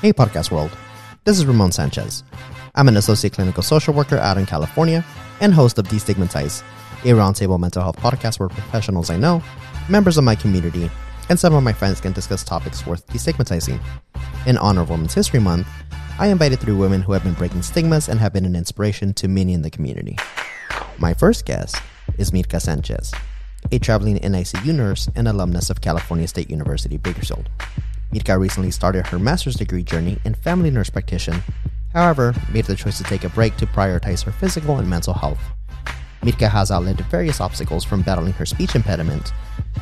Hey, 0.00 0.14
Podcast 0.14 0.50
World. 0.50 0.70
This 1.24 1.36
is 1.36 1.44
Ramon 1.44 1.72
Sanchez. 1.72 2.24
I'm 2.74 2.88
an 2.88 2.96
associate 2.96 3.34
clinical 3.34 3.62
social 3.62 3.92
worker 3.92 4.16
out 4.16 4.38
in 4.38 4.46
California 4.46 5.04
and 5.42 5.52
host 5.52 5.78
of 5.78 5.88
Destigmatize, 5.88 6.62
a 7.02 7.08
roundtable 7.08 7.60
mental 7.60 7.82
health 7.82 7.98
podcast 7.98 8.40
where 8.40 8.48
professionals 8.48 9.10
I 9.10 9.18
know, 9.18 9.42
members 9.90 10.16
of 10.16 10.24
my 10.24 10.34
community, 10.34 10.90
and 11.28 11.38
some 11.38 11.54
of 11.54 11.62
my 11.62 11.74
friends 11.74 12.00
can 12.00 12.14
discuss 12.14 12.42
topics 12.42 12.86
worth 12.86 13.06
destigmatizing. 13.08 13.78
In 14.46 14.56
honor 14.56 14.80
of 14.80 14.88
Women's 14.88 15.12
History 15.12 15.38
Month, 15.38 15.68
I 16.18 16.28
invited 16.28 16.60
three 16.60 16.72
women 16.72 17.02
who 17.02 17.12
have 17.12 17.22
been 17.22 17.34
breaking 17.34 17.60
stigmas 17.60 18.08
and 18.08 18.18
have 18.20 18.32
been 18.32 18.46
an 18.46 18.56
inspiration 18.56 19.12
to 19.12 19.28
many 19.28 19.52
in 19.52 19.60
the 19.60 19.70
community. 19.70 20.16
My 20.96 21.12
first 21.12 21.44
guest 21.44 21.76
is 22.16 22.30
Mirka 22.30 22.62
Sanchez, 22.62 23.12
a 23.70 23.78
traveling 23.78 24.18
NICU 24.20 24.74
nurse 24.74 25.10
and 25.14 25.28
alumnus 25.28 25.68
of 25.68 25.82
California 25.82 26.26
State 26.26 26.48
University, 26.48 26.96
Bakersfield. 26.96 27.50
Mirka 28.12 28.38
recently 28.38 28.70
started 28.70 29.06
her 29.06 29.18
master's 29.18 29.54
degree 29.54 29.82
journey 29.82 30.18
in 30.24 30.34
family 30.34 30.70
nurse 30.70 30.90
practitioner, 30.90 31.42
however, 31.92 32.34
made 32.52 32.64
the 32.64 32.74
choice 32.74 32.98
to 32.98 33.04
take 33.04 33.24
a 33.24 33.28
break 33.28 33.56
to 33.56 33.66
prioritize 33.66 34.24
her 34.24 34.32
physical 34.32 34.78
and 34.78 34.90
mental 34.90 35.14
health. 35.14 35.40
Mirka 36.22 36.50
has 36.50 36.70
outlived 36.70 37.00
various 37.02 37.40
obstacles 37.40 37.84
from 37.84 38.02
battling 38.02 38.32
her 38.34 38.44
speech 38.44 38.74
impediment 38.74 39.32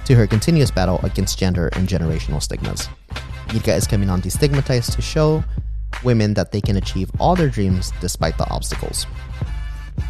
to 0.04 0.14
her 0.14 0.26
continuous 0.26 0.70
battle 0.70 1.00
against 1.02 1.38
gender 1.38 1.68
and 1.74 1.88
generational 1.88 2.42
stigmas. 2.42 2.88
Mirka 3.48 3.74
is 3.76 3.86
coming 3.86 4.10
on 4.10 4.20
Destigmatized 4.20 4.94
to 4.94 5.02
show 5.02 5.42
women 6.04 6.34
that 6.34 6.52
they 6.52 6.60
can 6.60 6.76
achieve 6.76 7.10
all 7.18 7.34
their 7.34 7.48
dreams 7.48 7.92
despite 8.00 8.36
the 8.36 8.48
obstacles. 8.50 9.06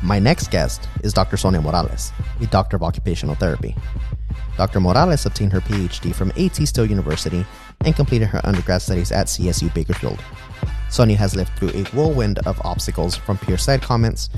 My 0.02 0.19
next 0.19 0.51
guest 0.51 0.88
is 1.02 1.12
Dr. 1.12 1.37
Sonia 1.37 1.60
Morales, 1.60 2.12
a 2.41 2.46
doctor 2.46 2.77
of 2.77 2.82
occupational 2.82 3.37
therapy. 3.37 3.74
Dr. 4.57 4.80
Morales 4.80 5.24
obtained 5.24 5.52
her 5.52 5.60
PhD 5.60 6.15
from 6.15 6.32
AT 6.37 6.57
Still 6.66 6.85
University 6.85 7.46
and 7.84 7.95
completed 7.95 8.27
her 8.27 8.41
undergrad 8.45 8.82
studies 8.82 9.12
at 9.12 9.27
CSU 9.27 9.73
Bakersfield. 9.74 10.23
Sonia 10.91 11.16
has 11.16 11.37
lived 11.37 11.50
through 11.56 11.70
a 11.70 11.84
whirlwind 11.84 12.38
of 12.41 12.60
obstacles 12.65 13.16
from 13.16 13.38
peer 13.38 13.59
side 13.59 13.82
comments 13.82 14.30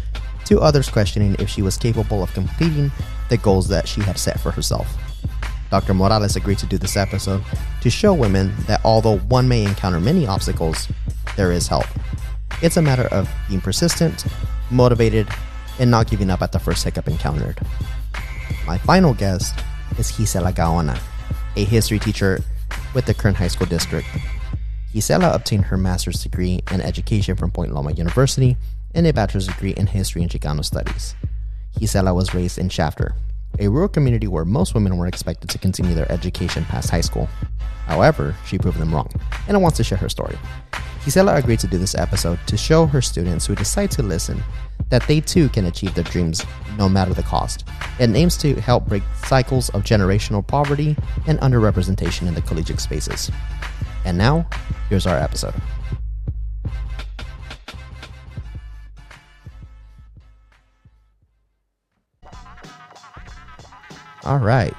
to 0.46 0.60
others 0.60 0.88
questioning 0.88 1.36
if 1.38 1.48
she 1.48 1.62
was 1.62 1.76
capable 1.76 2.22
of 2.22 2.32
completing 2.34 2.90
the 3.28 3.36
goals 3.36 3.68
that 3.68 3.86
she 3.86 4.00
had 4.00 4.18
set 4.18 4.40
for 4.40 4.50
herself. 4.50 4.96
Dr. 5.70 5.94
Morales 5.94 6.34
agreed 6.34 6.58
to 6.58 6.66
do 6.66 6.76
this 6.76 6.96
episode 6.96 7.42
to 7.80 7.90
show 7.90 8.12
women 8.12 8.52
that 8.66 8.80
although 8.84 9.18
one 9.18 9.46
may 9.46 9.62
encounter 9.64 10.00
many 10.00 10.26
obstacles, 10.26 10.88
there 11.36 11.52
is 11.52 11.68
help. 11.68 11.86
It's 12.60 12.76
a 12.76 12.82
matter 12.82 13.06
of 13.12 13.30
being 13.48 13.60
persistent, 13.60 14.26
motivated, 14.70 15.28
and 15.78 15.90
not 15.90 16.10
giving 16.10 16.28
up 16.28 16.42
at 16.42 16.50
the 16.50 16.58
first 16.58 16.84
hiccup 16.84 17.06
encountered. 17.06 17.58
My 18.66 18.78
final 18.78 19.14
guest 19.14 19.58
is 19.96 20.10
Gisela 20.10 20.52
Gaona, 20.52 21.00
a 21.56 21.64
history 21.64 22.00
teacher 22.00 22.42
with 22.94 23.06
the 23.06 23.14
Kern 23.14 23.34
High 23.34 23.48
School 23.48 23.66
District. 23.66 24.06
Gisela 24.92 25.32
obtained 25.32 25.66
her 25.66 25.76
master's 25.76 26.22
degree 26.22 26.60
in 26.72 26.80
education 26.80 27.36
from 27.36 27.50
Point 27.50 27.72
Loma 27.72 27.92
University 27.92 28.56
and 28.94 29.06
a 29.06 29.12
bachelor's 29.12 29.46
degree 29.46 29.70
in 29.72 29.86
history 29.86 30.22
and 30.22 30.30
Chicano 30.30 30.64
studies. 30.64 31.14
Gisela 31.78 32.12
was 32.12 32.34
raised 32.34 32.58
in 32.58 32.68
Shafter, 32.68 33.14
a 33.60 33.68
rural 33.68 33.88
community 33.88 34.26
where 34.26 34.44
most 34.44 34.74
women 34.74 34.96
were 34.96 35.06
expected 35.06 35.48
to 35.50 35.58
continue 35.58 35.94
their 35.94 36.10
education 36.10 36.64
past 36.64 36.90
high 36.90 37.00
school. 37.00 37.28
However, 37.86 38.34
she 38.46 38.58
proved 38.58 38.78
them 38.78 38.92
wrong, 38.92 39.10
and 39.46 39.56
I 39.56 39.60
wants 39.60 39.76
to 39.76 39.84
share 39.84 39.98
her 39.98 40.08
story. 40.08 40.38
Gisela 41.04 41.36
agreed 41.36 41.60
to 41.60 41.66
do 41.66 41.78
this 41.78 41.94
episode 41.94 42.38
to 42.46 42.56
show 42.56 42.86
her 42.86 43.00
students 43.00 43.46
who 43.46 43.54
decide 43.54 43.90
to 43.92 44.02
listen 44.02 44.42
that 44.88 45.06
they 45.06 45.20
too 45.20 45.48
can 45.50 45.66
achieve 45.66 45.94
their 45.94 46.04
dreams 46.04 46.44
no 46.76 46.88
matter 46.88 47.14
the 47.14 47.22
cost. 47.22 47.64
It 47.98 48.10
aims 48.14 48.36
to 48.38 48.54
help 48.60 48.86
break 48.86 49.02
cycles 49.24 49.70
of 49.70 49.82
generational 49.82 50.46
poverty 50.46 50.96
and 51.26 51.38
underrepresentation 51.40 52.26
in 52.26 52.34
the 52.34 52.42
collegiate 52.42 52.80
spaces. 52.80 53.30
And 54.04 54.18
now, 54.18 54.48
here's 54.88 55.06
our 55.06 55.16
episode. 55.16 55.54
All 64.24 64.38
right. 64.38 64.74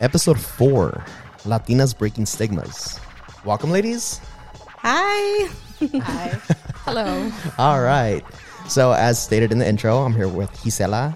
Episode 0.00 0.38
four 0.38 1.04
Latinas 1.44 1.96
Breaking 1.96 2.26
Stigmas. 2.26 3.00
Welcome, 3.44 3.70
ladies. 3.70 4.20
Hi. 4.78 5.48
Hi. 5.80 6.28
Hello. 6.84 7.30
All 7.58 7.80
right. 7.80 8.22
So, 8.68 8.92
as 8.92 9.20
stated 9.22 9.52
in 9.52 9.58
the 9.58 9.66
intro, 9.66 9.98
I'm 9.98 10.14
here 10.14 10.28
with 10.28 10.50
Gisela, 10.62 11.14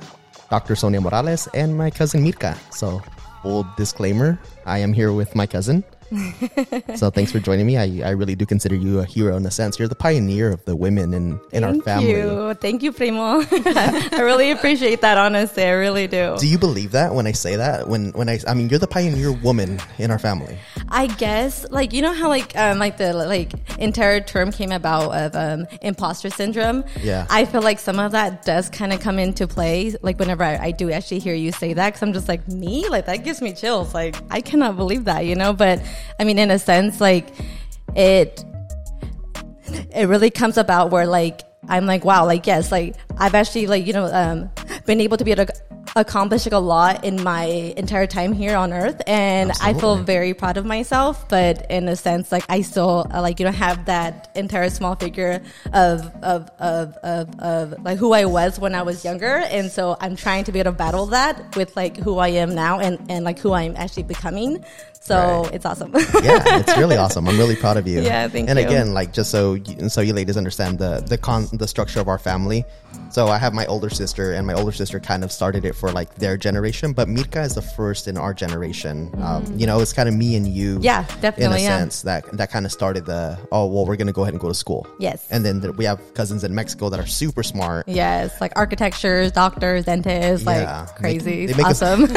Dr. 0.50 0.76
Sonia 0.76 1.00
Morales, 1.00 1.46
and 1.52 1.76
my 1.76 1.90
cousin 1.90 2.24
Mirka. 2.24 2.56
So, 2.72 3.02
full 3.42 3.66
disclaimer 3.76 4.38
I 4.64 4.78
am 4.78 4.92
here 4.92 5.12
with 5.12 5.34
my 5.34 5.46
cousin. 5.46 5.84
So, 6.96 7.10
thanks 7.10 7.32
for 7.32 7.38
joining 7.38 7.66
me. 7.66 7.76
I, 7.76 8.08
I 8.08 8.10
really 8.10 8.34
do 8.34 8.46
consider 8.46 8.74
you 8.74 9.00
a 9.00 9.04
hero 9.04 9.36
in 9.36 9.44
a 9.46 9.50
sense. 9.50 9.78
You're 9.78 9.88
the 9.88 9.94
pioneer 9.94 10.50
of 10.50 10.64
the 10.64 10.76
women 10.76 11.14
in, 11.14 11.40
in 11.52 11.64
our 11.64 11.70
family. 11.70 11.82
Thank 11.82 11.84
family. 11.84 12.48
you. 12.48 12.54
Thank 12.54 12.82
you, 12.82 12.92
Primo. 12.92 13.42
I 13.50 14.20
really 14.20 14.50
appreciate 14.50 15.00
that, 15.00 15.18
honestly. 15.18 15.64
I 15.64 15.70
really 15.70 16.06
do. 16.06 16.36
Do 16.38 16.46
you 16.46 16.58
believe 16.58 16.92
that 16.92 17.14
when 17.14 17.26
I 17.26 17.32
say 17.32 17.56
that? 17.56 17.88
When 17.88 18.10
when 18.12 18.28
I 18.28 18.38
I 18.46 18.54
mean 18.54 18.68
you're 18.68 18.78
the 18.78 18.86
pioneer 18.86 19.32
woman 19.32 19.80
in 19.98 20.10
our 20.10 20.18
family. 20.18 20.58
I 20.90 21.06
guess, 21.06 21.66
like, 21.70 21.92
you 21.92 22.02
know 22.02 22.12
how, 22.12 22.28
like, 22.28 22.56
um, 22.56 22.78
like 22.78 22.96
the, 22.96 23.12
like, 23.12 23.52
entire 23.78 24.20
term 24.20 24.50
came 24.50 24.72
about 24.72 25.14
of 25.14 25.36
um, 25.36 25.66
imposter 25.82 26.30
syndrome? 26.30 26.84
Yeah. 27.02 27.26
I 27.28 27.44
feel 27.44 27.62
like 27.62 27.78
some 27.78 27.98
of 27.98 28.12
that 28.12 28.44
does 28.44 28.68
kind 28.68 28.92
of 28.92 29.00
come 29.00 29.18
into 29.18 29.46
play, 29.46 29.94
like, 30.02 30.18
whenever 30.18 30.44
I, 30.44 30.56
I 30.56 30.70
do 30.70 30.90
actually 30.90 31.18
hear 31.18 31.34
you 31.34 31.52
say 31.52 31.74
that, 31.74 31.88
because 31.88 32.02
I'm 32.02 32.12
just 32.12 32.28
like, 32.28 32.46
me? 32.48 32.88
Like, 32.88 33.06
that 33.06 33.18
gives 33.18 33.42
me 33.42 33.52
chills. 33.52 33.92
Like, 33.94 34.16
I 34.30 34.40
cannot 34.40 34.76
believe 34.76 35.04
that, 35.04 35.26
you 35.26 35.34
know? 35.34 35.52
But, 35.52 35.82
I 36.18 36.24
mean, 36.24 36.38
in 36.38 36.50
a 36.50 36.58
sense, 36.58 37.00
like, 37.00 37.28
it, 37.94 38.44
it 39.94 40.08
really 40.08 40.30
comes 40.30 40.56
about 40.56 40.90
where 40.90 41.06
like 41.06 41.42
I'm 41.68 41.86
like 41.86 42.04
wow 42.04 42.24
like 42.24 42.46
yes 42.46 42.72
like 42.72 42.96
I've 43.18 43.34
actually 43.34 43.66
like 43.66 43.86
you 43.86 43.92
know 43.92 44.06
um, 44.06 44.50
been 44.86 45.00
able 45.00 45.16
to 45.16 45.24
be 45.24 45.32
able 45.32 45.46
to 45.46 45.52
accomplish 45.96 46.46
like, 46.46 46.52
a 46.52 46.58
lot 46.58 47.04
in 47.04 47.22
my 47.22 47.44
entire 47.76 48.06
time 48.06 48.32
here 48.32 48.56
on 48.56 48.72
earth 48.72 49.00
and 49.06 49.50
I 49.62 49.74
feel 49.74 49.96
very 49.96 50.34
proud 50.34 50.56
of 50.56 50.64
myself 50.64 51.28
but 51.28 51.68
in 51.70 51.88
a 51.88 51.96
sense 51.96 52.30
like 52.30 52.44
I 52.48 52.60
still 52.60 53.06
uh, 53.12 53.20
like 53.20 53.40
you 53.40 53.46
know 53.46 53.52
have 53.52 53.86
that 53.86 54.30
entire 54.34 54.70
small 54.70 54.94
figure 54.94 55.42
of 55.72 56.06
of, 56.22 56.50
of 56.58 56.96
of 56.98 57.40
of 57.40 57.84
like 57.84 57.98
who 57.98 58.12
I 58.12 58.26
was 58.26 58.58
when 58.58 58.74
I 58.74 58.82
was 58.82 59.04
younger 59.04 59.26
and 59.50 59.70
so 59.70 59.96
I'm 60.00 60.14
trying 60.14 60.44
to 60.44 60.52
be 60.52 60.60
able 60.60 60.72
to 60.72 60.76
battle 60.78 61.06
that 61.06 61.56
with 61.56 61.74
like 61.76 61.96
who 61.96 62.18
I 62.18 62.28
am 62.28 62.54
now 62.54 62.78
and 62.78 62.98
and 63.10 63.24
like 63.24 63.38
who 63.38 63.52
I'm 63.52 63.74
actually 63.76 64.04
becoming 64.04 64.64
so 65.08 65.42
Right. 65.44 65.54
it's 65.54 65.66
awesome 65.66 65.90
yeah, 66.22 66.58
it's 66.60 66.76
really 66.76 66.96
awesome. 66.96 67.26
I'm 67.28 67.38
really 67.38 67.56
proud 67.56 67.76
of 67.76 67.86
you. 67.88 68.00
Yeah, 68.02 68.28
thank 68.28 68.48
and 68.48 68.58
you. 68.58 68.64
again, 68.66 68.94
like 68.94 69.12
just 69.12 69.30
so 69.30 69.54
you, 69.54 69.88
so 69.88 70.00
you 70.00 70.12
ladies 70.14 70.36
understand 70.36 70.78
the 70.78 71.00
the 71.12 71.18
con 71.18 71.48
the 71.52 71.66
structure 71.66 72.00
of 72.00 72.08
our 72.08 72.18
family. 72.18 72.64
So 73.10 73.28
I 73.28 73.38
have 73.38 73.54
my 73.54 73.64
older 73.66 73.88
sister, 73.90 74.32
and 74.36 74.46
my 74.46 74.52
older 74.54 74.72
sister 74.72 75.00
kind 75.00 75.24
of 75.24 75.30
started 75.32 75.64
it 75.64 75.74
for 75.74 75.90
like 75.92 76.14
their 76.16 76.36
generation, 76.36 76.92
but 76.92 77.08
Mirka 77.08 77.42
is 77.44 77.54
the 77.54 77.62
first 77.62 78.06
in 78.08 78.16
our 78.18 78.34
generation. 78.34 79.10
Um, 79.22 79.44
you 79.56 79.66
know, 79.66 79.80
it's 79.80 79.92
kind 79.94 80.08
of 80.10 80.14
me 80.14 80.36
and 80.36 80.46
you. 80.46 80.78
Mm. 80.78 80.84
Yeah, 80.84 81.04
In 81.38 81.52
a 81.52 81.58
yeah. 81.58 81.78
sense, 81.78 82.02
that 82.02 82.22
that 82.36 82.50
kind 82.50 82.66
of 82.66 82.72
started 82.72 83.06
the 83.06 83.38
oh 83.52 83.66
well, 83.66 83.86
we're 83.86 83.96
gonna 83.96 84.12
go 84.12 84.22
ahead 84.22 84.34
and 84.34 84.40
go 84.40 84.48
to 84.48 84.54
school. 84.64 84.86
Yes. 85.00 85.26
And 85.30 85.44
then 85.44 85.60
there, 85.60 85.72
we 85.72 85.84
have 85.86 86.00
cousins 86.14 86.44
in 86.44 86.54
Mexico 86.54 86.88
that 86.90 87.00
are 87.00 87.06
super 87.06 87.42
smart. 87.42 87.88
Yes, 87.88 88.38
like 88.40 88.52
architectures, 88.56 89.32
doctors, 89.32 89.84
dentists, 89.86 90.44
like 90.46 90.62
Yeah. 90.68 90.86
crazy. 90.96 91.46
They- 91.46 91.52
they 91.52 91.58
make 91.62 91.66
us- 91.72 91.82
awesome. 91.82 92.06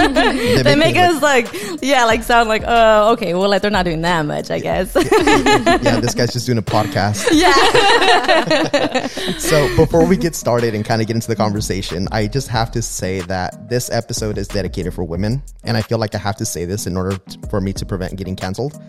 They 0.00 0.62
they 0.62 0.76
make 0.76 0.96
us 0.96 1.20
like, 1.22 1.48
yeah, 1.82 2.04
like 2.04 2.22
sound 2.30 2.48
like, 2.48 2.62
oh, 2.64 3.12
okay, 3.12 3.34
well, 3.34 3.48
like 3.48 3.60
they're 3.60 3.72
not 3.72 3.84
doing 3.84 4.02
that 4.02 4.24
much, 4.24 4.52
I 4.52 4.60
guess. 4.60 4.94
yeah, 4.94 5.98
this 5.98 6.14
guy's 6.14 6.32
just 6.32 6.46
doing 6.46 6.58
a 6.58 6.62
podcast. 6.62 7.26
yeah. 7.32 9.08
So 9.38 9.74
before 9.76 10.06
we 10.06 10.16
get 10.16 10.34
started 10.36 10.74
and 10.74 10.84
kind 10.84 11.00
of 11.00 11.08
get 11.08 11.16
into 11.16 11.26
the 11.26 11.34
conversation, 11.34 12.06
I 12.12 12.26
just 12.28 12.46
have 12.48 12.70
to 12.72 12.82
say 12.82 13.20
that 13.22 13.68
this 13.68 13.90
episode 13.90 14.38
is 14.38 14.46
dedicated 14.46 14.94
for 14.94 15.02
women, 15.02 15.42
and 15.64 15.76
I 15.76 15.82
feel 15.82 15.98
like 15.98 16.14
I 16.14 16.18
have 16.18 16.36
to 16.36 16.44
say 16.44 16.64
this 16.64 16.86
in 16.86 16.96
order 16.96 17.16
t- 17.18 17.38
for 17.50 17.60
me 17.60 17.72
to 17.72 17.84
prevent 17.84 18.16
getting 18.16 18.36
canceled. 18.36 18.80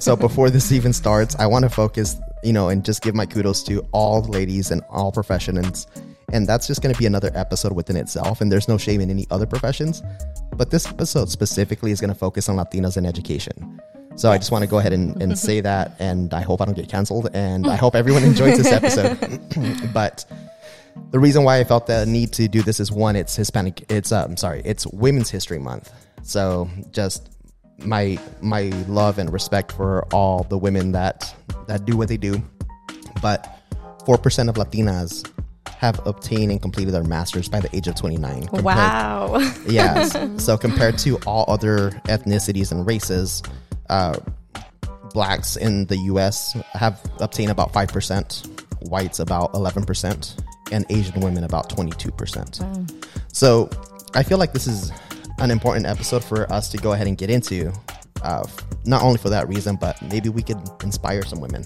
so 0.00 0.16
before 0.16 0.50
this 0.50 0.72
even 0.72 0.92
starts, 0.92 1.34
I 1.36 1.46
want 1.46 1.62
to 1.62 1.70
focus, 1.70 2.16
you 2.42 2.52
know, 2.52 2.68
and 2.68 2.84
just 2.84 3.02
give 3.02 3.14
my 3.14 3.24
kudos 3.24 3.62
to 3.64 3.86
all 3.92 4.22
ladies 4.22 4.70
and 4.70 4.82
all 4.90 5.10
professions. 5.10 5.86
And 6.32 6.46
that's 6.46 6.66
just 6.66 6.82
going 6.82 6.94
to 6.94 6.98
be 6.98 7.06
another 7.06 7.30
episode 7.34 7.72
within 7.72 7.96
itself. 7.96 8.40
And 8.40 8.50
there's 8.50 8.68
no 8.68 8.78
shame 8.78 9.00
in 9.00 9.10
any 9.10 9.26
other 9.30 9.46
professions. 9.46 10.02
But 10.56 10.70
this 10.70 10.86
episode 10.86 11.28
specifically 11.28 11.90
is 11.90 12.00
going 12.00 12.12
to 12.12 12.18
focus 12.18 12.48
on 12.48 12.56
Latinos 12.56 12.96
in 12.96 13.06
education. 13.06 13.80
So 14.16 14.30
I 14.30 14.38
just 14.38 14.52
want 14.52 14.62
to 14.62 14.68
go 14.68 14.78
ahead 14.78 14.92
and, 14.92 15.20
and 15.22 15.38
say 15.48 15.60
that. 15.60 15.96
And 15.98 16.32
I 16.34 16.42
hope 16.42 16.60
I 16.60 16.64
don't 16.64 16.74
get 16.74 16.88
canceled. 16.88 17.30
And 17.34 17.66
I 17.66 17.76
hope 17.76 17.94
everyone 17.94 18.22
enjoys 18.22 18.58
this 18.58 18.72
episode. 18.72 19.18
but 19.94 20.24
the 21.10 21.18
reason 21.18 21.44
why 21.44 21.58
I 21.58 21.64
felt 21.64 21.86
the 21.86 22.06
need 22.06 22.32
to 22.34 22.48
do 22.48 22.62
this 22.62 22.80
is 22.80 22.92
one, 22.92 23.16
it's 23.16 23.34
Hispanic, 23.34 23.90
it's, 23.90 24.12
um, 24.12 24.36
sorry, 24.36 24.62
it's 24.64 24.86
Women's 24.86 25.30
History 25.30 25.58
Month. 25.58 25.92
So 26.22 26.68
just 26.92 27.30
my, 27.78 28.18
my 28.40 28.64
love 28.86 29.18
and 29.18 29.32
respect 29.32 29.72
for 29.72 30.04
all 30.12 30.44
the 30.44 30.58
women 30.58 30.92
that, 30.92 31.34
that 31.66 31.84
do 31.84 31.96
what 31.96 32.08
they 32.08 32.16
do. 32.16 32.42
But 33.22 33.60
4% 34.06 34.48
of 34.48 34.56
Latinas 34.56 35.28
have 35.80 35.98
obtained 36.06 36.52
and 36.52 36.60
completed 36.60 36.92
their 36.92 37.02
masters 37.02 37.48
by 37.48 37.58
the 37.58 37.74
age 37.74 37.88
of 37.88 37.94
29. 37.94 38.42
compared- 38.48 38.64
Wow. 38.64 39.38
Yes. 39.66 40.12
so 40.44 40.58
compared 40.58 40.98
to 40.98 41.16
all 41.26 41.46
other 41.48 41.90
ethnicities 42.06 42.70
and 42.70 42.86
races, 42.86 43.42
uh, 43.88 44.16
blacks 45.14 45.56
in 45.56 45.86
the 45.86 45.96
US 46.12 46.52
have 46.74 47.00
obtained 47.18 47.50
about 47.50 47.72
5%, 47.72 48.46
whites 48.90 49.18
about 49.20 49.52
11%, 49.54 50.36
and 50.70 50.84
Asian 50.90 51.18
women 51.20 51.44
about 51.44 51.70
22%. 51.70 52.92
So 53.32 53.70
I 54.14 54.22
feel 54.22 54.36
like 54.38 54.52
this 54.52 54.66
is 54.66 54.92
an 55.38 55.50
important 55.50 55.86
episode 55.86 56.22
for 56.22 56.50
us 56.52 56.68
to 56.72 56.76
go 56.76 56.92
ahead 56.92 57.06
and 57.06 57.16
get 57.16 57.30
into. 57.30 57.72
Uh, 58.22 58.46
not 58.84 59.02
only 59.02 59.16
for 59.16 59.30
that 59.30 59.48
reason, 59.48 59.76
but 59.80 60.00
maybe 60.02 60.28
we 60.28 60.42
could 60.42 60.58
inspire 60.82 61.22
some 61.24 61.40
women. 61.40 61.64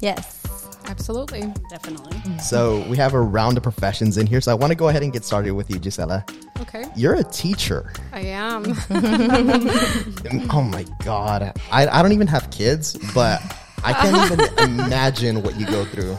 Yes. 0.00 0.43
Absolutely. 0.86 1.52
Definitely. 1.70 2.20
So 2.38 2.84
we 2.88 2.96
have 2.96 3.14
a 3.14 3.20
round 3.20 3.56
of 3.56 3.62
professions 3.62 4.18
in 4.18 4.26
here. 4.26 4.40
So 4.40 4.52
I 4.52 4.54
want 4.54 4.70
to 4.70 4.76
go 4.76 4.88
ahead 4.88 5.02
and 5.02 5.12
get 5.12 5.24
started 5.24 5.52
with 5.52 5.70
you, 5.70 5.78
Gisela. 5.78 6.24
Okay. 6.60 6.84
You're 6.96 7.14
a 7.14 7.24
teacher. 7.24 7.92
I 8.12 8.20
am. 8.20 8.64
Oh 10.50 10.62
my 10.62 10.84
god. 11.04 11.52
I, 11.72 11.86
I 11.86 12.02
don't 12.02 12.12
even 12.12 12.26
have 12.26 12.50
kids, 12.50 12.96
but 13.14 13.40
I 13.82 13.92
can't 13.92 14.32
even 14.32 14.70
imagine 14.80 15.42
what 15.42 15.58
you 15.58 15.66
go 15.66 15.84
through. 15.84 16.16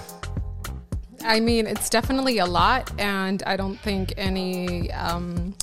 I 1.24 1.40
mean, 1.40 1.66
it's 1.68 1.90
definitely 1.90 2.38
a 2.38 2.46
lot, 2.46 2.92
and 3.00 3.42
I 3.44 3.56
don't 3.56 3.80
think 3.80 4.14
any 4.18 4.92
um, 4.92 5.56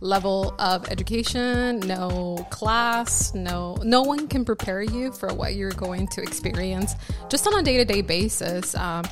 level 0.00 0.54
of 0.58 0.88
education, 0.88 1.80
no 1.80 2.46
class, 2.50 3.34
no 3.34 3.76
no 3.82 4.02
one 4.02 4.28
can 4.28 4.44
prepare 4.44 4.82
you 4.82 5.12
for 5.12 5.32
what 5.34 5.54
you're 5.54 5.70
going 5.72 6.06
to 6.08 6.22
experience 6.22 6.94
just 7.28 7.46
on 7.46 7.58
a 7.58 7.62
day 7.62 7.76
to 7.76 7.84
day 7.84 8.02
basis. 8.02 8.74
Um, 8.74 9.04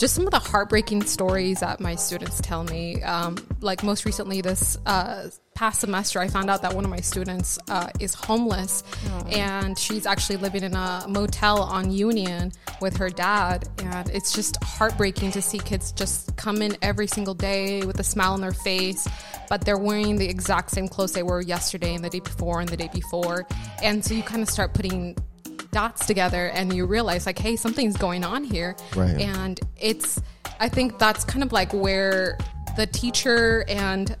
just 0.00 0.14
some 0.14 0.26
of 0.26 0.30
the 0.30 0.38
heartbreaking 0.38 1.04
stories 1.04 1.60
that 1.60 1.78
my 1.78 1.94
students 1.94 2.40
tell 2.40 2.64
me. 2.64 3.02
Um, 3.02 3.36
like 3.60 3.84
most 3.84 4.06
recently, 4.06 4.40
this 4.40 4.78
uh, 4.86 5.28
past 5.54 5.80
semester, 5.80 6.18
I 6.20 6.28
found 6.28 6.48
out 6.48 6.62
that 6.62 6.72
one 6.72 6.86
of 6.86 6.90
my 6.90 7.00
students 7.00 7.58
uh, 7.68 7.90
is 8.00 8.14
homeless, 8.14 8.82
and 9.28 9.78
she's 9.78 10.06
actually 10.06 10.38
living 10.38 10.62
in 10.62 10.74
a 10.74 11.04
motel 11.06 11.62
on 11.62 11.90
Union 11.90 12.50
with 12.80 12.96
her 12.96 13.10
dad. 13.10 13.68
And 13.82 14.08
it's 14.08 14.32
just 14.32 14.56
heartbreaking 14.64 15.32
to 15.32 15.42
see 15.42 15.58
kids 15.58 15.92
just 15.92 16.34
come 16.36 16.62
in 16.62 16.78
every 16.80 17.06
single 17.06 17.34
day 17.34 17.82
with 17.82 18.00
a 18.00 18.04
smile 18.04 18.32
on 18.32 18.40
their 18.40 18.52
face, 18.52 19.06
but 19.50 19.66
they're 19.66 19.76
wearing 19.76 20.16
the 20.16 20.26
exact 20.26 20.70
same 20.70 20.88
clothes 20.88 21.12
they 21.12 21.22
were 21.22 21.42
yesterday 21.42 21.94
and 21.94 22.02
the 22.02 22.08
day 22.08 22.20
before 22.20 22.60
and 22.60 22.70
the 22.70 22.76
day 22.78 22.88
before. 22.94 23.46
And 23.82 24.02
so 24.02 24.14
you 24.14 24.22
kind 24.22 24.42
of 24.42 24.48
start 24.48 24.72
putting 24.72 25.14
dots 25.72 26.06
together 26.06 26.46
and 26.48 26.74
you 26.74 26.84
realize 26.86 27.26
like 27.26 27.38
hey 27.38 27.56
something's 27.56 27.96
going 27.96 28.24
on 28.24 28.42
here 28.44 28.74
Right. 28.96 29.20
and 29.20 29.60
it's 29.76 30.20
i 30.58 30.68
think 30.68 30.98
that's 30.98 31.24
kind 31.24 31.42
of 31.44 31.52
like 31.52 31.72
where 31.72 32.36
the 32.76 32.86
teacher 32.86 33.64
and 33.68 34.16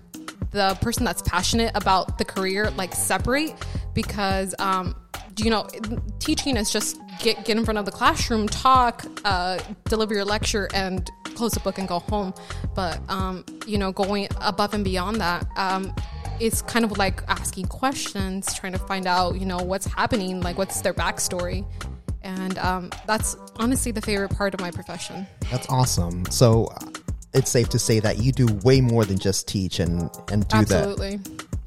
the 0.52 0.76
person 0.80 1.04
that's 1.04 1.22
passionate 1.22 1.72
about 1.74 2.18
the 2.18 2.24
career 2.24 2.70
like 2.72 2.94
separate 2.94 3.54
because 3.94 4.54
um 4.58 4.94
you 5.38 5.50
know 5.50 5.66
teaching 6.18 6.56
is 6.56 6.70
just 6.72 6.98
get 7.20 7.44
get 7.44 7.56
in 7.56 7.64
front 7.64 7.78
of 7.78 7.84
the 7.84 7.90
classroom 7.92 8.48
talk 8.48 9.04
uh 9.24 9.58
deliver 9.84 10.14
your 10.14 10.24
lecture 10.24 10.68
and 10.74 11.10
close 11.34 11.52
the 11.52 11.60
book 11.60 11.78
and 11.78 11.88
go 11.88 11.98
home 12.00 12.34
but 12.74 13.00
um 13.08 13.44
you 13.66 13.78
know 13.78 13.90
going 13.92 14.28
above 14.40 14.74
and 14.74 14.84
beyond 14.84 15.20
that 15.20 15.46
um 15.56 15.92
it's 16.40 16.62
kind 16.62 16.84
of 16.84 16.96
like 16.98 17.22
asking 17.28 17.66
questions, 17.66 18.52
trying 18.54 18.72
to 18.72 18.78
find 18.78 19.06
out, 19.06 19.38
you 19.38 19.46
know, 19.46 19.58
what's 19.58 19.86
happening, 19.86 20.40
like 20.40 20.58
what's 20.58 20.80
their 20.80 20.94
backstory. 20.94 21.66
And 22.22 22.58
um, 22.58 22.90
that's 23.06 23.36
honestly 23.56 23.92
the 23.92 24.00
favorite 24.00 24.36
part 24.36 24.54
of 24.54 24.60
my 24.60 24.70
profession. 24.70 25.26
That's 25.50 25.68
awesome. 25.68 26.24
So 26.30 26.64
uh, 26.64 26.86
it's 27.34 27.50
safe 27.50 27.68
to 27.70 27.78
say 27.78 28.00
that 28.00 28.18
you 28.18 28.32
do 28.32 28.46
way 28.62 28.80
more 28.80 29.04
than 29.04 29.18
just 29.18 29.46
teach 29.48 29.80
and, 29.80 30.10
and 30.30 30.48
do 30.48 30.64
that. 30.64 30.88
Absolutely. 30.88 31.20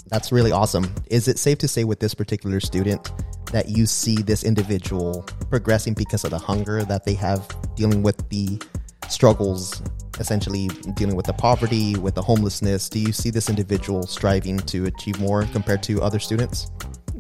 That's 0.08 0.32
really 0.32 0.52
awesome. 0.52 0.94
Is 1.08 1.28
it 1.28 1.40
safe 1.40 1.58
to 1.60 1.68
say 1.68 1.84
with 1.86 2.00
this 2.00 2.14
particular 2.14 2.60
student 2.60 3.12
that 3.52 3.70
you 3.70 3.86
see 3.86 4.16
this 4.16 4.44
individual 4.44 5.24
progressing 5.50 5.94
because 5.94 6.24
of 6.24 6.32
the 6.32 6.38
hunger 6.40 6.84
that 6.84 7.06
they 7.06 7.14
have 7.14 7.48
dealing 7.76 8.04
with 8.04 8.30
the 8.30 8.62
struggles, 9.10 9.82
essentially 10.20 10.68
dealing 10.96 11.16
with 11.16 11.26
the 11.26 11.34
poverty, 11.34 11.96
with 11.96 12.16
the 12.16 12.22
homelessness? 12.22 12.90
Do 12.90 13.00
you 13.00 13.12
see 13.12 13.30
this 13.30 13.50
individual 13.50 14.04
striving 14.04 14.58
to 14.60 14.86
achieve 14.86 15.20
more 15.20 15.44
compared 15.46 15.84
to 15.84 16.02
other 16.02 16.20
students? 16.20 16.72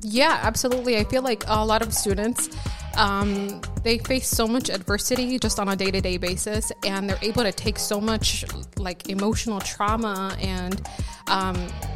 Yeah, 0.01 0.39
absolutely. 0.43 0.97
I 0.97 1.05
feel 1.05 1.21
like 1.21 1.43
a 1.47 1.65
lot 1.65 1.81
of 1.81 1.93
students, 1.93 2.49
um, 2.97 3.61
they 3.83 3.97
face 3.97 4.27
so 4.27 4.47
much 4.47 4.69
adversity 4.69 5.39
just 5.39 5.59
on 5.59 5.69
a 5.69 5.75
day 5.75 5.91
to 5.91 6.01
day 6.01 6.17
basis, 6.17 6.71
and 6.85 7.09
they're 7.09 7.19
able 7.21 7.43
to 7.43 7.51
take 7.51 7.79
so 7.79 8.01
much 8.01 8.45
like 8.77 9.09
emotional 9.09 9.59
trauma, 9.61 10.35
and 10.41 10.81
um, 11.27 11.55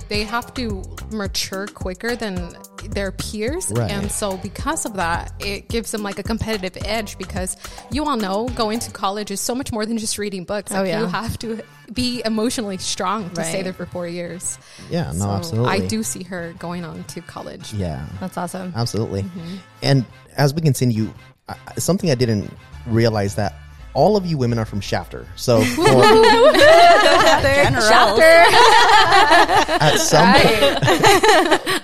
they 0.09 0.23
have 0.23 0.53
to 0.53 0.83
mature 1.11 1.67
quicker 1.67 2.15
than 2.15 2.55
their 2.91 3.12
peers. 3.12 3.71
Right. 3.71 3.89
And 3.91 4.12
so, 4.12 4.38
because 4.38 4.85
of 4.85 4.95
that, 4.95 5.33
it 5.39 5.68
gives 5.68 5.91
them 5.91 6.03
like 6.03 6.19
a 6.19 6.24
competitive 6.24 6.81
edge 6.85 7.18
because 7.18 7.57
you 7.91 8.06
all 8.06 8.18
know 8.18 8.47
going 8.50 8.79
to 8.79 8.91
college 8.91 9.31
is 9.31 9.41
so 9.41 9.53
much 9.56 9.71
more 9.71 9.85
than 9.85 9.97
just 9.97 10.18
reading 10.18 10.44
books. 10.44 10.71
Oh, 10.71 10.83
yeah. 10.83 11.00
You 11.01 11.06
have 11.07 11.38
to 11.39 11.62
be 11.94 12.21
emotionally 12.25 12.77
strong 12.77 13.29
to 13.31 13.44
stay 13.44 13.62
there 13.63 13.74
for 13.74 13.85
four 13.85 14.07
years. 14.07 14.57
Yeah, 14.89 15.12
no, 15.13 15.19
So 15.19 15.29
absolutely. 15.29 15.69
I 15.71 15.88
do 15.88 16.03
see 16.03 16.24
her 16.24 16.53
going 16.59 16.83
on 16.83 17.03
to 17.06 17.21
college. 17.21 17.74
Yeah. 17.74 18.06
That's 18.19 18.38
awesome. 18.38 18.74
Absolutely. 18.75 19.23
Mm-hmm. 19.23 19.56
And 19.81 20.06
as 20.35 20.53
we 20.53 20.62
continue, 20.62 21.13
I- 21.47 21.56
I- 21.68 21.80
something 21.80 22.12
I 22.12 22.15
didn't 22.15 22.51
realize 22.88 23.35
that 23.35 23.53
all 23.97 24.15
of 24.15 24.27
you 24.27 24.38
women 24.38 24.59
are 24.59 24.65
from 24.65 24.79
Shafter. 24.79 25.25
So 25.35 25.59
for, 25.75 25.83
General. 25.83 26.13
at 29.81 29.97
some 29.97 30.33
point. 30.33 30.45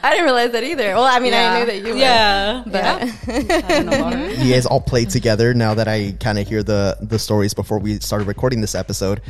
I 0.04 0.10
didn't 0.12 0.26
realize 0.26 0.52
that 0.52 0.64
either. 0.64 0.94
Well, 0.94 1.04
I 1.04 1.18
mean, 1.20 1.34
I 1.34 1.60
knew 1.60 1.66
that 1.66 1.82
you 1.82 1.96
were. 1.96 2.00
Yeah. 2.00 2.64
But 2.68 2.86
I 2.86 3.62
don't 3.62 3.88
know 3.88 3.98
about 3.98 4.14
her. 4.14 4.30
you 4.30 4.54
guys 4.54 4.68
all 4.68 4.80
played 4.80 5.10
together 5.10 5.56
now 5.56 5.74
that 5.74 5.88
I 5.88 6.16
kind 6.20 6.38
of 6.38 6.48
hear 6.48 6.62
the 6.62 6.98
the 7.02 7.18
stories 7.18 7.56
before 7.56 7.80
we 7.80 8.00
started 8.00 8.28
recording 8.28 8.62
this 8.62 8.76
episode. 8.76 9.22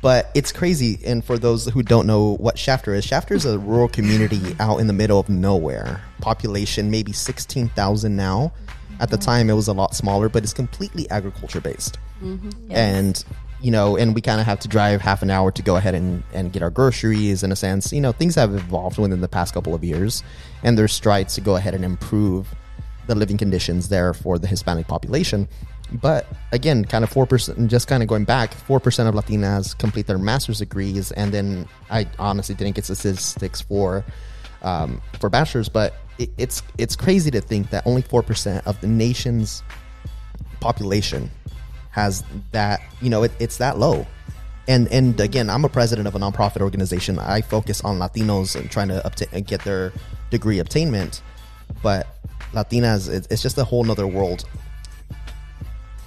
But 0.00 0.30
it's 0.34 0.52
crazy. 0.52 1.00
And 1.04 1.24
for 1.24 1.38
those 1.38 1.66
who 1.66 1.82
don't 1.82 2.06
know 2.06 2.36
what 2.36 2.56
Shafter 2.56 2.94
is, 2.94 3.04
Shafter 3.04 3.34
is 3.34 3.46
a 3.46 3.58
rural 3.58 3.88
community 3.88 4.54
out 4.60 4.78
in 4.78 4.86
the 4.86 4.92
middle 4.92 5.18
of 5.18 5.28
nowhere. 5.28 6.00
Population 6.20 6.88
maybe 6.88 7.12
16,000 7.12 8.14
now. 8.14 8.52
At 9.00 9.10
the 9.10 9.16
mm-hmm. 9.16 9.24
time, 9.24 9.50
it 9.50 9.54
was 9.54 9.68
a 9.68 9.72
lot 9.72 9.94
smaller, 9.94 10.28
but 10.28 10.44
it's 10.44 10.52
completely 10.52 11.08
agriculture 11.10 11.60
based. 11.60 11.98
And, 12.70 13.24
you 13.60 13.70
know, 13.70 13.96
and 13.96 14.14
we 14.14 14.20
kind 14.20 14.40
of 14.40 14.46
have 14.46 14.60
to 14.60 14.68
drive 14.68 15.00
half 15.00 15.22
an 15.22 15.30
hour 15.30 15.50
to 15.52 15.62
go 15.62 15.76
ahead 15.76 15.94
and, 15.94 16.22
and 16.32 16.52
get 16.52 16.62
our 16.62 16.70
groceries 16.70 17.42
in 17.42 17.52
a 17.52 17.56
sense. 17.56 17.92
You 17.92 18.00
know, 18.00 18.12
things 18.12 18.34
have 18.34 18.54
evolved 18.54 18.98
within 18.98 19.20
the 19.20 19.28
past 19.28 19.54
couple 19.54 19.74
of 19.74 19.82
years, 19.84 20.22
and 20.62 20.78
there's 20.78 20.92
strides 20.92 21.34
to 21.36 21.40
go 21.40 21.56
ahead 21.56 21.74
and 21.74 21.84
improve 21.84 22.54
the 23.06 23.14
living 23.14 23.36
conditions 23.36 23.88
there 23.88 24.14
for 24.14 24.38
the 24.38 24.46
Hispanic 24.46 24.86
population. 24.86 25.48
But 25.90 26.26
again, 26.52 26.84
kind 26.84 27.02
of 27.02 27.10
4%, 27.10 27.66
just 27.68 27.88
kind 27.88 28.02
of 28.02 28.08
going 28.08 28.24
back, 28.24 28.52
4% 28.54 29.08
of 29.08 29.14
Latinas 29.14 29.76
complete 29.76 30.06
their 30.06 30.18
master's 30.18 30.58
degrees. 30.58 31.12
And 31.12 31.32
then 31.32 31.66
I 31.90 32.06
honestly 32.18 32.54
didn't 32.54 32.74
get 32.74 32.84
statistics 32.84 33.62
for, 33.62 34.04
um, 34.62 35.00
for 35.18 35.30
bachelor's, 35.30 35.70
but 35.70 35.94
it, 36.18 36.30
it's, 36.36 36.62
it's 36.76 36.94
crazy 36.94 37.30
to 37.30 37.40
think 37.40 37.70
that 37.70 37.86
only 37.86 38.02
4% 38.02 38.66
of 38.66 38.78
the 38.82 38.86
nation's 38.86 39.62
population 40.60 41.30
has 41.90 42.24
that, 42.52 42.80
you 43.00 43.10
know, 43.10 43.22
it, 43.22 43.32
it's 43.38 43.58
that 43.58 43.78
low. 43.78 44.06
And, 44.66 44.86
and 44.88 45.18
again, 45.20 45.48
I'm 45.48 45.64
a 45.64 45.68
president 45.68 46.06
of 46.08 46.14
a 46.14 46.18
nonprofit 46.18 46.60
organization. 46.60 47.18
I 47.18 47.40
focus 47.40 47.80
on 47.82 47.98
Latinos 47.98 48.54
and 48.54 48.70
trying 48.70 48.88
to 48.88 49.04
obtain, 49.06 49.42
get 49.44 49.64
their 49.64 49.92
degree 50.30 50.58
obtainment 50.58 51.22
but 51.82 52.06
Latinas, 52.52 53.08
it's, 53.08 53.26
it's 53.30 53.42
just 53.42 53.58
a 53.58 53.64
whole 53.64 53.84
nother 53.84 54.06
world. 54.06 54.44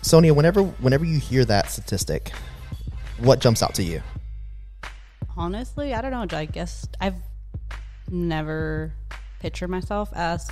Sonia, 0.01 0.33
whenever 0.33 0.63
whenever 0.63 1.05
you 1.05 1.19
hear 1.19 1.45
that 1.45 1.69
statistic, 1.69 2.31
what 3.19 3.39
jumps 3.39 3.61
out 3.61 3.75
to 3.75 3.83
you? 3.83 4.01
Honestly, 5.37 5.93
I 5.93 6.01
don't 6.01 6.11
know. 6.11 6.37
I 6.37 6.45
guess 6.45 6.87
I've 6.99 7.15
never 8.09 8.93
pictured 9.39 9.69
myself 9.69 10.09
as 10.13 10.49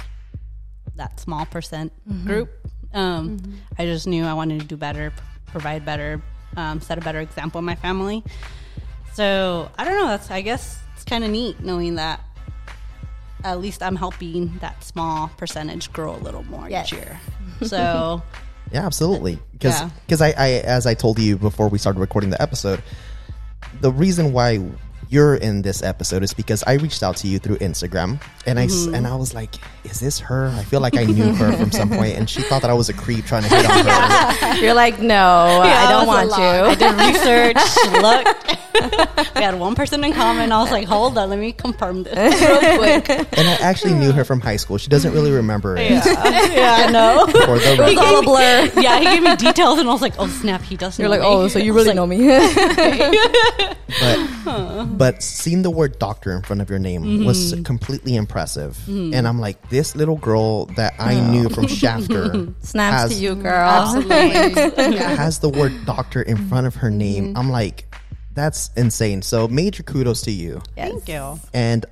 that 0.96 1.20
small 1.20 1.46
percent 1.46 1.92
mm-hmm. 2.08 2.28
group. 2.28 2.50
Um, 2.94 3.60
I 3.78 3.86
just 3.86 4.08
knew 4.08 4.26
I 4.26 4.34
wanted 4.34 4.60
to 4.62 4.66
do 4.66 4.76
better, 4.78 5.14
provide 5.48 5.86
better, 5.86 6.22
um, 6.58 6.82
set 6.82 6.98
a 6.98 7.02
better 7.02 7.20
example 7.20 7.60
in 7.60 7.66
my 7.66 7.76
family. 7.76 8.24
So 9.14 9.70
I 9.78 9.84
don't 9.86 9.96
know. 9.96 10.08
That's 10.08 10.32
I 10.32 10.42
guess 10.42 10.80
it's 10.96 11.04
kind 11.04 11.24
of 11.24 11.30
neat 11.32 11.60
knowing 11.62 11.96
that 11.96 12.22
at 13.44 13.60
least 13.62 13.82
I'm 13.82 13.96
helping 13.96 14.58
that 14.60 14.84
small 14.84 15.30
percentage 15.38 15.92
grow 15.94 16.16
a 16.16 16.18
little 16.20 16.44
more 16.44 16.70
Yes. 16.70 16.88
each 16.88 16.94
year. 17.00 17.20
So 17.64 18.22
Yeah, 18.72 18.86
absolutely. 18.86 19.38
Because 19.54 19.82
Yeah. 20.10 20.18
I, 20.22 20.34
I 20.38 20.48
as 20.64 20.86
I 20.86 20.94
told 20.94 21.20
you 21.20 21.38
before 21.38 21.68
we 21.70 21.78
started 21.78 22.00
recording 22.00 22.30
the 22.30 22.42
episode, 22.42 22.82
the 23.82 23.92
reason 23.92 24.32
why 24.34 24.60
you're 25.10 25.36
in 25.36 25.62
this 25.64 25.82
episode 25.84 26.24
is 26.24 26.34
because 26.34 26.64
I 26.68 26.74
reached 26.74 27.02
out 27.04 27.18
to 27.18 27.28
you 27.28 27.40
through 27.40 27.58
Instagram 27.58 28.22
and 28.46 28.60
I 28.60 28.66
s 28.66 28.72
Mm-hmm. 28.74 28.96
and 28.96 29.08
I 29.08 29.16
was 29.16 29.34
like, 29.34 29.56
is 29.84 30.00
this 30.00 30.20
her? 30.20 30.48
I 30.56 30.64
feel 30.64 30.82
like 30.82 30.98
I 30.98 31.06
knew 31.06 31.34
her 31.34 31.52
from 31.54 31.72
some 31.72 31.90
point, 32.00 32.18
and 32.18 32.30
she 32.30 32.42
thought 32.42 32.62
that 32.62 32.72
I 32.72 32.74
was 32.74 32.90
a 32.90 32.94
creep 32.94 33.26
trying 33.26 33.44
to 33.44 33.50
hit 33.50 33.66
on 33.70 33.86
her. 33.86 34.56
you're 34.62 34.74
like, 34.74 35.00
no, 35.00 35.62
I 35.64 35.90
don't 35.90 36.08
want 36.08 36.30
you. 36.30 36.36
I 36.38 36.76
did 36.76 36.94
research, 36.96 37.58
looked. 38.02 39.36
we 39.36 39.42
had 39.44 39.60
one 39.60 39.76
person 39.76 40.04
in 40.04 40.14
common. 40.14 40.52
I 40.52 40.62
was 40.62 40.72
like, 40.72 40.88
hold 40.88 41.18
on, 41.18 41.30
let 41.30 41.40
me 41.40 41.52
confirm 41.52 42.04
this 42.04 42.42
real 42.42 42.78
quick. 42.78 43.10
And 43.10 43.48
I 43.48 43.58
actually 43.62 43.94
knew 43.94 44.12
her 44.12 44.24
from 44.24 44.40
high 44.40 44.58
school. 44.58 44.78
She 44.78 44.90
doesn't 44.90 45.14
really 45.14 45.32
remember 45.32 45.76
it. 45.78 45.92
Yeah, 45.92 46.04
yeah, 46.06 46.86
I 46.88 46.92
know. 46.92 47.26
For 47.28 47.60
the 47.60 47.72
It's 47.72 47.80
record. 47.80 47.98
all 47.98 48.20
a 48.20 48.24
blur. 48.24 48.72
Yeah, 48.82 49.00
he 49.00 49.06
gave 49.06 49.24
me 49.24 49.36
details, 49.36 49.80
and 49.80 49.90
I 49.90 49.92
was 49.92 50.02
like, 50.02 50.14
oh 50.18 50.28
snap, 50.28 50.62
he 50.62 50.78
doesn't. 50.78 51.02
You're 51.02 51.10
know 51.10 51.18
like, 51.18 51.22
me. 51.22 51.28
oh, 51.28 51.48
so 51.48 51.60
you 51.60 51.74
I 51.74 51.76
was 51.76 51.86
really 51.86 51.96
like, 51.96 51.96
know 51.96 52.08
me. 52.08 52.28
but 54.00 54.98
but 54.98 55.24
seeing 55.24 55.62
the 55.62 55.70
word 55.70 56.00
doctor 56.00 56.32
in 56.32 56.42
front 56.42 56.62
of 56.62 56.70
your 56.70 56.80
name 56.80 57.04
mm-hmm. 57.04 57.26
was 57.26 57.56
completely 57.64 58.16
impressive 58.16 58.78
mm-hmm. 58.88 59.14
and 59.14 59.28
i'm 59.28 59.40
like 59.40 59.69
this 59.70 59.96
little 59.96 60.18
girl 60.18 60.66
that 60.76 60.94
i 61.00 61.20
knew 61.32 61.50
from 61.50 61.68
shafter 61.68 62.48
Snaps 62.62 62.96
has, 62.96 63.12
to 63.12 63.18
you, 63.18 63.36
girl. 63.36 63.70
Absolutely. 63.70 64.96
yeah. 64.96 65.16
has 65.16 65.40
the 65.40 65.50
word 65.50 65.74
doctor 65.86 66.22
in 66.22 66.38
front 66.48 66.68
of 66.68 66.76
her 66.76 66.90
name 66.90 67.36
i'm 67.38 67.50
like 67.50 67.86
that's 68.34 68.70
insane 68.76 69.22
so 69.22 69.48
major 69.48 69.84
kudos 69.84 70.22
to 70.22 70.32
you 70.32 70.62
Yes. 70.78 70.90
Thank 70.92 71.10
you. 71.10 71.40
and 71.54 71.86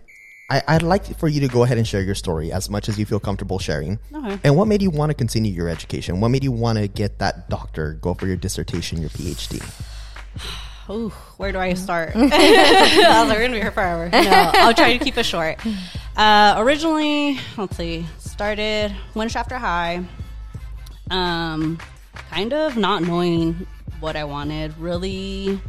I, 0.50 0.62
I'd 0.66 0.82
like 0.82 1.04
for 1.20 1.28
you 1.28 1.42
to 1.42 1.50
go 1.50 1.64
ahead 1.64 1.78
and 1.78 1.86
share 1.86 2.02
your 2.02 2.16
story 2.16 2.54
as 2.54 2.70
much 2.70 2.88
as 2.88 2.98
you 2.98 3.06
feel 3.06 3.20
comfortable 3.20 3.60
sharing. 3.60 4.00
Okay. 4.14 4.40
And 4.46 4.56
what 4.56 4.70
made 4.70 4.82
you 4.82 4.90
want 4.90 5.10
to 5.10 5.14
continue 5.14 5.52
your 5.52 5.68
education? 5.68 6.22
What 6.22 6.30
made 6.30 6.42
you 6.42 6.54
want 6.54 6.78
to 6.78 6.88
get 6.88 7.20
that 7.20 7.50
doctor, 7.50 7.96
go 7.96 8.14
for 8.14 8.28
your 8.28 8.38
dissertation, 8.38 9.02
your 9.02 9.10
PhD? 9.10 9.62
Ooh, 10.90 11.10
where 11.38 11.52
do 11.52 11.60
I 11.60 11.74
start? 11.74 12.12
I 12.16 12.22
was 12.22 13.30
like, 13.30 13.38
we're 13.38 13.42
gonna 13.42 13.54
be 13.54 13.62
here 13.62 13.72
forever. 13.72 14.10
No, 14.14 14.52
I'll 14.56 14.74
try 14.74 14.98
to 14.98 15.04
keep 15.04 15.18
it 15.18 15.26
short. 15.26 15.60
Uh, 16.16 16.56
originally, 16.58 17.40
let's 17.58 17.76
see, 17.78 18.06
started 18.20 18.96
went 19.14 19.36
after 19.36 19.58
high. 19.58 20.04
Um, 21.12 21.80
kind 22.14 22.54
of 22.54 22.78
not 22.78 23.04
knowing 23.04 23.68
what 24.00 24.16
I 24.16 24.24
wanted. 24.24 24.78
Really 24.78 25.60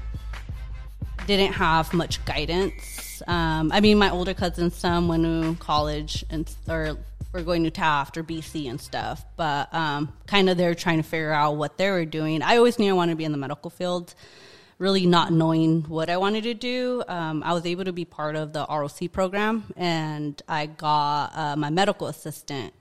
didn't 1.26 1.52
have 1.52 1.92
much 1.92 2.24
guidance. 2.24 3.22
Um, 3.26 3.70
I 3.72 3.80
mean, 3.80 3.98
my 3.98 4.10
older 4.10 4.34
cousins, 4.34 4.76
some 4.76 5.08
went 5.08 5.24
to 5.24 5.56
college 5.60 6.24
and 6.30 6.50
or 6.68 6.96
were 7.32 7.42
going 7.42 7.64
to 7.64 7.70
Taft 7.70 8.16
or 8.16 8.24
BC 8.24 8.70
and 8.70 8.80
stuff, 8.80 9.24
but 9.36 9.72
um, 9.74 10.12
kind 10.26 10.48
of 10.48 10.56
they're 10.56 10.74
trying 10.74 10.96
to 10.98 11.02
figure 11.02 11.32
out 11.32 11.56
what 11.56 11.76
they 11.76 11.90
were 11.90 12.04
doing. 12.04 12.42
I 12.42 12.56
always 12.56 12.78
knew 12.78 12.90
I 12.90 12.94
wanted 12.94 13.12
to 13.12 13.16
be 13.16 13.24
in 13.24 13.32
the 13.32 13.38
medical 13.38 13.70
field. 13.70 14.14
Really 14.78 15.06
not 15.06 15.32
knowing 15.32 15.82
what 15.88 16.08
I 16.08 16.18
wanted 16.18 16.44
to 16.44 16.54
do, 16.54 17.02
um, 17.08 17.42
I 17.42 17.52
was 17.52 17.66
able 17.66 17.84
to 17.84 17.92
be 17.92 18.04
part 18.04 18.36
of 18.36 18.52
the 18.52 18.64
ROC 18.68 19.10
program, 19.10 19.64
and 19.76 20.40
I 20.48 20.66
got 20.66 21.32
uh, 21.36 21.56
my 21.56 21.68
medical 21.70 22.06
assistant 22.06 22.72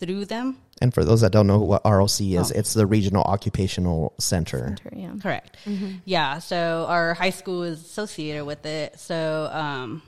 through 0.00 0.24
them. 0.24 0.58
And 0.82 0.92
for 0.92 1.04
those 1.04 1.20
that 1.20 1.30
don't 1.30 1.46
know 1.46 1.60
what 1.60 1.82
ROC 1.84 2.20
is, 2.20 2.50
Oh. 2.52 2.58
it's 2.58 2.74
the 2.74 2.84
Regional 2.84 3.22
Occupational 3.22 4.12
Center. 4.18 4.76
Center 4.76 4.90
Yeah. 4.96 5.14
Correct. 5.22 5.56
Yeah. 6.04 6.40
So 6.40 6.84
our 6.88 7.14
high 7.14 7.30
school 7.30 7.62
is 7.62 7.80
associated 7.80 8.44
with 8.44 8.66
it. 8.66 8.98
So 8.98 9.48
um, 9.52 10.02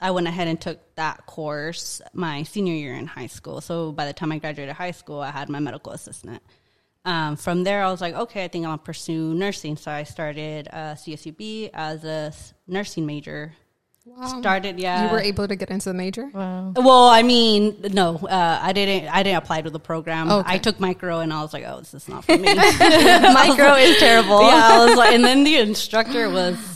I 0.00 0.12
went 0.12 0.28
ahead 0.28 0.48
and 0.48 0.60
took 0.60 0.78
that 0.94 1.26
course 1.26 2.00
my 2.14 2.44
senior 2.44 2.72
year 2.72 2.94
in 2.94 3.06
high 3.06 3.26
school. 3.26 3.60
So 3.60 3.92
by 3.92 4.06
the 4.06 4.12
time 4.14 4.30
I 4.32 4.38
graduated 4.38 4.74
high 4.76 4.92
school, 4.92 5.20
I 5.20 5.30
had 5.30 5.48
my 5.48 5.58
medical 5.58 5.92
assistant. 5.92 6.40
Um, 7.04 7.36
from 7.36 7.64
there, 7.64 7.84
I 7.84 7.90
was 7.90 8.00
like, 8.00 8.14
okay, 8.14 8.44
I 8.44 8.48
think 8.48 8.66
I'll 8.66 8.78
pursue 8.78 9.34
nursing. 9.34 9.76
So 9.76 9.90
I 9.90 10.04
started 10.04 10.68
uh, 10.72 10.94
CSUB 10.94 11.70
as 11.74 12.04
a 12.04 12.32
nursing 12.66 13.04
major. 13.04 13.52
Wow. 14.06 14.38
Started, 14.40 14.78
yeah. 14.78 15.06
You 15.06 15.12
were 15.12 15.20
able 15.20 15.48
to 15.48 15.56
get 15.56 15.70
into 15.70 15.88
the 15.88 15.94
major? 15.94 16.26
Wow. 16.26 16.72
Well, 16.76 17.08
I 17.08 17.22
mean, 17.22 17.76
no, 17.92 18.16
uh, 18.16 18.58
I 18.62 18.74
didn't. 18.74 19.08
I 19.08 19.22
didn't 19.22 19.38
apply 19.38 19.62
to 19.62 19.70
the 19.70 19.80
program. 19.80 20.30
Okay. 20.30 20.54
I 20.54 20.58
took 20.58 20.78
micro, 20.78 21.20
and 21.20 21.32
I 21.32 21.40
was 21.40 21.54
like, 21.54 21.64
"Oh, 21.66 21.78
this 21.78 21.94
is 21.94 22.06
not 22.06 22.22
for 22.22 22.36
me." 22.36 22.42
Micro 22.54 23.74
is 23.76 23.96
terrible. 23.98 24.42
yeah, 24.42 24.68
I 24.72 24.84
was 24.86 24.98
like, 24.98 25.14
and 25.14 25.24
then 25.24 25.42
the 25.44 25.56
instructor 25.56 26.28
was 26.28 26.73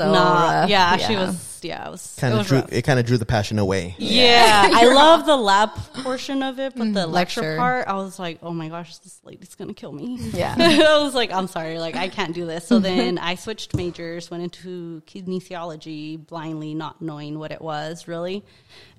So 0.00 0.12
not. 0.12 0.62
rough. 0.62 0.70
Yeah, 0.70 0.96
she 0.96 1.14
was. 1.14 1.60
Yeah, 1.62 1.86
it 1.86 1.90
was 1.90 2.16
Kind 2.18 2.32
of 2.32 2.46
drew 2.46 2.60
rough. 2.60 2.72
it 2.72 2.82
kind 2.82 2.98
of 2.98 3.04
drew 3.04 3.18
the 3.18 3.26
passion 3.26 3.58
away. 3.58 3.94
Yeah, 3.98 4.70
I 4.72 4.86
love 4.94 5.26
the 5.26 5.36
lab 5.36 5.74
portion 5.92 6.42
of 6.42 6.58
it, 6.58 6.74
but 6.74 6.86
mm, 6.86 6.94
the 6.94 7.06
lecture, 7.06 7.42
lecture. 7.42 7.56
part, 7.58 7.86
I 7.86 7.94
was 7.94 8.18
like, 8.18 8.38
oh 8.42 8.52
my 8.52 8.70
gosh, 8.70 8.96
this 8.98 9.20
lady's 9.24 9.54
gonna 9.54 9.74
kill 9.74 9.92
me. 9.92 10.16
Yeah. 10.32 10.54
I 10.58 11.02
was 11.02 11.14
like, 11.14 11.30
I'm 11.30 11.48
sorry, 11.48 11.78
like 11.78 11.96
I 11.96 12.08
can't 12.08 12.34
do 12.34 12.46
this. 12.46 12.66
So 12.66 12.76
mm-hmm. 12.76 12.82
then 12.84 13.18
I 13.18 13.34
switched 13.34 13.76
majors, 13.76 14.30
went 14.30 14.42
into 14.42 15.02
kinesiology 15.06 16.26
blindly, 16.26 16.72
not 16.74 17.02
knowing 17.02 17.38
what 17.38 17.52
it 17.52 17.60
was 17.60 18.08
really. 18.08 18.42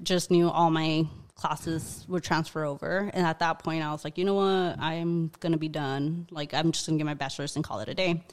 Just 0.04 0.30
knew 0.30 0.48
all 0.48 0.70
my 0.70 1.08
classes 1.34 2.06
would 2.08 2.24
transfer 2.24 2.64
over. 2.64 3.10
And 3.12 3.26
at 3.26 3.40
that 3.40 3.64
point 3.64 3.84
I 3.84 3.92
was 3.92 4.04
like, 4.04 4.20
you 4.20 4.26
know 4.26 4.36
what, 4.36 4.80
I'm 4.80 5.32
gonna 5.40 5.58
be 5.58 5.70
done. 5.70 6.28
Like 6.30 6.54
I'm 6.54 6.72
just 6.72 6.86
gonna 6.86 7.00
get 7.00 7.06
my 7.06 7.16
bachelor's 7.16 7.56
and 7.56 7.66
call 7.66 7.80
it 7.80 7.90
a 7.90 7.96
day. 7.96 8.24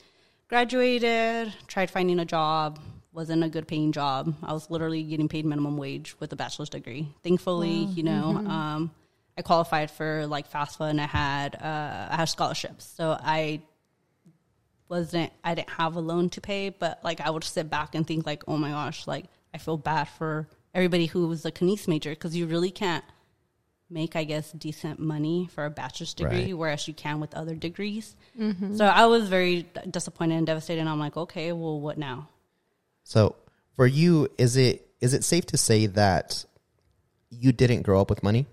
Graduated, 0.49 1.53
tried 1.67 1.91
finding 1.91 2.19
a 2.19 2.25
job, 2.25 2.79
wasn't 3.13 3.45
a 3.45 3.49
good 3.49 3.69
paying 3.69 3.93
job. 3.93 4.35
I 4.43 4.55
was 4.55 4.71
literally 4.71 5.03
getting 5.03 5.29
paid 5.29 5.45
minimum 5.45 5.77
wage 5.77 6.19
with 6.21 6.33
a 6.33 6.37
bachelor's 6.37 6.71
degree. 6.71 7.09
Thankfully, 7.23 7.85
you 7.85 8.03
know, 8.03 8.37
um, 8.47 8.91
I 9.37 9.43
qualified 9.43 9.91
for 9.91 10.27
like 10.27 10.51
FAFSA 10.51 10.89
and 10.89 11.01
I 11.01 11.07
had 11.07 11.55
uh, 11.55 12.09
I 12.11 12.17
had 12.17 12.27
scholarships. 12.27 12.85
So 12.85 13.19
I 13.21 13.61
wasn't 14.89 15.33
I 15.45 15.55
didn't 15.55 15.71
have 15.71 15.97
a 15.97 16.01
loan 16.01 16.31
to 16.31 16.41
pay, 16.41 16.71
but 16.71 17.01
like 17.05 17.21
I 17.21 17.29
would 17.29 17.45
sit 17.45 17.69
back 17.69 17.95
and 17.95 18.07
think 18.07 18.25
like, 18.25 18.43
oh 18.49 18.57
my 18.57 18.71
gosh, 18.71 19.07
like 19.07 19.27
I 19.53 19.59
feel 19.59 19.77
bad 19.77 20.05
for 20.05 20.49
everybody 20.75 21.07
who 21.07 21.29
was 21.29 21.45
a 21.45 21.53
kines 21.53 21.87
major 21.87 22.11
because 22.11 22.35
you 22.35 22.47
really 22.47 22.71
can't 22.71 23.05
make 23.91 24.17
I 24.17 24.25
guess 24.25 24.53
decent 24.53 25.01
money 25.01 25.49
for 25.53 25.65
a 25.65 25.71
bachelor's 25.71 26.15
degree, 26.15 26.47
Right. 26.47 26.57
whereas 26.59 26.87
you 26.89 26.95
can 26.95 27.21
with 27.21 27.35
other 27.35 27.55
degrees. 27.55 28.15
Mm-hmm. 28.39 28.77
So 28.77 28.85
I 28.85 29.07
was 29.07 29.29
very 29.29 29.67
disappointed 29.91 30.37
and 30.37 30.47
devastated. 30.47 30.81
And 30.81 30.89
I'm 30.89 30.99
like, 30.99 31.17
okay, 31.17 31.53
well, 31.53 31.81
what 31.81 31.97
now? 31.99 32.29
So 33.05 33.37
for 33.77 33.87
you, 33.87 34.29
is 34.39 34.57
it 34.57 34.87
is 35.01 35.15
it 35.15 35.25
safe 35.25 35.47
to 35.47 35.57
say 35.57 35.87
that 35.87 36.45
you 37.31 37.53
didn't 37.53 37.83
grow 37.83 38.01
up 38.01 38.11
with 38.11 38.23
money? 38.23 38.47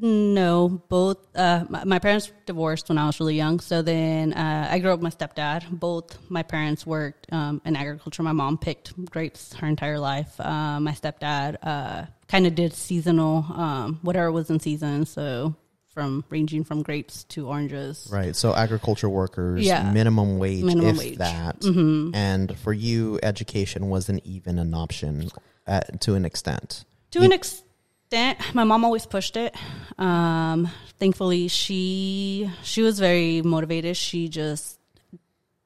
No, 0.00 0.82
both. 0.88 1.18
Uh, 1.36 1.64
my, 1.68 1.84
my 1.84 1.98
parents 1.98 2.32
divorced 2.46 2.88
when 2.88 2.96
I 2.98 3.06
was 3.06 3.20
really 3.20 3.36
young. 3.36 3.60
So 3.60 3.82
then 3.82 4.32
uh, 4.32 4.68
I 4.70 4.78
grew 4.78 4.92
up 4.92 5.00
with 5.00 5.04
my 5.04 5.26
stepdad. 5.26 5.68
Both 5.70 6.18
my 6.30 6.42
parents 6.42 6.86
worked 6.86 7.26
um, 7.32 7.60
in 7.64 7.76
agriculture. 7.76 8.22
My 8.22 8.32
mom 8.32 8.56
picked 8.58 8.94
grapes 9.10 9.52
her 9.54 9.66
entire 9.66 9.98
life. 9.98 10.40
Uh, 10.40 10.80
my 10.80 10.92
stepdad 10.92 11.56
uh, 11.62 12.06
kind 12.28 12.46
of 12.46 12.54
did 12.54 12.72
seasonal, 12.74 13.44
um, 13.54 13.98
whatever 14.02 14.32
was 14.32 14.48
in 14.50 14.58
season. 14.60 15.04
So 15.06 15.54
from 15.88 16.24
ranging 16.30 16.64
from 16.64 16.82
grapes 16.82 17.24
to 17.24 17.48
oranges. 17.48 18.08
Right. 18.10 18.34
So 18.36 18.54
agriculture 18.54 19.08
workers, 19.08 19.66
Yeah. 19.66 19.90
minimum 19.92 20.38
wage, 20.38 20.62
Minimum 20.64 20.90
if 20.90 20.98
wage. 20.98 21.18
that. 21.18 21.60
Mm-hmm. 21.60 22.14
And 22.14 22.56
for 22.58 22.72
you, 22.72 23.18
education 23.22 23.88
wasn't 23.88 24.24
even 24.24 24.58
an 24.58 24.72
option 24.72 25.28
uh 25.66 25.80
to 26.00 26.14
an 26.14 26.24
extent. 26.24 26.84
To 27.10 27.20
an 27.22 27.32
extent, 27.32 27.64
my 28.12 28.64
mom 28.64 28.84
always 28.84 29.06
pushed 29.06 29.36
it. 29.36 29.54
Um, 29.98 30.68
thankfully, 30.98 31.48
she 31.48 32.50
she 32.62 32.82
was 32.82 32.98
very 32.98 33.42
motivated. 33.42 33.96
She 33.96 34.28
just 34.28 34.78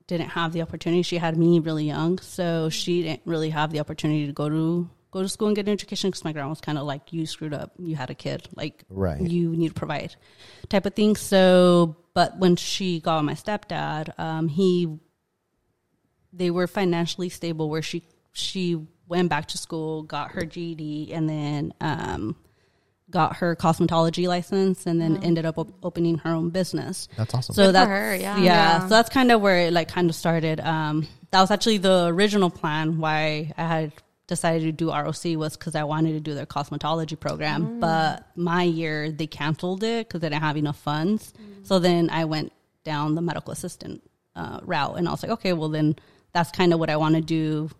didn't 0.06 0.28
have 0.30 0.52
the 0.52 0.62
opportunity. 0.62 1.02
She 1.02 1.16
had 1.16 1.36
me 1.36 1.58
really 1.60 1.86
young, 1.86 2.18
so 2.18 2.68
she 2.68 3.02
didn't 3.02 3.22
really 3.24 3.50
have 3.50 3.72
the 3.72 3.80
opportunity 3.80 4.26
to 4.26 4.32
go 4.32 4.48
to 4.48 4.88
go 5.10 5.22
to 5.22 5.28
school 5.28 5.46
and 5.48 5.56
get 5.56 5.66
an 5.66 5.72
education. 5.72 6.10
Because 6.10 6.24
my 6.24 6.32
grandma 6.32 6.50
was 6.50 6.60
kind 6.60 6.76
of 6.78 6.84
like, 6.84 7.12
"You 7.12 7.24
screwed 7.26 7.54
up. 7.54 7.72
You 7.78 7.96
had 7.96 8.10
a 8.10 8.14
kid. 8.14 8.48
Like, 8.54 8.84
Right. 8.90 9.20
you 9.20 9.50
need 9.56 9.68
to 9.68 9.74
provide," 9.74 10.16
type 10.68 10.84
of 10.86 10.94
thing. 10.94 11.16
So, 11.16 11.96
but 12.14 12.38
when 12.38 12.56
she 12.56 13.00
got 13.00 13.24
my 13.24 13.34
stepdad, 13.34 14.18
um, 14.18 14.48
he 14.48 14.98
they 16.32 16.50
were 16.50 16.66
financially 16.66 17.28
stable 17.28 17.70
where 17.70 17.82
she 17.82 18.02
she 18.32 18.84
went 19.08 19.28
back 19.28 19.46
to 19.48 19.58
school, 19.58 20.02
got 20.02 20.32
her 20.32 20.44
GED, 20.44 21.12
and 21.12 21.28
then 21.28 21.74
um, 21.80 22.36
got 23.10 23.36
her 23.36 23.54
cosmetology 23.56 24.26
license, 24.26 24.86
and 24.86 25.00
then 25.00 25.22
ended 25.22 25.46
up 25.46 25.58
op- 25.58 25.74
opening 25.82 26.18
her 26.18 26.30
own 26.30 26.50
business. 26.50 27.08
That's 27.16 27.34
awesome. 27.34 27.54
So 27.54 27.66
for 27.66 27.72
that's 27.72 27.88
her, 27.88 28.14
yeah. 28.16 28.36
yeah. 28.36 28.44
Yeah. 28.44 28.80
So 28.80 28.88
that's 28.88 29.10
kind 29.10 29.30
of 29.30 29.40
where 29.40 29.66
it 29.66 29.72
like 29.72 29.88
kind 29.88 30.08
of 30.08 30.16
started. 30.16 30.60
Um, 30.60 31.06
that 31.30 31.40
was 31.40 31.50
actually 31.50 31.78
the 31.78 32.06
original 32.06 32.50
plan 32.50 32.98
why 32.98 33.52
I 33.56 33.62
had 33.62 33.92
decided 34.26 34.62
to 34.62 34.72
do 34.72 34.90
ROC 34.90 35.24
was 35.36 35.56
because 35.56 35.74
I 35.74 35.84
wanted 35.84 36.12
to 36.12 36.20
do 36.20 36.34
their 36.34 36.46
cosmetology 36.46 37.18
program. 37.18 37.80
But 37.80 38.26
my 38.36 38.62
year 38.62 39.10
they 39.10 39.26
canceled 39.26 39.82
it 39.82 40.08
because 40.08 40.20
they 40.20 40.28
didn't 40.30 40.42
have 40.42 40.56
enough 40.56 40.78
funds. 40.78 41.34
So 41.64 41.78
then 41.78 42.08
I 42.10 42.24
went 42.24 42.52
down 42.84 43.14
the 43.14 43.22
medical 43.22 43.52
assistant 43.52 44.02
uh, 44.36 44.60
route, 44.62 44.96
and 44.96 45.08
I 45.08 45.10
was 45.10 45.22
like, 45.22 45.32
okay, 45.32 45.52
well 45.52 45.68
then 45.68 45.96
that's 46.32 46.50
kind 46.50 46.72
of 46.72 46.78
what 46.78 46.90
I 46.90 46.96
want 46.96 47.14
to 47.14 47.20
do 47.20 47.70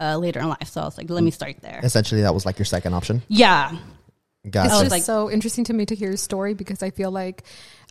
uh, 0.00 0.16
later 0.16 0.40
in 0.40 0.48
life. 0.48 0.68
So 0.68 0.80
I 0.80 0.84
was 0.84 0.96
like, 0.98 1.10
let 1.10 1.22
me 1.22 1.30
start 1.30 1.56
there. 1.62 1.80
Essentially, 1.82 2.22
that 2.22 2.34
was 2.34 2.46
like 2.46 2.58
your 2.58 2.66
second 2.66 2.94
option. 2.94 3.22
Yeah, 3.28 3.76
Gotcha. 4.48 4.66
It's 4.68 4.72
was 4.74 4.80
just 4.84 4.90
like- 4.90 5.02
so 5.02 5.30
interesting 5.30 5.64
to 5.64 5.74
me 5.74 5.84
to 5.86 5.94
hear 5.94 6.08
your 6.08 6.16
story 6.16 6.54
because 6.54 6.82
I 6.82 6.88
feel 6.90 7.10
like 7.10 7.42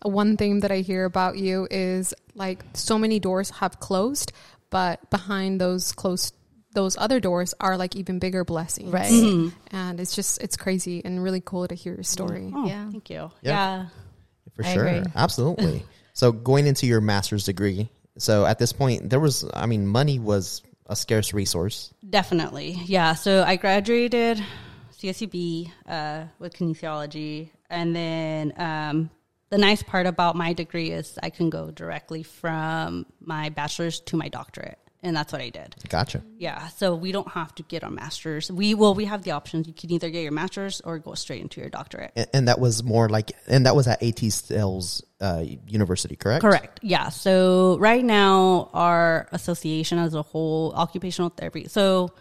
one 0.01 0.35
thing 0.35 0.61
that 0.61 0.71
I 0.71 0.77
hear 0.77 1.05
about 1.05 1.37
you 1.37 1.67
is 1.69 2.13
like 2.33 2.63
so 2.73 2.97
many 2.97 3.19
doors 3.19 3.51
have 3.51 3.79
closed, 3.79 4.31
but 4.71 5.07
behind 5.11 5.61
those 5.61 5.91
closed 5.91 6.33
those 6.73 6.95
other 6.97 7.19
doors 7.19 7.53
are 7.59 7.77
like 7.77 7.95
even 7.95 8.17
bigger 8.19 8.43
blessings. 8.45 8.91
Right. 8.93 9.11
Mhm. 9.11 9.51
And 9.71 9.99
it's 9.99 10.15
just 10.15 10.41
it's 10.41 10.55
crazy 10.57 11.03
and 11.05 11.21
really 11.21 11.41
cool 11.41 11.67
to 11.67 11.75
hear 11.75 11.93
your 11.93 12.03
story. 12.03 12.51
Oh, 12.53 12.65
Yeah. 12.67 12.89
thank 12.91 13.09
you. 13.09 13.31
Yeah. 13.41 13.51
yeah. 13.51 13.85
For 14.55 14.65
I 14.65 14.73
sure. 14.73 14.87
agree. 14.87 15.11
Absolutely. 15.15 15.85
so 16.13 16.31
going 16.31 16.65
into 16.67 16.85
your 16.87 17.01
master's 17.01 17.43
degree 17.45 17.89
So 18.17 18.45
at 18.45 18.59
this 18.59 18.73
point, 18.73 19.09
there 19.09 19.19
was, 19.19 19.45
I 19.53 19.65
mean, 19.65 19.87
money 19.87 20.19
was 20.19 20.61
a 20.89 20.95
scarce 20.95 21.33
resource. 21.33 21.93
Definitely. 22.09 22.81
Yeah. 22.85 23.13
So 23.13 23.43
I 23.43 23.55
graduated 23.55 24.43
CSUB 24.97 25.71
uh, 25.87 26.23
with 26.39 26.55
kinesiology. 26.55 27.51
And 27.69 27.95
then 27.95 28.53
um, 28.57 29.09
the 29.49 29.59
nice 29.59 29.83
part 29.83 30.07
about 30.07 30.35
my 30.35 30.53
degree 30.53 30.89
is 30.89 31.17
I 31.21 31.29
can 31.29 31.49
go 31.49 31.71
directly 31.71 32.23
from 32.23 33.05
my 33.21 33.49
bachelor's 33.49 33.99
to 34.01 34.17
my 34.17 34.27
doctorate. 34.27 34.79
And 35.01 35.15
that's 35.15 35.31
what 35.31 35.41
I 35.41 35.49
did. 35.49 35.75
Gotcha. 35.87 36.21
Yeah. 36.37 36.67
So 36.69 36.93
we 36.93 37.13
don't 37.13 37.29
have 37.29 37.55
to 37.55 37.63
get 37.63 37.85
our 37.85 37.89
master's. 37.89 38.51
We 38.51 38.73
well, 38.73 38.93
we 38.93 39.05
have 39.05 39.23
the 39.23 39.31
options. 39.31 39.67
You 39.67 39.73
can 39.73 39.91
either 39.91 40.09
get 40.09 40.23
your 40.23 40.33
master's 40.33 40.81
or 40.81 40.99
go 40.99 41.13
straight 41.13 41.41
into 41.41 41.61
your 41.61 41.69
doctorate. 41.69 42.11
And, 42.17 42.27
and 42.33 42.47
that 42.49 42.59
was 42.59 42.83
more 42.83 43.07
like, 43.07 43.31
and 43.47 43.65
that 43.65 43.75
was 43.75 43.87
at 43.87 44.03
AT 44.03 44.19
Stills 44.19 45.01
uh, 45.21 45.45
University, 45.67 46.17
correct? 46.17 46.41
Correct. 46.41 46.79
Yeah. 46.83 47.09
So 47.09 47.77
right 47.79 48.03
now, 48.03 48.69
our 48.73 49.29
association 49.31 49.99
as 49.99 50.13
a 50.13 50.21
whole, 50.21 50.73
occupational 50.73 51.29
therapy. 51.29 51.67
So 51.69 52.11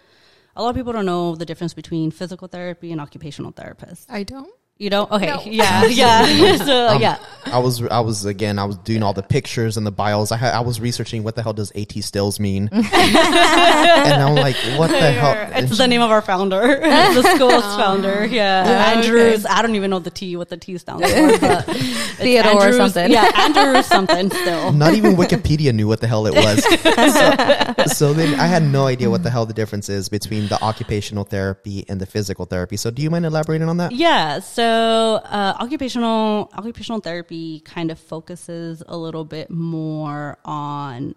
a 0.54 0.62
lot 0.62 0.70
of 0.70 0.76
people 0.76 0.92
don't 0.92 1.06
know 1.06 1.34
the 1.34 1.46
difference 1.46 1.74
between 1.74 2.12
physical 2.12 2.46
therapy 2.46 2.92
and 2.92 3.00
occupational 3.00 3.52
therapists. 3.52 4.06
I 4.08 4.22
don't. 4.22 4.52
You 4.78 4.90
don't? 4.90 5.10
Okay. 5.10 5.26
No. 5.26 5.42
Yeah. 5.44 5.86
Yeah. 5.86 6.56
so 6.64 6.88
um, 6.88 7.02
yeah. 7.02 7.18
I 7.46 7.58
was, 7.58 7.82
I 7.82 8.00
was 8.00 8.24
again, 8.26 8.58
I 8.58 8.64
was 8.64 8.76
doing 8.78 9.02
all 9.02 9.12
the 9.14 9.22
pictures 9.22 9.76
and 9.76 9.86
the 9.86 9.90
bios. 9.90 10.30
I 10.32 10.36
had, 10.36 10.54
I 10.54 10.60
was 10.60 10.80
researching 10.80 11.22
what 11.24 11.34
the 11.34 11.42
hell 11.42 11.54
does 11.54 11.72
AT 11.72 11.92
Stills 12.04 12.38
mean, 12.38 12.68
and 12.72 12.86
I'm 12.86 14.34
like, 14.34 14.54
what 14.76 14.88
the 14.90 15.12
hell? 15.12 15.32
And 15.32 15.64
It's 15.64 15.72
she- 15.72 15.78
the 15.78 15.86
name 15.88 16.02
of 16.02 16.10
our 16.10 16.20
founder, 16.20 16.60
the 16.78 17.22
school's 17.34 17.64
founder. 17.64 18.26
Yeah, 18.26 18.92
Andrews. 18.94 19.46
I 19.46 19.62
don't 19.62 19.74
even 19.76 19.90
know 19.90 19.98
the 19.98 20.10
T 20.10 20.36
what 20.36 20.50
the 20.50 20.58
T 20.58 20.76
stands 20.78 21.10
for. 21.10 21.38
But 21.38 21.64
it's 21.68 22.16
Theodore 22.16 22.68
or 22.68 22.72
something. 22.72 23.10
Yeah, 23.10 23.30
Andrews 23.34 23.86
something. 23.86 24.30
Still, 24.30 24.72
Not 24.72 24.94
even 24.94 25.16
Wikipedia 25.16 25.74
knew 25.74 25.88
what 25.88 26.00
the 26.02 26.06
hell 26.06 26.26
it 26.26 26.34
was. 26.34 26.62
so, 26.64 27.94
so 27.94 28.12
then 28.12 28.38
I 28.38 28.46
had 28.46 28.62
no 28.62 28.86
idea 28.86 29.08
what 29.08 29.22
the 29.22 29.30
hell 29.30 29.46
the 29.46 29.54
difference 29.54 29.88
is 29.88 30.08
between 30.10 30.48
the 30.48 30.62
occupational 30.62 31.24
therapy 31.24 31.84
and 31.88 31.98
the 32.00 32.06
physical 32.06 32.44
therapy. 32.44 32.76
So 32.76 32.90
do 32.90 33.00
you 33.00 33.08
mind 33.10 33.24
elaborating 33.24 33.68
on 33.70 33.78
that? 33.78 33.92
Yeah, 33.92 34.40
so 34.40 34.67
uh, 34.68 35.56
occupational 35.60 36.50
occupational 36.54 37.00
therapy 37.00 37.60
kind 37.60 37.90
of 37.90 37.98
focuses 37.98 38.82
a 38.86 38.96
little 38.96 39.24
bit 39.24 39.50
more 39.50 40.38
on 40.44 41.14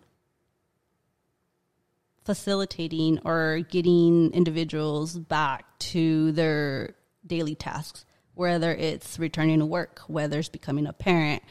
facilitating 2.23 3.19
or 3.25 3.59
getting 3.69 4.31
individuals 4.31 5.17
back 5.17 5.65
to 5.79 6.31
their 6.33 6.95
daily 7.25 7.55
tasks, 7.55 8.05
whether 8.35 8.73
it's 8.73 9.17
returning 9.19 9.59
to 9.59 9.65
work, 9.65 10.01
whether 10.07 10.39
it's 10.39 10.49
becoming 10.49 10.85
a 10.87 10.93
parent, 10.93 11.41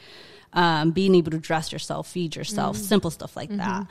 um, 0.53 0.91
being 0.91 1.15
able 1.15 1.31
to 1.31 1.39
dress 1.39 1.71
yourself, 1.71 2.07
feed 2.07 2.35
yourself, 2.35 2.77
simple 2.77 3.11
stuff 3.11 3.35
like 3.35 3.49
that. 3.49 3.87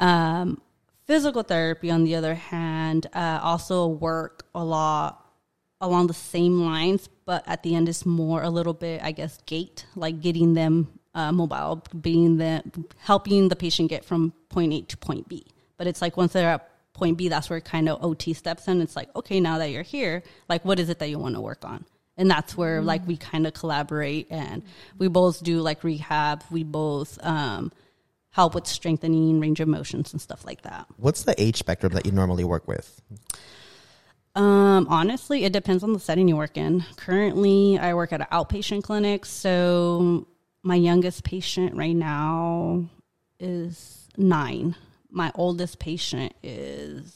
Um, 0.00 0.60
physical 1.06 1.42
therapy, 1.42 1.90
on 1.90 2.04
the 2.04 2.16
other 2.16 2.34
hand, 2.34 3.06
uh, 3.12 3.40
also 3.42 3.86
work 3.86 4.44
a 4.54 4.64
lot 4.64 5.24
along 5.80 6.06
the 6.06 6.14
same 6.14 6.60
lines, 6.60 7.08
but 7.26 7.44
at 7.46 7.62
the 7.62 7.74
end 7.74 7.88
it's 7.88 8.06
more 8.06 8.42
a 8.42 8.48
little 8.48 8.72
bit, 8.72 9.02
I 9.02 9.12
guess, 9.12 9.38
gait, 9.44 9.84
like 9.94 10.22
getting 10.22 10.54
them 10.54 10.88
uh, 11.14 11.32
mobile, 11.32 11.82
being 12.00 12.38
the 12.38 12.62
helping 12.98 13.48
the 13.48 13.56
patient 13.56 13.90
get 13.90 14.04
from 14.04 14.32
point 14.48 14.72
A 14.72 14.82
to 14.82 14.96
point 14.96 15.28
B. 15.28 15.46
But 15.76 15.86
it's 15.86 16.00
like 16.00 16.16
once 16.16 16.32
they're 16.32 16.48
at 16.48 16.70
point 16.94 17.18
B, 17.18 17.28
that's 17.28 17.50
where 17.50 17.60
kind 17.60 17.88
of 17.88 18.02
OT 18.02 18.32
steps 18.32 18.68
in. 18.68 18.80
It's 18.80 18.96
like, 18.96 19.14
okay, 19.14 19.40
now 19.40 19.58
that 19.58 19.70
you're 19.70 19.82
here, 19.82 20.22
like 20.48 20.64
what 20.64 20.78
is 20.78 20.88
it 20.88 20.98
that 21.00 21.10
you 21.10 21.18
want 21.18 21.34
to 21.34 21.40
work 21.40 21.64
on? 21.64 21.84
And 22.16 22.30
that's 22.30 22.56
where 22.56 22.80
like 22.80 23.06
we 23.06 23.16
kind 23.18 23.46
of 23.46 23.52
collaborate 23.52 24.28
and 24.30 24.62
we 24.96 25.08
both 25.08 25.42
do 25.42 25.60
like 25.60 25.84
rehab. 25.84 26.44
We 26.50 26.64
both 26.64 27.18
um, 27.22 27.72
help 28.30 28.54
with 28.54 28.66
strengthening 28.66 29.40
range 29.40 29.60
of 29.60 29.68
motions 29.68 30.12
and 30.12 30.22
stuff 30.22 30.44
like 30.44 30.62
that. 30.62 30.86
What's 30.96 31.24
the 31.24 31.34
age 31.42 31.56
spectrum 31.56 31.92
that 31.92 32.06
you 32.06 32.12
normally 32.12 32.44
work 32.44 32.66
with? 32.68 33.02
Um, 34.36 34.86
honestly, 34.90 35.44
it 35.44 35.52
depends 35.52 35.82
on 35.82 35.92
the 35.94 35.98
setting 35.98 36.28
you 36.28 36.36
work 36.36 36.56
in. 36.56 36.84
Currently, 36.96 37.78
I 37.78 37.94
work 37.94 38.12
at 38.12 38.20
an 38.20 38.26
outpatient 38.30 38.82
clinic, 38.82 39.24
so 39.24 40.26
my 40.62 40.74
youngest 40.74 41.24
patient 41.24 41.74
right 41.74 41.96
now 41.96 42.84
is 43.40 44.06
nine. 44.16 44.76
My 45.10 45.32
oldest 45.34 45.78
patient 45.78 46.34
is 46.42 47.14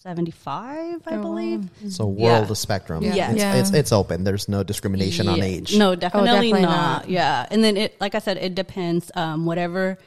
seventy-five, 0.00 1.02
I 1.06 1.14
Oh, 1.14 1.16
wow. 1.16 1.22
believe. 1.22 1.70
So 1.88 2.06
world 2.06 2.46
Yeah. 2.46 2.50
of 2.50 2.58
spectrum. 2.58 3.02
Yeah. 3.02 3.30
It's, 3.32 3.38
Yeah. 3.40 3.54
it's 3.56 3.70
it's 3.72 3.92
open. 3.92 4.24
There's 4.24 4.48
no 4.48 4.62
discrimination 4.62 5.28
on 5.28 5.42
age. 5.42 5.76
No, 5.76 5.94
definitely, 5.96 6.28
definitely 6.30 6.62
not. 6.62 7.02
not. 7.02 7.10
Yeah, 7.10 7.46
and 7.50 7.64
then 7.64 7.76
it, 7.76 8.00
like 8.00 8.14
I 8.14 8.20
said, 8.20 8.36
it 8.36 8.54
depends. 8.54 9.10
Um, 9.16 9.44
whatever 9.44 9.98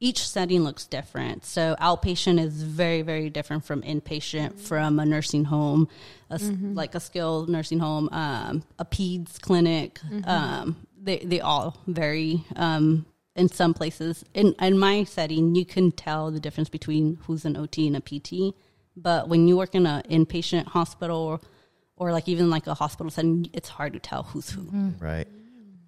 each 0.00 0.26
setting 0.28 0.64
looks 0.64 0.86
different. 0.86 1.44
So 1.44 1.76
outpatient 1.80 2.38
is 2.38 2.62
very, 2.62 3.02
very 3.02 3.30
different 3.30 3.64
from 3.64 3.82
inpatient, 3.82 4.58
from 4.60 4.98
a 4.98 5.06
nursing 5.06 5.44
home, 5.44 5.88
a 6.30 6.34
s 6.34 6.42
like 6.74 6.94
a 6.94 7.00
skilled 7.00 7.48
nursing 7.48 7.78
home, 7.78 8.08
um, 8.12 8.62
a 8.78 8.84
peds 8.84 9.40
clinic. 9.40 10.00
Um, 10.26 10.76
they 11.00 11.18
they 11.18 11.40
all 11.40 11.76
vary. 11.86 12.44
Um, 12.56 13.06
in 13.36 13.48
some 13.48 13.74
places, 13.74 14.24
in 14.32 14.54
in 14.60 14.78
my 14.78 15.04
setting, 15.04 15.54
you 15.56 15.64
can 15.64 15.90
tell 15.90 16.30
the 16.30 16.38
difference 16.40 16.68
between 16.68 17.18
who's 17.26 17.44
an 17.44 17.56
OT 17.56 17.86
and 17.88 17.96
a 17.96 18.00
PT. 18.00 18.54
But 18.96 19.28
when 19.28 19.48
you 19.48 19.56
work 19.56 19.74
in 19.74 19.86
an 19.86 20.02
inpatient 20.08 20.66
hospital 20.66 21.16
or, 21.16 21.40
or 21.96 22.12
like 22.12 22.28
even 22.28 22.48
like 22.48 22.66
a 22.68 22.74
hospital 22.74 23.10
setting, 23.10 23.50
it's 23.52 23.68
hard 23.68 23.92
to 23.94 23.98
tell 23.98 24.22
who's 24.22 24.50
who. 24.50 24.68
Right. 25.00 25.26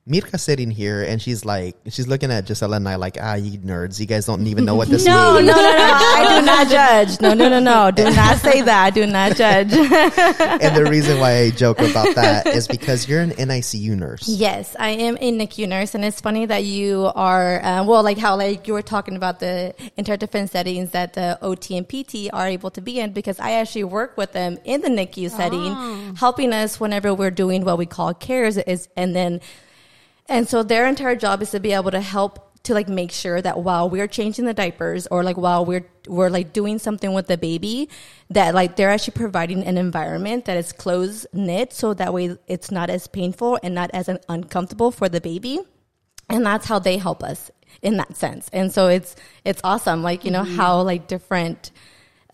Mirka's 0.08 0.42
sitting 0.42 0.70
here 0.70 1.02
and 1.02 1.20
she's 1.20 1.44
like, 1.44 1.76
she's 1.88 2.06
looking 2.06 2.30
at 2.30 2.46
Gisela 2.46 2.76
and 2.76 2.88
I 2.88 2.94
like, 2.94 3.16
ah, 3.20 3.34
you 3.34 3.58
nerds. 3.58 3.98
You 3.98 4.06
guys 4.06 4.24
don't 4.26 4.46
even 4.46 4.64
know 4.64 4.76
what 4.76 4.88
this 4.90 5.04
No, 5.04 5.34
means. 5.34 5.48
no, 5.48 5.54
no, 5.54 5.60
no. 5.62 5.68
I 5.78 6.38
do 6.40 6.46
not 6.46 6.68
judge. 6.68 7.20
No, 7.20 7.34
no, 7.34 7.48
no, 7.48 7.58
no. 7.58 7.90
Do 7.90 8.04
not 8.14 8.38
say 8.38 8.62
that. 8.62 8.94
Do 8.94 9.04
not 9.06 9.34
judge. 9.36 9.72
and 9.72 10.76
the 10.76 10.86
reason 10.88 11.18
why 11.18 11.38
I 11.38 11.50
joke 11.50 11.80
about 11.80 12.14
that 12.14 12.46
is 12.46 12.68
because 12.68 13.08
you're 13.08 13.20
an 13.20 13.30
NICU 13.32 13.96
nurse. 13.96 14.28
Yes, 14.28 14.76
I 14.78 14.90
am 14.90 15.16
a 15.20 15.32
NICU 15.32 15.68
nurse, 15.68 15.94
and 15.96 16.04
it's 16.04 16.20
funny 16.20 16.46
that 16.46 16.62
you 16.64 17.10
are 17.16 17.60
uh, 17.62 17.84
well, 17.84 18.04
like 18.04 18.18
how 18.18 18.36
like 18.36 18.68
you 18.68 18.74
were 18.74 18.82
talking 18.82 19.16
about 19.16 19.40
the 19.40 19.74
entire 19.96 20.16
different 20.16 20.50
settings 20.50 20.90
that 20.92 21.14
the 21.14 21.36
OT 21.42 21.76
and 21.76 21.88
PT 21.88 22.32
are 22.32 22.46
able 22.46 22.70
to 22.70 22.80
be 22.80 23.00
in, 23.00 23.12
because 23.12 23.40
I 23.40 23.52
actually 23.52 23.84
work 23.84 24.16
with 24.16 24.32
them 24.32 24.58
in 24.64 24.82
the 24.82 24.88
NICU 24.88 25.30
setting, 25.30 26.14
helping 26.14 26.52
us 26.52 26.78
whenever 26.78 27.12
we're 27.12 27.32
doing 27.32 27.64
what 27.64 27.76
we 27.76 27.86
call 27.86 28.14
cares 28.14 28.56
is, 28.56 28.88
and 28.96 29.14
then, 29.16 29.40
and 30.28 30.48
so 30.48 30.62
their 30.62 30.86
entire 30.86 31.16
job 31.16 31.42
is 31.42 31.50
to 31.50 31.60
be 31.60 31.72
able 31.72 31.90
to 31.90 32.00
help 32.00 32.46
to 32.66 32.74
like 32.74 32.88
make 32.88 33.12
sure 33.12 33.40
that 33.40 33.60
while 33.60 33.88
we're 33.88 34.08
changing 34.08 34.44
the 34.44 34.52
diapers 34.52 35.06
or 35.06 35.22
like 35.22 35.36
while 35.36 35.64
we're 35.64 35.86
we're 36.08 36.28
like 36.28 36.52
doing 36.52 36.80
something 36.80 37.14
with 37.14 37.28
the 37.28 37.38
baby 37.38 37.88
that 38.30 38.54
like 38.54 38.74
they're 38.74 38.90
actually 38.90 39.14
providing 39.14 39.62
an 39.62 39.78
environment 39.78 40.46
that 40.46 40.56
is 40.56 40.72
close 40.72 41.26
knit 41.32 41.72
so 41.72 41.94
that 41.94 42.12
way 42.12 42.36
it's 42.48 42.72
not 42.72 42.90
as 42.90 43.06
painful 43.06 43.56
and 43.62 43.72
not 43.72 43.88
as 43.94 44.08
un- 44.08 44.18
uncomfortable 44.28 44.90
for 44.90 45.08
the 45.08 45.20
baby. 45.20 45.60
And 46.28 46.44
that's 46.44 46.66
how 46.66 46.80
they 46.80 46.98
help 46.98 47.22
us 47.22 47.52
in 47.82 47.98
that 47.98 48.16
sense. 48.16 48.50
And 48.52 48.72
so 48.72 48.88
it's 48.88 49.14
it's 49.44 49.60
awesome 49.62 50.02
like 50.02 50.24
you 50.24 50.32
know 50.32 50.42
mm-hmm. 50.42 50.56
how 50.56 50.82
like 50.82 51.06
different 51.06 51.70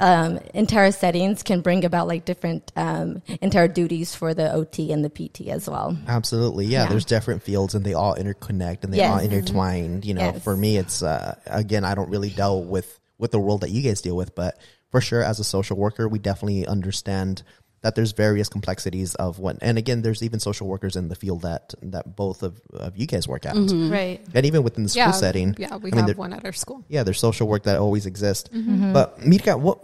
um, 0.00 0.38
entire 0.54 0.90
settings 0.90 1.42
can 1.42 1.60
bring 1.60 1.84
about 1.84 2.08
like 2.08 2.24
different 2.24 2.72
um, 2.76 3.22
entire 3.40 3.68
duties 3.68 4.14
for 4.14 4.34
the 4.34 4.52
ot 4.54 4.78
and 4.78 5.04
the 5.04 5.10
pt 5.10 5.42
as 5.48 5.68
well 5.68 5.96
Absolutely. 6.08 6.66
Yeah, 6.66 6.84
Yeah. 6.84 6.88
There's 6.90 7.04
different 7.04 7.42
fields 7.42 7.74
and 7.74 7.84
they 7.84 7.94
all 7.94 8.14
interconnect 8.16 8.84
and 8.84 8.92
they 8.92 8.98
Yes. 8.98 9.10
all 9.10 9.18
intertwined. 9.18 10.04
You 10.04 10.14
know, 10.14 10.32
Yes. 10.34 10.42
for 10.42 10.56
me, 10.56 10.76
it's, 10.76 11.02
uh, 11.02 11.36
again, 11.46 11.84
I 11.84 11.94
don't 11.94 12.08
really 12.10 12.30
deal 12.30 12.62
with, 12.64 12.98
with 13.18 13.30
the 13.30 13.38
world 13.38 13.60
that 13.60 13.70
you 13.70 13.82
guys 13.82 14.00
deal 14.00 14.16
with, 14.16 14.34
but 14.34 14.58
for 14.90 15.00
sure, 15.00 15.22
as 15.22 15.38
a 15.40 15.44
social 15.44 15.76
worker, 15.76 16.08
we 16.08 16.18
definitely 16.18 16.66
understand 16.66 17.42
that 17.82 17.94
there's 17.94 18.12
various 18.12 18.48
complexities 18.48 19.14
of 19.16 19.38
what, 19.38 19.58
and 19.60 19.76
again, 19.76 20.02
there's 20.02 20.22
even 20.22 20.38
social 20.40 20.66
workers 20.68 20.96
in 20.96 21.08
the 21.08 21.14
field 21.16 21.42
that, 21.42 21.74
that 21.82 22.16
both 22.16 22.42
of, 22.42 22.60
of 22.72 22.96
you 22.96 23.06
guys 23.06 23.26
work 23.28 23.44
at. 23.44 23.54
right 23.56 24.20
And 24.34 24.46
even 24.46 24.62
within 24.62 24.84
the 24.84 24.88
school 24.88 25.00
Yeah, 25.02 25.10
setting. 25.10 25.54
yeah, 25.58 25.76
we 25.76 25.90
I 25.90 25.94
mean, 25.96 25.98
have 25.98 26.06
there- 26.06 26.14
one 26.16 26.32
at 26.32 26.44
our 26.44 26.52
school. 26.52 26.84
yeah, 26.88 27.02
there's 27.02 27.18
social 27.20 27.46
work 27.48 27.64
that 27.64 27.78
always 27.78 28.06
exists. 28.06 28.48
Mm-hmm. 28.54 28.92
But 28.92 29.18
Mirka, 29.20 29.58
what 29.58 29.82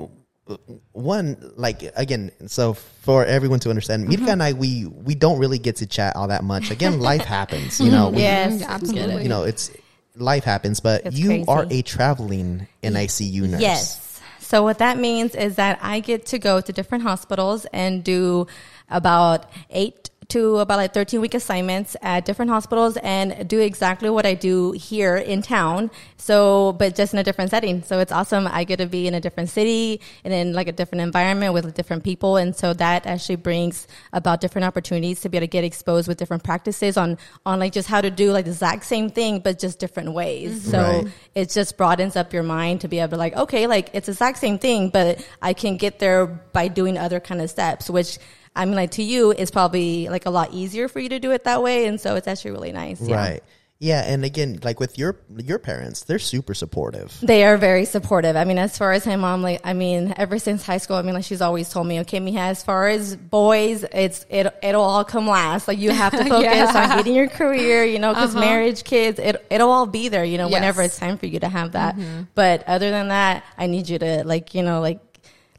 one 0.92 1.52
like 1.56 1.82
again? 1.96 2.30
So 2.46 2.74
for 2.74 3.24
everyone 3.24 3.60
to 3.60 3.70
understand, 3.70 4.08
Mm-hmm. 4.08 4.24
Mirka 4.24 4.32
and 4.32 4.42
I, 4.42 4.52
we 4.54 4.86
we 4.86 5.14
don't 5.14 5.38
really 5.38 5.58
get 5.58 5.76
to 5.76 5.86
chat 5.86 6.16
all 6.16 6.28
that 6.28 6.44
much. 6.44 6.70
Again, 6.70 7.00
life 7.10 7.24
happens. 7.24 7.80
You 7.80 7.90
know, 7.90 8.10
we, 8.10 8.18
yes 8.22 8.62
absolutely. 8.62 9.22
you 9.24 9.28
know, 9.28 9.42
it's 9.44 9.70
life 10.16 10.44
happens. 10.44 10.80
But 10.80 11.04
It's 11.06 11.18
you 11.18 11.26
crazy. 11.28 11.44
are 11.48 11.66
a 11.70 11.82
traveling 11.82 12.66
NICU 12.82 13.42
nurse. 13.48 13.60
Yes. 13.60 14.07
So 14.48 14.62
what 14.62 14.78
that 14.78 14.96
means 14.96 15.34
is 15.34 15.56
that 15.56 15.78
I 15.82 16.00
get 16.00 16.24
to 16.28 16.38
go 16.38 16.62
to 16.62 16.72
different 16.72 17.04
hospitals 17.04 17.66
and 17.66 18.02
do 18.02 18.46
about 18.88 19.44
eight 19.68 20.08
to 20.28 20.58
about 20.58 20.76
like 20.76 20.92
13 20.92 21.22
week 21.22 21.32
assignments 21.32 21.96
at 22.02 22.26
different 22.26 22.50
hospitals 22.50 22.98
and 22.98 23.48
do 23.48 23.60
exactly 23.60 24.10
what 24.10 24.26
I 24.26 24.34
do 24.34 24.72
here 24.72 25.16
in 25.16 25.40
town. 25.40 25.90
So, 26.18 26.72
but 26.74 26.94
just 26.94 27.14
in 27.14 27.18
a 27.18 27.24
different 27.24 27.50
setting. 27.50 27.82
So 27.82 27.98
it's 27.98 28.12
awesome. 28.12 28.46
I 28.46 28.64
get 28.64 28.76
to 28.76 28.86
be 28.86 29.06
in 29.06 29.14
a 29.14 29.20
different 29.20 29.48
city 29.48 30.02
and 30.24 30.34
in 30.34 30.52
like 30.52 30.68
a 30.68 30.72
different 30.72 31.00
environment 31.00 31.54
with 31.54 31.72
different 31.74 32.04
people. 32.04 32.36
And 32.36 32.54
so 32.54 32.74
that 32.74 33.06
actually 33.06 33.36
brings 33.36 33.88
about 34.12 34.42
different 34.42 34.66
opportunities 34.66 35.20
to 35.22 35.30
be 35.30 35.38
able 35.38 35.46
to 35.46 35.50
get 35.50 35.64
exposed 35.64 36.08
with 36.08 36.18
different 36.18 36.44
practices 36.44 36.98
on, 36.98 37.16
on 37.46 37.58
like 37.58 37.72
just 37.72 37.88
how 37.88 38.02
to 38.02 38.10
do 38.10 38.30
like 38.30 38.44
the 38.44 38.50
exact 38.50 38.84
same 38.84 39.08
thing, 39.08 39.38
but 39.38 39.58
just 39.58 39.78
different 39.78 40.12
ways. 40.12 40.60
Mm-hmm. 40.60 40.70
So 40.70 40.78
Right. 40.78 41.06
it 41.34 41.50
just 41.50 41.76
broadens 41.76 42.16
up 42.16 42.32
your 42.32 42.42
mind 42.42 42.82
to 42.82 42.88
be 42.88 42.98
able 42.98 43.10
to 43.10 43.16
like, 43.16 43.34
okay, 43.34 43.66
like 43.66 43.90
it's 43.94 44.06
the 44.06 44.12
exact 44.12 44.38
same 44.38 44.58
thing, 44.58 44.90
but 44.90 45.24
I 45.40 45.54
can 45.54 45.76
get 45.78 45.98
there 45.98 46.26
by 46.26 46.68
doing 46.68 46.98
other 46.98 47.18
kind 47.20 47.40
of 47.40 47.48
steps, 47.48 47.88
which 47.88 48.18
I 48.58 48.64
mean, 48.66 48.74
like 48.74 48.90
to 48.92 49.02
you, 49.02 49.30
it's 49.30 49.50
probably 49.50 50.08
like 50.08 50.26
a 50.26 50.30
lot 50.30 50.52
easier 50.52 50.88
for 50.88 50.98
you 51.00 51.08
to 51.10 51.18
do 51.18 51.30
it 51.30 51.44
that 51.44 51.62
way. 51.62 51.86
And 51.86 52.00
so 52.00 52.16
it's 52.16 52.28
actually 52.28 52.50
really 52.50 52.72
nice. 52.72 53.00
Yeah. 53.00 53.14
Right. 53.16 53.42
Yeah, 53.80 54.02
and 54.04 54.24
again, 54.24 54.58
like 54.64 54.80
with 54.80 54.98
your 54.98 55.20
your 55.36 55.60
parents, 55.60 56.02
they're 56.02 56.18
super 56.18 56.52
supportive. 56.52 57.16
They 57.22 57.44
are 57.44 57.56
very 57.56 57.84
supportive. 57.84 58.34
I 58.34 58.42
mean, 58.42 58.58
as 58.58 58.76
far 58.76 58.90
as 58.90 59.06
my 59.06 59.14
mom, 59.14 59.40
like, 59.40 59.60
I 59.62 59.72
mean, 59.72 60.14
ever 60.16 60.40
since 60.40 60.66
high 60.66 60.78
school, 60.78 60.96
I 60.96 61.02
mean, 61.02 61.14
like, 61.14 61.22
she's 61.22 61.40
always 61.40 61.68
told 61.68 61.86
me, 61.86 62.00
okay, 62.00 62.18
Mija, 62.18 62.38
as 62.38 62.64
far 62.64 62.88
as 62.88 63.14
boys, 63.14 63.84
it's, 63.92 64.26
it, 64.30 64.52
it'll 64.64 64.82
all 64.82 65.04
come 65.04 65.28
last. 65.28 65.68
Like, 65.68 65.78
you 65.78 65.92
have 65.92 66.10
to 66.10 66.18
focus 66.24 66.42
Yeah. 66.42 66.72
on 66.90 66.96
getting 66.98 67.14
your 67.14 67.28
career, 67.28 67.84
you 67.84 68.00
know, 68.00 68.12
because 68.12 68.34
Uh-huh. 68.34 68.40
marriage, 68.44 68.82
kids, 68.82 69.20
it, 69.20 69.46
it'll 69.48 69.70
all 69.70 69.86
be 69.86 70.08
there, 70.08 70.24
you 70.24 70.38
know, 70.38 70.48
whenever 70.48 70.82
it's 70.82 70.98
time 70.98 71.16
for 71.16 71.26
you 71.26 71.38
to 71.38 71.48
have 71.48 71.70
that. 71.78 71.94
But 72.34 72.64
other 72.66 72.90
than 72.90 73.06
that, 73.08 73.44
I 73.56 73.68
need 73.68 73.88
you 73.88 74.00
to, 74.00 74.24
like, 74.26 74.56
you 74.56 74.64
know, 74.64 74.80
like, 74.80 74.98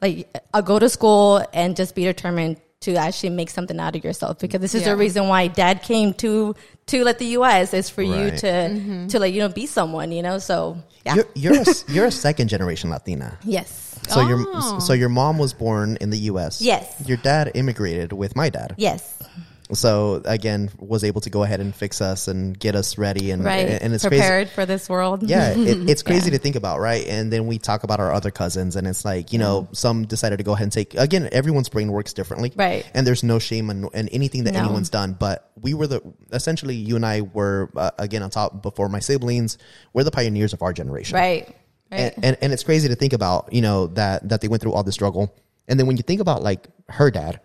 like, 0.02 0.28
I'll 0.54 0.62
go 0.62 0.78
to 0.78 0.90
school 0.90 1.42
and 1.54 1.74
just 1.78 1.96
be 1.96 2.04
determined 2.04 2.58
to 2.82 2.96
actually 2.96 3.30
make 3.30 3.50
something 3.50 3.78
out 3.80 3.96
of 3.96 4.04
yourself 4.04 4.40
because 4.40 4.62
this 4.62 4.74
is 4.74 4.82
Yeah. 4.84 4.90
the 4.92 4.98
reason 4.98 5.28
why 5.28 5.48
dad 5.48 5.82
came 5.84 6.14
to 6.16 6.56
to 6.88 7.04
like 7.04 7.18
the 7.18 7.36
US 7.38 7.74
is 7.74 7.90
for 7.90 8.02
you 8.02 8.30
Right. 8.30 8.38
to 8.38 9.08
to 9.10 9.20
like 9.20 9.34
you 9.34 9.42
know 9.42 9.50
be 9.50 9.66
someone 9.66 10.12
you 10.14 10.22
know 10.24 10.38
so 10.40 10.78
yeah 11.06 11.16
You're 11.16 11.26
you're 11.36 11.62
a, 11.62 11.66
you're 11.90 12.06
a 12.06 12.12
second 12.12 12.48
generation 12.48 12.90
Latina. 12.90 13.38
yes 13.44 14.00
So 14.08 14.26
your 14.28 14.40
Oh. 14.48 14.80
so 14.80 14.94
your 14.94 15.10
mom 15.10 15.38
was 15.38 15.54
born 15.54 15.98
in 16.00 16.10
the 16.10 16.18
U.S. 16.32 16.62
Yes. 16.62 16.88
Your 17.06 17.18
dad 17.18 17.52
immigrated 17.54 18.14
with 18.14 18.36
my 18.36 18.50
dad. 18.50 18.76
yes 18.78 19.20
So 19.72 20.22
again, 20.26 20.72
was 20.80 21.04
able 21.04 21.22
to 21.22 21.30
go 21.30 21.44
ahead 21.44 21.60
and 21.60 21.76
fix 21.76 22.02
us 22.02 22.28
and 22.28 22.58
get 22.58 22.74
us 22.76 22.98
ready 22.98 23.30
and 23.30 23.46
right 23.46 23.68
and 23.82 23.94
it's 23.94 24.04
crazy. 24.04 24.22
prepared 24.22 24.50
for 24.50 24.66
this 24.66 24.90
world 24.90 25.22
Yeah, 25.30 25.52
it, 25.52 25.90
it's 25.90 26.02
crazy 26.02 26.32
Yeah. 26.32 26.38
to 26.38 26.42
think 26.42 26.56
about, 26.56 26.80
right? 26.80 27.06
And 27.08 27.32
then 27.32 27.46
we 27.46 27.60
talk 27.60 27.84
about 27.84 28.00
our 28.00 28.12
other 28.12 28.32
cousins, 28.32 28.76
and 28.76 28.88
it's 28.88 29.06
like 29.06 29.32
you 29.32 29.38
know, 29.38 29.68
some 29.72 30.06
decided 30.08 30.38
to 30.38 30.44
go 30.44 30.54
ahead 30.54 30.64
and 30.64 30.72
take. 30.72 30.96
Again, 30.96 31.30
everyone's 31.32 31.70
brain 31.70 31.92
works 31.92 32.14
differently, 32.14 32.52
Right. 32.56 32.84
And 32.96 33.06
there's 33.06 33.24
no 33.24 33.38
shame 33.38 33.70
in, 33.70 33.88
in 33.94 34.10
anything 34.10 34.46
that 34.46 34.54
No. 34.56 34.62
anyone's 34.62 34.90
done. 34.90 35.14
But 35.20 35.52
we 35.62 35.74
were 35.76 35.86
the 35.88 36.02
essentially, 36.32 36.76
you 36.76 36.96
and 36.96 37.06
I 37.06 37.22
were 37.22 37.70
uh, 37.76 37.92
again 38.00 38.24
on 38.24 38.32
top 38.32 38.64
before 38.64 38.90
my 38.90 39.00
siblings. 39.00 39.58
We're 39.94 40.04
the 40.04 40.12
pioneers 40.12 40.54
of 40.54 40.62
our 40.64 40.74
generation, 40.74 41.16
right 41.16 41.48
right 41.92 42.14
and, 42.16 42.26
and 42.26 42.38
and 42.42 42.54
it's 42.54 42.64
crazy 42.64 42.88
to 42.88 42.96
think 42.96 43.14
about 43.14 43.52
you 43.54 43.62
know 43.62 43.88
that 43.88 44.28
that 44.30 44.42
they 44.42 44.48
went 44.48 44.62
through 44.62 44.74
all 44.74 44.84
this 44.84 44.94
struggle 44.94 45.36
and 45.68 45.80
then 45.80 45.88
when 45.88 45.98
you 45.98 46.04
think 46.04 46.22
about 46.22 46.44
like 46.44 46.68
her 46.88 47.10
dad 47.10 47.40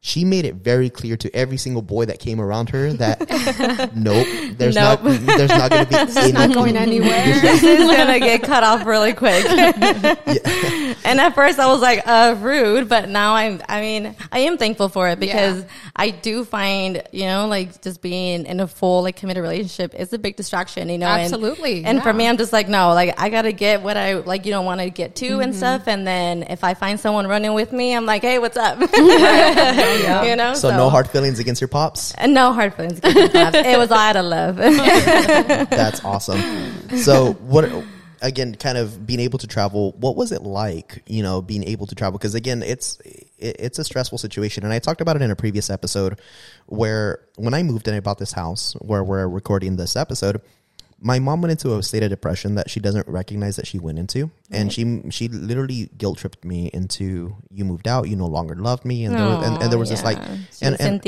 she 0.00 0.24
made 0.24 0.44
it 0.44 0.54
very 0.54 0.88
clear 0.88 1.16
to 1.16 1.34
every 1.34 1.56
single 1.56 1.82
boy 1.82 2.04
that 2.04 2.20
came 2.20 2.40
around 2.40 2.70
her 2.70 2.92
that 2.92 3.18
nope 3.96 4.26
there's 4.56 4.76
Nope. 4.76 5.02
not 5.02 5.04
there's 5.26 5.50
not 5.50 5.70
going 5.72 5.86
to 5.86 6.06
be 6.06 6.20
any, 6.20 6.32
not 6.32 6.52
going 6.54 6.76
anywhere. 6.76 7.24
this 7.40 7.64
is 7.64 7.80
gonna 7.96 8.20
get 8.20 8.44
cut 8.44 8.62
off 8.62 8.86
really 8.86 9.12
quick 9.12 9.44
and 11.04 11.20
at 11.20 11.34
first 11.34 11.58
i 11.58 11.66
was 11.66 11.80
like 11.80 12.00
uh 12.06 12.36
rude 12.38 12.88
but 12.88 13.08
now 13.08 13.34
i'm 13.34 13.60
i 13.68 13.80
mean 13.80 14.14
i 14.30 14.38
am 14.40 14.56
thankful 14.56 14.88
for 14.88 15.08
it 15.08 15.18
because 15.18 15.62
Yeah. 15.62 15.68
i 15.96 16.10
do 16.10 16.44
find 16.44 17.02
you 17.12 17.24
know 17.26 17.48
like 17.48 17.82
just 17.82 18.00
being 18.00 18.46
in 18.46 18.60
a 18.60 18.68
full 18.68 19.02
like 19.02 19.16
committed 19.16 19.42
relationship 19.42 19.94
is 19.96 20.12
a 20.12 20.18
big 20.18 20.36
distraction 20.36 20.88
you 20.90 20.98
know 20.98 21.06
Absolutely, 21.08 21.84
and, 21.84 22.02
for 22.02 22.10
yeah. 22.10 22.16
me 22.16 22.28
i'm 22.28 22.36
just 22.38 22.52
like 22.52 22.68
no 22.68 22.94
like 22.94 23.20
i 23.20 23.30
gotta 23.30 23.50
get 23.52 23.82
what 23.82 23.96
i 23.96 24.14
like 24.14 24.46
you 24.46 24.52
don't 24.52 24.64
want 24.64 24.80
to 24.80 24.90
get 24.90 25.16
to 25.16 25.40
and 25.40 25.56
stuff 25.56 25.88
and 25.88 26.06
then 26.06 26.44
if 26.44 26.62
i 26.62 26.74
find 26.74 27.00
someone 27.00 27.26
running 27.26 27.52
with 27.54 27.72
me 27.72 27.94
i'm 27.96 28.06
like 28.06 28.22
hey 28.22 28.38
what's 28.38 28.56
up 28.56 28.78
you 30.28 30.36
know 30.36 30.54
so, 30.54 30.70
no 30.70 30.90
hard 30.90 31.08
feelings 31.08 31.38
against 31.38 31.60
your 31.60 31.68
pops? 31.68 32.14
And 32.14 32.34
no 32.34 32.52
hard 32.52 32.74
feelings 32.74 32.98
against 32.98 33.34
my 33.34 33.44
pops. 33.44 33.56
it 33.56 33.78
was 33.78 33.90
all 33.90 33.98
out 33.98 34.16
of 34.16 34.24
love. 34.24 34.56
That's 35.70 36.04
awesome. 36.04 36.40
So 36.98 37.32
what 37.34 37.70
again 38.20 38.54
kind 38.56 38.76
of 38.76 39.06
being 39.06 39.20
able 39.20 39.38
to 39.38 39.46
travel 39.46 39.92
what 39.92 40.16
was 40.16 40.32
it 40.32 40.42
like 40.42 41.04
you 41.06 41.22
know 41.22 41.40
being 41.40 41.64
able 41.64 41.86
to 41.86 41.94
travel? 41.94 42.18
Because 42.18 42.34
again 42.34 42.62
it's 42.62 42.98
it, 43.38 43.56
it's 43.58 43.78
a 43.78 43.84
stressful 43.84 44.18
situation. 44.18 44.64
And 44.64 44.72
i 44.72 44.78
talked 44.78 45.00
about 45.00 45.16
it 45.16 45.22
in 45.22 45.30
a 45.30 45.36
previous 45.36 45.70
episode 45.70 46.20
where 46.66 47.20
when 47.36 47.54
i 47.54 47.62
moved 47.62 47.88
in 47.88 47.94
i 47.94 48.00
bought 48.00 48.18
this 48.18 48.32
house 48.32 48.74
where 48.80 49.04
we're 49.04 49.28
recording 49.28 49.76
this 49.76 49.96
episode 49.96 50.40
my 51.00 51.18
mom 51.20 51.40
went 51.42 51.52
into 51.52 51.76
a 51.76 51.82
state 51.82 52.02
of 52.02 52.10
depression 52.10 52.56
that 52.56 52.68
she 52.68 52.80
doesn't 52.80 53.06
recognize 53.06 53.54
that 53.56 53.66
she 53.66 53.78
went 53.78 53.98
into 53.98 54.30
and 54.50 54.72
she 54.72 55.00
she 55.10 55.28
literally 55.28 55.88
guilt 55.96 56.18
tripped 56.18 56.44
me 56.44 56.70
into 56.72 57.36
you 57.50 57.64
moved 57.64 57.86
out 57.86 58.08
you 58.08 58.16
no 58.16 58.26
longer 58.26 58.54
loved 58.56 58.84
me 58.84 59.04
and 59.04 59.14
there 59.14 59.24
was, 59.24 59.46
and, 59.46 59.62
and 59.62 59.70
there 59.72 59.78
was 59.78 59.90
this 59.90 60.02
like 60.02 60.18
and, 60.60 60.80
and 60.80 61.04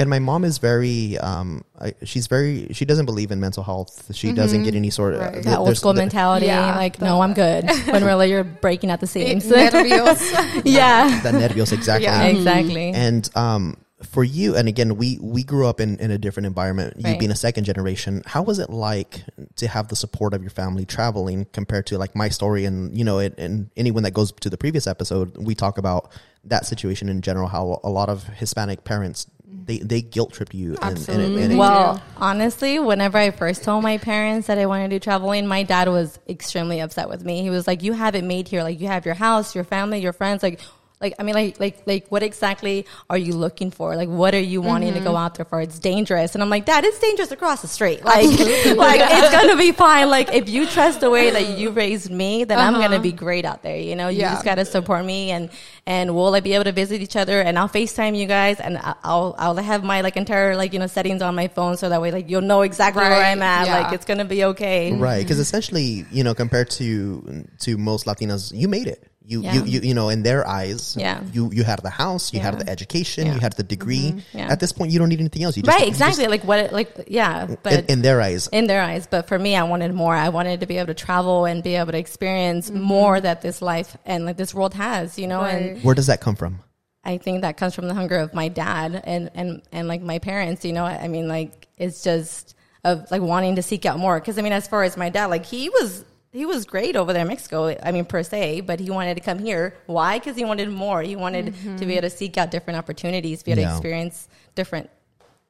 and 0.00 0.08
my 0.08 0.18
mom 0.18 0.44
is 0.44 0.56
very 0.58 1.18
um 1.18 1.62
I, 1.78 1.92
she's 2.04 2.26
very 2.28 2.68
she 2.72 2.84
doesn't 2.86 3.04
believe 3.04 3.30
in 3.30 3.38
mental 3.40 3.62
health 3.62 4.14
she 4.14 4.32
doesn't 4.32 4.62
get 4.62 4.74
any 4.74 4.88
sort 4.90 5.14
of 5.14 5.20
Right. 5.20 5.32
th- 5.34 5.44
that 5.44 5.58
old 5.58 5.76
school 5.76 5.92
th- 5.92 6.00
mentality, 6.02 6.46
Yeah, 6.46 6.74
like 6.76 7.00
no, 7.00 7.20
I'm 7.20 7.34
good. 7.34 7.68
When 7.90 8.04
really 8.04 8.30
you're 8.30 8.44
breaking 8.44 8.90
at 8.90 9.00
the 9.00 9.06
seams. 9.06 9.44
Nervios. 9.46 10.62
yeah, 10.64 11.20
that 11.22 11.34
nervios 11.34 11.72
exactly 11.72 12.04
Yeah. 12.04 12.24
exactly. 12.24 12.90
and 12.92 13.28
um 13.34 13.76
for 14.02 14.22
you 14.22 14.54
and 14.54 14.68
again 14.68 14.96
we 14.96 15.18
we 15.22 15.42
grew 15.42 15.66
up 15.66 15.80
in 15.80 15.98
in 16.00 16.10
a 16.10 16.18
different 16.18 16.46
environment 16.46 16.94
you 16.98 17.04
Right. 17.04 17.18
being 17.18 17.30
a 17.30 17.34
second 17.36 17.64
generation 17.64 18.22
how 18.26 18.42
was 18.42 18.58
it 18.58 18.68
like 18.68 19.22
to 19.56 19.66
have 19.66 19.88
the 19.88 19.96
support 19.96 20.34
of 20.34 20.42
your 20.42 20.50
family 20.50 20.84
traveling 20.84 21.46
compared 21.52 21.86
to 21.86 21.96
like 21.96 22.14
my 22.14 22.28
story 22.28 22.66
and 22.66 22.94
you 22.96 23.04
know 23.04 23.18
it, 23.20 23.34
and 23.38 23.70
anyone 23.74 24.02
that 24.02 24.10
goes 24.12 24.32
to 24.32 24.50
the 24.50 24.58
previous 24.58 24.86
episode 24.86 25.34
we 25.38 25.54
talk 25.54 25.78
about 25.78 26.12
that 26.44 26.66
situation 26.66 27.08
in 27.08 27.22
general 27.22 27.48
how 27.48 27.80
a 27.84 27.88
lot 27.88 28.10
of 28.10 28.24
hispanic 28.24 28.84
parents 28.84 29.28
they 29.64 29.78
they 29.78 30.02
guilt 30.02 30.32
tripped 30.34 30.52
you 30.54 30.76
and, 30.82 31.08
and, 31.08 31.22
it- 31.22 31.50
and 31.50 31.58
well, 31.58 31.96
too. 31.96 32.02
honestly, 32.18 32.78
whenever 32.78 33.16
I 33.18 33.30
first 33.30 33.64
told 33.64 33.82
my 33.82 33.96
parents 33.98 34.46
that 34.48 34.58
I 34.58 34.66
wanted 34.66 34.90
to 34.90 34.96
do 34.96 35.00
traveling, 35.00 35.46
my 35.48 35.62
dad 35.64 35.88
was 35.88 36.18
extremely 36.28 36.80
upset 36.80 37.08
with 37.08 37.24
me. 37.24 37.42
He 37.42 37.50
was 37.50 37.66
like, 37.66 37.82
"You 37.82 37.92
have 37.94 38.14
it 38.14 38.22
made 38.22 38.46
here. 38.46 38.62
Like 38.62 38.78
you 38.80 38.86
have 38.86 39.04
your 39.06 39.14
house, 39.16 39.54
your 39.56 39.64
family, 39.64 40.00
your 40.00 40.12
friends. 40.12 40.42
Like." 40.42 40.60
Like 40.98 41.12
I 41.18 41.24
mean, 41.24 41.34
like 41.34 41.60
like 41.60 41.82
like, 41.86 42.08
what 42.08 42.22
exactly 42.22 42.86
are 43.10 43.18
you 43.18 43.34
looking 43.34 43.70
for? 43.70 43.94
Like, 43.96 44.08
what 44.08 44.34
are 44.34 44.40
you 44.40 44.62
wanting 44.62 44.94
to 44.94 45.00
go 45.00 45.08
mm-hmm. 45.08 45.16
out 45.16 45.34
there 45.34 45.44
for? 45.44 45.60
It's 45.60 45.78
dangerous, 45.78 46.34
and 46.34 46.42
I'm 46.42 46.48
like, 46.48 46.64
Dad, 46.64 46.84
it's 46.84 46.98
dangerous 46.98 47.30
across 47.30 47.60
the 47.60 47.68
street. 47.68 48.02
Like, 48.02 48.24
like 48.28 49.00
it's 49.02 49.30
gonna 49.30 49.58
be 49.58 49.72
fine. 49.72 50.08
Like, 50.08 50.32
if 50.32 50.48
you 50.48 50.66
trust 50.66 51.00
the 51.00 51.10
way 51.10 51.28
that 51.28 51.58
you 51.58 51.68
raised 51.70 52.10
me, 52.10 52.44
then 52.44 52.58
I'm 52.58 52.80
gonna 52.80 52.98
be 52.98 53.10
uh-huh. 53.10 53.18
great 53.18 53.44
out 53.44 53.62
there. 53.62 53.76
You 53.76 53.94
know, 53.94 54.08
you 54.08 54.20
Yeah. 54.20 54.32
just 54.32 54.44
gotta 54.46 54.64
support 54.64 55.04
me, 55.04 55.32
and 55.32 55.50
and 55.86 56.14
we'll 56.14 56.30
like 56.30 56.44
be 56.44 56.54
able 56.54 56.64
to 56.64 56.72
visit 56.72 57.02
each 57.02 57.14
other, 57.16 57.42
and 57.42 57.58
I'll 57.58 57.68
Facetime 57.68 58.16
you 58.16 58.26
guys, 58.26 58.58
and 58.58 58.78
I- 58.78 58.94
I'll 59.04 59.34
I'll 59.38 59.56
have 59.56 59.84
my 59.84 60.00
like 60.00 60.16
entire 60.16 60.56
like 60.56 60.72
you 60.72 60.78
know 60.78 60.86
settings 60.86 61.20
on 61.20 61.34
my 61.34 61.48
phone, 61.48 61.76
so 61.76 61.90
that 61.90 62.00
way 62.00 62.10
like 62.10 62.30
you'll 62.30 62.40
know 62.40 62.62
exactly 62.62 63.02
where 63.02 63.22
I'm 63.22 63.42
at. 63.42 63.66
yeah. 63.66 63.80
Like, 63.80 63.92
it's 63.92 64.06
gonna 64.06 64.24
be 64.24 64.44
okay. 64.44 64.94
right 64.94 65.22
because 65.22 65.38
essentially 65.38 66.06
you 66.10 66.24
know 66.24 66.34
compared 66.34 66.70
to 66.70 67.46
to 67.60 67.76
most 67.76 68.06
latinas 68.06 68.50
you 68.56 68.66
made 68.66 68.86
it 68.86 69.10
you, 69.28 69.42
Yeah. 69.42 69.54
you, 69.54 69.62
you 69.64 69.80
you 69.88 69.94
know 69.94 70.08
in 70.08 70.22
their 70.22 70.46
eyes 70.46 70.96
Yeah. 70.96 71.20
you 71.32 71.50
you 71.52 71.64
had 71.64 71.80
the 71.82 71.90
house 71.90 72.32
you 72.32 72.38
had 72.40 72.60
the 72.60 72.68
education 72.70 73.26
Yeah. 73.26 73.34
you 73.34 73.40
had 73.40 73.54
the 73.54 73.62
degree 73.64 74.22
Yeah. 74.32 74.52
at 74.52 74.60
this 74.60 74.72
point 74.72 74.92
you 74.92 74.98
don't 75.00 75.08
need 75.08 75.18
anything 75.20 75.42
else 75.42 75.56
you 75.56 75.62
just 75.64 75.74
Right, 75.76 75.86
you 75.88 75.92
just- 75.92 76.00
exactly. 76.00 76.28
like 76.28 76.44
what? 76.44 76.72
Like 76.72 76.90
yeah, 77.08 77.46
but 77.64 77.72
in, 77.72 77.84
in 77.86 78.02
their 78.02 78.20
eyes 78.20 78.46
in 78.52 78.66
their 78.68 78.82
eyes. 78.82 79.06
But 79.10 79.26
for 79.28 79.38
me, 79.38 79.56
I 79.56 79.64
wanted 79.64 79.92
more. 79.94 80.14
I 80.14 80.28
wanted 80.28 80.60
to 80.60 80.66
be 80.66 80.76
able 80.78 80.88
to 80.94 80.94
travel 80.94 81.44
and 81.44 81.62
be 81.62 81.74
able 81.74 81.92
to 81.92 81.98
experience 81.98 82.70
Mm-hmm. 82.70 82.80
more 82.82 83.20
that 83.20 83.42
this 83.42 83.60
life 83.60 83.96
and 84.06 84.24
like 84.26 84.36
this 84.36 84.54
world 84.54 84.74
has, 84.74 85.18
you 85.18 85.26
know. 85.26 85.42
And 85.42 85.82
where 85.82 85.94
does 85.94 86.06
that 86.06 86.20
come 86.20 86.36
from 86.36 86.60
I 87.04 87.18
think 87.18 87.42
that 87.42 87.56
comes 87.56 87.74
from 87.74 87.86
the 87.88 87.94
hunger 87.94 88.18
of 88.18 88.34
my 88.34 88.48
dad 88.48 89.00
and 89.04 89.30
and 89.34 89.62
and 89.72 89.86
like 89.88 90.02
my 90.02 90.18
parents. 90.18 90.64
You 90.64 90.72
know, 90.72 90.84
I 90.84 91.08
mean, 91.08 91.26
like 91.28 91.68
it's 91.78 92.02
just 92.02 92.54
of 92.84 93.10
like 93.10 93.22
wanting 93.22 93.56
to 93.56 93.62
seek 93.62 93.86
out 93.86 93.98
more. 93.98 94.18
Because 94.20 94.38
I 94.38 94.42
mean, 94.42 94.52
as 94.52 94.66
far 94.68 94.82
as 94.82 94.96
my 94.96 95.08
dad, 95.10 95.26
like 95.26 95.46
he 95.46 95.68
was. 95.68 96.04
He 96.36 96.44
was 96.46 96.64
great 96.66 96.96
over 96.96 97.12
there 97.12 97.22
in 97.22 97.28
Mexico. 97.28 97.76
I 97.82 97.92
mean, 97.92 98.04
per 98.04 98.22
se, 98.22 98.60
but 98.62 98.78
he 98.80 98.90
wanted 98.90 99.14
to 99.14 99.20
come 99.20 99.38
here. 99.38 99.74
Why? 99.86 100.18
Because 100.18 100.36
he 100.36 100.44
wanted 100.44 100.68
more. 100.70 101.02
He 101.02 101.16
wanted 101.16 101.54
to 101.78 101.86
be 101.86 101.94
able 101.94 102.08
to 102.10 102.16
seek 102.16 102.36
out 102.36 102.50
different 102.50 102.78
opportunities, 102.78 103.42
be 103.42 103.52
able 103.52 103.62
Yeah. 103.62 103.68
to 103.70 103.74
experience 103.76 104.28
different, 104.54 104.90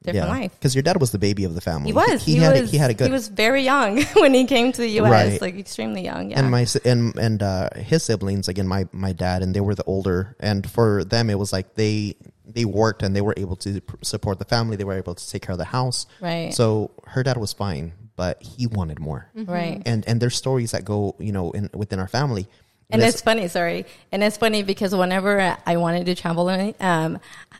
different 0.03 0.29
life. 0.29 0.51
because 0.53 0.75
your 0.75 0.83
dad 0.83 0.99
was 1.01 1.11
the 1.11 1.17
baby 1.19 1.43
of 1.43 1.55
the 1.55 1.61
family 1.61 1.87
He 1.89 1.93
was. 1.93 2.23
he, 2.23 2.33
He, 2.33 2.37
had 2.37 2.53
was. 2.61 2.69
a, 2.69 2.71
he 2.71 2.77
had 2.77 2.89
a 2.91 2.93
good 2.93 3.07
He 3.07 3.11
was 3.11 3.27
very 3.27 3.63
young 3.63 4.01
when 4.15 4.33
he 4.33 4.45
came 4.45 4.71
to 4.71 4.81
the 4.81 4.89
U.S. 5.01 5.11
Right. 5.11 5.41
Like 5.41 5.55
extremely 5.57 6.03
young. 6.03 6.31
Yeah. 6.31 6.39
and 6.39 6.51
my 6.51 6.65
and 6.85 7.15
and 7.17 7.43
uh, 7.43 7.69
his 7.75 8.03
siblings 8.03 8.47
again 8.47 8.67
my 8.67 8.87
my 8.91 9.11
dad 9.11 9.41
and 9.43 9.53
they 9.55 9.61
were 9.61 9.75
the 9.75 9.83
older 9.85 10.35
and 10.39 10.69
for 10.69 11.03
them 11.03 11.29
it 11.29 11.37
was 11.39 11.51
like 11.51 11.75
they 11.75 12.15
they 12.47 12.65
worked 12.65 13.03
and 13.03 13.15
they 13.15 13.21
were 13.21 13.33
able 13.37 13.55
to 13.55 13.81
support 14.01 14.39
the 14.39 14.45
family 14.45 14.75
they 14.75 14.83
were 14.83 14.97
able 14.97 15.13
to 15.15 15.29
take 15.29 15.41
care 15.41 15.53
of 15.53 15.57
the 15.57 15.65
house 15.65 16.05
Right. 16.21 16.53
so 16.53 16.91
her 17.05 17.23
dad 17.23 17.37
was 17.37 17.53
fine 17.53 17.93
but 18.15 18.41
he 18.41 18.67
wanted 18.67 18.99
more 18.99 19.29
mm-hmm. 19.35 19.51
right. 19.51 19.81
and 19.85 20.07
and 20.07 20.21
there's 20.21 20.35
stories 20.35 20.71
that 20.71 20.85
go 20.85 21.15
you 21.19 21.31
know 21.31 21.51
in 21.51 21.69
within 21.73 21.99
our 21.99 22.07
family 22.07 22.47
And 22.89 23.01
it's 23.01 23.19
funny, 23.19 23.49
sorry. 23.49 23.85
And 24.13 24.23
it's 24.23 24.37
funny 24.37 24.63
because 24.63 24.95
whenever 24.95 25.57
I 25.65 25.75
wanted 25.75 26.05
to 26.05 26.15
travel, 26.15 26.47
um, 26.79 27.19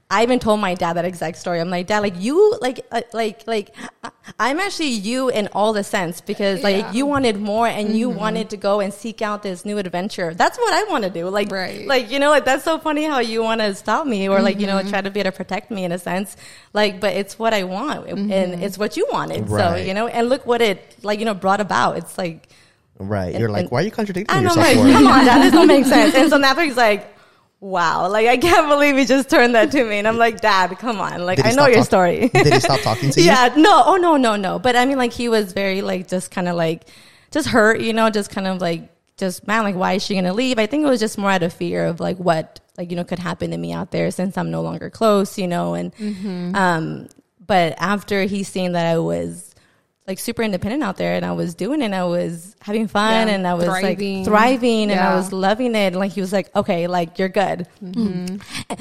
I 0.10 0.24
even 0.24 0.40
told 0.40 0.62
my 0.62 0.74
dad 0.74 0.94
that 0.94 1.04
exact 1.04 1.38
story. 1.38 1.60
I'm 1.60 1.70
like, 1.70 1.88
Dad, 1.88 2.00
like 2.00 2.13
you, 2.18 2.58
like, 2.62 2.86
uh, 2.94 3.02
like, 3.12 3.46
like, 3.46 3.76
I'm 4.40 4.58
actually 4.62 4.88
you 4.92 5.28
in 5.28 5.50
all 5.52 5.74
the 5.74 5.84
sense 5.84 6.22
because 6.22 6.63
like 6.63 6.78
Yeah. 6.78 6.92
you 6.94 7.06
wanted 7.06 7.42
more 7.42 7.68
and 7.68 7.98
you 7.98 8.10
wanted 8.10 8.50
to 8.52 8.58
go 8.58 8.80
and 8.80 8.94
seek 8.94 9.22
out 9.22 9.44
this 9.44 9.66
new 9.66 9.78
adventure. 9.80 10.34
That's 10.34 10.58
what 10.58 10.74
I 10.74 10.90
want 10.90 11.04
to 11.04 11.10
do. 11.10 11.28
Like, 11.28 11.52
Right. 11.52 11.86
like 11.86 12.10
you 12.10 12.20
know, 12.20 12.30
like 12.30 12.46
that's 12.46 12.63
so 12.63 12.80
funny 12.80 13.04
how 13.04 13.20
you 13.20 13.44
want 13.44 13.60
to 13.60 13.76
stop 13.76 14.08
me 14.08 14.30
or 14.30 14.42
like 14.42 14.62
you 14.62 14.68
know 14.68 14.82
try 14.84 15.02
to 15.02 15.12
be 15.12 15.20
able 15.20 15.32
to 15.32 15.38
protect 15.38 15.72
me 15.72 15.84
in 15.84 15.92
a 15.92 16.00
sense. 16.00 16.38
Like, 16.72 17.02
but 17.02 17.13
it's 17.16 17.38
what 17.38 17.54
I 17.54 17.63
want 17.66 18.08
and 18.08 18.63
it's 18.63 18.78
what 18.78 18.96
you 18.96 19.06
wanted. 19.12 19.50
So 19.50 19.76
you 19.76 19.94
know, 19.94 20.08
and 20.08 20.30
look 20.30 20.46
what 20.46 20.62
it 20.62 20.96
like 21.04 21.20
you 21.20 21.26
know 21.26 21.34
brought 21.34 21.60
about. 21.60 21.98
It's 21.98 22.18
like. 22.18 22.48
Right. 22.99 23.38
You're 23.39 23.49
like, 23.49 23.63
and- 23.63 23.71
why 23.71 23.81
are 23.81 23.83
you 23.83 23.91
contradicting 23.91 24.36
I 24.36 24.39
know, 24.41 24.49
yourself 24.49 24.65
like, 24.65 24.75
come 24.93 25.07
on, 25.07 25.25
that 25.25 25.51
doesn't 25.51 25.67
make 25.67 25.86
sense. 25.86 26.15
And 26.15 26.29
so 26.29 26.38
Natalie's 26.38 26.77
like, 26.77 27.15
wow, 27.60 28.07
like 28.10 28.27
I 28.27 28.38
can't 28.38 28.67
believe 28.69 28.97
he 28.97 29.05
just 29.05 29.29
turned 29.29 29.55
that 29.55 29.71
to 29.71 29.83
me. 29.83 29.97
And 29.99 30.07
I'm 30.07 30.17
like, 30.17 30.41
Dad, 30.41 30.77
come 30.79 30.99
on, 30.99 31.25
like 31.25 31.43
I 31.45 31.51
know 31.51 31.65
your 31.67 31.77
talk- 31.77 31.86
story. 31.86 32.29
Did 32.29 32.53
he 32.53 32.60
stop 32.60 32.79
talking 32.81 33.10
to 33.12 33.19
you? 33.21 33.27
yeah, 33.27 33.53
no, 33.55 33.83
oh 33.86 33.95
no, 33.97 34.17
no, 34.17 34.36
no. 34.36 34.60
But 34.60 34.75
I 34.75 34.86
mean, 34.86 34.97
like 34.97 35.13
he 35.13 35.29
was 35.29 35.53
very 35.53 35.81
like 35.81 36.07
just 36.07 36.31
kind 36.31 36.47
of 36.47 36.55
like 36.55 36.88
just 37.31 37.47
hurt, 37.47 37.81
you 37.81 37.93
know, 37.93 38.10
just 38.10 38.29
kind 38.31 38.47
of 38.47 38.62
like 38.62 38.89
just 39.17 39.47
man, 39.47 39.63
like 39.63 39.75
why 39.75 39.93
is 39.93 40.03
she 40.03 40.15
gonna 40.15 40.33
leave? 40.33 40.60
I 40.60 40.65
think 40.67 40.83
it 40.86 40.88
was 40.89 40.99
just 40.99 41.17
more 41.17 41.31
out 41.31 41.41
of 41.43 41.51
fear 41.53 41.86
of 41.88 41.99
like 41.99 42.17
what 42.17 42.60
like 42.77 42.91
you 42.91 42.95
know 42.95 43.03
could 43.03 43.17
happen 43.19 43.49
to 43.51 43.57
me 43.57 43.73
out 43.73 43.89
there 43.91 44.12
since 44.12 44.38
I'm 44.38 44.51
no 44.51 44.62
longer 44.62 44.89
close, 44.91 45.38
you 45.39 45.47
know, 45.47 45.73
and 45.73 46.55
um, 46.55 47.07
but 47.45 47.73
after 47.79 48.23
he 48.23 48.43
seen 48.43 48.73
that 48.73 48.86
I 48.86 48.99
was 48.99 49.46
like 50.08 50.20
super 50.20 50.41
independent 50.41 50.82
out 50.84 50.96
there 50.96 51.15
and 51.15 51.26
I 51.26 51.34
was 51.34 51.54
doing 51.54 51.82
it 51.82 51.86
and 51.86 51.93
I 51.93 52.06
was 52.06 52.56
having 52.62 52.88
fun 52.88 53.28
Yeah, 53.28 53.34
and 53.34 53.46
I 53.46 53.56
was 53.56 53.65
thriving. 53.65 54.20
like 54.20 54.26
thriving 54.26 54.89
and 54.89 55.02
I 55.02 55.15
was 55.17 55.34
loving 55.34 55.76
it. 55.76 55.88
And 55.88 55.98
like 55.98 56.13
he 56.13 56.22
was 56.22 56.32
like, 56.32 56.50
okay, 56.56 56.88
like 56.88 57.20
you're 57.20 57.28
good. 57.28 57.67
And 57.82 58.39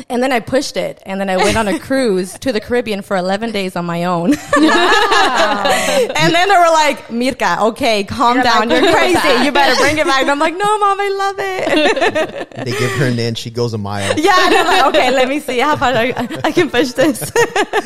then 0.09 0.31
I 0.31 0.39
pushed 0.39 0.77
it 0.77 1.03
and 1.05 1.21
then 1.21 1.29
I 1.29 1.37
went 1.37 1.57
on 1.57 1.67
a 1.67 1.81
cruise 1.81 2.39
to 2.39 2.53
the 2.53 2.61
Caribbean 2.61 3.03
for 3.03 3.17
11 3.17 3.51
days 3.51 3.75
on 3.75 3.85
my 3.85 4.05
own. 4.05 4.35
and 4.57 6.35
then 6.35 6.49
they 6.49 6.55
were 6.55 6.73
like, 6.73 7.09
Mirka, 7.09 7.59
okay, 7.71 8.05
calm 8.05 8.41
down. 8.41 8.71
You're 8.71 8.93
crazy. 8.93 9.45
You 9.45 9.51
better 9.51 9.75
bring 9.81 9.99
it 9.99 10.07
back. 10.07 10.23
And 10.23 10.31
I'm 10.31 10.39
like, 10.39 10.55
no, 10.57 10.79
mom, 10.79 11.01
I 11.01 11.09
love 11.09 11.37
it. 11.41 12.53
They 12.67 12.73
give 12.73 12.91
her 12.93 13.07
an 13.07 13.19
inch, 13.19 13.39
she 13.39 13.51
goes 13.51 13.75
a 13.75 13.79
mile. 13.79 14.19
yeah. 14.19 14.47
And 14.47 14.55
I'm 14.55 14.67
like, 14.67 14.87
okay, 14.87 15.11
let 15.13 15.29
me 15.29 15.39
see 15.41 15.59
how 15.59 15.77
far 15.77 15.93
I, 15.93 16.13
I 16.43 16.51
can 16.53 16.69
push 16.71 16.93
this. 16.93 17.21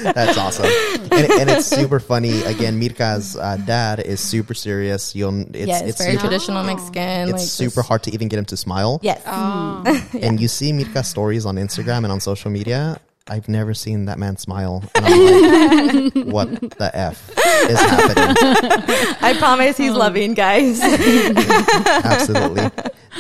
That's 0.03 0.39
awesome. 0.39 0.67
And, 1.11 1.31
and 1.31 1.51
it's 1.51 1.67
super 1.67 2.01
funny. 2.01 2.43
Again, 2.45 2.81
Mirka's 2.81 3.30
uh, 3.37 3.57
dad 3.67 4.01
is 4.01 4.21
super 4.21 4.55
serious. 4.55 5.15
You'll, 5.15 5.41
it's, 5.55 5.67
yeah, 5.67 5.79
it's, 5.81 5.91
it's 5.91 5.99
very 5.99 6.13
super, 6.13 6.23
traditional 6.29 6.63
Mexican. 6.65 7.29
it's 7.29 7.33
like 7.33 7.41
super 7.41 7.75
just- 7.77 7.89
hard 7.89 8.03
to 8.05 8.13
even 8.15 8.29
get 8.29 8.39
him 8.39 8.45
to 8.47 8.57
smile. 8.57 8.99
Yes. 9.03 9.23
And 10.23 10.41
you 10.41 10.49
see 10.49 10.73
Mirka's 10.73 11.09
stories 11.09 11.47
on 11.47 11.57
Instagram 11.57 11.99
and 12.05 12.13
on 12.13 12.21
social 12.21 12.51
media. 12.51 13.01
I've 13.29 13.49
never 13.49 13.75
seen 13.75 14.07
that 14.07 14.19
man 14.19 14.37
smile. 14.37 14.83
And 14.97 15.07
I'm 15.07 16.05
like, 16.11 16.27
what 16.35 16.49
the 16.79 16.91
F 16.93 17.31
is 17.71 17.79
happening? 17.79 18.35
I 19.21 19.37
promise 19.39 19.77
he's 19.77 19.93
loving, 19.93 20.35
guys. 20.35 20.81
Absolutely. 20.83 22.71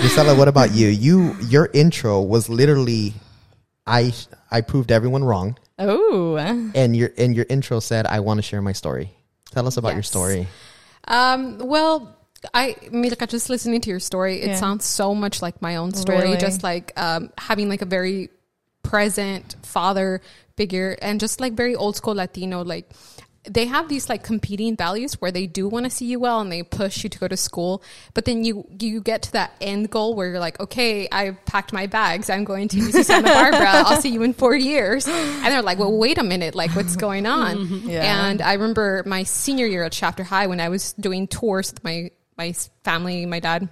Gisela, 0.00 0.34
what 0.36 0.48
about 0.48 0.72
you? 0.72 0.88
You 0.88 1.36
your 1.48 1.70
intro 1.74 2.20
was 2.22 2.48
literally 2.48 3.14
I 3.86 4.12
I 4.50 4.60
proved 4.62 4.90
everyone 4.90 5.22
wrong. 5.24 5.56
oh. 5.78 6.36
And 6.74 6.96
your 6.96 7.10
and 7.16 7.34
your 7.36 7.46
intro 7.48 7.78
said, 7.80 8.06
I 8.06 8.20
want 8.20 8.38
to 8.38 8.42
share 8.42 8.62
my 8.62 8.72
story. 8.72 9.10
Tell 9.50 9.66
us 9.66 9.76
about 9.76 9.94
your 9.94 10.02
story. 10.02 10.46
Um, 11.08 11.58
well, 11.58 12.16
I 12.54 12.76
Mirka, 12.90 13.28
just 13.28 13.50
listening 13.50 13.80
to 13.82 13.90
your 13.90 14.00
story, 14.00 14.40
it 14.40 14.48
Yeah. 14.48 14.56
sounds 14.56 14.84
so 14.84 15.14
much 15.14 15.42
like 15.42 15.60
my 15.60 15.76
own 15.76 15.92
story. 15.92 16.22
Really? 16.22 16.36
Just 16.38 16.62
like 16.62 16.92
um, 16.96 17.30
having 17.36 17.68
like 17.68 17.82
a 17.82 17.86
very 17.86 18.30
present 18.82 19.56
father 19.62 20.20
figure, 20.56 20.96
and 21.02 21.20
just 21.20 21.40
like 21.40 21.52
very 21.54 21.74
old 21.74 21.96
school 21.96 22.14
Latino, 22.14 22.62
like. 22.64 22.90
They 23.44 23.64
have 23.66 23.88
these 23.88 24.10
like 24.10 24.22
competing 24.22 24.76
values 24.76 25.14
where 25.14 25.32
they 25.32 25.46
do 25.46 25.66
want 25.66 25.84
to 25.84 25.90
see 25.90 26.04
you 26.04 26.20
well 26.20 26.40
and 26.40 26.52
they 26.52 26.62
push 26.62 27.02
you 27.02 27.08
to 27.08 27.18
go 27.18 27.26
to 27.26 27.38
school, 27.38 27.82
but 28.12 28.26
then 28.26 28.44
you 28.44 28.66
you 28.78 29.00
get 29.00 29.22
to 29.22 29.32
that 29.32 29.52
end 29.62 29.90
goal 29.90 30.14
where 30.14 30.28
you're 30.28 30.40
like, 30.40 30.60
okay, 30.60 31.08
I've 31.10 31.42
packed 31.46 31.72
my 31.72 31.86
bags, 31.86 32.28
I'm 32.28 32.44
going 32.44 32.68
to 32.68 32.76
UC 32.76 33.04
Santa 33.04 33.28
Barbara, 33.32 33.66
I'll 33.66 34.00
see 34.00 34.10
you 34.10 34.22
in 34.24 34.34
four 34.34 34.54
years, 34.54 35.08
and 35.08 35.46
they're 35.46 35.62
like, 35.62 35.78
well, 35.78 35.96
wait 35.96 36.18
a 36.18 36.22
minute, 36.22 36.54
like 36.54 36.76
what's 36.76 36.96
going 36.96 37.24
on? 37.40 37.88
Yeah. 37.88 38.28
And 38.28 38.42
I 38.42 38.52
remember 38.52 39.04
my 39.06 39.22
senior 39.22 39.66
year 39.66 39.84
at 39.84 39.94
Shafter 39.94 40.22
High 40.22 40.46
when 40.46 40.60
I 40.60 40.68
was 40.68 40.92
doing 40.94 41.26
tours 41.26 41.72
with 41.72 41.82
my 41.82 42.10
my 42.36 42.52
family, 42.84 43.24
my 43.24 43.40
dad. 43.40 43.70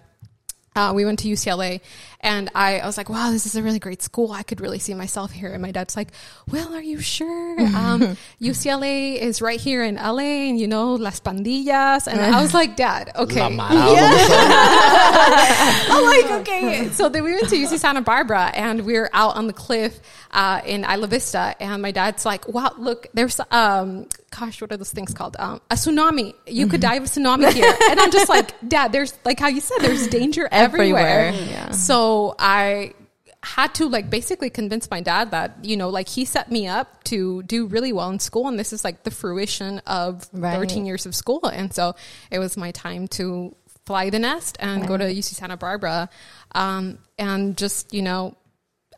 Uh, 0.76 0.92
we 0.94 1.04
went 1.04 1.18
to 1.18 1.28
UCLA, 1.28 1.80
and 2.20 2.50
I, 2.54 2.80
I 2.80 2.86
was 2.86 2.96
like, 2.96 3.08
"Wow, 3.08 3.30
this 3.30 3.46
is 3.46 3.56
a 3.56 3.62
really 3.62 3.78
great 3.78 4.02
school. 4.02 4.32
I 4.32 4.42
could 4.42 4.60
really 4.60 4.78
see 4.78 4.94
myself 4.94 5.30
here." 5.32 5.52
And 5.52 5.62
my 5.62 5.70
dad's 5.70 5.96
like, 5.96 6.08
"Well, 6.50 6.74
are 6.74 6.82
you 6.82 7.00
sure? 7.00 7.56
Um, 7.78 8.16
UCLA 8.40 9.16
is 9.16 9.40
right 9.40 9.60
here 9.60 9.84
in 9.84 9.94
LA, 9.96 10.48
and 10.50 10.58
you 10.58 10.66
know 10.66 10.94
Las 10.94 11.20
Pandillas." 11.20 12.06
And 12.08 12.20
I 12.20 12.42
was 12.42 12.54
like, 12.54 12.76
"Dad, 12.76 13.12
okay, 13.16 13.40
La 13.40 13.50
Mara 13.50 13.74
all 13.74 13.96
of 13.96 14.12
a 14.12 14.18
sudden. 14.24 14.48
I'm 15.90 16.04
like, 16.04 16.40
okay. 16.40 16.88
So 16.90 17.08
then 17.08 17.24
we 17.24 17.32
went 17.32 17.48
to 17.48 17.56
UC 17.56 17.78
Santa 17.78 18.00
Barbara 18.00 18.50
and 18.54 18.84
we 18.84 18.94
were 18.94 19.10
out 19.12 19.36
on 19.36 19.46
the 19.46 19.52
cliff 19.52 20.00
uh, 20.30 20.60
in 20.64 20.84
Isla 20.84 21.06
Vista. 21.06 21.54
And 21.60 21.82
my 21.82 21.90
dad's 21.90 22.24
like, 22.24 22.48
wow, 22.48 22.72
look, 22.78 23.06
there's, 23.14 23.40
um, 23.50 24.06
gosh, 24.30 24.60
what 24.60 24.72
are 24.72 24.76
those 24.76 24.90
things 24.90 25.14
called? 25.14 25.36
Um, 25.38 25.60
a 25.70 25.74
tsunami. 25.74 26.34
You 26.46 26.66
could 26.66 26.80
die 26.80 26.96
of 26.96 27.04
a 27.04 27.06
tsunami 27.06 27.52
here. 27.52 27.72
And 27.90 28.00
I'm 28.00 28.10
just 28.10 28.28
like, 28.28 28.52
dad, 28.66 28.92
there's, 28.92 29.14
like 29.24 29.38
how 29.40 29.48
you 29.48 29.60
said, 29.60 29.78
there's 29.80 30.06
danger 30.08 30.48
everywhere. 30.50 31.28
Everywhere, 31.28 31.50
yeah. 31.50 31.70
So 31.70 32.07
I 32.38 32.94
had 33.42 33.72
to 33.74 33.88
like 33.88 34.10
basically 34.10 34.50
convince 34.50 34.90
my 34.90 35.00
dad 35.00 35.30
that, 35.30 35.64
you 35.64 35.76
know, 35.76 35.88
like 35.90 36.08
he 36.08 36.24
set 36.24 36.50
me 36.50 36.66
up 36.66 37.04
to 37.04 37.42
do 37.44 37.66
really 37.66 37.92
well 37.92 38.10
in 38.10 38.18
school. 38.18 38.48
And 38.48 38.58
this 38.58 38.72
is 38.72 38.82
like 38.84 39.04
the 39.04 39.10
fruition 39.10 39.78
of 39.86 40.28
Right. 40.32 40.56
13 40.56 40.86
years 40.86 41.06
of 41.06 41.14
school. 41.14 41.46
And 41.46 41.72
so 41.72 41.94
it 42.30 42.38
was 42.40 42.56
my 42.56 42.72
time 42.72 43.06
to 43.18 43.54
fly 43.86 44.10
the 44.10 44.18
nest 44.18 44.56
and 44.60 44.86
go 44.86 44.96
to 44.96 45.04
UC 45.04 45.34
Santa 45.34 45.56
Barbara. 45.56 46.10
Um, 46.52 46.98
and 47.18 47.56
just, 47.56 47.94
you 47.94 48.02
know, 48.02 48.36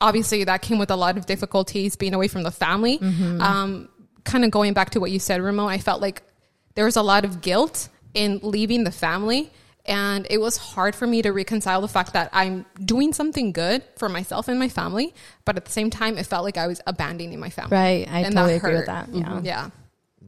obviously 0.01 0.45
that 0.45 0.63
came 0.63 0.79
with 0.79 0.91
a 0.91 0.97
lot 0.97 1.17
of 1.19 1.27
difficulties 1.27 1.97
being 1.97 2.15
away 2.15 2.27
from 2.29 2.43
the 2.43 2.51
family. 2.51 2.99
Um, 3.41 3.89
kind 4.25 4.45
of 4.45 4.51
going 4.51 4.73
back 4.73 4.91
to 4.91 5.01
what 5.01 5.11
you 5.11 5.19
said, 5.19 5.41
Ramon, 5.43 5.69
I 5.69 5.79
felt 5.79 6.01
like 6.01 6.23
there 6.75 6.85
was 6.87 6.97
a 6.97 7.03
lot 7.03 7.25
of 7.25 7.41
guilt 7.43 7.89
in 8.15 8.41
leaving 8.43 8.85
the 8.85 8.91
family. 8.91 9.51
And 9.87 10.27
it 10.31 10.39
was 10.41 10.57
hard 10.57 10.95
for 10.95 11.07
me 11.07 11.23
to 11.23 11.31
reconcile 11.31 11.81
the 11.81 11.89
fact 11.89 12.13
that 12.13 12.29
I'm 12.33 12.67
doing 12.85 13.13
something 13.13 13.53
good 13.53 13.83
for 13.97 14.09
myself 14.09 14.47
and 14.49 14.59
my 14.59 14.69
family, 14.69 15.15
but 15.45 15.57
at 15.57 15.65
the 15.65 15.73
same 15.73 15.91
time, 15.91 16.19
it 16.19 16.27
felt 16.27 16.45
like 16.45 16.59
I 16.59 16.67
was 16.67 16.81
abandoning 16.87 17.41
my 17.41 17.51
family. 17.51 17.77
Right. 17.77 18.07
I 18.11 18.21
And 18.21 18.35
totally 18.35 18.55
agree 18.57 18.73
with 18.75 18.87
hurt. 18.87 19.09
that. 19.09 19.15
Yeah. 19.15 19.41
Yeah. 19.43 19.71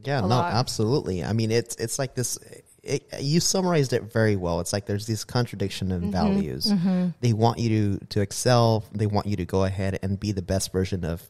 Yeah, 0.03 0.19
a 0.19 0.21
no, 0.23 0.27
lot. 0.29 0.53
absolutely. 0.53 1.23
I 1.23 1.31
mean, 1.33 1.49
it's 1.51 1.75
it's 1.77 1.97
like 1.97 2.13
this. 2.15 2.37
It, 2.83 3.05
you 3.21 3.39
summarized 3.39 3.93
it 3.93 4.11
very 4.11 4.35
well. 4.35 4.59
It's 4.59 4.73
like 4.73 4.85
there's 4.85 5.07
this 5.07 5.23
contradiction 5.23 5.89
Mm-hmm. 5.89 6.03
in 6.03 6.11
values. 6.11 6.73
They 7.21 7.31
want 7.31 7.59
you 7.59 7.97
to 7.99 8.05
to 8.07 8.21
excel. 8.21 8.83
They 8.91 9.05
want 9.05 9.27
you 9.27 9.37
to 9.37 9.45
go 9.45 9.63
ahead 9.63 9.99
and 10.03 10.19
be 10.19 10.33
the 10.33 10.41
best 10.41 10.73
version 10.73 11.05
of 11.05 11.21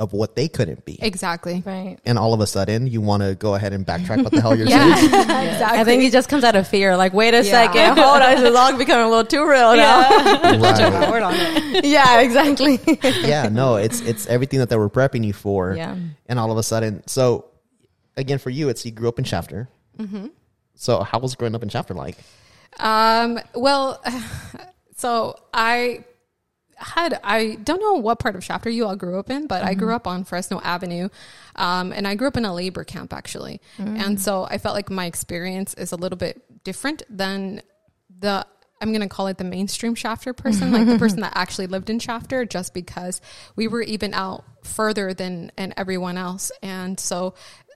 of 0.00 0.12
what 0.14 0.34
they 0.34 0.48
couldn't 0.48 0.84
be. 0.86 0.98
Exactly. 1.00 1.62
Right. 1.64 1.98
And 2.06 2.18
all 2.18 2.32
of 2.34 2.40
a 2.40 2.46
sudden, 2.46 2.86
you 2.86 3.00
want 3.02 3.22
to 3.22 3.34
go 3.34 3.54
ahead 3.54 3.72
and 3.74 3.86
backtrack 3.86 4.24
what 4.24 4.32
the 4.32 4.40
hell 4.40 4.56
you're 4.56 4.66
Yeah. 4.68 4.94
saying. 4.96 5.06
exactly. 5.12 5.78
I 5.78 5.84
think 5.84 6.02
it 6.02 6.10
just 6.10 6.28
comes 6.30 6.42
out 6.42 6.56
of 6.56 6.66
fear. 6.66 6.96
Like, 6.96 7.12
wait 7.12 7.34
a 7.34 7.44
Yeah. 7.44 7.66
second, 7.66 7.98
hold 8.02 8.22
on, 8.22 8.34
this 8.36 8.48
is 8.50 8.56
all 8.56 8.76
becoming 8.76 9.04
a 9.06 9.08
little 9.10 9.24
too 9.26 9.46
real 9.46 9.76
now. 9.76 10.00
Right. 10.58 11.22
On 11.22 11.34
it. 11.36 11.84
Yeah, 11.84 12.20
exactly. 12.22 12.80
yeah, 13.28 13.48
no, 13.50 13.76
it's 13.76 14.00
it's 14.00 14.26
everything 14.26 14.58
that 14.60 14.70
they 14.70 14.76
were 14.76 14.88
prepping 14.90 15.24
you 15.24 15.32
for. 15.34 15.74
Yeah. 15.74 15.96
And 16.26 16.38
all 16.38 16.50
of 16.50 16.56
a 16.56 16.62
sudden, 16.62 17.06
so 17.06 17.44
again, 18.16 18.38
for 18.38 18.50
you, 18.50 18.70
it's 18.70 18.84
you 18.86 18.92
grew 18.92 19.08
up 19.08 19.18
in 19.18 19.24
Shafter. 19.24 19.68
Mm-hmm. 19.98 20.28
So 20.76 21.02
how 21.02 21.18
was 21.18 21.34
growing 21.34 21.54
up 21.54 21.62
in 21.62 21.68
Shafter 21.68 21.92
like? 21.92 22.16
Um, 22.78 23.38
well, 23.54 24.02
so 24.96 25.36
I 25.52 26.04
had 26.80 27.20
I 27.22 27.56
don't 27.56 27.80
know 27.80 27.94
what 27.94 28.18
part 28.18 28.36
of 28.36 28.42
Shafter 28.42 28.70
you 28.70 28.86
all 28.86 28.96
grew 28.96 29.18
up 29.18 29.30
in, 29.30 29.46
but 29.46 29.62
I 29.62 29.74
grew 29.74 29.94
up 29.94 30.06
on 30.06 30.24
Fresno 30.24 30.60
Avenue, 30.62 31.08
um, 31.56 31.92
and 31.92 32.08
I 32.08 32.14
grew 32.14 32.26
up 32.26 32.36
in 32.36 32.44
a 32.44 32.54
labor 32.54 32.84
camp 32.84 33.12
actually, 33.12 33.60
and 33.98 34.20
so 34.20 34.44
I 34.44 34.58
felt 34.58 34.74
like 34.74 34.90
my 34.90 35.06
experience 35.06 35.74
is 35.74 35.92
a 35.92 35.96
little 35.96 36.18
bit 36.18 36.64
different 36.64 37.02
than 37.10 37.62
the. 38.18 38.46
I'm 38.82 38.92
gonna 38.92 39.08
call 39.08 39.26
it 39.26 39.36
the 39.36 39.44
mainstream 39.44 39.94
Shafter 39.94 40.32
person, 40.32 40.72
like 40.72 40.86
the 40.86 40.98
person 41.04 41.20
that 41.20 41.32
actually 41.36 41.66
lived 41.66 41.90
in 41.90 41.98
Shafter, 41.98 42.46
just 42.46 42.72
because 42.72 43.20
we 43.54 43.68
were 43.68 43.82
even 43.82 44.14
out 44.14 44.44
further 44.64 45.12
than 45.12 45.52
and 45.58 45.74
everyone 45.76 46.16
else, 46.16 46.50
and 46.62 46.98
so 46.98 47.34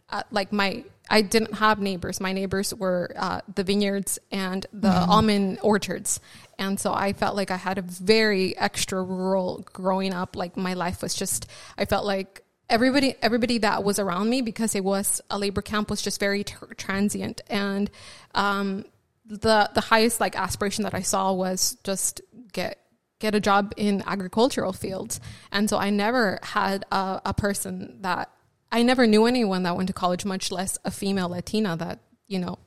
uh, 0.08 0.22
like 0.30 0.50
my 0.50 0.84
I 1.10 1.20
didn't 1.20 1.54
have 1.54 1.80
neighbors. 1.80 2.20
My 2.20 2.32
neighbors 2.32 2.72
were 2.72 3.12
uh, 3.16 3.40
the 3.54 3.62
vineyards 3.64 4.18
and 4.32 4.64
the 4.72 4.88
almond 4.88 5.58
orchards. 5.62 6.18
And 6.58 6.78
so 6.78 6.92
I 6.92 7.12
felt 7.12 7.36
like 7.36 7.50
I 7.50 7.56
had 7.56 7.78
a 7.78 7.82
very 7.82 8.56
extra 8.56 9.02
rural 9.02 9.64
growing 9.72 10.12
up. 10.12 10.36
Like 10.36 10.56
my 10.56 10.74
life 10.74 11.02
was 11.02 11.14
just, 11.14 11.46
I 11.76 11.84
felt 11.84 12.04
like 12.04 12.42
everybody, 12.68 13.14
everybody 13.22 13.58
that 13.58 13.84
was 13.84 13.98
around 13.98 14.30
me 14.30 14.42
because 14.42 14.74
it 14.74 14.84
was 14.84 15.20
a 15.30 15.38
labor 15.38 15.62
camp 15.62 15.90
was 15.90 16.02
just 16.02 16.20
very 16.20 16.44
tr 16.44 16.66
transient. 16.76 17.40
And, 17.48 17.90
um, 18.34 18.84
the, 19.26 19.70
the 19.74 19.80
highest 19.80 20.20
like 20.20 20.36
aspiration 20.36 20.84
that 20.84 20.94
I 20.94 21.00
saw 21.00 21.32
was 21.32 21.78
just 21.82 22.20
get, 22.52 22.78
get 23.20 23.34
a 23.34 23.40
job 23.40 23.72
in 23.76 24.02
agricultural 24.06 24.72
fields. 24.72 25.20
And 25.50 25.68
so 25.70 25.78
I 25.78 25.90
never 25.90 26.38
had 26.42 26.84
a, 26.92 27.22
a 27.26 27.34
person 27.34 28.02
that 28.02 28.30
I 28.70 28.82
never 28.82 29.06
knew 29.06 29.26
anyone 29.26 29.62
that 29.62 29.76
went 29.76 29.86
to 29.86 29.92
college, 29.92 30.24
much 30.24 30.50
less 30.50 30.78
a 30.84 30.90
female 30.90 31.28
Latina 31.28 31.76
that, 31.76 32.00
you 32.26 32.38
know, 32.40 32.58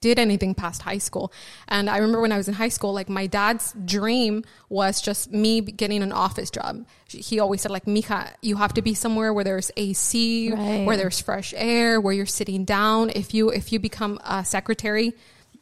did 0.00 0.18
anything 0.18 0.54
past 0.54 0.82
high 0.82 0.98
school. 0.98 1.32
And 1.68 1.88
I 1.90 1.96
remember 1.98 2.20
when 2.20 2.32
I 2.32 2.36
was 2.36 2.48
in 2.48 2.54
high 2.54 2.68
school, 2.68 2.92
like 2.92 3.08
my 3.08 3.26
dad's 3.26 3.74
dream 3.84 4.44
was 4.68 5.00
just 5.00 5.32
me 5.32 5.60
getting 5.60 6.02
an 6.02 6.12
office 6.12 6.50
job. 6.50 6.86
He 7.08 7.40
always 7.40 7.62
said, 7.62 7.70
like, 7.70 7.86
Mija, 7.86 8.32
you 8.42 8.56
have 8.56 8.74
to 8.74 8.82
be 8.82 8.94
somewhere 8.94 9.32
where 9.32 9.44
there's 9.44 9.70
AC, 9.76 10.52
Right. 10.52 10.86
where 10.86 10.96
there's 10.96 11.20
fresh 11.20 11.54
air, 11.56 12.00
where 12.00 12.12
you're 12.12 12.26
sitting 12.26 12.64
down. 12.64 13.10
If 13.10 13.34
you 13.34 13.50
if 13.50 13.72
you 13.72 13.78
become 13.80 14.18
a 14.24 14.44
secretary, 14.44 15.14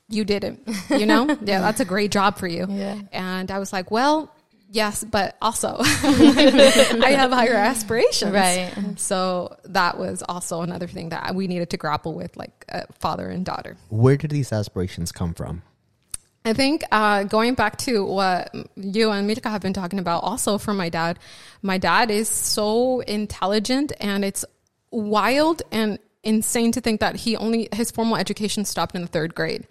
you 0.09 0.25
did 0.25 0.45
it. 0.45 0.59
You 0.91 1.07
know? 1.07 1.27
yeah, 1.43 1.61
that's 1.61 1.81
a 1.81 1.85
great 1.85 2.11
job 2.11 2.39
for 2.39 2.47
you. 2.47 2.67
Yeah. 2.69 3.01
And 3.13 3.51
I 3.51 3.59
was 3.59 3.73
like, 3.73 3.91
well, 3.91 4.33
yes, 4.77 5.03
but 5.03 5.37
also 5.41 5.77
I 5.81 7.15
have 7.17 7.33
higher 7.33 7.55
aspirations. 7.55 8.33
Right. 8.33 8.73
So 8.97 9.57
that 9.65 9.99
was 9.99 10.23
also 10.29 10.61
another 10.61 10.87
thing 10.87 11.09
that 11.09 11.35
we 11.35 11.49
needed 11.49 11.71
to 11.71 11.77
grapple 11.77 12.15
with, 12.15 12.37
like 12.37 12.65
uh, 12.69 12.83
father 12.99 13.29
and 13.29 13.45
daughter. 13.45 13.77
Where 13.89 14.17
did 14.17 14.31
these 14.31 14.53
aspirations 14.53 15.11
come 15.11 15.35
from? 15.35 15.63
I 16.45 16.53
think 16.53 16.85
uh, 16.93 17.25
going 17.25 17.55
back 17.55 17.77
to 17.79 18.05
what 18.05 18.55
you 18.77 19.11
and 19.11 19.29
Mirka 19.29 19.51
have 19.51 19.63
been 19.63 19.73
talking 19.73 19.99
about, 19.99 20.23
also 20.23 20.59
from 20.59 20.77
my 20.77 20.91
dad, 20.91 21.19
my 21.63 21.77
dad 21.77 22.11
is 22.11 22.29
so 22.29 23.01
intelligent, 23.01 23.93
and 23.99 24.25
it's 24.25 24.45
wild 24.93 25.63
and 25.73 25.99
insane 26.27 26.73
to 26.73 26.81
think 26.81 27.01
that 27.01 27.15
he 27.17 27.37
only 27.37 27.69
his 27.73 27.91
formal 27.91 28.17
education 28.17 28.65
stopped 28.65 28.95
in 28.95 29.03
the 29.03 29.09
third 29.09 29.35
grade, 29.35 29.67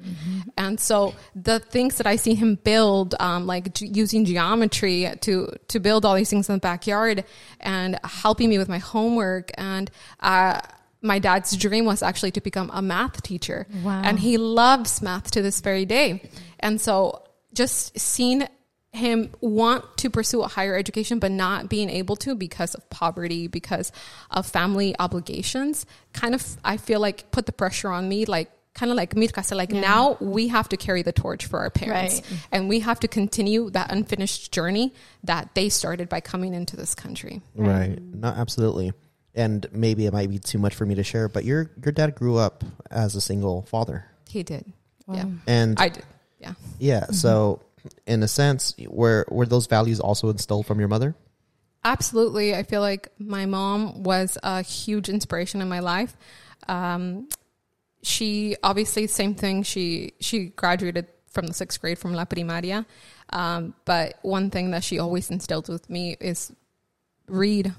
and 0.58 0.80
so 0.80 1.14
the 1.36 1.60
things 1.60 1.98
that 1.98 2.08
I 2.08 2.16
see 2.16 2.34
him 2.36 2.56
build, 2.64 3.14
um, 3.20 3.46
like 3.46 3.74
ge- 3.74 3.92
using 4.02 4.26
geometry 4.26 5.12
to 5.22 5.34
to 5.68 5.80
build 5.80 6.06
all 6.06 6.16
these 6.16 6.30
things 6.30 6.50
in 6.50 6.56
the 6.56 6.62
backyard, 6.72 7.26
and 7.60 8.00
helping 8.04 8.50
me 8.50 8.58
with 8.58 8.70
my 8.70 8.80
homework, 8.80 9.52
and 9.58 9.92
uh, 10.22 10.60
my 11.02 11.20
dad's 11.20 11.56
dream 11.58 11.86
was 11.86 12.02
actually 12.02 12.32
to 12.32 12.42
become 12.42 12.72
a 12.74 12.82
math 12.82 13.22
teacher, 13.22 13.68
Wow. 13.84 14.02
and 14.04 14.20
he 14.20 14.38
loves 14.38 15.02
math 15.02 15.30
to 15.32 15.42
this 15.42 15.62
very 15.62 15.86
day. 15.86 16.30
And 16.60 16.82
so 16.82 17.22
just 17.54 18.00
seeing 18.00 18.48
him 18.96 19.30
want 19.42 19.98
to 19.98 20.10
pursue 20.10 20.42
a 20.42 20.48
higher 20.48 20.76
education 20.76 21.20
but 21.20 21.32
not 21.32 21.70
being 21.70 21.90
able 21.90 22.16
to 22.18 22.36
because 22.36 22.76
of 22.76 22.90
poverty, 22.90 23.48
because 23.48 23.92
of 24.32 24.46
family 24.46 24.96
obligations, 25.00 25.86
kind 26.14 26.34
of 26.36 26.58
I 26.64 26.78
feel 26.78 27.00
like 27.00 27.30
put 27.32 27.46
the 27.46 27.52
pressure 27.52 27.90
on 27.90 28.08
me 28.10 28.26
like 28.26 28.52
kind 28.74 28.92
of 28.92 28.98
like 28.98 29.16
Mirka 29.16 29.42
said, 29.44 29.56
like 29.56 29.72
now 29.72 30.18
we 30.20 30.50
have 30.50 30.68
to 30.70 30.76
carry 30.78 31.02
the 31.02 31.14
torch 31.14 31.46
for 31.46 31.60
our 31.60 31.70
parents 31.70 32.22
Right. 32.30 32.40
and 32.52 32.68
we 32.68 32.82
have 32.82 33.00
to 33.02 33.08
continue 33.08 33.70
that 33.70 33.90
unfinished 33.90 34.52
journey 34.52 34.94
that 35.24 35.56
they 35.56 35.70
started 35.70 36.10
by 36.10 36.20
coming 36.20 36.54
into 36.54 36.76
this 36.76 36.94
country. 36.94 37.42
Right. 37.56 37.98
No, 38.02 38.28
absolutely. 38.28 38.92
And 39.34 39.66
maybe 39.72 40.06
it 40.08 40.14
might 40.14 40.30
be 40.30 40.40
too 40.40 40.58
much 40.58 40.76
for 40.76 40.86
me 40.86 40.96
to 40.96 41.04
share, 41.04 41.30
but 41.30 41.46
your 41.46 41.72
your 41.84 41.92
dad 41.94 42.16
grew 42.16 42.38
up 42.38 42.64
as 42.92 43.16
a 43.16 43.22
single 43.22 43.62
father, 43.64 44.06
He 44.30 44.44
did. 44.44 44.66
Yeah. 45.08 45.26
and 45.48 45.80
I 45.80 45.90
did. 45.90 46.04
Yeah. 46.40 46.54
yeah. 46.80 47.06
So, 47.12 47.62
in 48.06 48.24
a 48.24 48.28
sense, 48.28 48.74
were 48.88 49.26
were 49.30 49.46
those 49.46 49.68
values 49.68 50.00
also 50.00 50.30
instilled 50.30 50.66
from 50.66 50.80
your 50.80 50.88
mother? 50.88 51.16
Absolutely. 51.84 52.56
I 52.56 52.64
feel 52.64 52.82
like 52.82 53.10
my 53.20 53.46
mom 53.46 54.04
was 54.04 54.38
a 54.42 54.64
huge 54.64 55.08
inspiration 55.08 55.62
in 55.62 55.70
my 55.70 55.80
life. 55.80 56.16
Um, 56.68 57.30
she 58.02 58.56
obviously 58.64 59.08
same 59.08 59.36
thing. 59.36 59.64
She 59.64 60.14
she 60.20 60.48
graduated 60.48 61.08
from 61.30 61.48
the 61.48 61.54
sixth 61.54 61.82
grade 61.82 62.00
from 62.00 62.14
La 62.14 62.26
Primaria, 62.26 62.86
um, 63.32 63.76
but 63.86 64.20
one 64.22 64.50
thing 64.50 64.72
that 64.72 64.84
she 64.84 65.00
always 65.00 65.30
instilled 65.30 65.68
with 65.68 65.90
me 65.90 66.16
is 66.20 66.52
read, 67.28 67.74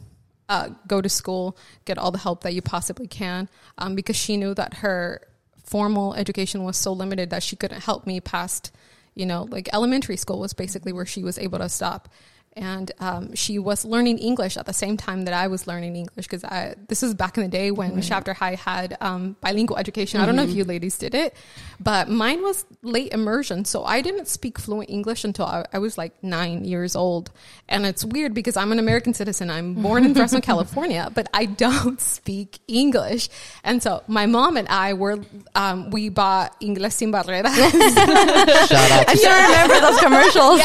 uh, 0.48 0.70
go 0.86 1.00
to 1.00 1.08
school, 1.08 1.56
get 1.84 1.96
all 1.98 2.10
the 2.10 2.18
help 2.18 2.42
that 2.42 2.54
you 2.54 2.62
possibly 2.62 3.06
can, 3.06 3.48
um, 3.78 3.94
because 3.94 4.16
she 4.16 4.36
knew 4.36 4.54
that 4.54 4.74
her 4.74 5.22
formal 5.64 6.14
education 6.14 6.64
was 6.64 6.76
so 6.76 6.92
limited 6.92 7.30
that 7.30 7.42
she 7.42 7.56
couldn't 7.56 7.82
help 7.82 8.06
me 8.06 8.20
past, 8.20 8.72
you 9.16 9.26
know, 9.26 9.48
like 9.50 9.68
elementary 9.72 10.16
school 10.16 10.38
was 10.38 10.52
basically 10.52 10.92
where 10.92 11.06
she 11.06 11.24
was 11.24 11.38
able 11.38 11.58
to 11.58 11.68
stop. 11.68 12.08
And 12.56 12.90
um, 13.00 13.34
she 13.34 13.58
was 13.58 13.84
learning 13.84 14.18
English 14.18 14.56
at 14.56 14.64
the 14.64 14.72
same 14.72 14.96
time 14.96 15.26
that 15.26 15.34
I 15.34 15.46
was 15.46 15.66
learning 15.66 15.94
English 15.94 16.26
because 16.26 16.42
this 16.88 17.02
is 17.02 17.12
back 17.14 17.36
in 17.36 17.42
the 17.42 17.48
day 17.50 17.70
when 17.70 18.00
Shafter 18.00 18.32
High 18.32 18.54
had 18.54 18.96
um, 19.02 19.36
bilingual 19.42 19.76
education. 19.76 20.20
I 20.20 20.26
don't 20.26 20.36
know 20.36 20.42
if 20.42 20.52
you 20.52 20.64
ladies 20.64 20.96
did 20.96 21.14
it, 21.14 21.36
but 21.78 22.08
mine 22.08 22.42
was 22.42 22.64
late 22.82 23.12
immersion, 23.12 23.66
so 23.66 23.84
I 23.84 24.00
didn't 24.00 24.26
speak 24.26 24.58
fluent 24.58 24.88
English 24.88 25.24
until 25.24 25.44
I, 25.44 25.66
I 25.72 25.78
was 25.78 25.98
like 25.98 26.12
nine 26.22 26.64
years 26.64 26.96
old. 26.96 27.30
And 27.68 27.84
it's 27.84 28.04
weird 28.04 28.32
because 28.32 28.56
I'm 28.56 28.72
an 28.72 28.78
American 28.78 29.12
citizen. 29.12 29.50
I'm 29.50 29.74
born 29.74 30.04
in 30.04 30.14
Fresno, 30.14 30.40
California, 30.50 31.10
but 31.14 31.28
I 31.34 31.44
don't 31.44 32.00
speak 32.00 32.60
English. 32.68 33.28
And 33.64 33.82
so 33.82 34.02
my 34.06 34.24
mom 34.26 34.56
and 34.56 34.68
I 34.68 34.94
were 34.94 35.18
um, 35.54 35.90
we 35.90 36.08
bought 36.08 36.58
Inglés 36.60 36.92
sin 36.92 37.10
barreras. 37.10 37.54
Shout 37.54 38.90
out 38.90 39.08
I 39.08 39.14
still 39.14 39.42
remember 39.44 39.80
those 39.80 40.00
commercials. 40.00 40.60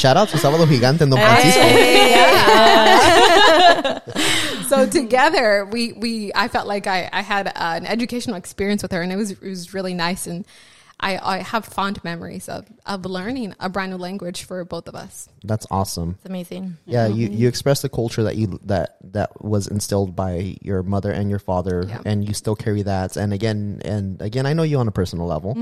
shout 0.00 0.16
out 0.16 0.28
to 0.28 0.36
Sábado 0.36 0.66
Gigante 0.78 1.02
en 1.02 1.10
Don 1.10 1.18
Francisco. 1.18 1.66
so 4.68 4.86
together 4.86 5.64
we 5.70 5.92
we 5.92 6.32
I 6.34 6.48
felt 6.48 6.66
like 6.66 6.86
I 6.86 7.08
I 7.12 7.22
had 7.22 7.48
uh, 7.48 7.52
an 7.56 7.86
educational 7.86 8.36
experience 8.36 8.82
with 8.82 8.92
her 8.92 9.02
and 9.02 9.12
it 9.12 9.16
was 9.16 9.30
it 9.32 9.42
was 9.42 9.74
really 9.74 9.94
nice 9.94 10.26
and 10.26 10.44
I 10.98 11.18
I 11.18 11.38
have 11.42 11.64
fond 11.66 12.02
memories 12.04 12.48
of 12.48 12.64
of 12.86 13.04
learning 13.04 13.54
a 13.60 13.68
brand 13.68 13.92
new 13.92 13.98
language 13.98 14.44
for 14.44 14.64
both 14.64 14.88
of 14.88 14.94
us. 14.94 15.28
That's 15.44 15.66
awesome. 15.70 16.16
It's 16.16 16.24
amazing. 16.26 16.78
Yeah, 16.86 17.06
you 17.06 17.28
you 17.28 17.48
expressed 17.48 17.82
the 17.82 17.88
culture 17.90 18.22
that 18.24 18.36
you 18.36 18.58
that 18.64 18.96
that 19.12 19.42
was 19.44 19.66
instilled 19.68 20.16
by 20.16 20.56
your 20.62 20.82
mother 20.82 21.12
and 21.12 21.28
your 21.28 21.38
father, 21.38 21.84
Yeah. 21.86 22.00
and 22.06 22.26
you 22.26 22.32
still 22.34 22.56
carry 22.56 22.82
that. 22.82 23.16
And 23.16 23.32
again, 23.34 23.82
and 23.84 24.20
again, 24.22 24.46
I 24.46 24.54
know 24.54 24.62
you 24.62 24.78
on 24.78 24.88
a 24.88 24.92
personal 24.92 25.26
level. 25.26 25.54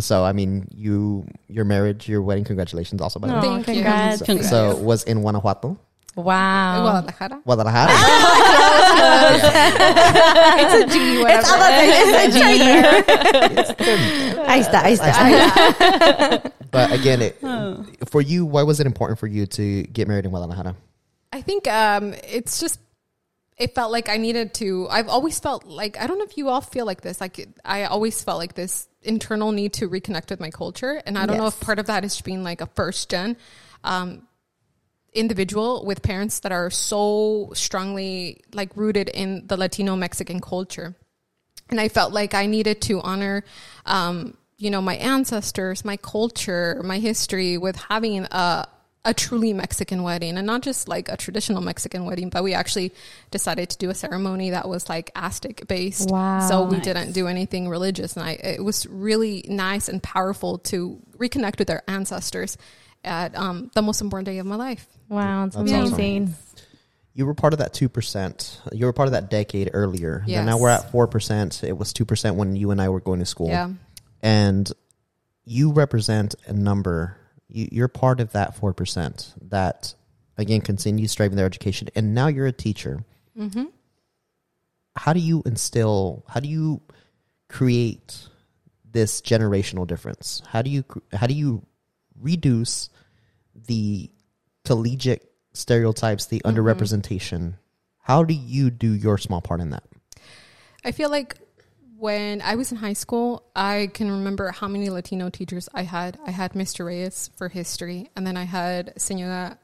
So 0.00 0.24
I 0.24 0.32
mean, 0.32 0.66
you 0.74 1.26
your 1.48 1.64
marriage, 1.64 2.08
your 2.08 2.22
wedding, 2.22 2.44
congratulations, 2.44 3.00
also 3.00 3.18
by 3.20 3.28
the 3.28 3.34
Oh, 3.34 3.40
way. 3.40 3.62
Thank 3.62 3.68
you. 3.68 3.74
congrats. 3.84 4.18
So, 4.18 4.24
Congrats. 4.26 4.50
so 4.50 4.76
was 4.76 5.04
in 5.04 5.20
Guanajuato, 5.22 5.78
Wow. 6.16 6.82
Guadalajara. 6.82 7.40
Guadalajara. 7.44 7.92
It's 10.56 10.74
a 10.74 10.86
G, 10.86 11.18
whatever. 11.22 11.40
It's, 11.40 11.50
other 11.50 11.64
energy. 11.64 12.40
it's 13.58 13.70
a 13.70 13.74
G. 13.74 14.40
Ahí 14.46 14.60
está, 14.60 14.82
ahí 14.82 14.94
está. 14.96 16.52
but 16.70 16.92
again, 16.92 17.22
it, 17.22 17.36
for 18.08 18.20
you, 18.20 18.44
why 18.46 18.62
was 18.62 18.80
it 18.80 18.86
important 18.86 19.18
for 19.18 19.26
you 19.26 19.46
to 19.46 19.82
get 19.84 20.06
married 20.08 20.24
in 20.24 20.30
Guadalajara? 20.30 20.76
I 21.32 21.40
think 21.42 21.66
um, 21.66 22.14
it's 22.28 22.60
just 22.60 22.78
it 23.58 23.74
felt 23.74 23.90
like 23.92 24.08
I 24.08 24.16
needed 24.18 24.54
to. 24.54 24.86
I've 24.90 25.08
always 25.08 25.38
felt 25.40 25.64
like 25.64 25.98
I 26.00 26.06
don't 26.06 26.18
know 26.18 26.24
if 26.24 26.36
you 26.38 26.48
all 26.48 26.60
feel 26.60 26.86
like 26.86 27.00
this. 27.00 27.20
Like 27.20 27.48
I 27.64 27.84
always 27.84 28.22
felt 28.22 28.38
like 28.38 28.54
this 28.54 28.86
internal 29.04 29.52
need 29.52 29.72
to 29.74 29.88
reconnect 29.88 30.30
with 30.30 30.40
my 30.40 30.50
culture, 30.50 31.02
and 31.06 31.16
I 31.18 31.26
don't 31.26 31.38
know 31.38 31.46
if 31.46 31.60
part 31.60 31.78
of 31.78 31.86
that 31.86 32.04
is 32.04 32.20
being 32.20 32.42
like 32.42 32.60
a 32.60 32.66
first 32.66 33.10
gen 33.10 33.36
um, 33.84 34.26
individual 35.12 35.84
with 35.84 36.02
parents 36.02 36.40
that 36.40 36.52
are 36.52 36.70
so 36.70 37.52
strongly 37.54 38.42
like 38.52 38.76
rooted 38.76 39.08
in 39.08 39.46
the 39.46 39.56
Latino 39.56 39.96
Mexican 39.96 40.40
culture. 40.40 40.96
And 41.70 41.80
I 41.80 41.88
felt 41.88 42.12
like 42.12 42.34
I 42.34 42.46
needed 42.46 42.82
to 42.82 43.00
honor, 43.00 43.44
um, 43.86 44.36
you 44.58 44.70
know, 44.70 44.82
my 44.82 44.96
ancestors, 44.96 45.84
my 45.84 45.96
culture, 45.96 46.80
my 46.84 46.98
history 46.98 47.56
with 47.56 47.76
having 47.76 48.24
a 48.30 48.66
a 49.04 49.12
truly 49.12 49.52
Mexican 49.52 50.02
wedding 50.02 50.38
and 50.38 50.46
not 50.46 50.62
just 50.62 50.88
like 50.88 51.08
a 51.10 51.16
traditional 51.16 51.60
Mexican 51.60 52.06
wedding, 52.06 52.30
but 52.30 52.42
we 52.42 52.54
actually 52.54 52.92
decided 53.30 53.68
to 53.70 53.78
do 53.78 53.90
a 53.90 53.94
ceremony 53.94 54.50
that 54.50 54.68
was 54.68 54.88
like 54.88 55.10
Aztec 55.14 55.66
based. 55.68 56.10
Wow. 56.10 56.40
So 56.48 56.64
we 56.64 56.76
Nice. 56.76 56.84
didn't 56.84 57.12
do 57.12 57.26
anything 57.28 57.68
religious, 57.68 58.16
and 58.16 58.24
I 58.24 58.30
it 58.32 58.64
was 58.64 58.86
really 58.86 59.44
nice 59.48 59.88
and 59.88 60.02
powerful 60.02 60.58
to 60.70 60.98
reconnect 61.18 61.58
with 61.58 61.68
our 61.70 61.82
ancestors 61.86 62.56
at 63.04 63.36
um, 63.36 63.70
the 63.74 63.82
most 63.82 64.00
important 64.00 64.24
day 64.26 64.38
of 64.38 64.46
my 64.46 64.56
life. 64.56 64.86
Wow, 65.10 65.44
it's 65.44 65.56
That's 65.56 65.70
awesome. 65.70 65.92
amazing. 65.94 66.34
You 67.12 67.26
were 67.26 67.34
part 67.34 67.52
of 67.52 67.58
that 67.60 67.74
two 67.74 67.88
percent. 67.90 68.60
You 68.72 68.86
were 68.86 68.92
part 68.94 69.06
of 69.08 69.12
that 69.12 69.28
decade 69.30 69.70
earlier. 69.74 70.16
And 70.20 70.28
Yes. 70.28 70.46
now 70.46 70.58
we're 70.58 70.70
at 70.70 70.90
four 70.90 71.06
percent. 71.06 71.62
It 71.62 71.76
was 71.76 71.92
two 71.92 72.04
percent 72.06 72.36
when 72.36 72.56
you 72.56 72.70
and 72.70 72.80
I 72.80 72.88
were 72.88 73.00
going 73.00 73.20
to 73.20 73.26
school. 73.26 73.48
Yeah. 73.48 73.68
and 74.22 74.72
you 75.44 75.72
represent 75.72 76.34
a 76.46 76.54
number 76.54 77.18
you, 77.18 77.23
you're 77.48 77.88
part 77.88 78.20
of 78.20 78.32
that 78.32 78.56
4% 78.56 79.34
that 79.50 79.94
again 80.36 80.60
continues 80.60 81.12
striving 81.12 81.36
their 81.36 81.46
education. 81.46 81.88
And 81.94 82.14
now 82.14 82.26
you're 82.28 82.46
a 82.46 82.52
teacher. 82.52 83.04
Mm-hmm. 83.38 83.64
how 84.96 85.12
do 85.12 85.18
you 85.20 85.42
instill 85.44 86.24
how 86.28 86.38
do 86.40 86.48
you 86.48 86.80
create 87.48 88.28
this 88.90 89.20
generational 89.20 89.86
difference? 89.86 90.40
How 90.46 90.62
do 90.62 90.70
you 90.70 90.84
how 91.12 91.26
do 91.26 91.34
you 91.34 91.66
reduce 92.20 92.90
the 93.66 94.10
collegiate 94.64 95.30
stereotypes 95.52 96.26
the 96.26 96.40
Mm-hmm. 96.44 96.58
underrepresentation? 96.58 97.54
How 97.98 98.22
do 98.22 98.34
you 98.34 98.70
do 98.70 98.92
your 98.92 99.18
small 99.18 99.40
part 99.40 99.60
in 99.60 99.70
that? 99.70 99.82
I 100.84 100.92
feel 100.92 101.10
like 101.10 101.36
when 101.98 102.42
I 102.42 102.54
was 102.56 102.72
in 102.72 102.78
high 102.78 102.92
school, 102.94 103.44
I 103.54 103.90
can 103.92 104.10
remember 104.10 104.50
how 104.50 104.68
many 104.68 104.90
Latino 104.90 105.30
teachers 105.30 105.68
I 105.74 105.82
had. 105.82 106.18
I 106.26 106.30
had 106.30 106.52
Mr. 106.52 106.86
Reyes 106.86 107.30
for 107.36 107.48
history, 107.48 108.10
and 108.16 108.26
then 108.26 108.36
I 108.36 108.44
had 108.44 108.92
Senora 108.96 109.58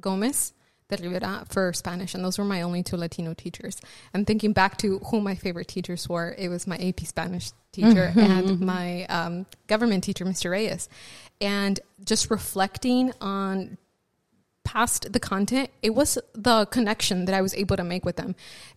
Gomez 0.00 0.52
de 0.88 0.96
Rivera 0.96 1.44
for 1.48 1.72
Spanish, 1.72 2.14
and 2.14 2.24
those 2.24 2.38
were 2.38 2.44
my 2.44 2.62
only 2.62 2.82
two 2.82 2.96
Latino 2.96 3.34
teachers. 3.34 3.80
And 4.14 4.26
thinking 4.26 4.52
back 4.52 4.78
to 4.78 5.00
who 5.10 5.20
my 5.20 5.34
favorite 5.34 5.68
teachers 5.68 6.08
were, 6.08 6.34
it 6.38 6.48
was 6.48 6.66
my 6.66 6.76
AP 6.76 7.00
Spanish 7.00 7.50
teacher 7.72 8.12
and 8.16 8.60
my 8.60 9.04
um, 9.06 9.46
government 9.66 10.04
teacher, 10.04 10.24
Mr. 10.24 10.50
Reyes. 10.50 10.88
And 11.40 11.78
just 12.04 12.30
reflecting 12.30 13.12
on 13.20 13.78
past 14.66 15.12
the 15.12 15.20
content, 15.20 15.70
it 15.80 15.94
was 15.94 16.18
the 16.34 16.66
connection 16.66 17.24
that 17.26 17.34
I 17.34 17.40
was 17.40 17.54
able 17.54 17.76
to 17.76 17.84
make 17.84 18.04
with 18.04 18.16
them. 18.16 18.34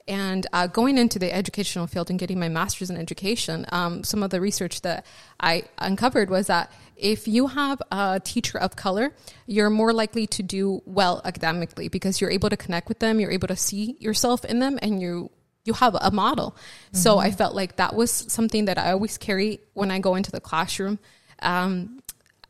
And 0.07 0.45
uh, 0.53 0.67
going 0.67 0.99
into 0.99 1.17
the 1.17 1.33
educational 1.33 1.87
field 1.87 2.11
and 2.11 2.19
getting 2.19 2.39
my 2.39 2.47
master's 2.47 2.91
in 2.91 2.97
education, 2.97 3.65
um, 3.71 4.03
some 4.03 4.21
of 4.21 4.29
the 4.29 4.39
research 4.39 4.81
that 4.81 5.05
I 5.39 5.63
uncovered 5.79 6.29
was 6.29 6.45
that 6.47 6.71
if 6.95 7.27
you 7.27 7.47
have 7.47 7.81
a 7.91 8.21
teacher 8.23 8.59
of 8.59 8.75
color, 8.75 9.15
you're 9.47 9.71
more 9.71 9.91
likely 9.91 10.27
to 10.27 10.43
do 10.43 10.83
well 10.85 11.21
academically 11.25 11.89
because 11.89 12.21
you're 12.21 12.31
able 12.31 12.49
to 12.49 12.57
connect 12.57 12.87
with 12.87 12.99
them, 12.99 13.19
you're 13.19 13.31
able 13.31 13.47
to 13.47 13.55
see 13.55 13.95
yourself 13.99 14.45
in 14.45 14.59
them, 14.59 14.77
and 14.81 15.01
you 15.01 15.31
you 15.65 15.73
have 15.73 15.95
a 15.99 16.11
model. 16.11 16.55
So 16.93 17.19
I 17.19 17.31
felt 17.31 17.53
like 17.53 17.75
that 17.75 17.93
was 17.93 18.11
something 18.11 18.65
that 18.65 18.77
I 18.77 18.91
always 18.91 19.17
carry 19.17 19.59
when 19.73 19.91
I 19.91 19.99
go 19.99 20.15
into 20.15 20.31
the 20.31 20.39
classroom. 20.39 20.97
Um, 21.41 22.01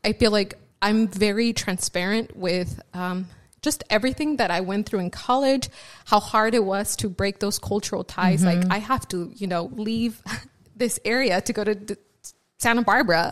I 0.03 0.13
feel 0.13 0.31
like 0.31 0.57
I'm 0.81 1.07
very 1.07 1.53
transparent 1.53 2.35
with 2.35 2.81
um, 2.93 3.27
just 3.61 3.83
everything 3.89 4.37
that 4.37 4.51
I 4.51 4.61
went 4.61 4.87
through 4.87 4.99
in 4.99 5.09
college, 5.11 5.69
how 6.05 6.19
hard 6.19 6.53
it 6.55 6.63
was 6.63 6.95
to 6.97 7.09
break 7.09 7.39
those 7.39 7.59
cultural 7.59 8.03
ties. 8.03 8.43
Like 8.43 8.63
I 8.71 8.77
have 8.77 9.07
to, 9.09 9.31
you 9.35 9.47
know, 9.47 9.65
leave 9.73 10.21
this 10.75 10.99
area 11.03 11.41
to 11.41 11.53
go 11.53 11.63
to 11.63 11.75
d- 11.75 11.95
Santa 12.57 12.81
Barbara 12.81 13.31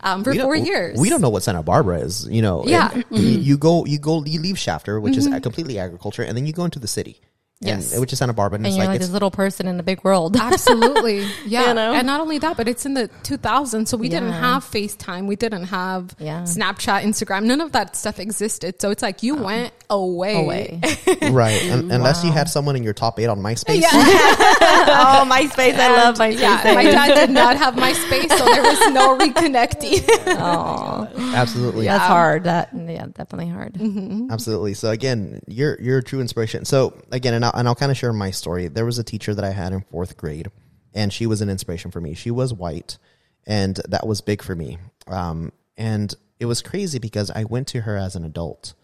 um, 0.00 0.24
for 0.24 0.34
four 0.34 0.56
years. 0.56 0.98
We 0.98 1.10
don't 1.10 1.20
know 1.20 1.28
what 1.30 1.44
Santa 1.44 1.62
Barbara 1.62 2.00
is. 2.00 2.26
You 2.28 2.42
know, 2.42 2.64
Yeah. 2.66 2.88
Mm-hmm. 2.88 3.14
You, 3.14 3.28
you 3.28 3.56
go, 3.58 3.84
you 3.84 3.98
go, 4.00 4.24
you 4.24 4.40
leave 4.40 4.58
Shafter, 4.58 5.00
which 5.00 5.16
is 5.16 5.28
completely 5.42 5.78
agriculture, 5.78 6.22
and 6.22 6.36
then 6.36 6.44
you 6.46 6.52
go 6.52 6.64
into 6.64 6.78
the 6.80 6.88
city, 6.88 7.20
and, 7.60 7.82
Yes. 7.82 7.98
which 7.98 8.12
is 8.12 8.20
Santa 8.20 8.32
Barbara, 8.32 8.56
and, 8.56 8.66
And 8.66 8.70
it's 8.72 8.76
you're 8.76 8.84
like, 8.86 8.94
like, 8.94 9.00
this 9.00 9.10
little 9.10 9.32
person 9.32 9.66
in 9.66 9.80
a 9.80 9.82
big 9.82 10.04
world. 10.04 10.36
Absolutely. 10.40 11.26
Yeah. 11.44 11.68
You 11.68 11.74
know? 11.74 11.92
And 11.92 12.06
not 12.06 12.20
only 12.20 12.38
that, 12.38 12.56
but 12.56 12.68
it's 12.68 12.86
in 12.86 12.94
the 12.94 13.08
2000s. 13.24 13.88
So 13.88 13.96
we 13.96 14.08
didn't 14.08 14.30
have 14.32 14.64
FaceTime. 14.64 15.26
We 15.26 15.34
didn't 15.36 15.64
have 15.64 16.14
Yeah. 16.20 16.42
Snapchat, 16.42 17.02
Instagram. 17.02 17.44
None 17.44 17.60
of 17.60 17.72
that 17.72 17.96
stuff 17.96 18.20
existed. 18.20 18.80
So 18.80 18.90
it's 18.90 19.02
like 19.02 19.22
you 19.24 19.34
went 19.34 19.72
away. 19.90 20.36
Away. 20.44 20.80
right, 21.30 21.60
un- 21.70 21.90
unless 21.90 22.22
you 22.24 22.30
had 22.30 22.48
someone 22.48 22.76
in 22.76 22.82
your 22.84 22.92
top 22.94 23.18
eight 23.18 23.26
on 23.26 23.38
MySpace. 23.40 23.82
oh, 23.92 25.26
MySpace. 25.28 25.74
I 25.74 25.96
love 25.96 26.16
MySpace. 26.16 26.38
Yeah. 26.40 26.74
My 26.74 26.84
dad 26.84 27.14
did 27.14 27.30
not 27.30 27.56
have 27.56 27.74
MySpace, 27.74 28.28
so 28.36 28.44
there 28.44 28.62
was 28.62 28.92
no 28.92 29.18
reconnecting. 29.18 30.04
Oh, 30.38 31.08
Absolutely, 31.34 31.86
that's 31.86 32.04
hard. 32.04 32.44
That 32.44 32.70
yeah, 32.74 33.06
definitely 33.06 33.48
hard. 33.48 33.74
Mm-hmm. 33.74 34.30
absolutely. 34.30 34.74
So 34.74 34.90
again, 34.90 35.40
you're 35.46 35.80
you're 35.80 35.98
a 35.98 36.02
true 36.02 36.20
inspiration. 36.20 36.64
So 36.64 37.00
again, 37.10 37.34
and 37.34 37.44
I'll, 37.48 37.58
and 37.60 37.68
I'll 37.68 37.74
kind 37.74 37.90
of 37.90 37.96
share 37.98 38.12
my 38.12 38.30
story. 38.30 38.68
There 38.68 38.84
was 38.86 38.98
a 38.98 39.04
teacher 39.04 39.34
that 39.34 39.44
I 39.44 39.50
had 39.50 39.72
in 39.72 39.80
fourth 39.82 40.16
grade, 40.16 40.48
and 40.94 41.12
she 41.12 41.26
was 41.26 41.40
an 41.42 41.48
inspiration 41.50 41.90
for 41.90 42.00
me. 42.00 42.14
She 42.14 42.30
was 42.30 42.52
white, 42.54 42.98
and 43.46 43.76
that 43.88 44.06
was 44.06 44.20
big 44.20 44.42
for 44.42 44.54
me. 44.54 44.78
Um, 45.06 45.52
and 45.76 46.14
it 46.40 46.46
was 46.46 46.62
crazy 46.62 46.98
because 46.98 47.30
I 47.30 47.44
went 47.44 47.68
to 47.68 47.80
her 47.82 47.96
as 47.96 48.14
an 48.16 48.24
adult. 48.24 48.74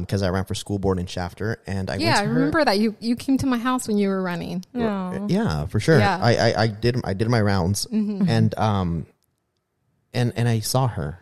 Because 0.00 0.22
I 0.22 0.30
ran 0.30 0.46
for 0.46 0.54
school 0.54 0.78
board 0.78 0.98
in 0.98 1.04
Shafter, 1.04 1.60
and 1.66 1.90
I 1.90 1.96
yeah. 1.96 2.06
went 2.06 2.16
I 2.16 2.20
to 2.22 2.26
her. 2.28 2.34
remember 2.34 2.64
that 2.64 2.78
you, 2.78 2.96
you 3.00 3.16
came 3.16 3.36
to 3.36 3.46
my 3.46 3.58
house 3.58 3.86
when 3.86 3.98
you 3.98 4.08
were 4.08 4.22
running. 4.22 4.64
No. 4.72 5.26
Yeah, 5.28 5.66
for 5.66 5.78
sure. 5.78 5.98
Yeah. 5.98 6.18
I, 6.22 6.36
I 6.36 6.62
I 6.62 6.66
did 6.68 6.96
I 7.04 7.12
did 7.12 7.28
my 7.28 7.42
rounds 7.42 7.86
Mm-hmm. 7.92 8.26
and 8.26 8.58
um 8.58 9.06
and 10.14 10.32
and 10.36 10.48
I 10.48 10.60
saw 10.60 10.86
her 10.88 11.18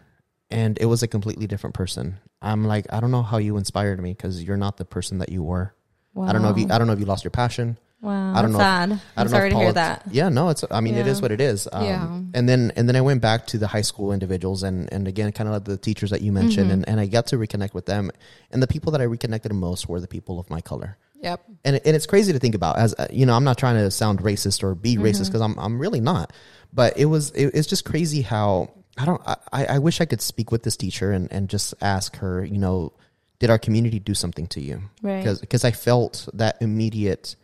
and 0.48 0.78
it 0.80 0.86
was 0.86 1.02
a 1.02 1.08
completely 1.08 1.48
different 1.48 1.74
person. 1.74 2.18
I'm 2.40 2.64
like 2.64 2.86
I 2.92 3.00
don't 3.00 3.10
know 3.10 3.24
how 3.24 3.38
you 3.38 3.56
inspired 3.56 4.00
me 4.00 4.12
because 4.12 4.44
you're 4.44 4.56
not 4.56 4.76
the 4.76 4.84
person 4.84 5.18
that 5.18 5.30
you 5.32 5.42
were. 5.42 5.74
Wow. 6.14 6.26
I 6.28 6.32
don't 6.32 6.42
know 6.42 6.50
if 6.50 6.58
you 6.58 6.66
I 6.70 6.78
don't 6.78 6.86
know 6.86 6.92
if 6.92 7.00
you 7.00 7.06
lost 7.06 7.24
your 7.24 7.30
passion. 7.30 7.78
Wow. 8.00 8.34
I 8.34 8.42
don't 8.42 8.50
know. 8.52 8.58
sad. 8.58 8.90
I 8.90 8.92
I'm 8.92 8.98
don't 9.16 9.26
know 9.26 9.30
sorry 9.30 9.48
if 9.48 9.54
to 9.54 9.58
hear 9.60 9.72
that. 9.74 10.02
Yeah, 10.10 10.28
no, 10.28 10.48
it's 10.48 10.64
I 10.70 10.80
mean 10.80 10.96
it 10.96 11.06
is 11.06 11.22
what 11.22 11.30
it 11.30 11.40
is. 11.40 11.68
Um, 11.72 11.84
Yeah. 11.84 12.20
And 12.34 12.48
then 12.48 12.72
and 12.76 12.88
then 12.88 12.96
I 12.96 13.00
went 13.00 13.20
back 13.22 13.46
to 13.48 13.58
the 13.58 13.68
high 13.68 13.82
school 13.82 14.12
individuals 14.12 14.62
and 14.64 14.92
and 14.92 15.06
again 15.06 15.30
kind 15.32 15.48
of 15.48 15.54
like 15.54 15.64
the 15.64 15.76
teachers 15.76 16.10
that 16.10 16.20
you 16.20 16.32
mentioned 16.32 16.66
Mm-hmm. 16.66 16.72
and 16.72 16.88
and 16.88 17.00
I 17.00 17.06
got 17.06 17.28
to 17.28 17.36
reconnect 17.36 17.74
with 17.74 17.86
them 17.86 18.10
and 18.50 18.60
the 18.62 18.66
people 18.66 18.90
that 18.92 19.00
I 19.00 19.04
reconnected 19.04 19.52
most 19.52 19.88
were 19.88 20.00
the 20.00 20.08
people 20.08 20.40
of 20.40 20.50
my 20.50 20.60
color 20.60 20.96
Yep. 21.22 21.44
and 21.64 21.76
and 21.84 21.94
it's 21.96 22.06
crazy 22.06 22.32
to 22.32 22.40
think 22.40 22.56
about 22.56 22.76
as 22.78 22.92
uh, 22.98 23.06
you 23.12 23.24
know 23.26 23.34
i'm 23.34 23.44
not 23.44 23.56
trying 23.56 23.76
to 23.76 23.88
sound 23.92 24.18
racist 24.18 24.64
or 24.64 24.74
be 24.74 24.96
racist 24.96 25.26
because 25.26 25.40
i'm 25.40 25.56
i'm 25.56 25.78
really 25.78 26.00
not 26.00 26.32
but 26.72 26.98
it 26.98 27.04
was 27.04 27.30
it, 27.30 27.52
it's 27.54 27.68
just 27.68 27.84
crazy 27.84 28.22
how 28.22 28.70
i 28.98 29.04
don't 29.04 29.22
i 29.52 29.66
i 29.66 29.78
wish 29.78 30.00
i 30.00 30.04
could 30.04 30.20
speak 30.20 30.50
with 30.50 30.64
this 30.64 30.76
teacher 30.76 31.12
and 31.12 31.30
and 31.30 31.48
just 31.48 31.74
ask 31.80 32.16
her 32.16 32.44
you 32.44 32.58
know 32.58 32.92
did 33.42 33.50
our 33.50 33.58
community 33.58 33.98
do 33.98 34.14
something 34.14 34.46
to 34.54 34.60
you 34.60 34.76
Right. 35.02 35.24
because 35.40 35.64
i 35.64 35.72
felt 35.72 36.14
that 36.32 36.54
immediate 36.60 37.34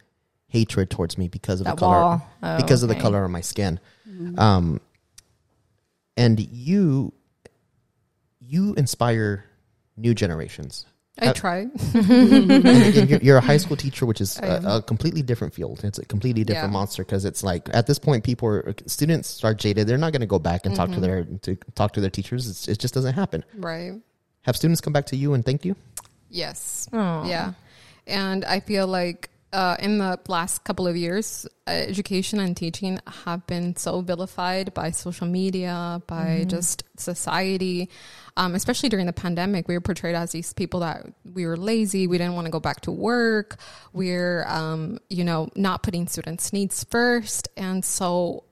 hatred 0.57 0.86
towards 0.90 1.18
me 1.20 1.26
because 1.28 1.59
of 1.61 1.64
That 1.66 1.76
the 1.76 1.80
color. 1.86 2.20
Oh, 2.42 2.57
because 2.62 2.80
of 2.84 2.88
the 2.88 2.94
color 3.07 3.20
of 3.24 3.30
my 3.38 3.42
skin 3.53 3.80
um 4.46 4.80
and 6.16 6.38
you 6.68 7.12
you 8.40 8.74
inspire 8.74 9.44
new 9.96 10.14
generations 10.14 10.86
I 11.20 11.26
Uh, 11.30 11.32
tried. 11.32 11.68
you're, 13.11 13.18
you're 13.26 13.36
a 13.38 13.46
high 13.53 13.57
school 13.64 13.76
teacher, 13.76 14.07
which 14.07 14.20
is 14.20 14.38
a, 14.53 14.62
a 14.78 14.82
completely 14.82 15.20
different 15.30 15.53
field. 15.53 15.76
It's 15.82 15.99
a 15.99 16.05
completely 16.05 16.44
different 16.44 16.68
Yeah. 16.70 16.78
monster 16.80 17.03
because 17.05 17.24
it's 17.24 17.42
like 17.42 17.68
at 17.74 17.84
this 17.88 17.99
point, 17.99 18.22
people 18.22 18.46
are 18.49 18.72
students 18.86 19.42
are 19.42 19.53
jaded. 19.53 19.88
They're 19.88 19.99
not 20.07 20.12
going 20.12 20.20
to 20.28 20.32
go 20.36 20.38
back 20.38 20.61
and 20.64 20.76
talk 20.76 20.92
to 20.92 21.01
their 21.01 21.24
to 21.46 21.57
talk 21.74 21.90
to 21.94 22.01
their 22.01 22.14
teachers. 22.18 22.42
It's, 22.51 22.68
it 22.68 22.78
just 22.78 22.94
doesn't 22.94 23.14
happen. 23.14 23.42
right. 23.57 23.94
Have 24.42 24.55
students 24.57 24.80
come 24.80 24.92
back 24.92 25.07
to 25.07 25.16
you 25.16 25.34
and 25.34 25.44
thank 25.44 25.64
you? 25.64 25.74
Yes. 26.30 26.88
Oh. 26.92 27.26
Yeah. 27.26 27.54
And 28.06 28.44
I 28.44 28.60
feel 28.60 28.86
like 28.86 29.30
uh, 29.52 29.76
in 29.78 29.98
the 29.98 30.18
last 30.28 30.64
couple 30.64 30.86
of 30.86 30.96
years, 30.96 31.46
uh, 31.66 31.70
education 31.70 32.38
and 32.38 32.56
teaching 32.56 32.98
have 33.24 33.46
been 33.46 33.74
so 33.76 34.02
vilified 34.02 34.74
by 34.74 34.90
social 34.90 35.26
media, 35.26 36.02
by 36.06 36.44
just 36.48 36.84
society. 36.98 37.88
Um, 38.36 38.54
especially 38.54 38.88
during 38.90 39.06
the 39.06 39.12
pandemic, 39.12 39.66
we 39.66 39.74
were 39.74 39.80
portrayed 39.80 40.14
as 40.14 40.32
these 40.32 40.52
people 40.52 40.80
that 40.80 41.06
we 41.32 41.46
were 41.46 41.56
lazy, 41.56 42.06
we 42.06 42.18
didn't 42.18 42.34
want 42.34 42.44
to 42.44 42.50
go 42.50 42.60
back 42.60 42.82
to 42.82 42.92
work, 42.92 43.56
we're, 43.92 44.44
um, 44.46 44.98
you 45.08 45.24
know, 45.24 45.48
not 45.56 45.82
putting 45.82 46.06
students' 46.06 46.52
needs 46.52 46.84
first. 46.84 47.48
And 47.56 47.84
so 47.84 48.44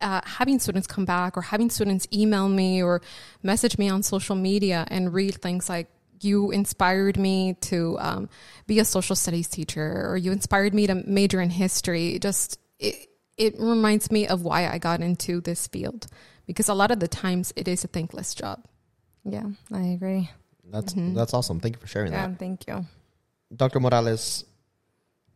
uh, 0.00 0.20
having 0.24 0.58
students 0.60 0.86
come 0.86 1.04
back 1.04 1.36
or 1.36 1.42
having 1.42 1.68
students 1.68 2.06
email 2.12 2.48
me 2.48 2.82
or 2.82 3.02
message 3.42 3.76
me 3.76 3.88
on 3.88 4.02
social 4.02 4.36
media 4.36 4.86
and 4.88 5.12
read 5.12 5.34
things 5.42 5.68
like 5.68 5.88
you 6.24 6.50
inspired 6.50 7.16
me 7.18 7.54
to 7.60 7.96
um, 8.00 8.28
be 8.66 8.78
a 8.80 8.84
social 8.84 9.16
studies 9.16 9.48
teacher 9.48 10.06
or 10.08 10.16
you 10.16 10.32
inspired 10.32 10.72
me 10.74 10.86
to 10.86 10.94
major 11.06 11.40
in 11.40 11.50
history 11.50 12.18
just 12.18 12.58
it, 12.78 13.08
it 13.36 13.54
reminds 13.58 14.10
me 14.10 14.26
of 14.26 14.42
why 14.42 14.66
i 14.68 14.78
got 14.78 15.00
into 15.00 15.40
this 15.40 15.66
field 15.68 16.06
because 16.46 16.68
a 16.68 16.74
lot 16.74 16.90
of 16.90 16.98
the 17.00 17.08
times 17.08 17.52
it 17.56 17.68
is 17.68 17.84
a 17.84 17.88
thankless 17.88 18.34
job 18.34 18.64
Yeah, 19.24 19.48
I 19.72 19.96
agree. 19.96 20.28
That's 20.72 20.92
Mm-hmm. 20.94 21.14
that's 21.14 21.32
awesome. 21.32 21.60
Thank 21.60 21.76
you 21.76 21.80
for 21.80 21.86
sharing 21.88 22.12
Yeah, 22.12 22.26
that, 22.28 22.38
thank 22.38 22.66
you. 22.68 22.84
Dr. 23.54 23.80
Morales. 23.80 24.44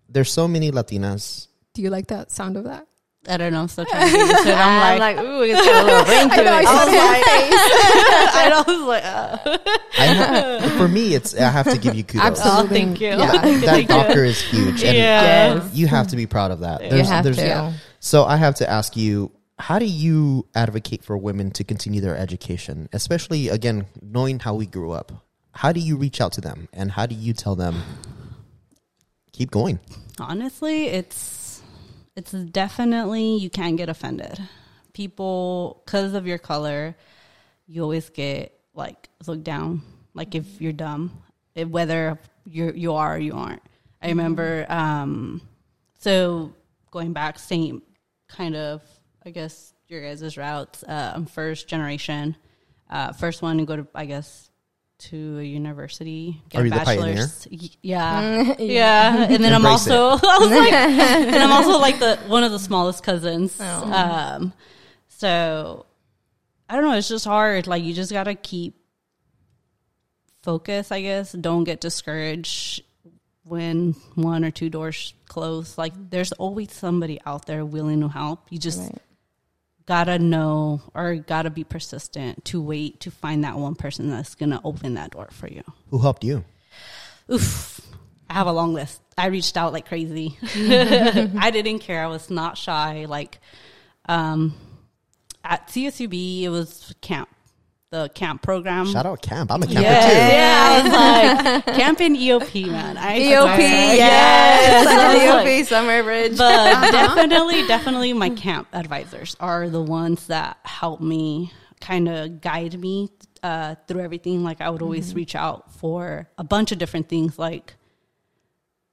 There's 0.09 0.33
so 0.33 0.49
many 0.49 0.71
Latinas. 0.73 1.49
do 1.75 1.81
you 1.83 1.91
like 1.91 2.09
that 2.09 2.31
sound 2.31 2.57
of 2.57 2.65
that 2.65 2.85
I 3.29 3.37
don't 3.37 3.53
know. 3.53 3.61
I'm 3.63 3.69
still 3.69 3.85
trying 3.85 4.07
to 4.11 4.17
get 4.17 4.27
used 4.29 4.43
to 4.45 4.51
it. 4.51 4.57
I'm 4.57 4.99
like, 4.99 5.19
ooh, 5.19 5.43
it's 5.43 5.65
got 5.65 5.83
a 5.83 5.87
little 5.87 6.05
ring 6.05 6.29
to 6.31 6.35
I 6.35 6.43
know, 6.43 6.53
I 6.53 6.61
it. 6.61 6.67
saw 6.67 6.87
your 6.91 7.03
I 8.39 8.49
know, 8.51 8.65
I 8.67 8.79
was 8.79 8.87
like, 8.89 9.99
I 9.99 10.05
have, 10.05 10.73
for 10.73 10.89
me, 10.89 11.15
it's 11.15 11.35
I 11.37 11.49
have 11.51 11.71
to 11.71 11.79
give 11.79 11.95
you 11.95 12.05
kudos. 12.05 12.27
Absolutely. 12.41 12.65
oh, 12.65 12.69
thank 12.69 13.01
you. 13.01 13.09
Yeah. 13.09 13.17
That, 13.33 13.61
that 13.67 13.89
doctor 13.89 14.25
is 14.25 14.41
huge, 14.41 14.83
and 14.85 14.97
Yeah. 14.97 15.55
Yes. 15.55 15.75
you 15.75 15.87
have 15.89 16.09
to 16.09 16.17
be 16.17 16.27
proud 16.27 16.51
of 16.51 16.61
that. 16.61 16.83
You 16.93 17.03
have 17.05 17.25
to. 17.25 17.33
yeah. 17.35 17.73
So 18.01 18.25
I 18.25 18.37
have 18.37 18.55
to 18.57 18.69
ask 18.71 18.97
you, 18.97 19.33
how 19.59 19.79
do 19.79 19.85
you 19.87 20.47
advocate 20.55 21.03
for 21.05 21.17
women 21.19 21.51
to 21.53 21.65
continue 21.65 22.01
their 22.01 22.17
education, 22.17 22.89
especially 22.93 23.49
again 23.49 23.87
knowing 24.01 24.39
how 24.39 24.55
we 24.55 24.67
grew 24.67 24.93
up? 24.93 25.13
How 25.53 25.73
do 25.73 25.81
you 25.81 25.97
reach 25.97 26.21
out 26.21 26.33
to 26.35 26.41
them, 26.41 26.69
and 26.73 26.91
how 26.93 27.07
do 27.07 27.15
you 27.17 27.33
tell 27.33 27.57
them 27.57 27.83
keep 29.33 29.51
going? 29.51 29.81
honestly, 30.21 30.87
it's 30.89 31.17
it's 32.19 32.33
definitely 32.33 33.37
you 33.37 33.49
can't 33.49 33.77
get 33.77 33.89
offended. 33.89 34.41
People, 34.93 35.83
because 35.85 36.15
of 36.15 36.27
your 36.27 36.39
color, 36.39 36.97
you 37.69 37.83
always 37.83 38.11
get 38.11 38.59
like 38.75 39.09
looked 39.27 39.45
down. 39.45 39.83
Like 40.15 40.35
if 40.35 40.61
you're 40.61 40.73
dumb, 40.73 41.23
if, 41.55 41.69
whether 41.69 42.19
you 42.45 42.73
you 42.75 42.95
are 42.95 43.15
or 43.15 43.19
you 43.19 43.35
aren't. 43.35 43.63
I 44.03 44.09
remember. 44.09 44.67
um 44.69 45.41
So 46.01 46.55
going 46.91 47.13
back, 47.13 47.39
same 47.39 47.83
kind 48.29 48.57
of, 48.57 48.83
I 49.25 49.31
guess 49.31 49.73
your 49.87 50.03
guys' 50.03 50.37
routes. 50.37 50.83
Uh, 50.83 51.13
I'm 51.15 51.27
first 51.27 51.69
generation, 51.69 52.37
uh, 52.91 53.13
first 53.13 53.43
one 53.43 53.59
to 53.59 53.65
go 53.65 53.77
to, 53.77 53.87
I 53.95 54.07
guess, 54.07 54.48
to 54.99 55.39
a 55.39 55.43
university, 55.43 56.43
get 56.49 56.59
Are 56.59 56.63
a 56.63 56.65
you 56.65 56.71
the 56.71 56.77
bachelor's. 56.77 57.47
Y- 57.51 57.69
Yeah, 57.83 58.55
yeah. 58.59 59.27
And 59.31 59.43
then 59.45 59.55
I'm 59.55 59.65
also, 59.65 59.95
I 60.23 60.39
was 60.41 60.51
like, 60.51 60.73
and 60.73 61.37
I'm 61.37 61.53
also 61.53 61.79
like 61.79 61.99
the 61.99 62.17
one 62.27 62.43
of 62.45 62.51
the 62.53 62.59
smallest 62.59 63.03
cousins. 63.05 63.59
Um, 63.61 64.53
so 65.09 65.87
I 66.69 66.75
don't 66.75 66.85
know. 66.85 66.93
It's 66.97 67.09
just 67.09 67.25
hard. 67.25 67.67
Like 67.67 67.83
you 67.85 67.95
just 67.95 68.13
gotta 68.13 68.35
keep 68.35 68.75
focus. 70.43 70.91
I 70.93 71.03
guess 71.03 71.33
don't 71.33 71.65
get 71.65 71.81
discouraged 71.81 72.83
when 73.45 73.93
one 74.15 74.45
or 74.45 74.51
two 74.51 74.69
doors 74.71 75.15
close. 75.27 75.79
Like 75.79 75.93
there's 76.11 76.33
always 76.33 76.73
somebody 76.73 77.21
out 77.25 77.47
there 77.47 77.65
willing 77.65 78.01
to 78.01 78.09
help. 78.09 78.47
You 78.51 78.59
just 78.59 78.81
Right. 78.81 78.99
Gotta 79.89 80.19
know 80.19 80.83
or 80.95 81.15
gotta 81.15 81.49
be 81.49 81.65
persistent 81.65 82.45
to 82.45 82.61
wait 82.61 83.01
to 83.01 83.11
find 83.11 83.43
that 83.43 83.57
one 83.57 83.75
person 83.75 84.11
that's 84.11 84.35
gonna 84.35 84.61
open 84.63 84.95
that 84.95 85.13
door 85.13 85.29
for 85.33 85.49
you. 85.49 85.63
Who 85.91 85.99
helped 85.99 86.23
you? 86.23 86.45
Oof. 87.33 87.81
I 88.29 88.35
have 88.35 88.47
a 88.47 88.53
long 88.53 88.75
list. 88.75 89.01
I 89.17 89.29
reached 89.29 89.57
out 89.57 89.73
like 89.73 89.89
crazy. 89.89 90.37
I 90.43 91.51
didn't 91.51 91.79
care. 91.79 92.05
I 92.05 92.09
was 92.09 92.29
not 92.29 92.59
shy. 92.59 93.07
Like 93.09 93.39
um 94.07 94.55
at 95.43 95.69
CSUB 95.69 96.43
it 96.43 96.51
was 96.51 96.95
camp. 97.01 97.31
The 97.91 98.11
camp 98.15 98.43
program. 98.43 98.87
Shout 98.93 99.07
out 99.07 99.23
camp. 99.23 99.51
I'm 99.51 99.63
a 99.63 99.67
camper 99.67 99.81
Yeah, 99.81 100.09
too. 100.11 100.17
yeah. 100.17 100.69
I 100.69 100.83
was 100.83 101.65
like, 101.67 101.77
camp 101.79 102.01
in 102.03 102.17
EOP, 102.17 102.67
man. 102.67 102.99
I 102.99 103.19
EOP, 103.19 103.59
yes, 103.59 103.97
yes, 103.99 104.87
I 104.87 105.15
was 105.15 105.29
like- 105.31 105.47
EOP, 105.47 105.67
Summer 105.67 106.03
Bridge. 106.03 106.37
but 106.37 106.55
uh-huh. 106.73 106.91
definitely, 106.91 107.67
definitely, 107.67 108.13
my 108.13 108.29
camp 108.29 108.69
advisors 108.75 109.37
are 109.41 109.71
the 109.71 109.81
ones 109.81 110.27
that 110.27 110.59
help 110.65 111.01
me 111.01 111.51
kind 111.81 112.11
of 112.11 112.43
guide 112.43 112.79
me 112.79 113.09
uh, 113.43 113.77
through 113.87 114.01
everything. 114.01 114.45
Like 114.45 114.61
I 114.61 114.69
would 114.69 114.83
always 114.83 115.09
mm-hmm. 115.09 115.17
reach 115.17 115.35
out 115.35 115.73
for 115.73 116.29
a 116.37 116.45
bunch 116.45 116.73
of 116.73 116.79
different 116.79 117.09
things, 117.09 117.39
like 117.39 117.75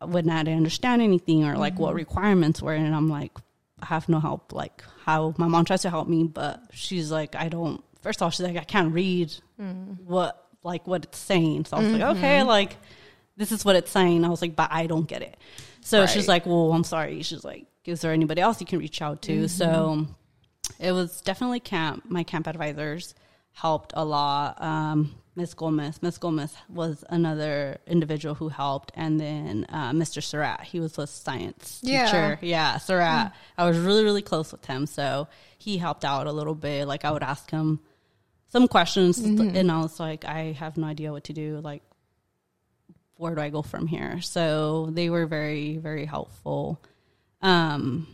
when 0.02 0.30
I 0.30 0.44
didn't 0.44 0.58
understand 0.58 1.02
anything 1.02 1.44
or 1.44 1.58
like 1.58 1.78
what 1.80 1.90
mm-hmm. 1.90 1.98
requirements 1.98 2.62
were, 2.62 2.74
and 2.74 2.96
I'm 2.96 3.10
like, 3.10 3.32
I 3.82 3.88
have 3.88 4.08
no 4.08 4.20
help. 4.20 4.54
Like 4.54 4.84
how 5.04 5.34
my 5.38 5.48
mom 5.48 5.66
tries 5.66 5.82
to 5.82 5.90
help 5.90 6.08
me, 6.08 6.24
but 6.24 6.64
she's 6.72 7.12
like, 7.12 7.36
I 7.36 7.50
don't. 7.50 7.84
First 8.06 8.20
of 8.22 8.26
all, 8.26 8.30
she's 8.30 8.46
like, 8.46 8.56
I 8.56 8.64
can't 8.64 8.94
read 8.94 9.34
what 10.06 10.48
like 10.62 10.86
what 10.86 11.04
it's 11.06 11.18
saying. 11.18 11.66
So 11.66 11.78
I 11.78 11.80
was 11.82 11.92
like, 11.92 12.18
okay, 12.18 12.44
like 12.44 12.78
this 13.36 13.52
is 13.52 13.66
what 13.66 13.76
it's 13.76 13.90
saying. 13.90 14.24
I 14.24 14.30
was 14.30 14.44
like, 14.44 14.56
but 14.56 14.70
I 14.72 14.86
don't 14.86 15.08
get 15.08 15.24
it. 15.24 15.38
So 15.82 16.06
she's 16.06 16.28
like, 16.28 16.46
well, 16.46 16.72
I'm 16.72 16.84
sorry. 16.84 17.24
She's 17.24 17.44
like, 17.44 17.66
is 17.84 18.02
there 18.02 18.14
anybody 18.14 18.42
else 18.42 18.60
you 18.62 18.68
can 18.68 18.78
reach 18.78 19.02
out 19.02 19.24
to? 19.24 19.48
So 19.48 20.06
it 20.80 20.92
was 20.92 21.20
definitely 21.22 21.62
camp. 21.62 22.04
My 22.08 22.22
camp 22.22 22.46
advisors 22.48 23.16
helped 23.54 23.92
a 23.96 24.06
lot. 24.06 24.62
Um, 24.62 25.16
Miss 25.38 25.54
Gomez, 25.56 26.02
Miss 26.02 26.18
Gomez 26.18 26.56
was 26.70 27.04
another 27.10 27.80
individual 27.88 28.36
who 28.36 28.48
helped, 28.50 28.92
and 28.96 29.20
then 29.20 29.66
uh, 29.70 29.92
Mr. 29.92 30.24
Surratt, 30.24 30.62
he 30.62 30.80
was 30.80 30.98
a 30.98 31.06
science 31.08 31.82
Yeah. 31.84 32.06
teacher. 32.06 32.40
Yeah, 32.42 32.78
Surratt. 32.78 33.34
I 33.58 33.66
was 33.66 33.78
really, 33.78 34.04
really 34.06 34.22
close 34.22 34.52
with 34.54 34.64
him, 34.66 34.86
so 34.86 35.28
he 35.58 35.78
helped 35.78 36.06
out 36.06 36.26
a 36.28 36.32
little 36.32 36.56
bit. 36.56 36.88
Like 36.88 37.04
I 37.04 37.12
would 37.12 37.24
ask 37.24 37.52
him 37.52 37.82
some 38.56 38.70
questions, 38.70 39.18
and 39.20 39.70
I 39.70 39.82
was 39.82 40.00
like, 40.00 40.24
I 40.24 40.54
have 40.54 40.78
no 40.78 40.88
idea 40.88 41.12
what 41.12 41.26
to 41.26 41.34
do. 41.34 41.60
Like, 41.62 41.84
where 43.18 43.36
do 43.36 43.42
I 43.42 43.50
go 43.50 43.62
from 43.62 43.86
here? 43.86 44.22
So 44.22 44.92
they 44.94 45.10
were 45.10 45.26
very, 45.26 45.76
very 45.76 46.06
helpful. 46.06 46.80
Um, 47.42 48.08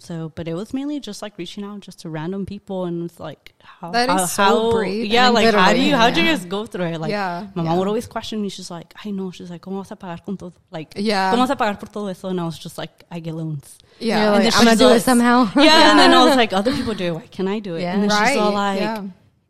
so, 0.00 0.30
but 0.36 0.46
it 0.46 0.54
was 0.54 0.72
mainly 0.72 1.00
just 1.00 1.22
like 1.22 1.36
reaching 1.38 1.64
out 1.64 1.80
just 1.80 2.00
to 2.00 2.08
random 2.08 2.46
people, 2.46 2.84
and 2.84 3.10
it's 3.10 3.18
like 3.18 3.52
how 3.60 3.90
That 3.90 4.08
is 4.08 4.20
how, 4.20 4.26
so 4.26 4.42
how- 4.44 4.70
brave 4.70 5.06
Yeah, 5.06 5.28
like 5.30 5.52
how 5.52 5.72
do 5.72 5.80
you 5.80 5.96
how 5.96 6.08
do 6.10 6.20
you 6.20 6.26
yeah. 6.26 6.36
guys 6.36 6.44
go 6.44 6.66
through 6.66 6.84
it? 6.86 7.00
Like, 7.00 7.10
Yeah, 7.10 7.48
my 7.54 7.62
mom 7.62 7.72
yeah. 7.72 7.78
would 7.78 7.88
always 7.88 8.06
question 8.06 8.40
me. 8.40 8.48
She's 8.48 8.70
like, 8.70 8.94
I 9.04 9.10
know. 9.10 9.30
She's 9.32 9.50
like, 9.50 9.60
¿Cómo 9.60 9.78
vas 9.78 9.90
a 9.90 9.96
pagar 9.96 10.24
con 10.24 10.36
todo? 10.36 10.52
Like, 10.70 10.92
Yeah. 10.96 11.32
¿Cómo 11.32 11.38
vas 11.38 11.50
a 11.50 11.56
pagar 11.56 11.78
por 11.80 11.88
todo 11.88 12.06
eso? 12.08 12.28
And 12.28 12.40
I 12.40 12.44
was 12.44 12.58
just 12.58 12.78
like, 12.78 13.04
I 13.10 13.18
get 13.20 13.34
loans. 13.34 13.76
Yeah. 13.98 14.34
And 14.34 14.44
like, 14.44 14.52
then 14.52 14.52
I'm 14.60 14.64
gonna 14.64 14.76
do 14.76 14.94
it 14.96 15.00
somehow. 15.02 15.50
Yeah, 15.56 15.90
and 15.90 15.98
then 15.98 16.14
I 16.14 16.24
was 16.24 16.36
like, 16.42 16.52
other 16.52 16.72
people 16.72 16.94
do 16.94 17.06
it. 17.06 17.12
Why 17.14 17.26
can 17.26 17.48
I 17.48 17.58
do 17.58 17.74
it? 17.74 17.82
Yeah. 17.82 17.94
And 17.94 18.08
then 18.08 18.10
she's 18.28 18.36
all 18.36 18.52
like, 18.52 18.80
yeah. 18.80 19.02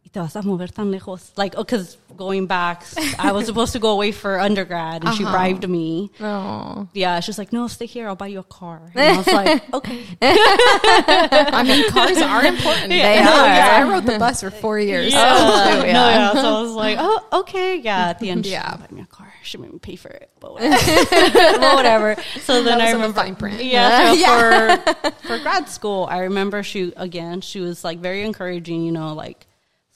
"Y 0.08 0.10
te 0.14 0.20
vas 0.20 0.34
a 0.36 0.42
mover 0.42 0.68
tan 0.68 0.90
lejos. 0.90 1.32
Like, 1.36 1.54
oh, 1.58 1.64
because 1.64 1.98
going 2.16 2.46
back, 2.46 2.82
I 3.18 3.32
was 3.32 3.44
supposed 3.44 3.72
to 3.74 3.78
go 3.78 3.90
away 3.90 4.10
for 4.12 4.40
undergrad, 4.40 5.04
and 5.04 5.14
she 5.14 5.22
Uh-huh. 5.24 5.32
bribed 5.32 5.68
me. 5.68 6.10
Oh. 6.20 6.88
Yeah, 6.94 7.20
she's 7.20 7.36
like, 7.36 7.52
no, 7.52 7.68
stay 7.68 7.84
here. 7.84 8.08
I'll 8.08 8.16
buy 8.16 8.28
you 8.28 8.38
a 8.40 8.42
car. 8.42 8.80
And 8.94 9.00
I 9.04 9.16
was 9.18 9.26
like, 9.26 9.62
okay. 9.78 10.00
I 10.22 11.62
mean, 11.62 11.90
cars 11.90 12.18
are 12.18 12.44
important. 12.44 12.88
They 12.88 13.00
No, 13.22 13.30
are. 13.30 13.46
yeah, 13.46 13.76
I 13.84 13.90
rode 13.90 14.06
the 14.06 14.18
bus 14.18 14.40
for 14.40 14.50
four 14.50 14.78
years. 14.78 15.12
Yeah. 15.12 15.34
Oh, 15.38 15.84
yeah. 15.84 15.92
No, 15.92 16.08
yeah. 16.08 16.32
So 16.32 16.56
I 16.56 16.62
was 16.62 16.72
like, 16.72 16.96
oh, 16.98 17.26
okay. 17.44 17.76
Yeah. 17.76 18.08
At 18.10 18.18
the 18.20 18.30
end, 18.30 18.46
she 18.46 18.52
Yeah. 18.52 18.70
yeah. 18.70 18.76
buy 18.86 18.86
me 18.96 19.02
a 19.02 19.06
car. 19.06 19.32
She 19.42 19.58
made 19.58 19.72
me 19.72 19.78
pay 19.78 19.96
for 19.96 20.08
it, 20.10 20.30
but 20.40 20.54
whatever. 20.54 20.76
but 21.60 21.74
whatever. 21.74 22.16
So 22.42 22.62
then 22.62 22.80
I 22.80 22.84
was 22.86 22.94
in 22.94 23.00
the 23.00 23.08
remember. 23.08 23.20
fine 23.20 23.36
print. 23.36 23.62
Yeah. 23.64 24.08
So 24.08 24.18
Yeah. 24.18 24.76
for 24.76 24.94
for 25.28 25.38
grad 25.38 25.68
school, 25.68 26.06
I 26.10 26.18
remember 26.20 26.62
she 26.62 26.92
again. 26.96 27.40
She 27.42 27.60
was 27.60 27.84
like 27.84 27.98
very 28.00 28.22
encouraging. 28.24 28.82
You 28.84 28.92
know, 28.92 29.14
like 29.14 29.46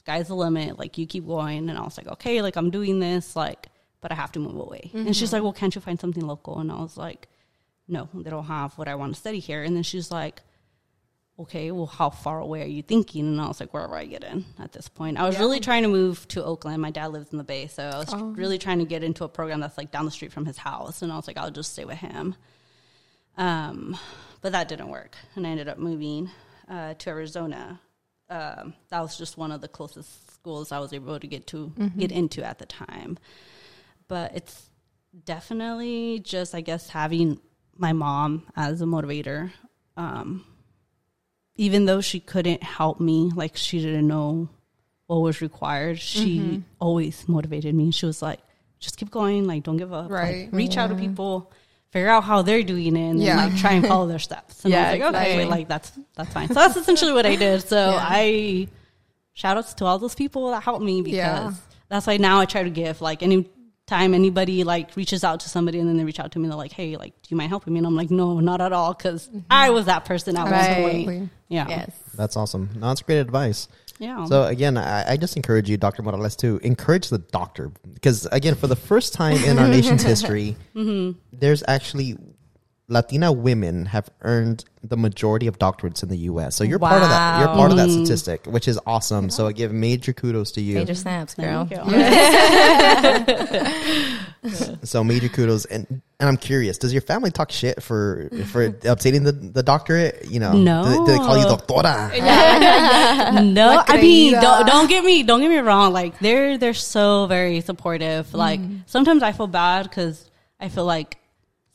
sky's 0.03 0.29
the 0.29 0.35
limit. 0.35 0.79
Like 0.79 0.99
you 0.99 1.07
keep 1.07 1.27
going. 1.27 1.69
And 1.69 1.79
I 1.79 1.83
was 1.83 1.97
like, 1.97 2.09
okay, 2.09 2.43
like 2.43 2.57
I'm 2.57 2.71
doing 2.71 3.01
this. 3.01 3.37
Like, 3.37 3.69
but 4.01 4.11
I 4.13 4.15
have 4.17 4.33
to 4.33 4.41
move 4.41 4.57
away. 4.57 4.91
And 5.07 5.17
she's 5.17 5.33
like, 5.33 5.43
well, 5.43 5.53
can't 5.53 5.75
you 5.75 5.81
find 5.81 5.99
something 5.99 6.27
local? 6.27 6.59
And 6.59 6.73
I 6.73 6.81
was 6.81 6.97
like, 6.97 7.29
no, 7.89 8.09
they 8.15 8.31
don't 8.31 8.45
have 8.47 8.77
what 8.79 8.89
I 8.89 8.97
want 8.97 9.15
to 9.15 9.21
study 9.21 9.39
here. 9.39 9.63
And 9.63 9.77
then 9.77 9.85
she's 9.85 10.11
like, 10.11 10.43
okay, 11.39 11.71
well, 11.71 11.87
how 11.87 12.11
far 12.11 12.41
away 12.41 12.63
are 12.63 12.67
you 12.67 12.83
thinking? 12.83 13.27
And 13.27 13.41
I 13.41 13.47
was 13.47 13.61
like, 13.61 13.73
wherever 13.73 13.97
I 13.97 14.05
get 14.05 14.25
in 14.25 14.45
at 14.59 14.73
this 14.73 14.89
point. 14.89 15.19
I 15.19 15.25
was 15.25 15.39
really 15.39 15.61
trying 15.61 15.83
to 15.83 15.89
move 15.89 16.27
to 16.29 16.45
Oakland. 16.45 16.83
My 16.83 16.91
dad 16.91 17.07
lives 17.07 17.31
in 17.31 17.39
the 17.39 17.45
Bay. 17.45 17.69
So 17.69 17.85
I 17.85 17.99
was 17.99 18.13
really 18.37 18.59
trying 18.59 18.81
to 18.81 18.85
get 18.85 19.03
into 19.03 19.25
a 19.25 19.29
program 19.29 19.61
that's 19.61 19.79
like 19.79 19.91
down 19.91 20.05
the 20.05 20.11
street 20.11 20.33
from 20.33 20.47
his 20.47 20.59
house. 20.59 21.03
And 21.03 21.13
I 21.13 21.17
was 21.17 21.27
like, 21.27 21.37
I'll 21.37 21.51
just 21.51 21.73
stay 21.73 21.85
with 21.85 21.99
him. 21.99 22.35
Um, 23.37 23.97
but 24.41 24.53
that 24.53 24.69
didn't 24.69 24.89
work. 24.89 25.17
And 25.37 25.47
I 25.47 25.51
ended 25.51 25.69
up 25.69 25.79
moving 25.79 26.31
uh, 26.69 26.95
to 26.95 27.11
Arizona. 27.11 27.81
Um, 28.33 28.73
that 28.89 29.01
was 29.01 29.19
just 29.19 29.37
one 29.37 29.53
of 29.53 29.61
the 29.61 29.69
closest 29.69 30.11
schools 30.35 30.73
I 30.73 30.79
was 30.79 30.93
able 30.93 31.21
to 31.21 31.27
get 31.27 31.47
to 31.49 31.73
get 31.99 32.11
into 32.11 32.43
at 32.43 32.59
the 32.59 32.67
time. 32.67 33.19
But 34.09 34.35
it's 34.35 34.71
definitely 35.25 36.21
just, 36.21 36.55
I 36.55 36.61
guess, 36.63 36.89
having 36.89 37.41
my 37.77 37.93
mom 37.93 38.45
as 38.57 38.81
a 38.81 38.87
motivator. 38.87 39.51
Um, 39.97 40.45
even 41.57 41.85
though 41.85 42.01
she 42.01 42.21
couldn't 42.21 42.63
help 42.63 43.01
me, 43.01 43.31
like 43.35 43.57
she 43.57 43.81
didn't 43.81 44.09
know 44.09 44.49
what 45.09 45.19
was 45.19 45.43
required, 45.43 45.99
she 46.01 46.63
always 46.81 47.29
motivated 47.29 47.75
me. 47.75 47.91
She 47.91 48.07
was 48.07 48.23
like, 48.23 48.41
just 48.81 48.97
keep 48.97 49.11
going, 49.11 49.47
like 49.47 49.63
don't 49.63 49.77
give 49.77 49.93
up. 49.93 50.11
Like, 50.11 50.23
Right. 50.23 50.49
reach 50.53 50.77
out 50.79 50.89
to 50.89 50.95
people, 50.97 51.53
figure 51.93 52.09
out 52.09 52.25
how 52.25 52.43
they're 52.43 52.63
doing 52.63 52.97
it, 52.97 53.01
and 53.01 53.21
then 53.21 53.37
like 53.37 53.57
try 53.57 53.73
and 53.73 53.87
follow 53.87 54.07
their 54.09 54.19
steps. 54.19 54.65
And 54.65 54.73
Yeah, 54.73 54.89
I 54.89 54.93
was 54.93 55.01
like, 55.01 55.15
okay, 55.15 55.33
exactly. 55.33 55.45
like 55.45 55.69
that's 55.69 55.93
that's 56.17 56.33
fine. 56.33 56.49
So 56.49 56.55
that's 56.55 56.77
essentially 56.77 57.13
what 57.13 57.27
I 57.27 57.37
did. 57.37 57.63
So 57.69 57.77
Yeah. 57.91 58.07
I 58.09 58.69
shout 59.35 59.57
outs 59.57 59.75
to 59.75 59.85
all 59.85 59.99
those 59.99 60.15
people 60.15 60.51
that 60.51 60.63
helped 60.63 60.83
me 60.85 61.03
because 61.03 61.17
Yeah. 61.17 61.53
that's 61.89 62.07
why 62.07 62.17
now 62.17 62.41
I 62.41 62.47
try 62.47 62.63
to 62.65 62.71
give 62.71 63.01
like 63.01 63.23
any 63.23 63.49
time 63.87 64.15
anybody 64.15 64.65
like 64.65 64.95
reaches 64.97 65.25
out 65.25 65.41
to 65.41 65.49
somebody 65.49 65.79
and 65.79 65.89
then 65.89 65.97
they 65.97 66.05
reach 66.05 66.21
out 66.21 66.31
to 66.33 66.39
me 66.39 66.45
and 66.45 66.53
they're 66.53 66.57
like 66.57 66.73
hey 66.73 66.97
like 66.97 67.13
do 67.21 67.29
you 67.29 67.37
mind 67.37 67.49
helping 67.51 67.73
me 67.75 67.79
and 67.79 67.87
i'm 67.87 67.97
like 67.97 68.13
no 68.13 68.39
not 68.39 68.61
at 68.61 68.73
all 68.73 68.95
because 68.95 69.29
i 69.51 69.67
mm-hmm. 69.67 69.75
was 69.75 69.87
that 69.87 70.05
person 70.05 70.37
at 70.37 70.49
Right. 70.49 70.81
one 70.81 71.05
point 71.05 71.31
yeah 71.49 71.67
Yes. 71.69 71.91
That's 72.15 72.37
awesome. 72.37 72.69
No, 72.75 72.89
that's 72.89 73.03
great 73.03 73.19
advice. 73.19 73.69
Yeah 74.03 74.25
So 74.25 74.45
again, 74.45 74.77
I, 74.77 75.13
I 75.13 75.17
just 75.17 75.37
encourage 75.37 75.71
you, 75.71 75.77
Dr. 75.77 76.03
Morales, 76.03 76.35
to 76.37 76.59
encourage 76.65 77.09
the 77.09 77.19
doctor 77.19 77.71
because 77.95 78.27
again, 78.27 78.57
for 78.57 78.67
the 78.67 78.77
first 78.77 79.15
time 79.15 79.37
in 79.45 79.59
our 79.61 79.69
nation's 79.69 80.03
history, 80.13 80.57
mm-hmm. 80.75 81.19
there's 81.33 81.63
actually 81.69 82.19
Latina 82.93 83.33
women 83.33 83.87
have 83.87 84.11
earned 84.21 84.67
the 84.83 84.99
majority 84.99 85.47
of 85.47 85.59
doctorates 85.59 86.03
in 86.03 86.11
the 86.11 86.19
U.S. 86.19 86.55
So 86.55 86.63
you're 86.63 86.79
part 86.79 87.03
of 87.03 87.09
that. 87.09 87.39
You're 87.41 87.49
part 87.49 87.71
of 87.71 87.79
that 87.79 87.89
statistic, 87.89 88.45
which 88.45 88.69
is 88.69 88.79
awesome. 88.87 89.31
So 89.31 89.47
I 89.47 89.53
give 89.53 89.73
major 89.73 90.13
kudos 90.13 90.53
to 90.53 90.61
you. 90.61 90.75
Major 90.75 90.95
snaps, 90.95 91.35
girl. 91.35 91.65
Thank 91.65 93.29
you. 93.29 94.19
So 94.83 95.05
major 95.05 95.29
kudos, 95.29 95.67
and 95.67 95.87
and 95.89 96.29
I'm 96.29 96.37
curious, 96.37 96.77
does 96.77 96.93
your 96.93 97.03
family 97.03 97.31
talk 97.31 97.53
shit 97.53 97.81
for 97.81 98.29
for 98.47 98.75
obtaining 98.85 99.23
the, 99.23 99.31
the 99.31 99.63
doctorate? 99.63 100.27
You 100.29 100.41
know, 100.41 100.53
No. 100.53 100.83
do, 100.83 100.91
they- 100.91 100.97
do 100.97 101.07
they 101.07 101.19
call 101.19 101.39
you 101.39 101.45
doctora? 101.45 102.11
no 103.53 103.85
i 103.87 103.97
mean 104.01 104.33
don't, 104.33 104.67
don't 104.67 104.89
get 104.89 105.05
me 105.05 105.23
don't 105.23 105.41
get 105.41 105.49
me 105.49 105.59
wrong 105.59 105.93
like 105.93 106.19
they're 106.19 106.59
they're 106.59 106.75
so 106.75 107.27
very 107.27 107.61
supportive 107.61 108.35
like 108.35 108.61
mm. 108.61 108.81
sometimes 108.87 109.23
i 109.23 109.33
feel 109.33 109.47
bad 109.47 109.85
because 109.85 110.31
i 110.61 110.69
feel 110.69 110.85
like 110.85 111.17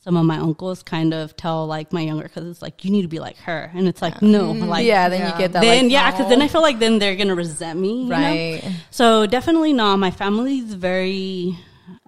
some 0.08 0.16
of 0.16 0.24
my 0.24 0.38
uncles 0.38 0.82
kind 0.82 1.12
of 1.12 1.36
tell 1.36 1.66
like 1.66 1.92
my 1.92 2.00
younger 2.00 2.28
cousins 2.28 2.62
like 2.62 2.82
you 2.82 2.90
need 2.90 3.02
to 3.02 3.08
be 3.08 3.18
like 3.18 3.36
her 3.36 3.70
and 3.74 3.86
it's 3.86 4.00
like 4.00 4.22
no 4.22 4.52
like 4.52 4.86
yeah, 4.86 5.06
then 5.10 5.20
Yeah. 5.20 5.32
you 5.32 5.38
get 5.38 5.52
that. 5.52 5.60
then 5.60 5.82
like, 5.84 5.92
yeah 5.92 6.10
because 6.10 6.30
then 6.30 6.40
i 6.40 6.48
feel 6.48 6.62
like 6.62 6.78
then 6.78 6.98
they're 6.98 7.14
gonna 7.14 7.34
resent 7.34 7.78
me 7.78 8.04
you 8.04 8.08
know? 8.08 8.16
right. 8.16 8.62
So 8.90 9.26
definitely 9.26 9.74
not. 9.74 9.96
My 9.98 10.10
family's 10.10 10.72
very, 10.72 11.58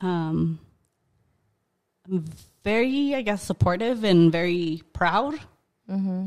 um, 0.00 0.58
very, 2.64 3.14
I 3.14 3.20
guess, 3.20 3.42
supportive 3.42 4.02
and 4.02 4.32
very 4.32 4.82
proud 4.94 5.34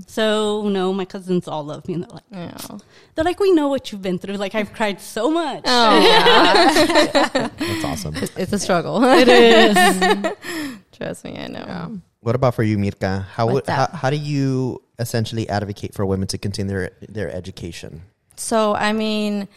So 0.08 0.68
no, 0.70 0.94
my 0.94 1.06
cousins 1.06 1.48
all 1.48 1.64
love 1.64 1.88
me. 1.88 1.96
And 1.96 2.04
they're 2.04 2.12
like, 2.20 2.30
Yeah. 2.32 2.78
they're 3.16 3.26
like, 3.26 3.40
we 3.40 3.52
know 3.52 3.70
what 3.70 3.92
you've 3.92 4.02
been 4.04 4.20
through. 4.20 4.36
Like 4.36 4.54
I've 4.54 4.74
cried 4.74 5.02
so 5.02 5.32
much. 5.32 5.64
Oh, 5.66 6.00
yeah. 6.00 7.48
That's 7.58 7.84
awesome. 7.86 8.14
it's 8.38 8.54
a 8.54 8.60
struggle. 8.60 9.02
It 9.06 9.28
is. 9.28 10.78
Trust 10.94 11.26
me, 11.26 11.38
I 11.38 11.48
know. 11.48 12.02
What 12.22 12.36
about 12.36 12.56
for 12.56 12.64
you, 12.64 12.78
Mirka? 12.78 13.26
How 13.26 13.48
would 13.48 13.68
how, 13.68 13.88
how 13.92 14.10
do 14.10 14.16
you 14.16 14.82
essentially 15.00 15.50
advocate 15.50 15.94
for 15.94 16.06
women 16.06 16.28
to 16.30 16.38
continue 16.38 16.74
their 16.74 16.92
their 17.10 17.30
education? 17.30 18.04
So, 18.38 18.74
I 18.74 18.94
mean, 18.94 19.48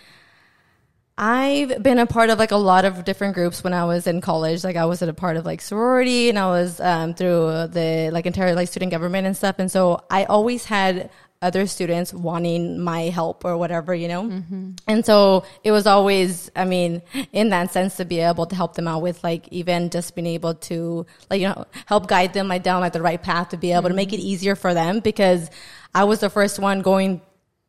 I've 1.18 1.82
been 1.82 1.99
a 1.99 2.07
part 2.07 2.28
of 2.28 2.39
like 2.39 2.51
a 2.51 2.57
lot 2.57 2.84
of 2.84 3.05
different 3.05 3.34
groups 3.34 3.64
when 3.64 3.72
I 3.72 3.84
was 3.84 4.07
in 4.07 4.20
college. 4.20 4.64
Like 4.64 4.76
I 4.76 4.84
was 4.84 5.01
at 5.01 5.09
a 5.09 5.14
part 5.14 5.37
of 5.37 5.47
like 5.47 5.62
sorority 5.62 6.28
and 6.28 6.39
I 6.39 6.47
was 6.47 6.78
um, 6.80 7.14
through 7.14 7.68
the 7.68 8.11
like 8.12 8.26
entire 8.26 8.55
like 8.55 8.68
student 8.68 8.91
government 8.91 9.26
and 9.26 9.37
stuff. 9.37 9.57
And 9.59 9.70
so 9.70 10.05
I 10.11 10.24
always 10.24 10.66
had 10.66 11.09
other 11.43 11.66
students 11.66 12.12
wanting 12.14 12.80
my 12.80 13.03
help 13.03 13.45
or 13.45 13.57
whatever, 13.57 13.95
you 13.95 14.09
know? 14.09 14.22
And 14.89 15.05
so 15.05 15.45
it 15.62 15.70
was 15.70 15.87
always, 15.87 16.51
I 16.57 16.64
mean, 16.64 17.03
in 17.32 17.51
that 17.51 17.72
sense 17.72 17.97
to 17.97 18.05
be 18.05 18.20
able 18.20 18.47
to 18.47 18.57
help 18.57 18.74
them 18.74 18.89
out 18.89 19.03
with 19.03 19.22
like 19.22 19.47
even 19.53 19.91
just 19.91 20.14
being 20.14 20.26
able 20.26 20.55
to 20.55 21.07
like, 21.30 21.41
you 21.41 21.49
know, 21.49 21.64
help 21.87 22.09
guide 22.09 22.32
them 22.32 22.49
like 22.49 22.62
down 22.62 22.80
like 22.80 22.93
the 22.93 23.03
right 23.03 23.22
path 23.22 23.51
to 23.51 23.57
be 23.57 23.72
able 23.72 23.89
to 23.89 23.95
make 23.95 24.12
it 24.12 24.20
easier 24.20 24.57
for 24.57 24.74
them 24.74 25.01
because 25.01 25.51
I 25.95 26.05
was 26.05 26.20
the 26.20 26.30
first 26.30 26.59
one 26.59 26.82
going 26.82 27.20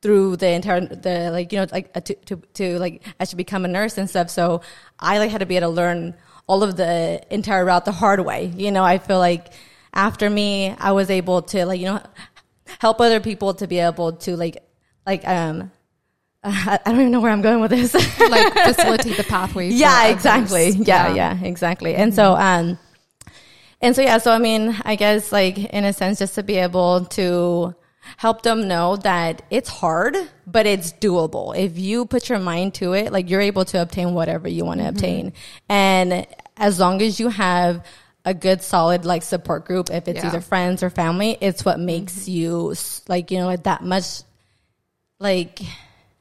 through 0.02 0.38
the 0.38 0.50
entire 0.50 0.80
the 0.82 1.32
like 1.32 1.52
you 1.52 1.60
know 1.60 1.66
like 1.72 1.90
uh, 1.96 2.00
to 2.02 2.14
to 2.14 2.36
to 2.54 2.78
like 2.78 3.04
should 3.26 3.38
become 3.38 3.66
a 3.66 3.68
nurse 3.68 3.98
and 3.98 4.10
stuff. 4.10 4.30
So 4.30 4.62
I 5.00 5.18
like 5.18 5.32
had 5.32 5.40
to 5.40 5.46
be 5.46 5.58
able 5.58 5.70
to 5.70 5.74
learn 5.74 6.16
all 6.48 6.64
of 6.64 6.78
the 6.78 7.22
entire 7.30 7.66
route 7.66 7.86
the 7.86 7.92
hard 7.92 8.20
way. 8.22 8.46
You 8.56 8.72
know, 8.72 8.84
I 8.84 9.00
feel 9.00 9.20
like 9.20 9.54
after 9.94 10.30
me, 10.30 10.76
I 10.78 10.92
was 10.92 11.10
able 11.10 11.42
to 11.44 11.66
like 11.66 11.80
you 11.80 11.88
know 11.88 12.02
help 12.80 13.02
other 13.02 13.20
people 13.20 13.54
to 13.56 13.68
be 13.68 13.80
able 13.80 14.14
to 14.14 14.36
like 14.36 14.58
like 15.06 15.28
um 15.28 15.72
I 16.44 16.80
I 16.86 16.92
don't 16.92 17.02
even 17.02 17.12
know 17.12 17.20
where 17.20 17.32
I'm 17.32 17.42
going 17.42 17.62
with 17.62 17.72
this. 17.72 17.94
like 18.20 18.54
facilitate 18.66 19.18
the 19.18 19.24
pathways. 19.24 19.74
yeah 19.74 20.08
exactly. 20.08 20.70
yeah, 20.70 21.14
yeah. 21.14 21.44
exactly. 21.44 21.96
And 21.96 22.14
so 22.14 22.36
um 22.36 22.78
and 23.82 23.96
so 23.96 24.02
yeah 24.02 24.18
so 24.18 24.32
i 24.32 24.40
mean 24.40 24.76
i 24.86 24.96
guess 24.96 25.32
like 25.32 25.56
in 25.56 25.86
a 25.86 25.94
sense 25.94 26.18
just 26.18 26.34
to 26.34 26.42
be 26.42 26.56
able 26.56 27.06
to 27.06 27.76
help 28.16 28.42
them 28.42 28.68
know 28.68 28.96
that 28.96 29.44
it's 29.52 29.70
hard 29.70 30.16
but 30.46 30.66
it's 30.66 30.94
doable. 30.94 31.56
If 31.56 31.78
you 31.78 32.06
put 32.06 32.30
your 32.30 32.40
mind 32.40 32.74
to 32.76 32.94
it 32.94 33.12
like 33.12 33.30
you're 33.30 33.42
able 33.42 33.66
to 33.66 33.82
obtain 33.82 34.14
whatever 34.14 34.48
you 34.48 34.64
want 34.64 34.80
to 34.80 34.88
obtain. 34.88 35.34
And 35.68 36.26
as 36.56 36.80
long 36.80 37.02
as 37.02 37.20
you 37.20 37.28
have 37.28 37.86
a 38.28 38.34
good 38.34 38.62
solid 38.62 39.06
like 39.06 39.24
support 39.24 39.64
group. 39.66 39.90
If 39.90 40.08
it's 40.08 40.20
Yeah. 40.20 40.28
either 40.28 40.42
friends 40.42 40.84
or 40.84 40.90
family 40.92 41.38
it's 41.40 41.64
what 41.66 41.80
makes 41.80 42.28
you 42.28 42.76
like 43.08 43.32
you 43.32 43.40
know 43.40 43.46
like 43.54 43.64
that 43.64 43.82
much 43.84 44.08
like 45.20 45.60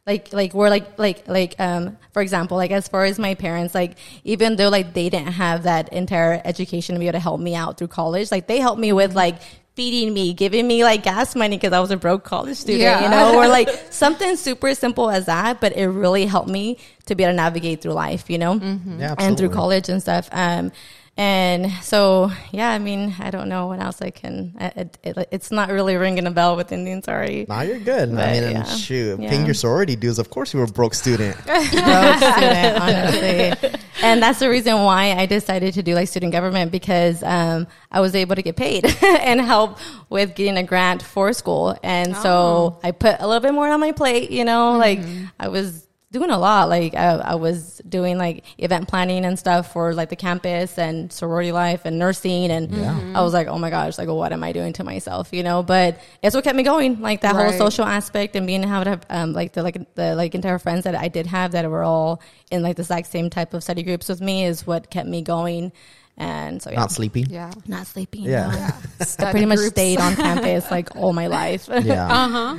like 0.06 0.32
like 0.32 0.54
we're 0.54 0.70
like 0.70 0.98
like 0.98 1.26
like 1.28 1.54
um 1.58 1.98
for 2.12 2.22
example 2.22 2.56
like 2.56 2.70
as 2.70 2.86
far 2.88 3.04
as 3.04 3.18
my 3.18 3.34
parents 3.34 3.74
like 3.74 3.98
even 4.24 4.56
though 4.56 4.68
like 4.68 4.94
they 4.94 5.08
didn't 5.10 5.32
have 5.32 5.64
that 5.64 5.92
entire 5.92 6.40
education 6.44 6.94
to 6.94 6.98
be 7.00 7.06
able 7.06 7.14
to 7.14 7.20
help 7.20 7.40
me 7.40 7.54
out 7.54 7.76
through 7.76 7.88
college 7.88 8.30
like 8.30 8.46
they 8.46 8.58
helped 8.60 8.80
me 8.80 8.92
with 8.92 9.14
like 9.14 9.36
feeding 9.74 10.14
me 10.14 10.32
giving 10.32 10.66
me 10.66 10.84
like 10.84 11.02
gas 11.02 11.34
money 11.36 11.56
because 11.56 11.72
i 11.72 11.80
was 11.80 11.90
a 11.90 11.96
broke 11.98 12.24
college 12.24 12.56
student 12.56 12.80
Yeah. 12.82 13.02
you 13.04 13.10
know 13.10 13.36
or 13.36 13.48
like 13.48 13.68
something 13.90 14.36
super 14.36 14.74
simple 14.74 15.10
as 15.10 15.26
that 15.26 15.60
but 15.60 15.76
it 15.76 15.88
really 15.88 16.24
helped 16.24 16.48
me 16.48 16.78
to 17.06 17.14
be 17.14 17.24
able 17.24 17.32
to 17.32 17.36
navigate 17.36 17.82
through 17.82 17.92
life 17.92 18.30
you 18.30 18.38
know? 18.38 18.54
Yeah, 18.54 19.14
and 19.18 19.36
through 19.36 19.50
college 19.50 19.88
and 19.90 20.00
stuff 20.00 20.28
um 20.32 20.72
and 21.18 21.72
so 21.82 22.30
yeah 22.52 22.70
i 22.70 22.78
mean 22.78 23.14
i 23.20 23.30
don't 23.30 23.48
know 23.48 23.66
what 23.68 23.80
else 23.80 24.02
i 24.02 24.10
can 24.10 24.54
it, 24.60 24.98
it, 25.02 25.28
it's 25.30 25.50
not 25.50 25.70
really 25.70 25.96
ringing 25.96 26.26
a 26.26 26.30
bell 26.30 26.56
with 26.56 26.70
indian 26.72 27.02
sorry 27.02 27.46
Nah, 27.48 27.62
you're 27.62 27.78
good. 27.78 28.10
I 28.10 28.14
But, 28.14 28.30
mean, 28.42 28.50
yeah. 28.52 28.64
shoot, 28.64 29.20
Yeah. 29.20 29.30
paying 29.30 29.44
your 29.46 29.54
sorority 29.54 29.96
dues. 29.96 30.18
Of 30.18 30.28
course, 30.30 30.52
you 30.52 30.58
were 30.60 30.66
a 30.66 30.68
broke 30.68 30.94
student. 30.94 31.36
broke 31.46 31.66
student, 31.70 32.80
honestly. 32.80 33.70
And 34.02 34.22
that's 34.22 34.40
the 34.40 34.48
reason 34.50 34.82
why 34.84 35.12
I 35.12 35.26
decided 35.26 35.74
to 35.74 35.82
do 35.82 35.94
like 35.94 36.08
student 36.08 36.32
government 36.32 36.70
because 36.72 37.22
um, 37.22 37.66
I 37.90 38.00
was 38.00 38.14
able 38.14 38.34
to 38.36 38.42
get 38.42 38.56
paid 38.56 38.84
and 39.02 39.40
help 39.40 39.78
with 40.10 40.34
getting 40.34 40.56
a 40.56 40.62
grant 40.62 41.02
for 41.02 41.32
school. 41.32 41.76
And 41.82 42.16
so 42.16 42.78
I 42.82 42.90
put 42.90 43.16
a 43.20 43.26
little 43.26 43.40
bit 43.40 43.54
more 43.54 43.68
on 43.68 43.80
my 43.80 43.92
plate, 43.92 44.30
you 44.30 44.44
know, 44.44 44.76
like 44.76 45.00
I 45.40 45.48
was 45.48 45.85
doing 46.18 46.30
a 46.30 46.38
lot. 46.38 46.68
Like 46.68 46.94
I, 46.94 47.14
I 47.16 47.34
was 47.34 47.80
doing 47.88 48.16
like 48.18 48.44
event 48.58 48.88
planning 48.88 49.24
and 49.24 49.38
stuff 49.38 49.72
for 49.72 49.92
like 49.92 50.08
the 50.08 50.16
campus 50.16 50.78
and 50.78 51.12
sorority 51.12 51.52
life 51.52 51.82
and 51.84 51.98
nursing. 51.98 52.50
And 52.50 52.74
I 53.16 53.22
was 53.22 53.34
like, 53.34 53.48
oh 53.48 53.58
my 53.58 53.70
gosh, 53.70 53.98
like 53.98 54.08
what 54.08 54.32
am 54.32 54.42
I 54.42 54.52
doing 54.52 54.72
to 54.74 54.84
myself, 54.84 55.32
you 55.32 55.42
know? 55.42 55.62
But 55.62 56.00
it's 56.22 56.34
what 56.34 56.44
kept 56.44 56.56
me 56.56 56.62
going, 56.62 57.00
like 57.00 57.20
that 57.20 57.34
whole 57.36 57.52
social 57.52 57.84
aspect 57.84 58.36
and 58.36 58.46
being 58.46 58.64
able 58.64 58.84
to 58.84 58.90
have 58.90 59.06
um, 59.10 59.32
like 59.32 59.52
the 59.52 59.62
like 59.62 59.94
the 59.94 60.14
like 60.14 60.34
entire 60.34 60.58
friends 60.58 60.84
that 60.84 60.94
I 60.94 61.08
did 61.08 61.26
have 61.26 61.52
that 61.52 61.68
were 61.70 61.82
all 61.82 62.22
in 62.50 62.62
like 62.62 62.76
the 62.76 62.82
exact 62.82 63.08
same 63.08 63.30
type 63.30 63.54
of 63.54 63.62
study 63.62 63.82
groups 63.82 64.08
with 64.08 64.20
me 64.20 64.44
is 64.44 64.66
what 64.66 64.90
kept 64.90 65.08
me 65.08 65.22
going. 65.22 65.72
And 66.18 66.62
so 66.62 66.70
yeah, 66.70 66.80
Not 66.80 66.92
sleepy. 66.92 67.22
Yeah. 67.28 67.52
not 67.66 67.86
sleeping. 67.86 68.22
Yeah. 68.24 68.48
no. 68.48 68.68
I 69.00 69.04
Study 69.04 69.30
pretty 69.32 69.46
much 69.46 69.58
stayed 69.58 70.00
on 70.00 70.16
campus 70.26 70.70
like 70.70 70.96
all 70.96 71.12
my 71.12 71.26
life. 71.26 71.68
Yeah. 71.84 72.08
Uh-huh. 72.08 72.58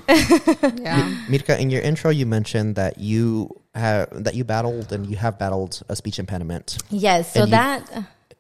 Yeah. 0.78 1.26
Mirka, 1.28 1.58
in 1.60 1.70
your 1.70 1.82
intro, 1.82 2.12
you 2.12 2.26
mentioned 2.26 2.76
that 2.76 3.00
you 3.00 3.50
have 3.74 4.10
that 4.24 4.36
you 4.36 4.44
battled 4.44 4.92
and 4.94 5.06
you 5.08 5.18
have 5.18 5.40
battled 5.40 5.82
a 5.90 5.96
speech 5.96 6.20
impediment. 6.20 6.78
yes. 6.90 7.34
So 7.34 7.46
you- 7.46 7.52
that 7.52 7.82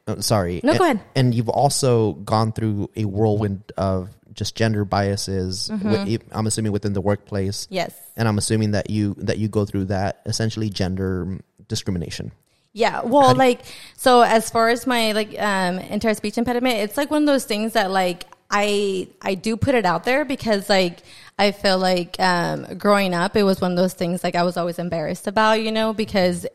Uh, 0.07 0.21
sorry. 0.21 0.61
No, 0.63 0.71
and, 0.71 0.79
go 0.79 0.85
ahead. 0.85 0.99
And 1.15 1.33
you've 1.35 1.49
also 1.49 2.13
gone 2.23 2.51
through 2.53 2.89
a 2.95 3.03
whirlwind 3.05 3.59
of 3.75 4.09
just 4.33 4.55
gender 4.55 4.85
biases. 4.85 5.67
Mm-hmm. 5.73 5.91
wi- 6.07 6.19
I'm 6.31 6.47
assuming 6.47 6.71
within 6.71 6.93
the 6.93 7.01
workplace, 7.01 7.67
yes. 7.69 7.91
and 8.15 8.27
I'm 8.27 8.37
assuming 8.37 8.71
that 8.71 8.89
you 8.89 9.15
that 9.19 9.37
you 9.37 9.49
go 9.49 9.65
through 9.65 9.85
that 9.91 10.21
essentially 10.25 10.69
gender 10.69 11.39
discrimination. 11.67 12.31
Yeah, 12.77 13.01
well, 13.01 13.33
like 13.33 13.61
so 13.95 14.21
as 14.21 14.51
far 14.51 14.69
as 14.69 14.85
my 14.85 15.11
like 15.13 15.33
um 15.39 15.79
entire 15.79 16.13
speech 16.13 16.37
impediment, 16.37 16.75
it's 16.75 16.95
like 16.95 17.09
one 17.09 17.23
of 17.23 17.27
those 17.27 17.43
things 17.43 17.73
that 17.73 17.89
like 17.89 18.25
I 18.51 19.07
I 19.19 19.33
do 19.33 19.57
put 19.57 19.73
it 19.73 19.83
out 19.83 20.03
there 20.03 20.25
because 20.25 20.69
like 20.69 20.99
I 21.39 21.53
feel 21.53 21.79
like 21.79 22.19
um 22.19 22.77
growing 22.77 23.15
up 23.15 23.35
it 23.35 23.41
was 23.41 23.59
one 23.59 23.71
of 23.71 23.77
those 23.77 23.95
things 23.95 24.23
like 24.23 24.35
I 24.35 24.43
was 24.43 24.57
always 24.57 24.77
embarrassed 24.77 25.25
about, 25.25 25.63
you 25.63 25.71
know, 25.71 25.91
because 25.91 26.45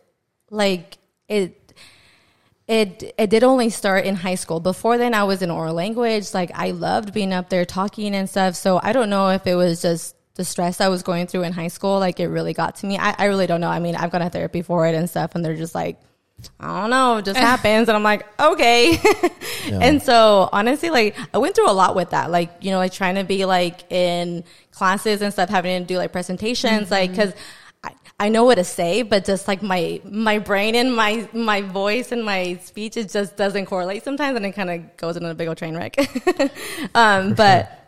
like 0.49 0.97
it 1.27 1.75
it 2.69 3.15
it 3.19 3.29
did 3.29 3.43
only 3.43 3.69
start 3.69 4.05
in 4.05 4.15
high 4.15 4.37
school. 4.37 4.61
Before 4.61 4.99
then, 4.99 5.15
I 5.15 5.25
was 5.25 5.43
in 5.43 5.51
oral 5.51 5.75
language. 5.75 6.33
Like 6.33 6.53
I 6.55 6.71
loved 6.71 7.13
being 7.13 7.33
up 7.33 7.49
there 7.51 7.65
talking 7.65 8.15
and 8.15 8.31
stuff. 8.31 8.55
So 8.55 8.79
I 8.81 8.93
don't 8.93 9.11
know 9.11 9.31
if 9.31 9.45
it 9.49 9.57
was 9.57 9.83
just 9.83 10.15
the 10.37 10.45
stress 10.45 10.81
I 10.81 10.87
was 10.87 11.03
going 11.03 11.27
through 11.27 11.43
in 11.43 11.53
high 11.53 11.67
school. 11.67 11.99
Like 11.99 12.21
it 12.21 12.29
really 12.29 12.55
got 12.55 12.77
to 12.77 12.87
me. 12.87 12.97
I, 12.97 13.17
I 13.19 13.25
really 13.25 13.49
don't 13.49 13.61
know. 13.61 13.71
I 13.71 13.81
mean, 13.81 13.97
I've 13.97 14.13
gone 14.13 14.21
to 14.21 14.31
therapy 14.31 14.63
for 14.63 14.87
it 14.87 14.95
and 14.95 15.11
stuff, 15.11 15.35
and 15.35 15.45
they're 15.45 15.57
just 15.57 15.75
like, 15.75 15.99
I 16.61 16.81
don't 16.81 16.91
know, 16.91 17.17
it 17.19 17.25
just 17.25 17.39
happens. 17.39 17.89
And 17.89 17.97
I'm 17.97 18.03
like, 18.03 18.27
okay. 18.41 18.99
And 19.71 20.03
so 20.03 20.49
honestly, 20.53 20.91
like 20.91 21.17
I 21.33 21.39
went 21.39 21.55
through 21.55 21.71
a 21.71 21.73
lot 21.73 21.95
with 21.95 22.11
that. 22.11 22.31
Like 22.31 22.51
you 22.61 22.71
know, 22.71 22.79
like 22.79 22.93
trying 22.93 23.15
to 23.15 23.25
be 23.25 23.45
like 23.45 23.91
in 23.93 24.45
classes 24.73 25.23
and 25.23 25.33
stuff, 25.33 25.49
having 25.49 25.83
to 25.83 25.87
do 25.87 25.99
like 25.99 26.13
presentations, 26.13 26.91
like 26.91 27.11
because. 27.11 27.33
I, 27.85 27.95
I 28.21 28.29
know 28.29 28.45
what 28.45 28.57
to 28.57 28.65
say, 28.65 29.03
but 29.03 29.25
just 29.25 29.49
like 29.49 29.61
my 29.61 30.01
my 30.05 30.39
brain 30.39 30.77
and 30.77 30.95
my 30.95 31.29
my 31.33 31.63
voice 31.63 32.13
and 32.13 32.25
my 32.25 32.61
speech, 32.63 32.97
it 32.97 33.11
just 33.11 33.37
doesn't 33.37 33.67
correlate 33.67 34.05
sometimes, 34.05 34.37
and 34.37 34.47
it 34.47 34.53
kind 34.53 34.71
of 34.71 34.97
goes 34.97 35.17
into 35.17 35.29
a 35.29 35.35
big 35.35 35.49
old 35.49 35.59
train 35.59 35.77
wreck. 35.77 35.97
um, 36.95 37.35
but 37.35 37.82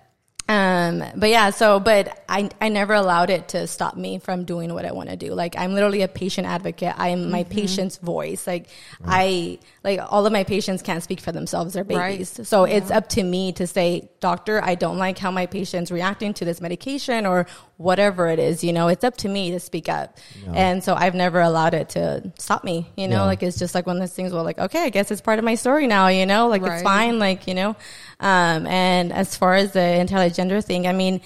um, 0.46 1.02
but 1.16 1.30
yeah, 1.30 1.48
so 1.50 1.80
but 1.80 2.22
I 2.28 2.50
I 2.60 2.68
never 2.68 2.92
allowed 2.92 3.30
it 3.30 3.48
to 3.48 3.66
stop 3.66 3.96
me 3.96 4.18
from 4.18 4.44
doing 4.44 4.74
what 4.74 4.84
I 4.84 4.92
want 4.92 5.08
to 5.08 5.16
do. 5.16 5.32
Like 5.32 5.56
I'm 5.56 5.72
literally 5.72 6.02
a 6.02 6.08
patient 6.08 6.46
advocate. 6.46 6.94
I'm 6.98 7.30
my 7.30 7.44
patient's 7.44 7.96
voice. 7.96 8.46
Like 8.46 8.68
I 9.06 9.58
like 9.84 10.00
all 10.10 10.26
of 10.26 10.32
my 10.32 10.44
patients 10.44 10.82
can't 10.82 11.02
speak 11.02 11.20
for 11.20 11.32
themselves. 11.32 11.72
They're 11.72 11.82
babies. 11.82 12.34
Right. 12.38 12.46
So 12.46 12.64
it's 12.64 12.90
up 12.90 13.08
to 13.10 13.22
me 13.22 13.52
to 13.52 13.66
say, 13.66 14.10
doctor, 14.20 14.62
I 14.62 14.74
don't 14.74 14.98
like 14.98 15.16
how 15.16 15.30
my 15.30 15.46
patient's 15.46 15.90
reacting 15.90 16.34
to 16.34 16.44
this 16.44 16.60
medication 16.60 17.24
or 17.24 17.46
whatever 17.76 18.28
it 18.28 18.38
is. 18.38 18.62
You 18.62 18.72
know, 18.72 18.88
it's 18.88 19.02
up 19.04 19.16
to 19.18 19.28
me 19.28 19.50
to 19.50 19.58
speak 19.60 19.88
up. 19.88 20.16
And 20.54 20.82
so 20.84 20.94
I've 20.94 21.14
never 21.14 21.40
allowed 21.40 21.74
it 21.74 21.88
to 21.90 22.32
stop 22.38 22.62
me. 22.64 22.90
You 22.96 23.08
know, 23.08 23.16
Yeah. 23.22 23.24
like 23.24 23.42
it's 23.42 23.58
just 23.58 23.74
like 23.74 23.86
one 23.86 23.96
of 23.96 24.00
those 24.00 24.12
things 24.14 24.32
where 24.32 24.42
like, 24.42 24.58
okay, 24.58 24.84
I 24.84 24.90
guess 24.90 25.10
it's 25.10 25.20
part 25.20 25.38
of 25.38 25.44
my 25.44 25.54
story 25.56 25.86
now. 25.86 26.08
You 26.08 26.24
know, 26.26 26.48
like 26.48 26.62
it's 26.62 26.82
fine. 26.82 27.18
Like 27.18 27.46
you 27.48 27.54
know, 27.54 27.70
um, 28.20 28.66
and 28.66 29.12
as 29.12 29.36
far 29.36 29.54
as 29.54 29.72
the 29.72 29.80
entire 30.00 30.30
gender 30.30 30.60
thing, 30.60 30.86
I 30.86 30.92
mean, 30.92 31.20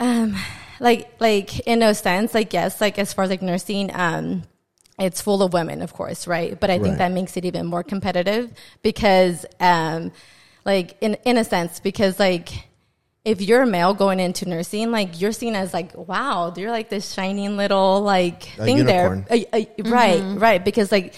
um, 0.00 0.34
like 0.80 1.08
like 1.20 1.60
in 1.60 1.82
a 1.82 1.94
sense, 1.94 2.34
like 2.34 2.52
yes, 2.52 2.80
like 2.80 2.98
as 2.98 3.12
far 3.12 3.24
as 3.24 3.30
like 3.30 3.42
nursing, 3.42 3.90
um, 3.94 4.42
it's 4.98 5.20
full 5.20 5.42
of 5.42 5.52
women, 5.52 5.82
of 5.82 5.92
course, 5.92 6.26
right? 6.26 6.58
But 6.58 6.70
I 6.70 6.78
think 6.78 6.90
Right. 6.92 6.98
that 6.98 7.12
makes 7.12 7.36
it 7.36 7.44
even 7.44 7.66
more 7.66 7.82
competitive 7.82 8.50
because, 8.82 9.44
um, 9.60 10.12
like 10.64 10.96
in 11.00 11.14
in 11.24 11.36
a 11.36 11.44
sense, 11.44 11.80
because 11.80 12.18
like 12.18 12.48
if 13.24 13.40
you're 13.40 13.62
a 13.62 13.66
male 13.66 13.94
going 13.94 14.20
into 14.20 14.46
nursing, 14.48 14.90
like 14.90 15.20
you're 15.20 15.32
seen 15.32 15.54
as 15.54 15.72
like, 15.72 15.96
wow, 15.96 16.52
you're 16.56 16.70
like 16.70 16.90
this 16.90 17.12
shining 17.14 17.56
little 17.56 18.02
like 18.02 18.46
A 18.58 18.64
thing 18.64 18.78
unicorn. 18.78 19.26
there, 19.28 19.44
A- 19.52 19.56
a- 19.80 19.82
right? 19.90 20.38
Right? 20.38 20.64
Because 20.64 20.92
like 20.92 21.14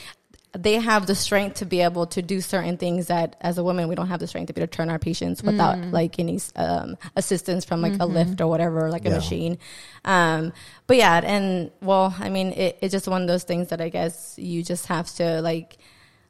they 0.57 0.75
have 0.77 1.07
the 1.07 1.15
strength 1.15 1.57
to 1.57 1.67
be 1.67 1.81
able 1.83 2.07
to 2.07 2.23
do 2.23 2.41
certain 2.41 2.79
things 2.79 3.09
that 3.09 3.37
as 3.43 3.59
a 3.59 3.65
woman 3.65 3.89
we 3.89 3.95
don't 3.95 4.09
have 4.09 4.21
the 4.21 4.27
strength 4.27 4.47
to 4.47 4.55
be 4.55 4.63
able 4.63 4.69
to 4.71 4.77
turn 4.77 4.89
our 4.89 4.99
patients 4.99 5.43
without 5.43 5.77
like 5.93 6.19
any 6.19 6.41
um, 6.55 6.97
assistance 7.15 7.65
from 7.67 7.83
like 7.83 8.01
a 8.01 8.07
lift 8.07 8.41
or 8.41 8.47
whatever 8.47 8.89
like 8.91 9.05
a 9.05 9.11
machine 9.17 9.59
um, 10.07 10.55
but 10.87 10.97
yeah 10.97 11.21
and 11.23 11.71
well 11.83 12.15
i 12.21 12.31
mean 12.31 12.53
it, 12.53 12.79
it's 12.81 12.93
just 12.93 13.07
one 13.07 13.21
of 13.21 13.29
those 13.29 13.43
things 13.45 13.69
that 13.69 13.83
i 13.83 13.91
guess 13.91 14.35
you 14.39 14.63
just 14.63 14.87
have 14.87 15.07
to 15.17 15.43
like 15.43 15.77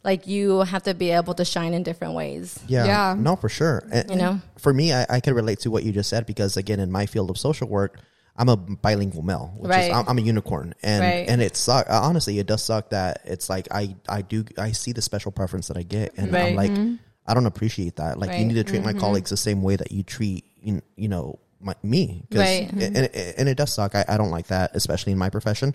like 0.06 0.26
you 0.26 0.60
have 0.60 0.84
to 0.84 0.94
be 0.94 1.10
able 1.10 1.34
to 1.34 1.44
shine 1.44 1.74
in 1.74 1.82
different 1.82 2.14
ways 2.14 2.58
Yeah, 2.68 2.84
Yeah. 2.86 3.14
no, 3.18 3.36
for 3.36 3.50
sure. 3.50 3.82
And 3.92 4.08
You 4.10 4.16
know? 4.16 4.40
for 4.56 4.72
me, 4.72 4.92
I, 4.94 5.04
I 5.10 5.20
can 5.20 5.34
relate 5.34 5.58
to 5.60 5.70
what 5.70 5.82
you 5.82 5.92
just 5.92 6.08
said 6.08 6.24
because 6.24 6.56
again, 6.56 6.80
in 6.80 6.90
my 6.90 7.04
field 7.06 7.28
of 7.28 7.36
social 7.36 7.68
work, 7.68 7.98
I'm 8.38 8.48
a 8.48 8.56
bilingual 8.56 9.22
male, 9.22 9.52
which 9.58 9.70
Right. 9.70 9.90
is 9.90 9.96
I'm, 9.96 10.08
I'm 10.08 10.18
a 10.18 10.20
unicorn, 10.22 10.74
and 10.82 11.00
Right. 11.02 11.28
and 11.28 11.42
it 11.42 11.56
suck. 11.56 11.86
Uh, 11.90 12.00
honestly, 12.02 12.38
it 12.38 12.46
does 12.46 12.62
suck 12.62 12.90
that 12.90 13.22
it's 13.24 13.48
like 13.50 13.66
I 13.70 13.96
I 14.08 14.22
do 14.22 14.44
I 14.56 14.72
see 14.72 14.92
the 14.92 15.02
special 15.02 15.32
preference 15.32 15.68
that 15.68 15.76
I 15.76 15.82
get, 15.82 16.12
and 16.16 16.28
I'm 16.28 16.34
Right. 16.34 16.56
like 16.56 16.70
mm-hmm. 16.70 16.94
I 17.26 17.34
don't 17.34 17.46
appreciate 17.46 17.96
that. 17.96 18.18
Like 18.20 18.38
you 18.38 18.44
need 18.44 18.54
to 18.54 18.64
treat 18.64 18.82
my 18.84 18.90
mm-hmm. 18.90 19.00
colleagues 19.00 19.30
the 19.30 19.36
same 19.36 19.62
way 19.62 19.76
that 19.76 19.90
you 19.90 20.02
treat 20.02 20.44
you, 20.62 20.82
you 20.96 21.08
know 21.08 21.38
my, 21.60 21.74
me, 21.82 22.22
'Cause- 22.30 22.40
Right. 22.40 22.70
And, 22.70 22.82
and, 22.96 23.08
and 23.38 23.48
it 23.48 23.56
does 23.56 23.72
suck. 23.72 23.94
I, 23.94 24.04
I 24.06 24.16
don't 24.18 24.30
like 24.30 24.48
that, 24.48 24.76
especially 24.76 25.12
in 25.12 25.18
my 25.18 25.30
profession. 25.30 25.74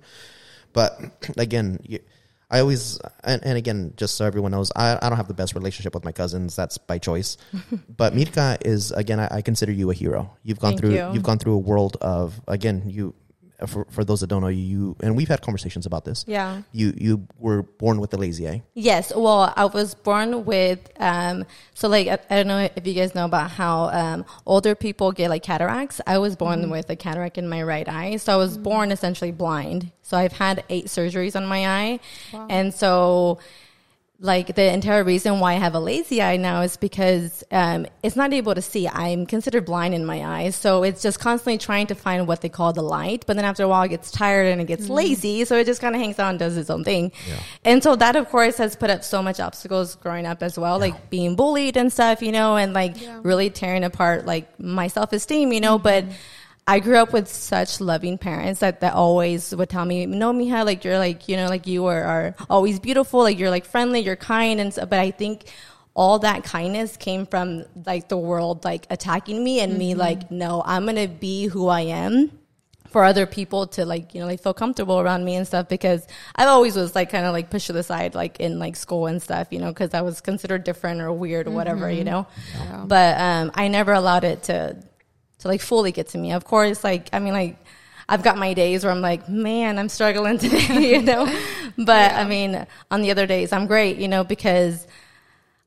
But 0.73 0.99
again, 1.37 1.79
you, 1.83 1.99
I 2.51 2.59
always 2.59 2.99
and, 3.23 3.41
and 3.45 3.57
again, 3.57 3.93
just 3.95 4.15
so 4.15 4.25
everyone 4.25 4.51
knows, 4.51 4.71
I, 4.75 4.97
I 5.01 5.07
don't 5.09 5.17
have 5.17 5.29
the 5.29 5.33
best 5.33 5.55
relationship 5.55 5.95
with 5.95 6.03
my 6.03 6.11
cousins. 6.11 6.55
That's 6.55 6.77
by 6.77 6.97
choice. 6.97 7.37
but 7.97 8.13
Mirka 8.13 8.57
is 8.65 8.91
again, 8.91 9.19
I, 9.21 9.27
I 9.31 9.41
consider 9.41 9.71
you 9.71 9.89
a 9.89 9.93
hero. 9.93 10.37
You've 10.43 10.59
gone 10.59 10.71
Thank 10.71 10.81
through 10.81 10.95
you. 10.95 11.09
you've 11.13 11.23
gone 11.23 11.39
through 11.39 11.53
a 11.53 11.59
world 11.59 11.97
of 12.01 12.39
again 12.47 12.83
you. 12.87 13.15
For, 13.67 13.85
for 13.89 14.03
those 14.03 14.21
that 14.21 14.27
don't 14.27 14.41
know 14.41 14.47
you, 14.47 14.95
and 15.01 15.15
we've 15.15 15.27
had 15.27 15.41
conversations 15.41 15.85
about 15.85 16.05
this. 16.05 16.25
yeah 16.27 16.61
You 16.71 16.93
you 16.97 17.27
were 17.37 17.63
born 17.63 17.99
with 17.99 18.13
a 18.13 18.17
lazy 18.17 18.47
eye. 18.47 18.63
Yes, 18.73 19.13
well, 19.15 19.53
I 19.55 19.65
was 19.65 19.93
born 19.93 20.45
with 20.45 20.79
um 20.99 21.45
so 21.73 21.87
like 21.87 22.07
I, 22.07 22.17
I 22.29 22.35
don't 22.37 22.47
know 22.47 22.69
if 22.75 22.85
you 22.87 22.93
guys 22.93 23.13
know 23.15 23.25
about 23.25 23.51
how 23.51 23.89
um 24.01 24.25
older 24.45 24.75
people 24.75 25.11
get 25.11 25.29
like 25.29 25.43
cataracts. 25.43 26.01
I 26.07 26.17
was 26.17 26.35
born 26.35 26.69
with 26.69 26.89
a 26.89 26.95
cataract 26.95 27.37
in 27.37 27.47
my 27.47 27.61
right 27.63 27.87
eye. 27.87 28.17
So 28.17 28.33
I 28.33 28.37
was 28.37 28.57
born 28.57 28.91
essentially 28.91 29.31
blind. 29.31 29.91
So 30.01 30.17
I've 30.17 30.33
had 30.33 30.63
8 30.69 30.85
surgeries 30.87 31.35
on 31.35 31.45
my 31.45 31.67
eye. 31.67 31.99
And 32.49 32.73
so 32.73 33.39
like 34.23 34.53
the 34.53 34.71
entire 34.71 35.03
reason 35.03 35.39
why 35.39 35.53
I 35.53 35.55
have 35.55 35.73
a 35.73 35.79
lazy 35.79 36.21
eye 36.21 36.37
now 36.37 36.61
is 36.61 36.77
because 36.77 37.43
um, 37.51 37.87
it's 38.03 38.15
not 38.15 38.31
able 38.33 38.53
to 38.53 38.61
see. 38.61 38.87
I'm 38.87 39.25
considered 39.25 39.65
blind 39.65 39.95
in 39.95 40.05
my 40.05 40.23
eyes, 40.23 40.55
so 40.55 40.83
it's 40.83 41.01
just 41.01 41.19
constantly 41.19 41.57
trying 41.57 41.87
to 41.87 41.95
find 41.95 42.27
what 42.27 42.41
they 42.41 42.49
call 42.49 42.71
the 42.71 42.83
light. 42.83 43.25
But 43.25 43.35
then 43.35 43.45
after 43.45 43.63
a 43.63 43.67
while, 43.67 43.81
it 43.81 43.89
gets 43.89 44.11
tired 44.11 44.45
and 44.45 44.61
it 44.61 44.65
gets 44.65 44.89
lazy, 44.89 45.43
so 45.45 45.57
it 45.57 45.65
just 45.65 45.81
kind 45.81 45.95
of 45.95 46.01
hangs 46.01 46.19
out 46.19 46.29
and 46.29 46.37
does 46.37 46.55
its 46.55 46.69
own 46.69 46.83
thing. 46.83 47.11
And 47.65 47.81
so 47.81 47.95
that, 47.95 48.15
of 48.15 48.29
course, 48.29 48.57
has 48.57 48.75
put 48.75 48.91
up 48.91 49.03
so 49.03 49.23
much 49.23 49.39
obstacles 49.39 49.95
growing 49.95 50.27
up 50.27 50.43
as 50.43 50.57
well, 50.57 50.77
like 50.77 51.09
being 51.09 51.35
bullied 51.35 51.75
and 51.75 51.91
stuff, 51.91 52.21
you 52.21 52.31
know, 52.31 52.57
and 52.57 52.73
like 52.73 52.97
really 53.23 53.49
tearing 53.49 53.83
apart 53.83 54.27
like 54.27 54.59
my 54.59 54.85
self 54.85 55.13
esteem, 55.13 55.51
you 55.51 55.61
know. 55.61 55.79
But 55.79 56.05
I 56.67 56.79
grew 56.79 56.97
up 56.97 57.11
with 57.11 57.27
such 57.27 57.81
loving 57.81 58.17
parents 58.17 58.59
that, 58.61 58.81
that 58.81 58.93
always 58.93 59.53
would 59.55 59.69
tell 59.69 59.83
me, 59.83 60.05
no, 60.05 60.31
Mija, 60.31 60.63
like 60.65 60.83
you're 60.85 60.99
like, 60.99 61.27
you 61.27 61.35
know, 61.35 61.47
like 61.47 61.67
you 61.67 61.85
are, 61.87 62.03
are 62.03 62.35
always 62.49 62.79
beautiful. 62.79 63.21
Like 63.21 63.39
you're 63.39 63.49
like 63.49 63.65
friendly, 63.65 63.99
you're 64.01 64.15
kind. 64.15 64.59
And 64.61 64.73
so, 64.73 64.85
but 64.85 64.99
I 64.99 65.11
think 65.11 65.45
all 65.95 66.19
that 66.19 66.43
kindness 66.43 66.95
came 66.97 67.25
from 67.25 67.65
like 67.85 68.07
the 68.09 68.17
world, 68.17 68.63
like 68.63 68.85
attacking 68.89 69.43
me 69.43 69.59
and 69.59 69.77
me 69.77 69.95
like, 69.95 70.31
no, 70.31 70.61
I'm 70.65 70.83
going 70.85 70.95
to 70.95 71.07
be 71.07 71.47
who 71.47 71.67
I 71.67 71.81
am 71.81 72.31
for 72.89 73.03
other 73.05 73.25
people 73.25 73.67
to 73.67 73.85
like, 73.85 74.13
you 74.13 74.21
know, 74.21 74.27
like 74.27 74.41
feel 74.43 74.53
comfortable 74.53 74.99
around 74.99 75.25
me 75.25 75.35
and 75.35 75.47
stuff 75.47 75.67
because 75.67 76.05
I 76.35 76.45
always 76.45 76.75
was 76.75 76.93
like 76.93 77.09
kind 77.09 77.25
of 77.25 77.33
like 77.33 77.49
pushed 77.49 77.67
to 77.67 77.73
the 77.73 77.83
side, 77.83 78.15
like 78.15 78.39
in 78.39 78.59
like 78.59 78.75
school 78.75 79.07
and 79.07 79.21
stuff, 79.21 79.47
you 79.49 79.59
know, 79.59 79.73
cause 79.73 79.93
I 79.93 80.01
was 80.01 80.21
considered 80.21 80.63
different 80.63 81.01
or 81.01 81.11
weird 81.11 81.47
or 81.47 81.51
whatever, 81.51 81.89
you 81.89 82.03
know, 82.03 82.27
Yeah. 82.53 82.83
but, 82.85 83.19
um, 83.19 83.51
I 83.55 83.67
never 83.69 83.93
allowed 83.93 84.25
it 84.25 84.43
to, 84.43 84.77
to 85.41 85.47
like 85.47 85.61
fully 85.61 85.91
get 85.91 86.09
to 86.09 86.17
me. 86.17 86.31
Of 86.31 86.45
course, 86.45 86.83
like 86.83 87.09
I 87.13 87.19
mean, 87.19 87.33
like 87.33 87.57
I've 88.07 88.23
got 88.23 88.37
my 88.37 88.53
days 88.53 88.83
where 88.83 88.91
I'm 88.91 89.01
like, 89.01 89.29
man, 89.29 89.79
I'm 89.79 89.89
struggling 89.89 90.37
today, 90.45 90.91
you 90.91 91.01
know. 91.01 91.25
But 91.77 92.13
I 92.13 92.25
mean, 92.25 92.65
on 92.89 93.01
the 93.01 93.11
other 93.11 93.25
days, 93.25 93.51
I'm 93.51 93.67
great, 93.67 93.97
you 93.97 94.07
know, 94.07 94.23
because 94.23 94.85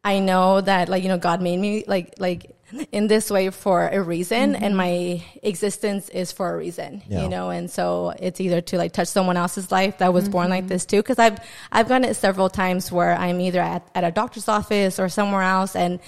I 0.05 0.19
know 0.19 0.61
that 0.61 0.89
like 0.89 1.03
you 1.03 1.09
know 1.09 1.19
God 1.19 1.41
made 1.41 1.59
me 1.59 1.85
like 1.87 2.15
like 2.19 2.55
in 2.93 3.07
this 3.07 3.31
way 3.31 3.51
for 3.51 3.89
a 3.89 4.03
reason, 4.03 4.55
and 4.55 4.75
mm-hmm. 4.75 4.77
my 4.77 5.25
existence 5.43 6.09
is 6.11 6.33
for 6.33 6.53
a 6.53 6.57
reason, 6.57 7.03
Yeah. 7.09 7.23
you 7.23 7.29
know. 7.29 7.51
And 7.51 7.71
so 7.71 8.15
it's 8.19 8.41
either 8.41 8.61
to 8.61 8.77
like 8.77 8.93
touch 8.93 9.09
someone 9.09 9.37
else's 9.37 9.73
life 9.73 9.99
that 9.99 10.13
was 10.13 10.29
born 10.29 10.51
like 10.51 10.65
mm-hmm. 10.65 10.69
this 10.69 10.85
too, 10.85 10.99
because 10.99 11.19
I've 11.19 11.39
I've 11.73 11.89
done 11.89 12.05
it 12.05 12.15
several 12.15 12.51
times 12.51 12.93
where 12.93 13.17
I'm 13.17 13.41
either 13.41 13.61
at, 13.61 13.89
at 13.95 14.05
a 14.05 14.11
doctor's 14.11 14.49
office 14.49 14.99
or 14.99 15.09
somewhere 15.09 15.43
else, 15.43 15.75
and 15.75 16.01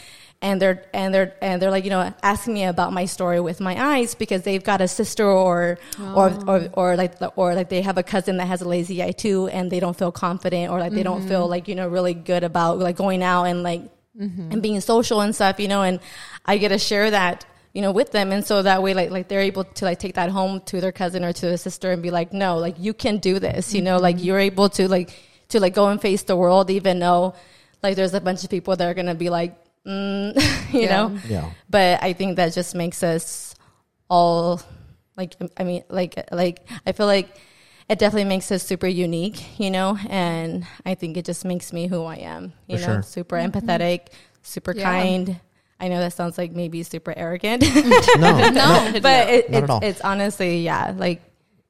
and 0.43 0.61
they're 0.61 0.85
and 0.93 1.15
they're 1.15 1.35
and 1.41 1.61
they're 1.61 1.71
like 1.71 1.85
you 1.85 1.91
know 1.91 2.13
asking 2.23 2.55
me 2.55 2.65
about 2.65 2.93
my 2.93 3.05
story 3.07 3.41
with 3.41 3.61
my 3.61 3.97
eyes 3.97 4.15
because 4.15 4.43
they've 4.43 4.63
got 4.63 4.81
a 4.81 4.89
sister 4.89 5.27
or 5.27 5.79
or, 6.15 6.31
oh. 6.31 6.43
or 6.47 6.69
or 6.75 6.97
like 6.97 7.19
the, 7.19 7.29
or 7.29 7.55
like 7.55 7.69
they 7.69 7.83
have 7.83 7.99
a 7.99 8.03
cousin 8.03 8.37
that 8.37 8.47
has 8.47 8.61
a 8.61 8.69
lazy 8.69 9.03
eye 9.03 9.13
too 9.13 9.49
and 9.49 9.71
they 9.71 9.81
don't 9.81 9.97
feel 9.97 10.13
confident 10.13 10.71
or 10.71 10.79
like 10.79 10.93
they 10.93 11.03
don't 11.03 11.27
feel 11.27 11.43
mm-hmm. 11.43 11.51
like 11.51 11.69
you 11.69 11.75
know 11.75 11.89
really 11.89 12.15
good 12.15 12.45
about 12.45 12.79
like 12.79 12.97
going 12.97 13.23
out 13.23 13.45
and 13.45 13.63
like 13.63 13.83
mm-hmm. 14.17 14.53
and 14.53 14.63
being 14.63 14.81
social 14.81 15.21
and 15.21 15.35
stuff 15.35 15.59
you 15.59 15.69
know 15.69 15.83
and 15.83 16.01
I 16.45 16.59
get 16.59 16.69
to 16.69 16.79
share 16.79 17.11
that 17.11 17.47
you 17.73 17.83
know 17.83 17.93
with 17.93 18.11
them. 18.13 18.33
And 18.33 18.45
so 18.45 18.63
that 18.63 18.83
way 18.83 18.95
like 18.95 19.11
like 19.11 19.29
they're 19.29 19.41
able 19.41 19.65
to 19.65 19.85
like 19.85 19.99
take 19.99 20.15
that 20.15 20.31
home 20.31 20.61
to 20.67 20.81
their 20.81 20.93
cousin 20.93 21.25
or 21.25 21.33
to 21.33 21.47
their 21.47 21.57
sister 21.57 21.91
and 21.91 22.03
be 22.03 22.11
like 22.11 22.33
no 22.33 22.57
like 22.59 22.77
you 22.79 22.95
can 22.95 23.19
do 23.19 23.39
this 23.39 23.75
you 23.75 23.83
know 23.83 23.99
like 23.99 24.17
mm-hmm. 24.17 24.25
you're 24.27 24.39
able 24.39 24.69
to 24.71 24.89
like 24.89 25.11
to 25.49 25.61
like 25.61 25.75
go 25.75 25.89
and 25.89 26.01
face 26.01 26.23
the 26.25 26.37
world 26.37 26.71
even 26.71 26.99
though 26.99 27.35
like 27.83 27.97
there's 27.97 28.15
a 28.15 28.21
bunch 28.21 28.45
of 28.45 28.51
people 28.51 28.75
that 28.77 28.89
are 28.89 28.95
gonna 28.95 29.15
be 29.15 29.31
like 29.31 29.55
mm, 29.87 30.35
you 30.73 30.83
Yeah. 30.83 30.89
know 30.89 31.19
Yeah. 31.25 31.51
but 31.71 32.03
I 32.03 32.13
think 32.13 32.37
that 32.37 32.53
just 32.55 32.75
makes 32.75 33.03
us 33.03 33.55
all 34.09 34.61
like 35.17 35.35
I 35.57 35.65
mean 35.65 35.85
like 35.89 36.15
like 36.33 36.69
I 36.87 36.93
feel 36.93 37.07
like 37.07 37.29
it 37.89 37.99
definitely 38.01 38.25
makes 38.25 38.51
us 38.51 38.65
super 38.65 38.89
unique, 38.89 39.61
you 39.61 39.71
know, 39.71 39.97
and 40.11 40.67
I 40.85 40.97
think 40.97 41.17
it 41.17 41.25
just 41.25 41.45
makes 41.45 41.73
me 41.73 41.87
who 41.87 42.03
I 42.03 42.17
am, 42.17 42.53
you 42.67 42.79
For 42.79 42.83
know, 42.83 42.93
sure. 42.95 43.03
super 43.03 43.37
empathetic, 43.37 44.09
super 44.43 44.73
Yeah. 44.77 44.83
kind. 44.83 45.41
I 45.79 45.87
know 45.89 46.01
that 46.01 46.13
sounds 46.13 46.37
like 46.37 46.51
maybe 46.51 46.83
super 46.83 47.15
arrogant, 47.17 47.63
No, 48.17 48.51
No. 48.51 48.91
but 49.01 49.29
it, 49.29 49.51
Not 49.51 49.85
it's, 49.85 49.99
it's 49.99 50.01
honestly 50.01 50.63
yeah, 50.65 50.95
like 50.97 51.23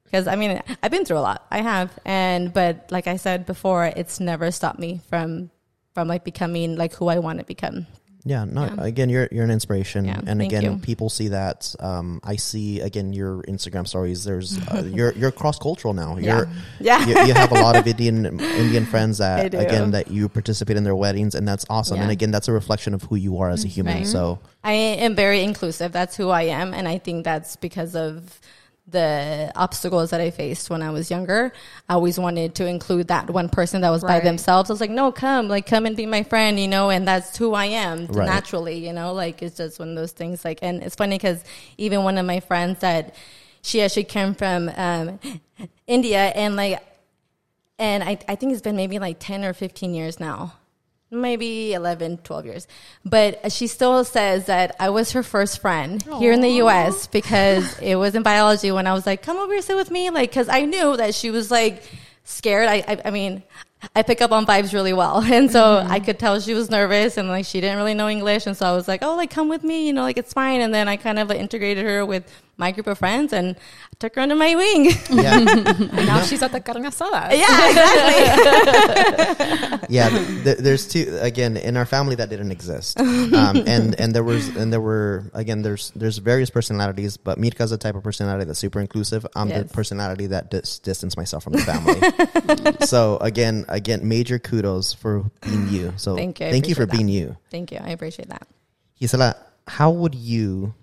because 0.05 0.27
I 0.27 0.35
mean 0.35 0.59
I've 0.81 0.89
been 0.91 1.05
through 1.05 1.19
a 1.19 1.25
lot, 1.27 1.45
I 1.51 1.61
have, 1.61 1.91
and 2.05 2.51
but 2.51 2.89
like 2.91 3.05
I 3.07 3.17
said 3.17 3.45
before, 3.45 3.85
it's 3.85 4.19
never 4.19 4.49
stopped 4.49 4.79
me 4.79 5.01
from 5.09 5.51
from 5.93 6.07
like 6.07 6.23
becoming 6.23 6.77
like 6.77 6.93
who 6.93 7.07
I 7.09 7.19
want 7.19 7.39
to 7.39 7.45
become. 7.45 7.85
Yeah, 8.25 8.43
no. 8.45 8.65
Yeah. 8.65 8.83
Again, 8.83 9.09
you're 9.09 9.29
you're 9.31 9.43
an 9.45 9.51
inspiration, 9.51 10.05
Yeah, 10.05 10.19
and 10.25 10.41
again, 10.41 10.63
you. 10.63 10.77
people 10.79 11.09
see 11.09 11.29
that. 11.29 11.73
Um, 11.79 12.19
I 12.23 12.35
see 12.35 12.81
again 12.81 13.13
your 13.13 13.41
Instagram 13.43 13.87
stories. 13.87 14.23
There's 14.25 14.57
uh, 14.67 14.83
you're 14.93 15.13
you're 15.13 15.31
cross 15.31 15.57
cultural 15.59 15.93
now. 15.93 16.17
You're 16.17 16.49
Yeah. 16.79 17.05
you, 17.05 17.27
you 17.27 17.33
have 17.33 17.51
a 17.51 17.55
lot 17.61 17.75
of 17.77 17.87
Indian 17.87 18.25
Indian 18.39 18.85
friends 18.85 19.17
that 19.25 19.53
again 19.53 19.91
that 19.91 20.09
you 20.11 20.27
participate 20.29 20.75
in 20.77 20.83
their 20.83 20.95
weddings, 20.95 21.35
and 21.35 21.47
that's 21.47 21.65
awesome. 21.69 21.95
And 21.95 22.01
Yeah. 22.01 22.03
Mm-hmm. 22.05 22.11
again, 22.11 22.31
that's 22.31 22.47
a 22.49 22.53
reflection 22.53 22.93
of 22.93 23.03
who 23.03 23.15
you 23.15 23.37
are 23.39 23.49
as 23.49 23.63
a 23.63 23.67
human. 23.67 23.97
Right. 23.97 24.07
So 24.07 24.39
I 24.63 24.73
am 24.73 25.15
very 25.15 25.43
inclusive. 25.43 25.91
That's 25.93 26.17
who 26.17 26.29
I 26.29 26.43
am, 26.43 26.73
and 26.73 26.87
I 26.87 26.97
think 26.97 27.23
that's 27.23 27.55
because 27.55 27.95
of 27.95 28.41
the 28.89 29.51
obstacles 29.55 30.11
that 30.11 30.21
I 30.21 30.31
faced 30.31 30.69
when 30.69 30.81
I 30.81 30.91
was 30.91 31.11
younger. 31.11 31.51
I 31.89 31.95
always 31.95 32.17
wanted 32.17 32.55
to 32.55 32.65
include 32.65 33.09
that 33.09 33.29
one 33.29 33.49
person 33.49 33.81
that 33.81 33.89
was 33.89 34.01
by 34.01 34.19
themselves. 34.21 34.69
I 34.69 34.73
was 34.73 34.79
like, 34.81 34.89
no, 34.91 35.11
come, 35.11 35.49
like, 35.49 35.65
come 35.65 35.85
and 35.85 35.95
be 35.95 36.05
my 36.05 36.23
friend, 36.23 36.57
you 36.57 36.69
know, 36.69 36.89
and 36.89 37.05
that's 37.05 37.37
who 37.37 37.53
I 37.53 37.65
am 37.65 38.05
Right. 38.07 38.25
naturally, 38.25 38.85
you 38.85 38.93
know, 38.93 39.13
like 39.13 39.41
it's 39.41 39.57
just 39.57 39.79
one 39.79 39.89
of 39.89 39.95
those 39.95 40.13
things. 40.13 40.45
Like, 40.45 40.59
and 40.61 40.81
it's 40.81 40.95
funny 40.95 41.17
because 41.17 41.43
even 41.77 42.03
one 42.03 42.17
of 42.17 42.25
my 42.25 42.39
friends 42.39 42.79
said 42.79 43.11
she 43.61 43.81
actually 43.81 44.05
came 44.05 44.33
from 44.33 44.71
um, 44.77 45.19
India, 45.87 46.19
and 46.19 46.55
like, 46.55 46.81
and 47.77 48.03
I, 48.03 48.17
I 48.27 48.35
think 48.35 48.53
it's 48.53 48.61
been 48.61 48.77
maybe 48.77 48.99
like 48.99 49.17
10 49.19 49.43
or 49.43 49.53
15 49.53 49.93
years 49.93 50.19
now 50.19 50.53
maybe 51.09 51.73
11 51.73 52.17
12 52.17 52.45
years. 52.45 52.67
But 53.05 53.51
she 53.51 53.67
still 53.67 54.03
says 54.03 54.45
that 54.47 54.75
i 54.79 54.89
was 54.89 55.11
her 55.13 55.23
first 55.23 55.59
friend 55.59 56.03
here 56.19 56.31
in 56.31 56.41
the 56.41 56.49
us 56.49 57.07
because 57.07 57.79
it 57.79 57.95
was 57.95 58.15
in 58.15 58.23
biology 58.23 58.71
when 58.71 58.87
i 58.87 58.93
was 58.93 59.05
like 59.05 59.21
come 59.21 59.37
over 59.37 59.53
here 59.53 59.61
sit 59.61 59.75
with 59.75 59.91
me 59.91 60.09
like 60.09 60.29
because 60.29 60.49
i 60.49 60.65
knew 60.65 60.97
that 60.97 61.15
she 61.15 61.31
was 61.31 61.49
like 61.49 61.83
scared. 62.23 62.67
I, 62.67 62.83
I 62.87 63.01
i 63.05 63.11
mean 63.11 63.41
i 63.95 64.01
pick 64.01 64.21
up 64.21 64.31
on 64.31 64.45
vibes 64.45 64.73
really 64.73 64.93
well. 64.93 65.21
And 65.37 65.49
so 65.49 65.61
mm-hmm. 65.61 65.91
i 65.91 65.99
could 65.99 66.19
tell 66.19 66.39
she 66.41 66.53
was 66.53 66.69
nervous 66.69 67.17
and 67.17 67.29
like 67.29 67.45
she 67.45 67.61
didn't 67.61 67.77
really 67.77 67.93
know 67.93 68.09
english. 68.09 68.45
And 68.45 68.57
so 68.57 68.65
i 68.65 68.73
was 68.73 68.87
like 68.87 69.01
oh 69.03 69.15
like 69.15 69.29
come 69.29 69.47
with 69.47 69.63
me 69.63 69.87
you 69.87 69.93
know 69.93 70.01
like 70.01 70.17
it's 70.17 70.33
fine. 70.33 70.61
And 70.61 70.73
then 70.73 70.87
i 70.87 70.97
kind 70.97 71.19
of 71.19 71.29
like 71.29 71.39
integrated 71.39 71.85
her 71.85 72.05
with 72.05 72.25
my 72.57 72.71
group 72.71 72.87
of 72.87 72.97
friends, 72.97 73.33
and 73.33 73.55
I 73.55 73.95
took 73.99 74.15
her 74.15 74.21
under 74.21 74.35
my 74.35 74.55
wing. 74.55 74.91
Yeah, 75.09 75.39
now 75.93 76.21
she's 76.27 76.41
at 76.41 76.51
the 76.51 76.59
carne 76.59 76.83
asada. 76.83 77.31
yeah, 77.31 77.69
exactly. 77.69 79.87
yeah. 79.89 80.09
th- 80.09 80.43
th- 80.43 80.57
there's 80.57 80.87
two 80.87 81.17
again 81.21 81.57
in 81.57 81.77
our 81.77 81.85
family 81.85 82.15
that 82.15 82.29
didn't 82.29 82.51
exist, 82.51 82.99
um, 82.99 83.63
and 83.67 83.99
and 83.99 84.13
there 84.13 84.23
was 84.23 84.47
and 84.55 84.73
there 84.73 84.81
were 84.81 85.29
again 85.33 85.61
there's 85.61 85.91
there's 85.91 86.17
various 86.17 86.49
personalities, 86.49 87.17
but 87.17 87.37
Mirka's 87.37 87.69
the 87.69 87.77
type 87.77 87.95
of 87.95 88.03
personality 88.03 88.45
that's 88.45 88.59
super 88.59 88.79
inclusive. 88.79 89.25
I'm 89.35 89.49
the 89.49 89.65
personality 89.65 90.27
that 90.27 90.49
dis- 90.49 90.79
distance 90.79 91.15
myself 91.15 91.43
from 91.43 91.53
the 91.53 91.61
family. 91.61 92.85
so 92.85 93.17
again, 93.17 93.65
again, 93.69 94.07
major 94.07 94.39
kudos 94.39 94.93
for 94.93 95.29
being 95.41 95.69
you. 95.69 95.93
So 95.97 96.15
Thank 96.15 96.39
you, 96.39 96.49
thank 96.49 96.67
you 96.67 96.75
for 96.75 96.83
appreciate 96.83 97.05
being 97.05 97.15
you. 97.15 97.37
Thank 97.51 97.71
you. 97.71 97.79
I 97.83 97.89
appreciate 97.89 98.29
that. 98.29 98.47
Gisela, 98.99 99.35
how 99.67 99.91
would 99.91 100.15
you 100.15 100.73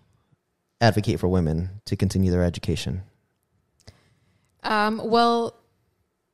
advocate 0.85 1.19
for 1.19 1.29
women 1.29 1.81
to 1.87 1.97
continue 1.97 2.31
their 2.31 2.45
education? 2.45 3.03
Um, 4.63 5.01
well, 5.03 5.57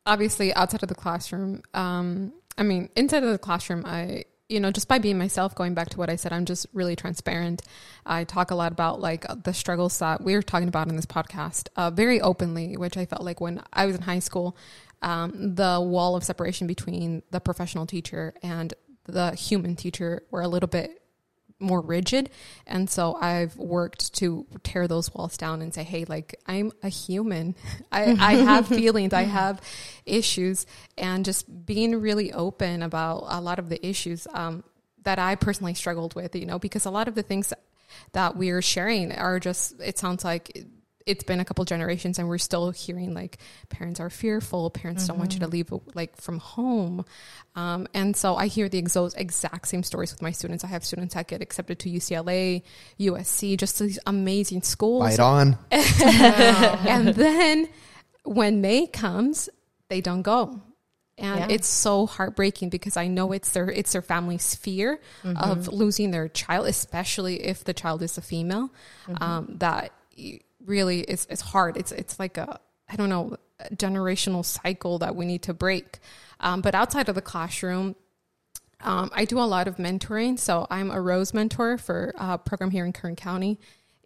obviously, 0.06 0.52
outside 0.54 0.82
of 0.82 0.88
the 0.88 0.94
classroom, 0.94 1.62
um, 1.74 2.32
I 2.58 2.62
mean, 2.62 2.90
inside 2.96 3.22
of 3.22 3.30
the 3.30 3.38
classroom, 3.38 3.84
I, 3.86 4.24
you 4.48 4.60
know, 4.60 4.70
just 4.70 4.88
by 4.88 4.98
being 4.98 5.18
myself, 5.18 5.54
going 5.54 5.74
back 5.74 5.88
to 5.90 5.98
what 5.98 6.10
I 6.10 6.16
said, 6.16 6.32
I'm 6.32 6.44
just 6.44 6.66
really 6.72 6.96
transparent. 6.96 7.62
I 8.04 8.24
talk 8.24 8.50
a 8.50 8.54
lot 8.54 8.72
about 8.72 9.00
like 9.00 9.24
the 9.44 9.54
struggles 9.54 9.98
that 10.00 10.22
we 10.22 10.34
were 10.34 10.42
talking 10.42 10.68
about 10.68 10.88
in 10.88 10.96
this 10.96 11.06
podcast, 11.06 11.68
uh, 11.76 11.90
very 11.90 12.20
openly, 12.20 12.76
which 12.76 12.96
I 12.96 13.06
felt 13.06 13.22
like 13.22 13.40
when 13.40 13.62
I 13.72 13.86
was 13.86 13.96
in 13.96 14.02
high 14.02 14.18
school, 14.18 14.56
um, 15.02 15.54
the 15.54 15.80
wall 15.80 16.16
of 16.16 16.24
separation 16.24 16.66
between 16.66 17.22
the 17.30 17.40
professional 17.40 17.86
teacher 17.86 18.34
and 18.42 18.74
the 19.06 19.32
human 19.32 19.76
teacher 19.76 20.22
were 20.30 20.42
a 20.42 20.48
little 20.48 20.68
bit 20.68 20.99
more 21.60 21.80
rigid. 21.80 22.30
And 22.66 22.88
so 22.88 23.16
i've 23.20 23.56
worked 23.56 24.14
to 24.14 24.46
tear 24.62 24.88
those 24.88 25.12
walls 25.14 25.36
down 25.36 25.62
and 25.62 25.72
say 25.72 25.82
hey 25.84 26.04
like 26.06 26.40
i'm 26.46 26.72
a 26.82 26.88
human. 26.88 27.54
I, 27.92 28.16
I 28.18 28.34
have 28.34 28.68
feelings. 28.80 29.12
I 29.12 29.22
have 29.22 29.60
issues. 30.06 30.66
And 30.96 31.24
just 31.24 31.66
being 31.66 32.00
really 32.00 32.32
open 32.32 32.82
about 32.82 33.24
a 33.28 33.40
lot 33.40 33.58
of 33.58 33.68
the 33.68 33.84
issues 33.86 34.26
um, 34.32 34.64
that 35.02 35.18
i 35.18 35.34
personally 35.34 35.74
struggled 35.74 36.14
with 36.14 36.34
you 36.36 36.46
know 36.46 36.58
because 36.58 36.84
a 36.84 36.90
lot 36.90 37.08
of 37.08 37.14
the 37.14 37.22
things 37.22 37.48
that, 37.48 37.62
that 38.12 38.36
we're 38.36 38.62
sharing 38.62 39.12
are 39.12 39.40
just 39.40 39.80
it 39.80 39.98
sounds 39.98 40.24
like 40.24 40.66
it's 41.06 41.24
been 41.24 41.40
a 41.40 41.44
couple 41.44 41.64
generations 41.64 42.18
and 42.18 42.28
we're 42.28 42.38
still 42.38 42.70
hearing 42.70 43.14
like 43.14 43.38
parents 43.70 44.00
are 44.00 44.10
fearful 44.10 44.70
parents 44.70 45.06
don't 45.06 45.18
want 45.18 45.32
you 45.34 45.40
to 45.40 45.46
leave 45.46 45.72
like 45.94 46.16
from 46.20 46.38
home 46.38 47.04
um, 47.56 47.86
and 47.94 48.14
so 48.16 48.36
i 48.36 48.46
hear 48.46 48.68
the 48.68 48.80
exo- 48.80 49.12
exact 49.16 49.66
same 49.68 49.82
stories 49.82 50.12
with 50.12 50.20
my 50.22 50.30
students 50.30 50.62
i 50.62 50.66
have 50.66 50.84
students 50.84 51.14
that 51.14 51.26
get 51.26 51.40
accepted 51.40 51.78
to 51.78 51.88
ucla 51.90 52.62
usc 53.00 53.58
just 53.58 53.78
these 53.78 53.98
amazing 54.06 54.62
schools 54.62 55.02
right 55.04 55.20
on. 55.20 55.56
and 55.70 57.08
then 57.14 57.68
when 58.24 58.60
May 58.60 58.86
comes, 58.86 59.48
they 59.88 60.00
don't 60.00 60.22
go. 60.22 60.60
And 61.18 61.40
Yeah. 61.40 61.46
it's 61.50 61.66
so 61.68 62.06
heartbreaking 62.06 62.68
because 62.70 62.96
I 62.96 63.06
know 63.08 63.32
it's 63.32 63.50
their 63.50 63.70
it's 63.70 63.92
their 63.92 64.02
family's 64.02 64.54
fear 64.54 65.00
of 65.24 65.68
losing 65.68 66.10
their 66.12 66.28
child, 66.28 66.66
especially 66.66 67.44
if 67.44 67.64
the 67.64 67.74
child 67.74 68.02
is 68.02 68.16
a 68.18 68.22
female. 68.22 68.70
Um, 69.20 69.56
that 69.58 69.92
y- 70.16 70.40
really 70.64 71.00
it's 71.00 71.26
is 71.26 71.40
hard. 71.40 71.76
It's 71.76 71.92
it's 71.92 72.18
like 72.18 72.36
a 72.38 72.60
I 72.88 72.96
don't 72.96 73.08
know 73.08 73.36
a 73.60 73.74
generational 73.74 74.44
cycle 74.44 74.98
that 74.98 75.14
we 75.16 75.24
need 75.26 75.42
to 75.42 75.54
break. 75.54 75.98
Um, 76.40 76.60
but 76.62 76.74
outside 76.74 77.08
of 77.08 77.14
the 77.14 77.20
classroom, 77.22 77.94
um, 78.82 79.10
I 79.14 79.24
do 79.26 79.38
a 79.38 79.44
lot 79.44 79.68
of 79.68 79.76
mentoring. 79.76 80.38
So 80.38 80.66
I'm 80.70 80.90
a 80.90 81.00
Rose 81.00 81.34
mentor 81.34 81.76
for 81.78 82.14
a 82.16 82.38
program 82.38 82.70
here 82.70 82.84
in 82.86 82.92
Kern 82.92 83.16
County. 83.16 83.58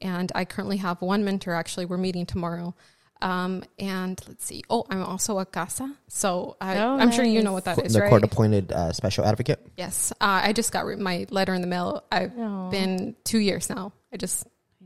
And 0.02 0.32
I 0.34 0.44
currently 0.44 0.78
have 0.78 1.00
one 1.00 1.24
mentor. 1.24 1.54
Actually, 1.54 1.86
we're 1.86 1.96
meeting 1.98 2.26
tomorrow. 2.26 2.74
Um, 3.22 3.62
and 3.78 4.20
let's 4.26 4.44
see. 4.44 4.64
Oh, 4.68 4.84
I'm 4.90 5.02
also 5.04 5.38
a 5.38 5.46
CASA. 5.46 5.94
So 6.08 6.56
I, 6.60 6.76
Oh, 6.78 6.98
I'm 6.98 7.12
sure 7.12 7.24
you 7.24 7.42
know 7.42 7.52
what 7.52 7.64
that 7.66 7.78
is, 7.86 7.92
the 7.94 8.00
right? 8.00 8.10
court 8.10 8.24
appointed 8.24 8.72
uh, 8.72 8.92
special 8.92 9.24
advocate. 9.24 9.64
Yes. 9.76 10.12
Uh, 10.20 10.40
I 10.42 10.52
just 10.52 10.72
got 10.72 10.84
re- 10.84 10.96
my 10.96 11.26
letter 11.30 11.54
in 11.54 11.60
the 11.60 11.68
mail. 11.68 12.02
I've 12.10 12.36
Aw. 12.36 12.70
been 12.70 13.14
two 13.24 13.38
years 13.38 13.70
now. 13.70 13.92
I 14.12 14.16
just 14.16 14.44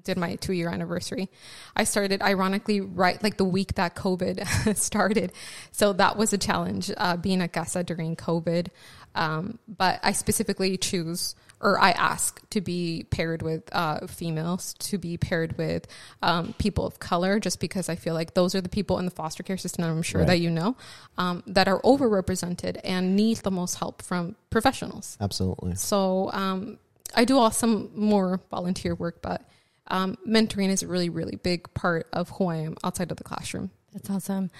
did 0.08 0.18
my 0.18 0.34
two 0.36 0.52
year 0.54 0.70
anniversary. 0.70 1.28
I 1.76 1.84
started 1.84 2.22
ironically 2.22 2.80
right 2.80 3.22
like 3.22 3.36
the 3.36 3.44
week 3.44 3.74
that 3.74 3.94
COVID 3.94 4.76
started. 4.76 5.32
So 5.70 5.92
that 5.92 6.16
was 6.16 6.32
a 6.32 6.38
challenge, 6.38 6.90
uh, 6.96 7.16
being 7.16 7.42
at 7.42 7.52
CASA 7.52 7.84
during 7.84 8.16
COVID. 8.16 8.68
Um, 9.14 9.58
but 9.68 10.00
I 10.02 10.12
specifically 10.12 10.76
choose 10.76 11.34
or 11.60 11.78
I 11.80 11.90
ask 11.90 12.40
to 12.50 12.60
be 12.60 13.04
paired 13.10 13.42
with 13.42 13.62
uh, 13.72 14.06
females, 14.06 14.74
to 14.78 14.96
be 14.96 15.16
paired 15.16 15.58
with 15.58 15.88
um, 16.22 16.54
people 16.56 16.86
of 16.86 17.00
color, 17.00 17.40
just 17.40 17.58
because 17.58 17.88
I 17.88 17.96
feel 17.96 18.14
like 18.14 18.34
those 18.34 18.54
are 18.54 18.60
the 18.60 18.68
people 18.68 18.98
in 19.00 19.04
the 19.06 19.10
foster 19.10 19.42
care 19.42 19.56
system, 19.56 19.84
I'm 19.84 20.02
sure 20.02 20.20
Right. 20.20 20.28
that 20.28 20.38
you 20.38 20.50
know, 20.50 20.76
um, 21.18 21.42
that 21.48 21.66
are 21.66 21.80
overrepresented 21.82 22.78
and 22.84 23.16
need 23.16 23.38
the 23.38 23.50
most 23.50 23.74
help 23.74 24.02
from 24.02 24.36
professionals. 24.50 25.18
Absolutely. 25.20 25.74
So 25.74 26.30
um, 26.32 26.78
I 27.16 27.24
do 27.24 27.36
all 27.38 27.50
some 27.50 27.90
more 27.94 28.40
volunteer 28.50 28.94
work, 28.94 29.20
but 29.20 29.42
um, 29.88 30.16
mentoring 30.26 30.68
is 30.68 30.82
a 30.82 30.86
really, 30.86 31.08
really 31.08 31.36
big 31.36 31.72
part 31.74 32.06
of 32.12 32.30
who 32.30 32.46
I 32.48 32.56
am 32.56 32.76
outside 32.84 33.10
of 33.10 33.16
the 33.16 33.24
classroom. 33.24 33.70
That's 33.92 34.10
awesome. 34.10 34.50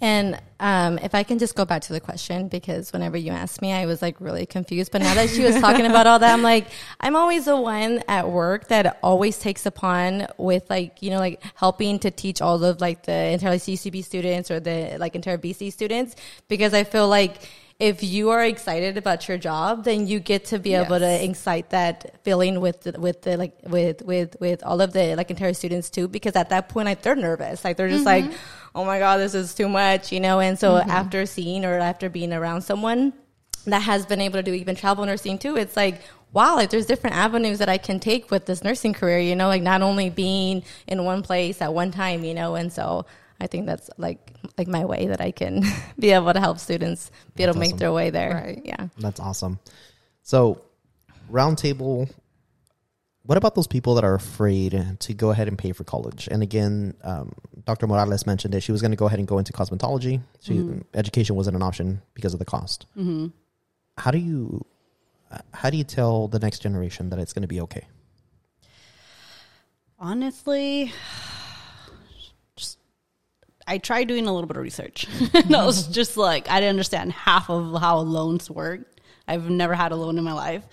And 0.00 0.38
um, 0.60 0.98
if 0.98 1.14
I 1.14 1.22
can 1.22 1.38
just 1.38 1.54
go 1.54 1.64
back 1.64 1.82
to 1.82 1.92
the 1.92 2.00
question, 2.00 2.48
because 2.48 2.92
whenever 2.92 3.16
you 3.16 3.32
asked 3.32 3.62
me, 3.62 3.72
I 3.72 3.86
was 3.86 4.02
like 4.02 4.20
really 4.20 4.44
confused. 4.44 4.92
But 4.92 5.00
now 5.00 5.14
that 5.14 5.30
she 5.30 5.42
was 5.42 5.54
talking 5.60 5.86
about 5.86 6.06
all 6.06 6.18
that, 6.18 6.32
I'm 6.32 6.42
like, 6.42 6.66
I'm 7.00 7.16
always 7.16 7.46
the 7.46 7.56
one 7.56 8.02
at 8.06 8.28
work 8.28 8.68
that 8.68 8.98
always 9.02 9.38
takes 9.38 9.64
upon 9.64 10.26
with 10.36 10.68
like, 10.68 11.02
you 11.02 11.10
know, 11.10 11.18
like 11.18 11.42
helping 11.54 11.98
to 12.00 12.10
teach 12.10 12.42
all 12.42 12.62
of 12.62 12.80
like 12.80 13.04
the 13.04 13.12
entire 13.12 13.56
CCB 13.56 14.04
students 14.04 14.50
or 14.50 14.60
the 14.60 14.96
like 14.98 15.14
entire 15.14 15.38
BC 15.38 15.72
students, 15.72 16.14
because 16.46 16.74
I 16.74 16.84
feel 16.84 17.08
like 17.08 17.48
if 17.78 18.02
you 18.02 18.30
are 18.30 18.42
excited 18.42 18.96
about 18.96 19.28
your 19.28 19.36
job, 19.36 19.84
then 19.84 20.06
you 20.06 20.18
get 20.18 20.46
to 20.46 20.58
be 20.58 20.74
able 20.74 20.98
to 20.98 21.04
Yes. 21.04 21.22
incite 21.22 21.70
that 21.70 22.14
feeling 22.24 22.60
with 22.60 22.82
the, 22.82 22.98
with 22.98 23.22
the 23.22 23.36
like 23.36 23.54
with 23.64 24.02
with 24.02 24.36
with 24.40 24.64
all 24.64 24.80
of 24.80 24.94
the 24.94 25.14
like 25.14 25.30
entire 25.30 25.52
students 25.52 25.90
too 25.90 26.08
because 26.08 26.36
at 26.36 26.48
that 26.48 26.70
point 26.70 26.86
like 26.86 27.02
they're 27.02 27.14
nervous. 27.14 27.64
Like 27.64 27.76
they're 27.76 27.90
just 27.90 28.06
mm-hmm. 28.06 28.28
like 28.28 28.38
oh 28.74 28.84
my 28.84 28.98
god 28.98 29.18
this 29.18 29.34
is 29.34 29.54
too 29.54 29.68
much 29.68 30.10
you 30.10 30.20
know? 30.20 30.40
And 30.40 30.58
so 30.58 30.74
mm-hmm. 30.74 30.90
after 30.90 31.26
seeing 31.26 31.66
or 31.66 31.78
after 31.78 32.08
being 32.08 32.32
around 32.32 32.62
someone 32.62 33.12
that 33.66 33.80
has 33.82 34.06
been 34.06 34.22
able 34.22 34.38
to 34.38 34.42
do 34.42 34.54
even 34.54 34.74
travel 34.76 35.04
nursing 35.04 35.38
too 35.38 35.56
it's 35.56 35.76
like 35.76 36.00
wow 36.32 36.54
like 36.54 36.70
there's 36.70 36.86
different 36.86 37.16
avenues 37.16 37.58
that 37.58 37.68
i 37.68 37.76
can 37.76 37.98
take 37.98 38.30
with 38.30 38.46
this 38.46 38.62
nursing 38.62 38.94
career 38.94 39.18
you 39.18 39.36
know? 39.36 39.48
Like 39.48 39.62
not 39.62 39.82
only 39.82 40.08
being 40.08 40.62
in 40.86 41.04
one 41.04 41.22
place 41.22 41.60
at 41.60 41.74
one 41.74 41.90
time 41.90 42.24
you 42.24 42.32
know? 42.32 42.54
And 42.54 42.72
so 42.72 43.04
i 43.38 43.46
think 43.46 43.66
that's 43.66 43.90
like 43.98 44.32
like 44.58 44.68
my 44.68 44.84
way 44.84 45.06
that 45.06 45.20
i 45.20 45.30
can 45.30 45.62
be 45.98 46.10
able 46.10 46.32
to 46.32 46.40
help 46.40 46.58
students 46.58 47.10
be 47.34 47.42
able 47.42 47.52
to 47.54 47.58
That's 47.58 47.72
make 47.72 47.78
their 47.78 47.92
way 47.92 48.10
there 48.10 48.34
Right. 48.34 48.62
yeah 48.64 48.88
That's 48.98 49.20
awesome. 49.20 49.58
So, 50.22 50.60
roundtable. 51.30 52.10
What 53.22 53.38
about 53.38 53.54
those 53.54 53.66
people 53.66 53.94
that 53.96 54.04
are 54.04 54.14
afraid 54.14 54.96
to 55.00 55.14
go 55.14 55.30
ahead 55.30 55.48
and 55.48 55.58
pay 55.58 55.72
for 55.72 55.84
college? 55.84 56.28
And 56.30 56.42
again, 56.42 56.94
um, 57.02 57.32
Dr. 57.64 57.86
Morales 57.86 58.24
mentioned 58.26 58.54
it. 58.54 58.60
She 58.62 58.70
was 58.72 58.80
going 58.80 58.92
to 58.92 58.96
go 58.96 59.06
ahead 59.06 59.18
and 59.18 59.26
go 59.26 59.38
into 59.38 59.52
cosmetology. 59.52 60.20
She, 60.40 60.64
Education 60.94 61.34
wasn't 61.36 61.56
an 61.56 61.62
option 61.62 62.02
because 62.14 62.32
of 62.34 62.38
the 62.38 62.44
cost. 62.44 62.86
Mm-hmm. 62.96 63.28
How 63.98 64.10
do 64.12 64.18
you, 64.18 64.64
how 65.52 65.70
do 65.70 65.76
you 65.76 65.84
tell 65.84 66.28
the 66.28 66.38
next 66.38 66.60
generation 66.60 67.10
that 67.10 67.18
it's 67.18 67.32
going 67.32 67.42
to 67.42 67.48
be 67.48 67.60
okay? 67.62 67.86
Honestly, 69.98 70.86
just 70.86 71.35
I 73.66 73.78
tried 73.78 74.04
doing 74.04 74.26
a 74.26 74.32
little 74.32 74.46
bit 74.46 74.56
of 74.56 74.62
research. 74.62 75.06
and 75.34 75.54
I 75.54 75.64
was 75.64 75.86
just 75.88 76.16
like, 76.16 76.48
I 76.50 76.60
didn't 76.60 76.70
understand 76.70 77.12
half 77.12 77.50
of 77.50 77.80
how 77.80 77.98
loans 77.98 78.50
work. 78.50 78.80
I've 79.26 79.50
never 79.50 79.74
had 79.74 79.92
a 79.92 79.96
loan 79.96 80.18
in 80.18 80.24
my 80.24 80.32
life. 80.32 80.64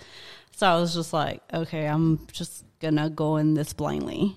So 0.55 0.67
I 0.67 0.79
was 0.79 0.93
just 0.93 1.13
like, 1.13 1.41
okay, 1.53 1.87
I'm 1.87 2.27
just 2.31 2.63
gonna 2.79 3.09
go 3.09 3.37
in 3.37 3.55
this 3.55 3.73
blindly. 3.73 4.35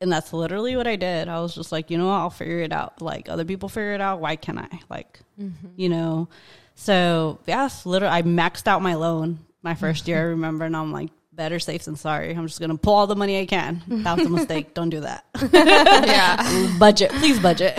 And 0.00 0.12
that's 0.12 0.32
literally 0.32 0.76
what 0.76 0.86
I 0.86 0.96
did. 0.96 1.28
I 1.28 1.40
was 1.40 1.54
just 1.54 1.72
like, 1.72 1.90
you 1.90 1.96
know 1.96 2.06
what, 2.06 2.14
I'll 2.14 2.30
figure 2.30 2.60
it 2.60 2.72
out. 2.72 3.00
Like 3.00 3.28
other 3.28 3.44
people 3.44 3.68
figure 3.70 3.94
it 3.94 4.00
out. 4.00 4.20
Why 4.20 4.36
can't 4.36 4.58
I? 4.58 4.80
Like, 4.90 5.20
mm-hmm. 5.40 5.68
you 5.76 5.88
know. 5.88 6.28
So 6.74 7.40
yes, 7.46 7.86
literally 7.86 8.14
I 8.14 8.22
maxed 8.22 8.66
out 8.66 8.82
my 8.82 8.94
loan 8.94 9.38
my 9.64 9.74
first 9.74 10.06
year, 10.06 10.18
I 10.18 10.22
remember, 10.24 10.66
and 10.66 10.76
I'm 10.76 10.92
like, 10.92 11.10
better 11.34 11.58
safe 11.58 11.84
than 11.84 11.96
sorry. 11.96 12.34
I'm 12.34 12.46
just 12.46 12.60
gonna 12.60 12.76
pull 12.76 12.94
all 12.94 13.06
the 13.06 13.16
money 13.16 13.40
I 13.40 13.46
can. 13.46 13.82
That 14.04 14.18
was 14.18 14.26
a 14.26 14.30
mistake. 14.30 14.74
Don't 14.74 14.90
do 14.90 15.00
that. 15.00 15.24
yeah. 15.52 16.76
budget, 16.78 17.10
please 17.12 17.38
budget. 17.40 17.74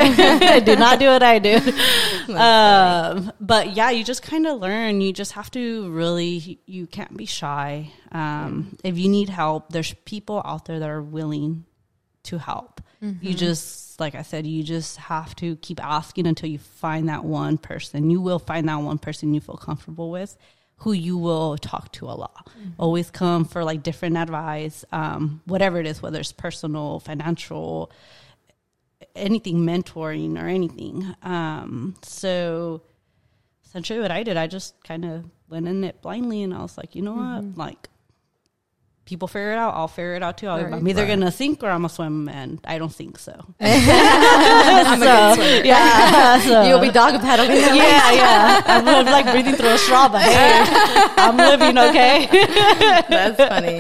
do 0.66 0.76
not 0.76 1.00
do 1.00 1.08
what 1.08 1.24
I 1.24 1.40
do. 1.40 1.60
Um, 2.34 3.32
but 3.40 3.76
yeah, 3.76 3.92
you 3.92 4.04
just 4.04 4.24
kind 4.24 4.48
of 4.48 4.60
learn. 4.60 5.02
You 5.02 5.14
just 5.14 5.34
have 5.34 5.52
to 5.52 5.90
really. 5.92 6.60
You 6.66 6.88
can't 6.88 7.16
be 7.16 7.26
shy. 7.26 7.92
Um, 8.12 8.78
if 8.84 8.98
you 8.98 9.10
need 9.10 9.30
help, 9.30 9.70
there's 9.72 9.94
people 10.06 10.42
out 10.44 10.66
there 10.66 10.80
that 10.80 10.90
are 10.90 11.02
willing 11.02 11.66
to 12.24 12.38
help. 12.40 12.82
You 13.22 13.36
just, 13.36 14.00
like 14.00 14.16
I 14.16 14.24
said, 14.24 14.48
you 14.48 14.64
just 14.64 14.98
have 14.98 15.36
to 15.36 15.58
keep 15.58 15.84
asking 15.84 16.26
until 16.26 16.50
you 16.50 16.58
find 16.58 17.08
that 17.10 17.24
one 17.24 17.60
person. 17.60 18.10
You 18.10 18.20
will 18.20 18.40
find 18.40 18.68
that 18.68 18.78
one 18.78 18.98
person 18.98 19.34
you 19.36 19.42
feel 19.42 19.58
comfortable 19.58 20.10
with. 20.10 20.36
Who 20.78 20.92
you 20.92 21.18
will 21.18 21.58
talk 21.58 21.92
to 21.94 22.06
a 22.06 22.16
lot. 22.16 22.50
Always 22.78 23.10
come 23.10 23.46
for 23.46 23.64
like 23.64 23.82
different 23.84 24.18
advice, 24.18 24.84
um, 24.92 25.42
whatever 25.46 25.80
it 25.80 25.88
is, 25.88 26.02
whether 26.02 26.20
it's 26.20 26.32
personal, 26.32 27.00
financial, 27.00 27.92
anything, 29.16 29.60
mentoring 29.60 30.42
or 30.42 30.48
anything. 30.48 31.16
Um, 31.24 31.96
so 32.02 32.82
essentially, 33.64 34.00
what 34.00 34.12
I 34.12 34.24
did, 34.24 34.38
I 34.38 34.48
just 34.48 34.82
kind 34.84 35.06
of 35.06 35.26
went 35.50 35.68
in 35.68 35.84
it 35.84 36.02
blindly, 36.02 36.44
and 36.44 36.54
I 36.54 36.62
was 36.62 36.78
like, 36.78 36.96
you 36.96 37.02
know 37.02 37.14
what, 37.14 37.58
like. 37.58 37.90
People 39.06 39.28
figure 39.28 39.52
it 39.52 39.58
out. 39.58 39.76
I'll 39.76 39.88
figure 39.88 40.16
it 40.16 40.24
out 40.24 40.38
too. 40.40 40.48
I'll- 40.48 40.64
Right. 40.64 40.74
I'm 40.74 40.88
either 40.88 41.04
Right. 41.04 41.10
gonna 41.10 41.32
sink 41.32 41.62
or 41.64 41.70
I'm 41.70 41.82
gonna 41.82 41.90
swim, 41.90 42.28
and 42.28 42.60
I 42.66 42.80
don't 42.80 42.94
think 42.94 43.20
so. 43.20 43.34
I'm 43.62 45.02
a 45.02 45.06
good 45.06 45.36
swimmer. 45.36 45.66
Yeah, 45.72 46.40
so- 46.48 46.64
You'll 46.64 46.80
be 46.80 46.90
dog 46.90 47.22
paddling. 47.22 47.52
yeah, 47.52 48.12
yeah. 48.12 48.62
I'm 48.66 49.06
like 49.06 49.30
breathing 49.32 49.54
through 49.56 49.70
a 49.70 49.78
straw, 49.78 50.10
but 50.10 50.24
hey, 50.24 50.64
I'm 51.18 51.38
living 51.38 51.78
okay. 51.78 52.28
That's 53.08 53.38
funny. 53.38 53.80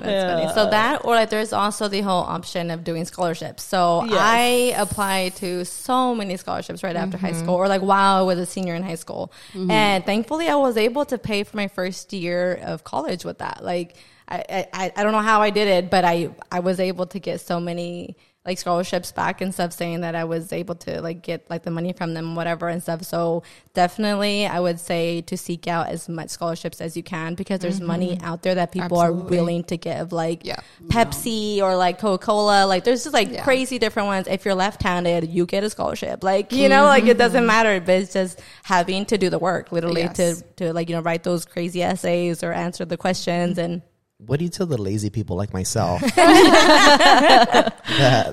That's 0.00 0.32
funny. 0.32 0.54
So 0.54 0.70
that, 0.70 1.04
or 1.04 1.14
like, 1.14 1.30
there's 1.30 1.52
also 1.52 1.86
the 1.88 2.00
whole 2.00 2.22
option 2.22 2.70
of 2.70 2.82
doing 2.84 3.04
scholarships. 3.04 3.62
So 3.62 4.04
Yes. 4.04 4.18
I 4.18 4.74
applied 4.76 5.36
to 5.36 5.64
so 5.64 6.14
many 6.14 6.36
scholarships 6.36 6.82
right 6.82 6.96
after 6.96 7.16
high 7.16 7.30
mm-hmm. 7.30 7.44
school, 7.44 7.54
or 7.54 7.68
like 7.68 7.82
while 7.82 8.18
I 8.18 8.22
was 8.22 8.38
a 8.38 8.46
senior 8.46 8.74
in 8.74 8.82
high 8.82 8.96
school, 8.96 9.32
mm-hmm. 9.52 9.70
and 9.70 10.04
thankfully 10.04 10.48
I 10.48 10.56
was 10.56 10.76
able 10.76 11.04
to 11.06 11.16
pay 11.18 11.44
for 11.44 11.56
my 11.56 11.68
first 11.68 12.12
year 12.12 12.58
of 12.64 12.82
college 12.84 13.24
with 13.24 13.38
that. 13.38 13.62
Like, 13.62 13.94
I, 14.32 14.66
I, 14.72 14.92
I 14.96 15.02
don't 15.02 15.12
know 15.12 15.20
how 15.20 15.42
I 15.42 15.50
did 15.50 15.68
it, 15.68 15.90
but 15.90 16.04
I, 16.04 16.30
I 16.50 16.60
was 16.60 16.80
able 16.80 17.06
to 17.06 17.18
get 17.18 17.40
so 17.40 17.60
many 17.60 18.16
like 18.44 18.58
scholarships 18.58 19.12
back 19.12 19.40
and 19.40 19.54
stuff 19.54 19.72
saying 19.72 20.00
that 20.00 20.16
I 20.16 20.24
was 20.24 20.52
able 20.52 20.74
to 20.74 21.00
like 21.00 21.22
get 21.22 21.48
like 21.48 21.62
the 21.62 21.70
money 21.70 21.92
from 21.92 22.12
them, 22.12 22.34
whatever 22.34 22.68
and 22.68 22.82
stuff. 22.82 23.04
So 23.04 23.44
definitely 23.72 24.46
I 24.46 24.58
would 24.58 24.80
say 24.80 25.20
to 25.22 25.36
seek 25.36 25.68
out 25.68 25.88
as 25.88 26.08
much 26.08 26.30
scholarships 26.30 26.80
as 26.80 26.96
you 26.96 27.04
can 27.04 27.36
because 27.36 27.60
there's 27.60 27.76
mm-hmm. 27.76 27.86
money 27.86 28.18
out 28.20 28.42
there 28.42 28.56
that 28.56 28.72
people 28.72 28.98
are 28.98 29.12
willing 29.12 29.62
to 29.64 29.76
give 29.76 30.12
like 30.12 30.44
Yeah. 30.44 30.58
Pepsi 30.88 31.60
or 31.60 31.76
like 31.76 32.00
Coca-Cola. 32.00 32.66
Like 32.66 32.82
there's 32.82 33.04
just 33.04 33.14
like 33.14 33.30
Yeah. 33.30 33.44
crazy 33.44 33.78
different 33.78 34.08
ones. 34.08 34.26
If 34.26 34.44
you're 34.44 34.56
left-handed, 34.56 35.28
you 35.28 35.46
get 35.46 35.62
a 35.62 35.70
scholarship. 35.70 36.24
Like, 36.24 36.50
you 36.50 36.62
mm-hmm. 36.62 36.70
know, 36.70 36.84
like 36.86 37.04
it 37.04 37.18
doesn't 37.18 37.46
matter, 37.46 37.80
but 37.80 37.94
it's 37.94 38.12
just 38.12 38.40
having 38.64 39.06
to 39.06 39.18
do 39.18 39.30
the 39.30 39.38
work 39.38 39.70
literally 39.70 40.02
Yes. 40.02 40.16
to, 40.16 40.42
to 40.56 40.72
like, 40.72 40.88
you 40.88 40.96
know, 40.96 41.02
write 41.02 41.22
those 41.22 41.44
crazy 41.44 41.80
essays 41.80 42.42
or 42.42 42.52
answer 42.52 42.84
the 42.84 42.96
questions 42.96 43.56
mm-hmm. 43.56 43.72
and 43.72 43.82
What 44.26 44.38
do 44.38 44.44
you 44.44 44.50
tell 44.50 44.66
the 44.66 44.80
lazy 44.80 45.10
people 45.10 45.36
like 45.36 45.52
myself 45.52 46.00
that 46.14 47.74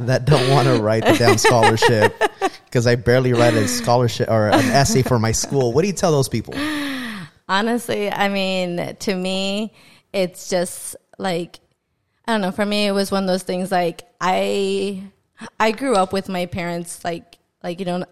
that 0.01 0.25
don't 0.25 0.49
want 0.51 0.67
to 0.67 0.81
write 0.81 1.03
the 1.03 1.13
damn 1.13 1.37
scholarship 1.37 2.15
because 2.65 2.85
I 2.85 2.95
barely 2.95 3.33
write 3.33 3.55
a 3.55 3.67
scholarship 3.67 4.29
or 4.29 4.49
an 4.49 4.65
essay 4.65 5.01
for 5.01 5.17
my 5.17 5.31
school? 5.31 5.73
What 5.73 5.81
do 5.81 5.87
you 5.87 5.93
tell 5.93 6.11
those 6.11 6.29
people? 6.29 6.53
Honestly, 7.47 8.11
I 8.11 8.29
mean, 8.29 8.95
to 8.97 9.15
me, 9.15 9.73
it's 10.13 10.49
just 10.49 10.95
like 11.17 11.59
I 12.29 12.33
don't 12.33 12.41
know. 12.41 12.51
For 12.51 12.65
me, 12.65 12.85
it 12.85 12.91
was 12.91 13.09
one 13.09 13.23
of 13.23 13.27
those 13.27 13.41
things. 13.41 13.71
Like 13.71 14.03
I, 14.21 15.01
I 15.59 15.71
grew 15.71 15.95
up 15.95 16.13
with 16.13 16.29
my 16.29 16.45
parents. 16.45 17.03
Like, 17.03 17.39
like 17.63 17.79
you 17.79 17.87
know, 17.87 18.05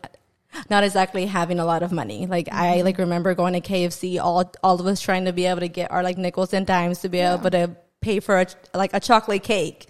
not 0.70 0.84
exactly 0.84 1.26
having 1.26 1.60
a 1.60 1.66
lot 1.66 1.84
of 1.84 1.92
money. 1.92 2.28
Like 2.28 2.50
I 2.52 2.76
mm-hmm. 2.76 2.86
like 2.86 2.98
remember 2.98 3.36
going 3.36 3.54
to 3.54 3.62
KFC. 3.62 4.20
All 4.22 4.52
all 4.64 4.80
of 4.80 4.86
us 4.86 5.02
trying 5.02 5.26
to 5.26 5.34
be 5.34 5.46
able 5.46 5.62
to 5.62 5.68
get 5.70 5.92
our 5.92 6.04
like 6.04 6.18
nickels 6.18 6.54
and 6.54 6.66
dimes 6.66 7.00
to 7.00 7.10
be 7.10 7.20
able 7.20 7.50
to 7.52 7.76
pay 8.02 8.20
for 8.20 8.40
a, 8.40 8.48
like 8.74 8.94
a 8.94 9.00
chocolate 9.00 9.44
cake 9.44 9.88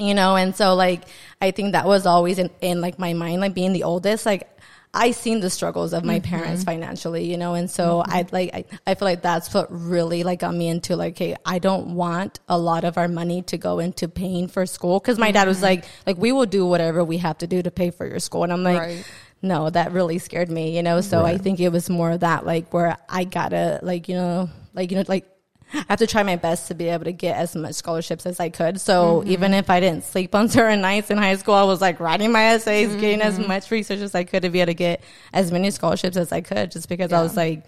you 0.00 0.14
know? 0.14 0.36
And 0.36 0.56
so 0.56 0.74
like 0.74 1.02
i 1.40 1.50
think 1.50 1.72
that 1.72 1.86
was 1.86 2.06
always 2.06 2.38
in, 2.38 2.50
in 2.60 2.80
like 2.80 2.98
my 2.98 3.12
mind 3.12 3.40
like 3.40 3.54
being 3.54 3.72
the 3.72 3.84
oldest 3.84 4.26
like 4.26 4.48
i 4.92 5.12
seen 5.12 5.40
the 5.40 5.50
struggles 5.50 5.92
of 5.92 6.04
my 6.04 6.18
mm-hmm. 6.18 6.30
parents 6.30 6.64
financially 6.64 7.30
you 7.30 7.36
know? 7.36 7.54
And 7.54 7.70
so 7.70 8.02
mm-hmm. 8.02 8.12
i 8.12 8.26
like 8.32 8.54
I, 8.54 8.64
I 8.86 8.94
feel 8.94 9.06
like 9.06 9.22
that's 9.22 9.52
what 9.54 9.68
really 9.70 10.24
like 10.24 10.40
got 10.40 10.54
me 10.54 10.68
into 10.68 10.96
like 10.96 11.18
hey 11.18 11.36
i 11.44 11.58
don't 11.58 11.94
want 11.94 12.40
a 12.48 12.58
lot 12.58 12.84
of 12.84 12.98
our 12.98 13.08
money 13.08 13.42
to 13.42 13.58
go 13.58 13.78
into 13.78 14.08
paying 14.08 14.48
for 14.48 14.66
school. 14.66 14.98
Because 14.98 15.18
my 15.18 15.30
dad 15.30 15.46
was 15.46 15.62
like 15.62 15.84
like 16.06 16.16
we 16.16 16.32
will 16.32 16.46
do 16.46 16.66
whatever 16.66 17.04
we 17.04 17.18
have 17.18 17.38
to 17.38 17.46
do 17.46 17.62
to 17.62 17.70
pay 17.70 17.90
for 17.90 18.06
your 18.06 18.18
school. 18.20 18.44
And 18.44 18.52
i'm 18.52 18.64
like 18.64 18.78
Right. 18.78 19.04
No 19.42 19.70
that 19.70 19.92
really 19.92 20.18
scared 20.18 20.50
me 20.50 20.76
you 20.76 20.82
know 20.82 21.00
so 21.00 21.24
i 21.24 21.38
think 21.38 21.60
it 21.60 21.70
was 21.70 21.88
more 21.88 22.10
of 22.12 22.20
that 22.20 22.44
like 22.44 22.72
where 22.72 22.96
i 23.08 23.24
gotta 23.24 23.78
like 23.82 24.08
you 24.08 24.14
know 24.14 24.48
like 24.74 24.90
you 24.90 24.96
know 24.96 25.04
like 25.08 25.26
I 25.72 25.84
have 25.90 25.98
to 26.00 26.06
try 26.06 26.22
my 26.22 26.36
best 26.36 26.68
to 26.68 26.74
be 26.74 26.88
able 26.88 27.04
to 27.04 27.12
get 27.12 27.36
as 27.36 27.54
much 27.54 27.74
scholarships 27.74 28.26
as 28.26 28.40
I 28.40 28.48
could. 28.48 28.80
So 28.80 29.20
mm-hmm. 29.20 29.30
even 29.30 29.54
if 29.54 29.70
I 29.70 29.78
didn't 29.78 30.04
sleep 30.04 30.34
on 30.34 30.48
certain 30.56 30.80
nights 30.80 31.10
in 31.10 31.18
high 31.18 31.36
school, 31.36 31.54
I 31.54 31.62
was 31.62 31.80
like 31.80 32.00
writing 32.00 32.32
my 32.32 32.42
essays, 32.42 32.94
getting 32.96 33.22
as 33.22 33.38
mm-hmm. 33.38 33.48
much 33.48 33.70
research 33.70 34.00
as 34.00 34.14
I 34.14 34.24
could 34.24 34.42
to 34.42 34.50
be 34.50 34.60
able 34.60 34.70
to 34.70 34.74
get 34.74 35.02
as 35.32 35.52
many 35.52 35.70
scholarships 35.70 36.16
as 36.16 36.32
I 36.32 36.40
could, 36.40 36.72
just 36.72 36.88
because 36.88 37.12
I 37.12 37.22
was 37.22 37.36
like, 37.36 37.64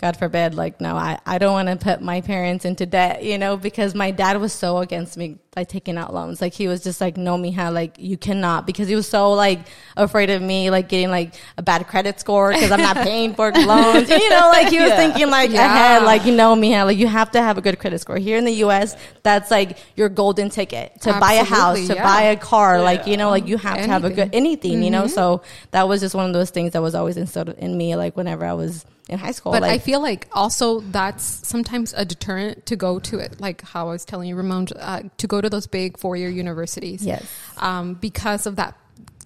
God 0.00 0.16
forbid, 0.16 0.54
like, 0.54 0.80
no, 0.80 0.96
I, 0.96 1.18
I 1.26 1.36
don't 1.36 1.52
want 1.52 1.68
to 1.68 1.76
put 1.76 2.00
my 2.00 2.22
parents 2.22 2.64
into 2.64 2.86
debt, 2.86 3.22
you 3.22 3.36
know, 3.36 3.58
because 3.58 3.94
my 3.94 4.10
dad 4.10 4.40
was 4.40 4.50
so 4.50 4.78
against 4.78 5.18
me, 5.18 5.36
like, 5.54 5.68
taking 5.68 5.98
out 5.98 6.14
loans. 6.14 6.40
Like, 6.40 6.54
he 6.54 6.68
was 6.68 6.82
just 6.82 7.02
like, 7.02 7.18
no, 7.18 7.36
Mija, 7.36 7.70
like, 7.70 7.96
you 7.98 8.16
cannot, 8.16 8.66
because 8.66 8.88
he 8.88 8.94
was 8.94 9.06
so, 9.06 9.32
like, 9.32 9.58
afraid 9.98 10.30
of 10.30 10.40
me, 10.40 10.70
like, 10.70 10.88
getting, 10.88 11.10
like, 11.10 11.34
a 11.58 11.62
bad 11.62 11.86
credit 11.86 12.18
score 12.18 12.50
because 12.50 12.70
I'm 12.70 12.80
not 12.80 12.96
paying 13.04 13.34
for 13.34 13.52
loans. 13.52 14.08
You 14.08 14.30
know, 14.30 14.48
like, 14.48 14.68
he 14.68 14.80
was 14.80 14.92
thinking, 14.92 15.28
like, 15.28 15.50
Yeah. 15.50 15.66
ahead, 15.66 16.04
like, 16.04 16.24
you 16.24 16.34
know, 16.34 16.56
Mija, 16.56 16.86
like, 16.86 16.96
you 16.96 17.06
have 17.06 17.30
to 17.32 17.42
have 17.42 17.58
a 17.58 17.60
good 17.60 17.78
credit 17.78 18.00
score. 18.00 18.16
Here 18.16 18.38
in 18.38 18.46
the 18.46 18.54
U.S., 18.64 18.96
that's, 19.22 19.50
like, 19.50 19.76
your 19.96 20.08
golden 20.08 20.48
ticket 20.48 20.98
to 21.02 21.12
buy 21.20 21.34
a 21.34 21.44
house, 21.44 21.88
to 21.88 21.94
yeah. 21.94 22.02
buy 22.02 22.22
a 22.22 22.36
car. 22.38 22.80
Like, 22.80 23.06
you 23.06 23.18
know, 23.18 23.28
like, 23.28 23.46
you 23.46 23.58
have 23.58 23.76
to 23.76 23.86
have 23.86 24.04
a 24.04 24.08
good, 24.08 24.30
Anything. 24.32 24.72
anything, 24.72 24.82
you 24.82 24.90
know? 24.90 25.02
Mm-hmm. 25.02 25.14
So 25.14 25.42
that 25.72 25.88
was 25.88 26.00
just 26.00 26.14
one 26.14 26.26
of 26.26 26.32
those 26.32 26.48
things 26.48 26.72
that 26.72 26.80
was 26.80 26.94
always 26.94 27.18
instilled 27.18 27.50
in 27.50 27.76
me, 27.76 27.96
like, 27.96 28.16
whenever 28.16 28.46
I 28.46 28.54
was 28.54 28.86
in 29.10 29.18
high 29.18 29.32
school. 29.32 29.52
But 29.52 29.62
like, 29.62 29.72
I 29.72 29.78
feel 29.78 30.00
like 30.00 30.28
also 30.32 30.80
that's 30.80 31.24
sometimes 31.24 31.92
a 31.96 32.04
deterrent 32.04 32.66
to 32.66 32.76
go 32.76 32.98
to 33.00 33.18
it, 33.18 33.40
like 33.40 33.62
how 33.62 33.88
I 33.88 33.92
was 33.92 34.04
telling 34.04 34.28
you, 34.28 34.36
Ramon, 34.36 34.68
uh, 34.76 35.02
to 35.18 35.26
go 35.26 35.40
to 35.40 35.50
those 35.50 35.66
big 35.66 35.98
four 35.98 36.16
year 36.16 36.30
universities. 36.30 37.04
Yes. 37.04 37.26
Um, 37.58 37.94
because 37.94 38.46
of 38.46 38.56
that 38.56 38.76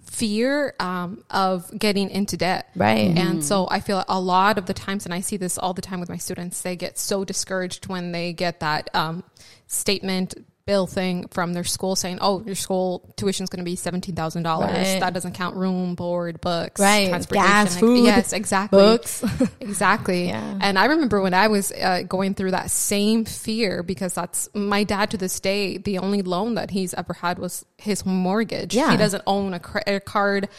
fear 0.09 0.73
um, 0.79 1.23
of 1.29 1.69
getting 1.77 2.09
into 2.09 2.37
debt. 2.37 2.69
Right. 2.75 3.17
And 3.17 3.43
so 3.43 3.67
I 3.69 3.81
feel 3.81 4.03
a 4.07 4.19
lot 4.19 4.57
of 4.57 4.65
the 4.65 4.73
times, 4.73 5.05
and 5.05 5.13
I 5.13 5.19
see 5.19 5.35
this 5.37 5.57
all 5.57 5.73
the 5.73 5.81
time 5.81 5.99
with 5.99 6.09
my 6.09 6.17
students, 6.17 6.61
they 6.61 6.75
get 6.75 6.97
so 6.97 7.25
discouraged 7.25 7.87
when 7.87 8.13
they 8.13 8.31
get 8.31 8.61
that 8.61 8.89
um, 8.95 9.23
statement 9.67 10.35
bill 10.65 10.87
thing 10.87 11.27
from 11.27 11.53
their 11.53 11.63
school 11.63 11.95
saying, 11.95 12.17
"Oh, 12.21 12.41
your 12.43 12.55
school 12.55 13.13
tuition 13.17 13.43
is 13.43 13.49
going 13.51 13.63
to 13.63 13.69
be 13.69 13.75
seventeen 13.75 14.15
thousand 14.15 14.43
dollars. 14.43 14.71
Right. 14.71 14.99
That 14.99 15.13
doesn't 15.13 15.33
count 15.33 15.55
room, 15.55 15.93
board, 15.93 16.41
books, 16.41 16.81
Right. 16.81 17.09
transportation, 17.09 17.47
Gas, 17.47 17.71
like- 17.73 17.79
food, 17.79 18.05
yes, 18.05 18.33
exactly, 18.33 18.79
books. 18.79 19.23
exactly." 19.59 20.27
Yeah. 20.29 20.57
And 20.61 20.79
I 20.79 20.85
remember 20.85 21.21
when 21.21 21.35
I 21.35 21.47
was 21.49 21.71
uh, 21.71 22.01
going 22.07 22.33
through 22.33 22.51
that 22.51 22.71
same 22.71 23.25
fear 23.25 23.83
because 23.83 24.13
that's 24.15 24.49
my 24.55 24.83
dad 24.83 25.11
to 25.11 25.17
this 25.17 25.39
day. 25.39 25.77
The 25.77 25.99
only 25.99 26.23
loan 26.23 26.55
that 26.55 26.71
he's 26.71 26.95
ever 26.95 27.13
had 27.13 27.37
was 27.37 27.63
his 27.77 28.03
mortgage. 28.05 28.73
Yeah. 28.75 28.89
he 28.89 28.97
doesn't 28.97 29.23
own 29.27 29.53
a 29.53 29.59
credit 29.59 30.05
card. 30.05 30.49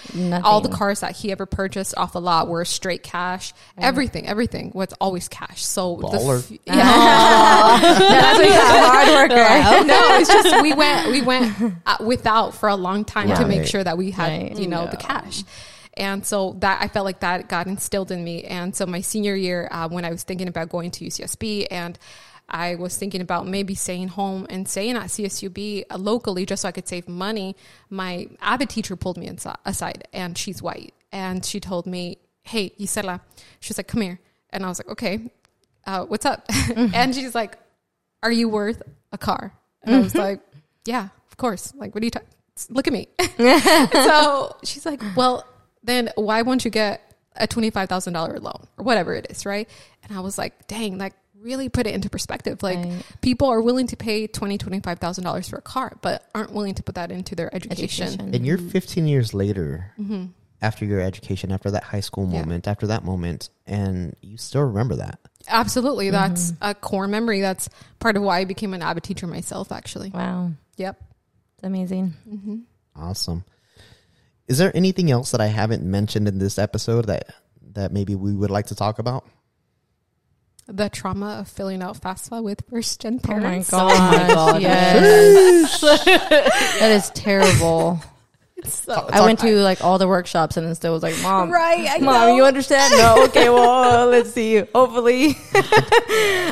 All 0.44 0.61
the 0.61 0.68
cars 0.68 1.00
that 1.00 1.16
he 1.16 1.32
ever 1.32 1.46
purchased 1.46 1.96
off 1.96 2.12
the 2.12 2.20
lot 2.20 2.46
were 2.48 2.64
straight 2.64 3.02
cash. 3.02 3.52
Everything, 3.76 4.28
everything 4.28 4.70
was 4.74 4.92
always 5.00 5.26
cash. 5.28 5.64
So 5.64 5.96
the 5.96 6.07
Baller. 6.09 6.38
f- 6.38 6.50
yeah. 6.66 7.78
that's 7.80 8.38
what 8.38 8.46
you 8.46 8.52
got, 8.52 9.09
hard 9.09 9.30
worker. 9.30 9.95
No, 10.01 10.16
it's 10.20 10.28
just 10.32 10.62
we 10.62 10.72
went 10.74 11.11
we 11.11 11.22
went 11.22 11.55
uh, 11.86 11.97
without 12.01 12.55
for 12.55 12.68
a 12.68 12.76
long 12.76 13.05
time 13.05 13.28
to 13.28 13.47
make 13.47 13.61
Right. 13.61 13.68
sure 13.68 13.84
that 13.84 13.97
we 13.99 14.11
had 14.11 14.28
Right. 14.30 14.57
you 14.59 14.66
know 14.68 14.86
the 14.86 14.97
cash. 14.97 15.42
And 15.99 16.26
so 16.26 16.57
that 16.61 16.82
I 16.82 16.88
felt 16.88 17.05
like 17.07 17.20
that 17.20 17.49
got 17.49 17.66
instilled 17.66 18.11
in 18.11 18.22
me. 18.22 18.44
And 18.44 18.76
so 18.76 18.84
my 18.84 19.01
senior 19.01 19.34
year, 19.34 19.66
uh, 19.70 19.88
when 19.88 20.05
I 20.05 20.11
was 20.11 20.24
thinking 20.24 20.47
about 20.47 20.68
going 20.68 20.90
to 20.90 21.05
UCSB, 21.07 21.68
and 21.70 21.99
I 22.51 22.74
was 22.74 22.97
thinking 22.99 23.22
about 23.22 23.47
maybe 23.49 23.74
staying 23.74 24.09
home 24.09 24.47
and 24.51 24.68
staying 24.68 24.94
at 24.97 25.05
CSUB 25.05 25.84
uh, 25.90 25.97
locally 25.97 26.44
just 26.44 26.62
so 26.62 26.68
I 26.68 26.72
could 26.72 26.86
save 26.86 27.09
money. 27.09 27.57
My 27.88 28.28
Avid 28.42 28.68
teacher 28.68 28.94
pulled 28.94 29.16
me 29.16 29.26
insi- 29.26 29.57
aside, 29.64 30.07
and 30.12 30.36
she's 30.36 30.61
white, 30.62 30.92
and 31.12 31.42
she 31.44 31.61
told 31.61 31.86
me, 31.86 32.18
"Hey, 32.42 32.72
Gisela," 32.78 33.22
she's 33.59 33.78
like, 33.78 33.88
"Come 33.88 34.03
here," 34.03 34.20
and 34.51 34.64
I 34.66 34.68
was 34.68 34.78
like, 34.78 34.90
"Okay, 34.90 35.30
uh, 35.86 36.05
what's 36.05 36.26
up?" 36.26 36.44
and 36.76 37.14
she's 37.14 37.34
like, 37.34 37.57
"Are 38.22 38.30
you 38.30 38.51
worth 38.51 38.82
a 39.12 39.18
car?" 39.18 39.55
And 39.83 39.95
I 39.95 39.99
was 40.01 40.12
mm-hmm. 40.12 40.18
like, 40.18 40.41
"Yeah, 40.85 41.09
of 41.31 41.37
course." 41.37 41.72
Like, 41.77 41.95
what 41.95 42.03
are 42.03 42.07
you 42.07 42.11
talking? 42.11 42.29
Look 42.70 42.87
at 42.87 42.93
me. 42.93 43.09
so 43.93 44.57
she's 44.64 44.87
like, 44.87 45.03
"Well, 45.16 45.47
then 45.83 46.11
why 46.16 46.43
won't 46.43 46.64
you 46.64 46.70
get 46.70 47.03
a 47.37 47.47
twenty 47.47 47.70
five 47.70 47.89
thousand 47.89 48.14
dollar 48.14 48.39
loan 48.41 48.66
or 48.79 48.85
whatever 48.85 49.14
it 49.14 49.27
is, 49.31 49.47
right?" 49.47 49.68
And 50.03 50.16
I 50.16 50.20
was 50.20 50.39
like, 50.39 50.66
"Dang, 50.66 50.99
like." 50.99 51.14
Really 51.39 51.68
put 51.68 51.87
it 51.87 51.95
into 51.95 52.11
perspective. 52.11 52.61
Like 52.61 52.79
Right. 52.79 53.05
people 53.20 53.49
are 53.49 53.61
willing 53.61 53.87
to 53.89 53.97
pay 53.97 54.27
twenty, 54.27 54.59
twenty 54.59 54.81
five 54.81 54.99
thousand 54.99 55.22
dollars 55.22 55.49
for 55.49 55.57
a 55.57 55.62
car, 55.62 55.97
but 56.01 56.24
aren't 56.35 56.51
willing 56.51 56.74
to 56.74 56.83
put 56.83 56.97
that 56.97 57.12
into 57.12 57.37
their 57.37 57.55
education. 57.55 58.07
Education. 58.09 58.35
And 58.35 58.45
you're 58.45 58.59
15 58.59 59.07
years 59.07 59.33
later 59.33 59.93
mm-hmm. 59.97 60.24
after 60.61 60.85
your 60.85 60.99
education, 61.01 61.53
after 61.53 61.70
that 61.70 61.85
high 61.85 62.01
school 62.01 62.27
Yeah. 62.29 62.41
moment, 62.41 62.66
after 62.66 62.89
that 62.89 63.05
moment, 63.05 63.51
and 63.64 64.16
you 64.22 64.39
still 64.39 64.62
remember 64.62 64.97
that. 64.97 65.20
Absolutely, 65.49 66.07
mm-hmm. 66.07 66.12
that's 66.14 66.53
a 66.61 66.74
core 66.74 67.09
memory. 67.09 67.40
That's 67.40 67.68
part 67.99 68.16
of 68.16 68.22
why 68.22 68.40
I 68.40 68.44
became 68.44 68.74
an 68.74 68.82
avid 68.82 69.03
teacher 69.05 69.26
myself. 69.26 69.72
Actually, 69.72 70.11
Wow. 70.11 70.53
yep. 70.76 71.01
It's 71.55 71.64
amazing. 71.64 72.14
Mm-hmm. 72.28 72.57
Awesome. 72.97 73.44
Is 74.49 74.59
there 74.59 74.70
anything 74.76 75.11
else 75.11 75.30
that 75.32 75.40
I 75.40 75.47
haven't 75.47 75.82
mentioned 75.82 76.28
in 76.28 76.38
this 76.38 76.59
episode 76.59 77.07
that 77.07 77.34
that 77.72 77.92
maybe 77.92 78.14
we 78.14 78.34
would 78.34 78.51
like 78.51 78.66
to 78.66 78.74
talk 78.74 78.99
about? 78.99 79.24
the 80.68 80.88
trauma 80.88 81.38
of 81.38 81.49
filling 81.49 81.80
out 81.80 81.97
FAFSA 82.01 82.42
with 82.42 82.61
first 82.68 83.01
gen 83.01 83.20
Oh 83.24 83.28
my 83.28 83.38
parents. 83.40 83.70
god! 83.70 83.92
Oh 83.92 84.18
my 84.26 84.34
God. 84.34 84.62
Yes, 84.62 85.80
that 85.80 86.90
is 86.90 87.09
terrible. 87.11 88.01
So- 88.67 89.09
I 89.12 89.25
went 89.25 89.41
to 89.41 89.57
like 89.62 89.83
all 89.83 89.99
the 89.99 90.09
workshops 90.09 90.57
and 90.57 90.67
it 90.69 90.75
still 90.77 90.93
was 90.93 91.03
like, 91.03 91.21
"Mom, 91.23 91.51
right, 91.51 91.87
I 91.91 91.99
Mom, 91.99 92.29
know. 92.29 92.37
you 92.37 92.45
understand? 92.45 92.93
No, 92.97 93.25
okay. 93.29 93.49
Well, 93.49 94.07
let's 94.09 94.33
see. 94.33 94.59
Hopefully, 94.75 95.37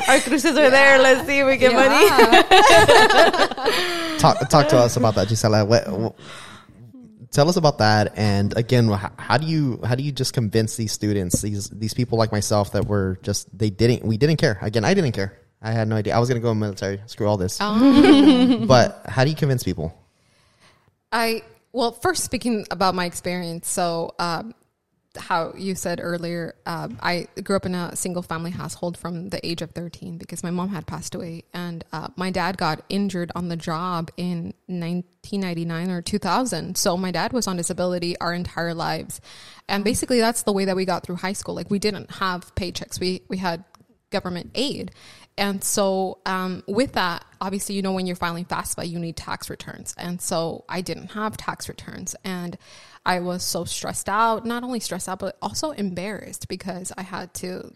our 0.07 0.19
cruises 0.19 0.57
are 0.57 0.69
there. 0.69 0.99
Let's 1.01 1.25
see 1.27 1.39
if 1.39 1.47
we 1.47 1.57
get 1.57 1.73
money." 1.73 2.09
Talk 4.19 4.49
talk 4.49 4.67
to 4.69 4.77
us 4.77 4.97
about 4.97 5.15
that, 5.15 5.27
Gisela. 5.27 5.65
What, 5.65 5.87
what- 5.91 6.15
tell 7.31 7.49
us 7.49 7.57
about 7.57 7.79
that. 7.79 8.13
And 8.17 8.55
again, 8.57 8.87
how, 8.87 9.11
how 9.17 9.37
do 9.37 9.45
you 9.45 9.79
how 9.83 9.95
do 9.95 10.03
you 10.03 10.11
just 10.11 10.33
convince 10.33 10.75
these 10.77 10.91
students, 10.91 11.41
these 11.41 11.69
these 11.69 11.93
people 11.93 12.17
like 12.17 12.31
myself 12.31 12.71
that 12.71 12.85
were 12.87 13.19
just 13.23 13.55
they 13.57 13.69
didn't 13.69 14.03
we 14.05 14.17
didn't 14.17 14.37
care. 14.37 14.57
Again, 14.61 14.85
I 14.85 14.93
didn't 14.93 15.11
care. 15.11 15.37
I 15.61 15.71
had 15.71 15.87
no 15.87 15.95
idea. 15.95 16.15
I 16.15 16.19
was 16.19 16.29
gonna 16.29 16.39
go 16.41 16.51
in 16.51 16.59
military. 16.59 17.01
Screw 17.07 17.27
all 17.27 17.37
this. 17.37 17.57
Oh. 17.61 18.65
but 18.67 19.01
how 19.07 19.23
do 19.23 19.29
you 19.29 19.35
convince 19.35 19.63
people? 19.63 19.93
I 21.11 21.43
well, 21.75 21.91
first 21.91 22.23
speaking 22.23 22.65
about 22.71 22.95
my 22.95 23.03
experience. 23.05 23.67
So, 23.67 24.15
um, 24.17 24.55
how 25.17 25.53
you 25.57 25.75
said 25.75 25.99
earlier, 26.01 26.55
um, 26.65 26.97
I 27.01 27.27
grew 27.41 27.55
up 27.55 27.65
in 27.65 27.73
a 27.75 27.95
single 27.95 28.21
family 28.21 28.51
household 28.51 28.97
from 28.97 29.29
the 29.29 29.45
age 29.45 29.61
of 29.61 29.71
thirteen 29.71 30.17
because 30.17 30.41
my 30.41 30.51
mom 30.51 30.69
had 30.69 30.87
passed 30.87 31.15
away, 31.15 31.43
and 31.53 31.83
uh, 31.91 32.07
my 32.15 32.31
dad 32.31 32.57
got 32.57 32.83
injured 32.87 33.31
on 33.35 33.49
the 33.49 33.57
job 33.57 34.09
in 34.15 34.53
nineteen 34.69 35.41
ninety 35.41 35.65
nine 35.65 35.89
or 35.89 36.01
two 36.01 36.17
thousand. 36.17 36.77
So 36.77 36.95
my 36.95 37.11
dad 37.11 37.33
was 37.33 37.45
on 37.45 37.57
disability 37.57 38.17
our 38.19 38.33
entire 38.33 38.73
lives, 38.73 39.19
and 39.67 39.83
basically 39.83 40.19
that's 40.19 40.43
the 40.43 40.53
way 40.53 40.65
that 40.65 40.77
we 40.77 40.85
got 40.85 41.03
through 41.03 41.17
high 41.17 41.33
school. 41.33 41.55
Like 41.55 41.69
we 41.69 41.79
didn't 41.79 42.09
have 42.11 42.55
paychecks. 42.55 42.99
We 42.99 43.21
we 43.27 43.37
had 43.37 43.65
government 44.11 44.51
aid. 44.55 44.91
And 45.37 45.63
so, 45.63 46.19
um, 46.25 46.63
with 46.67 46.93
that, 46.93 47.25
obviously, 47.41 47.75
you 47.75 47.81
know, 47.81 47.91
when 47.91 48.07
you're 48.07 48.15
filing 48.15 48.45
FAFSA, 48.45 48.89
you 48.89 48.99
need 48.99 49.17
tax 49.17 49.49
returns. 49.49 49.93
And 49.97 50.21
so, 50.21 50.63
I 50.69 50.81
didn't 50.81 51.11
have 51.11 51.35
tax 51.35 51.67
returns. 51.67 52.15
And 52.23 52.57
I 53.05 53.19
was 53.19 53.43
so 53.43 53.65
stressed 53.65 54.07
out, 54.07 54.45
not 54.45 54.63
only 54.63 54.79
stressed 54.79 55.09
out, 55.09 55.19
but 55.19 55.37
also 55.41 55.71
embarrassed 55.71 56.47
because 56.47 56.93
I 56.97 57.01
had 57.01 57.33
to 57.35 57.73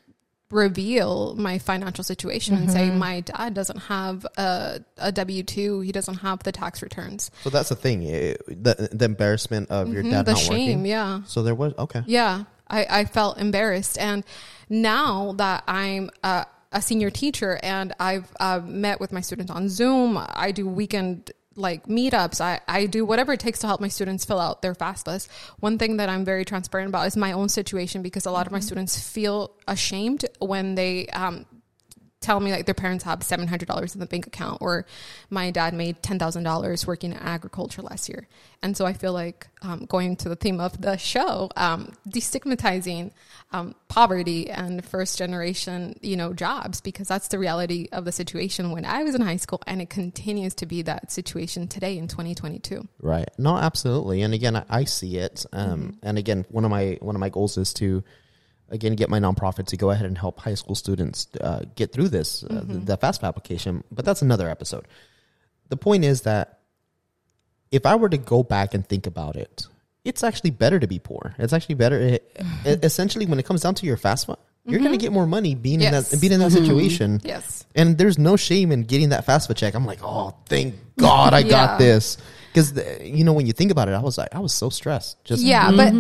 reveal 0.51 1.36
my 1.36 1.60
financial 1.60 2.03
situation 2.03 2.55
and 2.55 2.72
say, 2.72 2.89
my 2.89 3.20
dad 3.22 3.53
doesn't 3.53 3.78
have 3.82 4.26
a, 4.38 4.80
a 4.97 5.12
W 5.12 5.43
2, 5.43 5.82
he 5.82 5.91
doesn't 5.91 6.16
have 6.16 6.41
the 6.43 6.51
tax 6.51 6.82
returns. 6.82 7.30
So 7.43 7.49
that's 7.51 7.70
the 7.70 7.76
thing. 7.76 8.03
eh, 8.07 8.34
The 8.47 8.89
the 8.91 9.05
embarrassment 9.05 9.70
of 9.70 9.93
your 9.93 10.01
dad 10.01 10.26
the 10.26 10.32
not 10.32 10.39
shame, 10.41 10.80
working. 10.80 10.86
yeah. 10.88 11.22
So 11.26 11.43
there 11.43 11.53
was 11.53 11.74
okay. 11.78 12.01
Yeah, 12.07 12.45
I, 12.68 12.86
I 12.89 13.05
felt 13.05 13.38
embarrassed. 13.38 13.99
And 13.99 14.24
now 14.70 15.34
that 15.34 15.64
I'm 15.68 16.10
a, 16.24 16.47
a 16.72 16.82
senior 16.82 17.09
teacher 17.09 17.59
and 17.63 17.93
I've 17.99 18.32
uh, 18.39 18.61
met 18.63 18.99
with 18.99 19.11
my 19.11 19.22
students 19.22 19.51
on 19.51 19.70
Zoom, 19.70 20.17
I 20.17 20.51
do 20.51 20.67
weekend 20.67 21.32
like 21.55 21.88
meetups. 21.88 22.39
I, 22.41 22.61
I 22.67 22.86
do 22.86 23.05
whatever 23.05 23.34
it 23.34 23.39
takes 23.39 23.59
to 23.59 23.67
help 23.67 23.82
my 23.82 23.88
students 23.88 24.24
fill 24.24 24.39
out 24.39 24.61
their 24.61 24.74
FAFSAs. 24.74 25.28
One 25.59 25.78
thing 25.78 25.97
that 25.97 26.09
I'm 26.09 26.24
very 26.24 26.45
transparent 26.45 26.89
about 26.89 27.07
is 27.07 27.17
my 27.17 27.34
own 27.34 27.49
situation 27.49 28.01
because 28.01 28.26
a 28.26 28.32
lot 28.32 28.45
of 28.45 28.51
my 28.51 28.59
students 28.59 28.99
feel 28.99 29.51
ashamed 29.67 30.26
when 30.39 30.76
they 30.76 31.07
um, 31.07 31.45
tell 32.22 32.39
me 32.39 32.51
like 32.51 32.65
their 32.65 32.74
parents 32.74 33.03
have 33.05 33.24
seven 33.24 33.47
hundred 33.47 33.67
dollars 33.67 33.93
in 33.93 33.99
the 33.99 34.05
bank 34.05 34.28
account, 34.28 34.61
or 34.61 34.86
my 35.30 35.51
dad 35.51 35.74
made 35.74 36.01
ten 36.03 36.20
thousand 36.20 36.43
dollars 36.43 36.86
working 36.86 37.11
in 37.11 37.17
agriculture 37.17 37.82
last 37.82 38.09
year. 38.09 38.28
And 38.61 38.76
so 38.76 38.86
I 38.86 38.93
feel 38.93 39.13
like 39.13 39.47
um, 39.61 39.86
going 39.86 40.17
to 40.17 40.30
the 40.30 40.36
theme 40.36 40.59
of 40.59 40.82
the 40.82 40.97
show, 40.97 41.49
um, 41.55 41.93
destigmatizing 42.07 43.11
um, 43.51 43.74
poverty 43.88 44.49
and 44.49 44.84
first 44.84 45.17
generation, 45.17 45.97
you 46.01 46.17
know, 46.17 46.34
jobs, 46.34 46.82
because 46.82 47.07
that's 47.07 47.30
the 47.30 47.39
reality 47.39 47.88
of 47.91 48.05
the 48.05 48.11
situation 48.11 48.72
when 48.72 48.86
I 48.86 49.03
was 49.03 49.15
in 49.15 49.22
high 49.22 49.38
school, 49.38 49.61
and 49.65 49.82
it 49.82 49.89
continues 49.89 50.53
to 50.55 50.65
be 50.65 50.82
that 50.84 51.11
situation 51.11 51.67
today 51.67 51.97
in 51.97 52.07
2022. 52.07 52.88
Right. 53.01 53.30
No, 53.38 53.57
absolutely. 53.57 54.22
And 54.22 54.34
again, 54.34 54.55
I, 54.55 54.65
I 54.70 54.84
see 54.84 55.17
it. 55.17 55.45
Um, 55.53 55.97
And 56.03 56.17
again, 56.17 56.45
one 56.49 56.65
of 56.65 56.72
my 56.72 56.97
one 57.01 57.15
of 57.15 57.20
my 57.20 57.30
goals 57.30 57.57
is 57.57 57.74
to 57.76 58.03
again 58.72 58.93
get 58.93 59.09
my 59.09 59.20
nonprofit 59.20 59.67
to 59.67 59.78
go 59.78 59.91
ahead 59.91 60.05
and 60.05 60.17
help 60.17 60.39
high 60.39 60.53
school 60.53 60.76
students 60.76 61.28
uh, 61.41 61.61
get 61.76 61.91
through 61.91 62.09
this 62.09 62.43
uh, 62.43 62.47
the, 62.47 62.61
mm-hmm. 62.61 62.86
the 62.86 62.97
FAFSA 62.97 63.24
application. 63.24 63.84
But 63.91 64.05
that's 64.05 64.22
another 64.22 64.49
episode. 64.49 64.88
The 65.70 65.78
point 65.78 66.03
is 66.05 66.22
that 66.22 66.59
if 67.72 67.86
I 67.86 67.95
were 67.95 68.09
to 68.09 68.17
go 68.17 68.43
back 68.43 68.74
and 68.74 68.88
think 68.88 69.05
about 69.05 69.36
it, 69.36 69.67
it's 70.03 70.24
actually 70.24 70.51
better 70.51 70.80
to 70.80 70.88
be 70.88 70.99
poor. 70.99 71.36
It's 71.38 71.53
actually 71.53 71.76
better. 71.76 71.99
It, 71.99 72.38
it- 72.65 72.84
essentially, 72.84 73.26
when 73.26 73.39
it 73.39 73.45
comes 73.45 73.61
down 73.61 73.76
to 73.76 73.86
your 73.86 73.97
FAFSA, 73.97 74.38
you're 74.65 74.80
going 74.80 74.91
to 74.91 74.97
mm-hmm. 74.97 75.01
get 75.01 75.11
more 75.11 75.26
money 75.26 75.55
being 75.55 75.82
in 75.82 75.91
that 75.91 76.15
being 76.20 76.34
in 76.34 76.39
that 76.39 76.51
situation. 76.51 77.22
Yes. 77.24 77.65
And 77.76 77.97
there's 77.97 78.17
no 78.17 78.36
shame 78.36 78.72
in 78.72 78.84
getting 78.84 79.09
that 79.09 79.26
FAFSA 79.26 79.55
check. 79.55 79.74
I'm 79.74 79.86
like, 79.86 79.99
oh, 80.03 80.36
thank 80.45 80.76
God 80.97 81.34
I 81.34 81.39
Yeah. 81.39 81.49
got 81.49 81.80
this. 81.80 82.17
Because 82.51 82.78
eh, 82.78 83.03
you 83.03 83.24
know, 83.24 83.34
when 83.34 83.45
you 83.47 83.53
think 83.53 83.72
about 83.72 83.88
it, 83.88 83.93
I 83.93 84.01
was 84.01 84.17
like, 84.17 84.34
I 84.34 84.39
was 84.39 84.53
so 84.53 84.70
stressed. 84.70 85.24
Just 85.24 85.41
Yeah, 85.43 85.72
but 85.72 85.93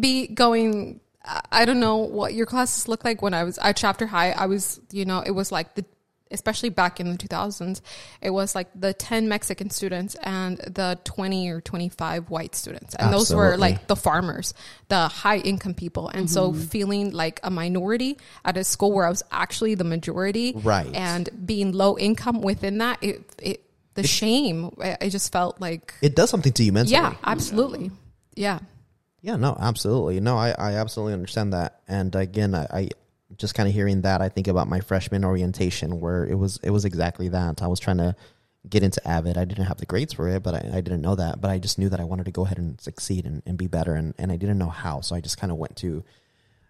be 0.00 0.28
going. 0.28 1.00
I- 1.24 1.64
don't 1.64 1.80
know 1.80 1.96
what 1.96 2.34
your 2.34 2.46
classes 2.46 2.88
look 2.88 3.04
like 3.04 3.22
when 3.22 3.34
I 3.34 3.44
was 3.44 3.58
at 3.58 3.78
Shafter 3.78 4.06
High. 4.06 4.30
I 4.32 4.46
was, 4.46 4.80
you 4.92 5.04
know, 5.04 5.20
it 5.20 5.32
was 5.32 5.52
like 5.52 5.74
the, 5.74 5.84
especially 6.30 6.68
back 6.68 7.00
in 7.00 7.10
the 7.10 7.16
2000s, 7.16 7.80
it 8.20 8.30
was 8.30 8.54
like 8.54 8.68
the 8.74 8.92
10 8.92 9.28
Mexican 9.28 9.70
students 9.70 10.14
and 10.16 10.58
the 10.58 10.98
20 11.04 11.48
or 11.50 11.60
25 11.60 12.30
white 12.30 12.54
students. 12.54 12.94
And 12.94 13.12
those 13.12 13.34
were 13.34 13.56
like 13.56 13.86
the 13.86 13.96
farmers, 13.96 14.54
the 14.88 15.08
high 15.08 15.38
income 15.38 15.74
people. 15.74 16.08
And 16.08 16.30
so 16.30 16.52
mm-hmm. 16.52 16.60
feeling 16.60 17.12
like 17.12 17.40
a 17.42 17.50
minority 17.50 18.18
at 18.44 18.56
a 18.56 18.64
school 18.64 18.92
where 18.92 19.06
I 19.06 19.10
was 19.10 19.22
actually 19.30 19.74
the 19.74 19.84
majority. 19.84 20.52
Right. 20.54 20.94
And 20.94 21.28
being 21.46 21.72
low 21.72 21.98
income 21.98 22.42
within 22.42 22.78
that, 22.78 23.02
it, 23.02 23.22
it, 23.42 23.64
the 23.94 24.06
shame, 24.06 24.70
I 24.80 24.96
I 25.00 25.08
just 25.08 25.32
felt 25.32 25.60
like, 25.60 25.92
it 26.00 26.14
does 26.14 26.30
something 26.30 26.52
to 26.52 26.62
you 26.62 26.72
mentally. 26.72 26.92
yeah, 26.92 27.14
absolutely. 27.24 27.90
Yeah. 28.36 28.60
Yeah, 29.20 29.36
no, 29.36 29.56
absolutely. 29.58 30.20
No, 30.20 30.36
I, 30.36 30.50
I 30.50 30.72
absolutely 30.74 31.14
understand 31.14 31.52
that. 31.52 31.80
And 31.88 32.14
again, 32.14 32.54
I, 32.54 32.66
I 32.72 32.88
just 33.36 33.54
kind 33.54 33.68
of 33.68 33.74
hearing 33.74 34.02
that, 34.02 34.22
I 34.22 34.28
think 34.28 34.48
about 34.48 34.68
my 34.68 34.80
freshman 34.80 35.24
orientation 35.24 36.00
where 36.00 36.24
it 36.24 36.36
was 36.36 36.58
it 36.62 36.70
was 36.70 36.84
exactly 36.84 37.28
that. 37.28 37.62
I 37.62 37.66
was 37.66 37.80
trying 37.80 37.98
to 37.98 38.14
get 38.68 38.82
into 38.82 39.06
Avid. 39.06 39.36
I 39.36 39.44
didn't 39.44 39.66
have 39.66 39.78
the 39.78 39.86
grades 39.86 40.12
for 40.12 40.28
it, 40.28 40.42
but 40.42 40.54
I, 40.54 40.70
I 40.74 40.80
didn't 40.80 41.00
know 41.00 41.14
that. 41.14 41.40
But 41.40 41.50
I 41.50 41.58
just 41.58 41.78
knew 41.78 41.88
that 41.88 42.00
I 42.00 42.04
wanted 42.04 42.24
to 42.26 42.32
go 42.32 42.44
ahead 42.44 42.58
and 42.58 42.80
succeed 42.80 43.26
and, 43.26 43.42
and 43.46 43.58
be 43.58 43.66
better. 43.66 43.94
And, 43.94 44.14
and 44.18 44.30
I 44.30 44.36
didn't 44.36 44.58
know 44.58 44.68
how. 44.68 45.00
So 45.00 45.14
I 45.14 45.20
just 45.20 45.38
kind 45.38 45.50
of 45.50 45.58
went 45.58 45.76
to 45.78 46.04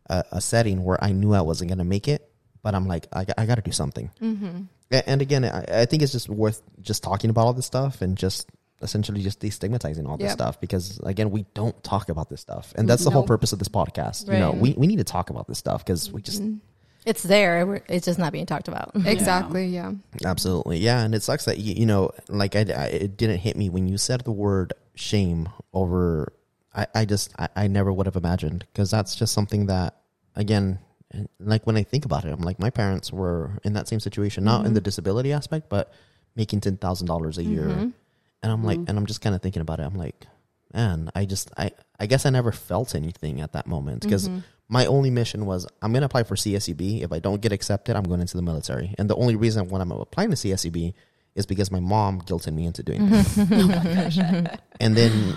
a, 0.09 0.25
a 0.33 0.41
setting 0.41 0.85
where 0.85 1.03
I 1.03 1.13
knew 1.13 1.35
I 1.35 1.43
wasn't 1.43 1.69
going 1.69 1.79
to 1.79 1.85
make 1.85 2.09
it. 2.09 2.31
But 2.63 2.75
I'm 2.75 2.87
like, 2.87 3.07
I, 3.13 3.25
got- 3.25 3.39
I 3.39 3.47
got 3.47 3.55
to 3.57 3.63
do 3.63 3.73
something. 3.73 4.11
Mm-hmm. 4.21 4.63
And 4.91 5.23
again, 5.23 5.45
I, 5.45 5.83
I 5.83 5.85
think 5.87 6.03
it's 6.03 6.13
just 6.13 6.29
worth 6.29 6.63
just 6.81 7.03
talking 7.03 7.31
about 7.31 7.43
all 7.43 7.53
this 7.53 7.67
stuff 7.67 8.03
and 8.03 8.17
just 8.17 8.49
essentially 8.83 9.21
just 9.23 9.41
destigmatizing 9.41 10.09
all 10.09 10.17
this 10.17 10.27
Yep. 10.27 10.33
stuff 10.33 10.61
because 10.61 10.99
again 11.01 11.31
we 11.31 11.45
don't 11.55 11.83
talk 11.83 12.09
about 12.09 12.29
this 12.31 12.41
stuff 12.41 12.73
and 12.77 12.89
that's 12.89 13.05
the 13.05 13.11
whole 13.11 13.25
purpose 13.25 13.53
of 13.53 13.59
this 13.59 13.69
podcast 13.69 14.33
you 14.33 14.39
know 14.39 14.53
we, 14.53 14.75
we 14.75 14.87
need 14.87 14.99
to 14.99 15.05
talk 15.05 15.31
about 15.31 15.49
this 15.49 15.59
stuff 15.59 15.85
because 15.85 16.13
we 16.13 16.23
just 16.23 16.43
mm-hmm. 16.43 16.59
It's 17.07 17.23
there. 17.23 17.83
It's 17.89 18.05
just 18.05 18.19
not 18.19 18.33
being 18.35 18.45
talked 18.45 18.69
about. 18.69 18.91
Exactly. 19.07 19.67
Yeah. 19.67 19.93
absolutely 20.27 20.79
yeah 20.79 21.03
and 21.03 21.15
it 21.15 21.23
sucks 21.23 21.47
that 21.47 21.59
you, 21.59 21.75
you 21.75 21.87
know 21.87 22.11
like 22.29 22.55
I, 22.55 22.61
I 22.61 22.87
it 22.87 23.17
didn't 23.17 23.39
hit 23.39 23.57
me 23.57 23.71
when 23.71 23.89
you 23.89 23.97
said 23.97 24.23
the 24.23 24.33
word 24.33 24.75
shame 24.95 25.49
over 25.73 26.33
i, 26.75 26.87
I 26.95 27.05
just 27.05 27.33
I, 27.39 27.49
I 27.57 27.67
never 27.69 27.93
would 27.93 28.07
have 28.07 28.17
imagined 28.17 28.67
because 28.73 28.91
that's 28.91 29.15
just 29.15 29.33
something 29.33 29.67
that 29.67 29.97
again 30.35 30.81
eh, 31.15 31.25
like 31.39 31.67
when 31.67 31.77
i 31.77 31.85
think 31.85 32.05
about 32.05 32.25
it 32.25 32.33
i'm 32.33 32.41
like 32.41 32.59
my 32.59 32.71
parents 32.71 33.13
were 33.13 33.53
in 33.65 33.75
that 33.75 33.87
same 33.87 34.01
situation 34.01 34.43
not 34.45 34.61
in 34.61 34.67
mm-hmm. 34.67 34.75
the 34.75 34.81
disability 34.81 35.33
aspect 35.33 35.69
but 35.69 35.93
making 36.35 36.61
$10000 36.61 37.39
a 37.39 37.45
year 37.45 37.63
mm-hmm. 37.63 37.89
And 38.43 38.53
i'm 38.53 38.65
like 38.65 38.79
mm-hmm. 38.79 38.89
and 38.89 38.99
i'm 38.99 39.07
just 39.07 39.21
kind 39.21 39.35
of 39.35 39.43
thinking 39.43 39.63
about 39.63 39.81
it. 39.81 39.85
I'm 39.85 39.97
like 39.97 40.27
man 40.75 41.11
i 41.15 41.25
just 41.25 41.51
i 41.57 41.71
i 41.99 42.07
guess 42.07 42.27
i 42.27 42.31
never 42.31 42.53
felt 42.53 42.95
anything 42.95 43.41
at 43.41 43.53
that 43.53 43.67
moment. 43.67 44.03
Because 44.03 44.29
mm-hmm. 44.29 44.41
my 44.69 44.87
only 44.87 45.11
mission 45.11 45.47
was 45.47 45.67
i'm 45.83 45.93
going 45.93 46.03
to 46.03 46.07
apply 46.07 46.25
for 46.25 46.35
CSUB 46.35 47.03
if 47.03 47.13
i 47.13 47.19
don't 47.19 47.41
get 47.41 47.53
accepted 47.53 47.97
i'm 47.97 48.05
going 48.05 48.21
into 48.21 48.37
the 48.37 48.43
military. 48.43 48.95
And 48.99 49.09
the 49.09 49.17
only 49.17 49.37
reason 49.37 49.69
when 49.69 49.81
i'm 49.81 49.93
applying 49.93 50.31
to 50.31 50.37
CSUB 50.37 50.95
is 51.35 51.47
because 51.47 51.71
my 51.71 51.81
mom 51.81 52.21
guilted 52.23 52.53
me 52.53 52.67
into 52.67 52.83
doing 52.83 53.09
that. 53.11 54.59
Oh 54.61 54.65
and 54.81 54.97
then 54.97 55.37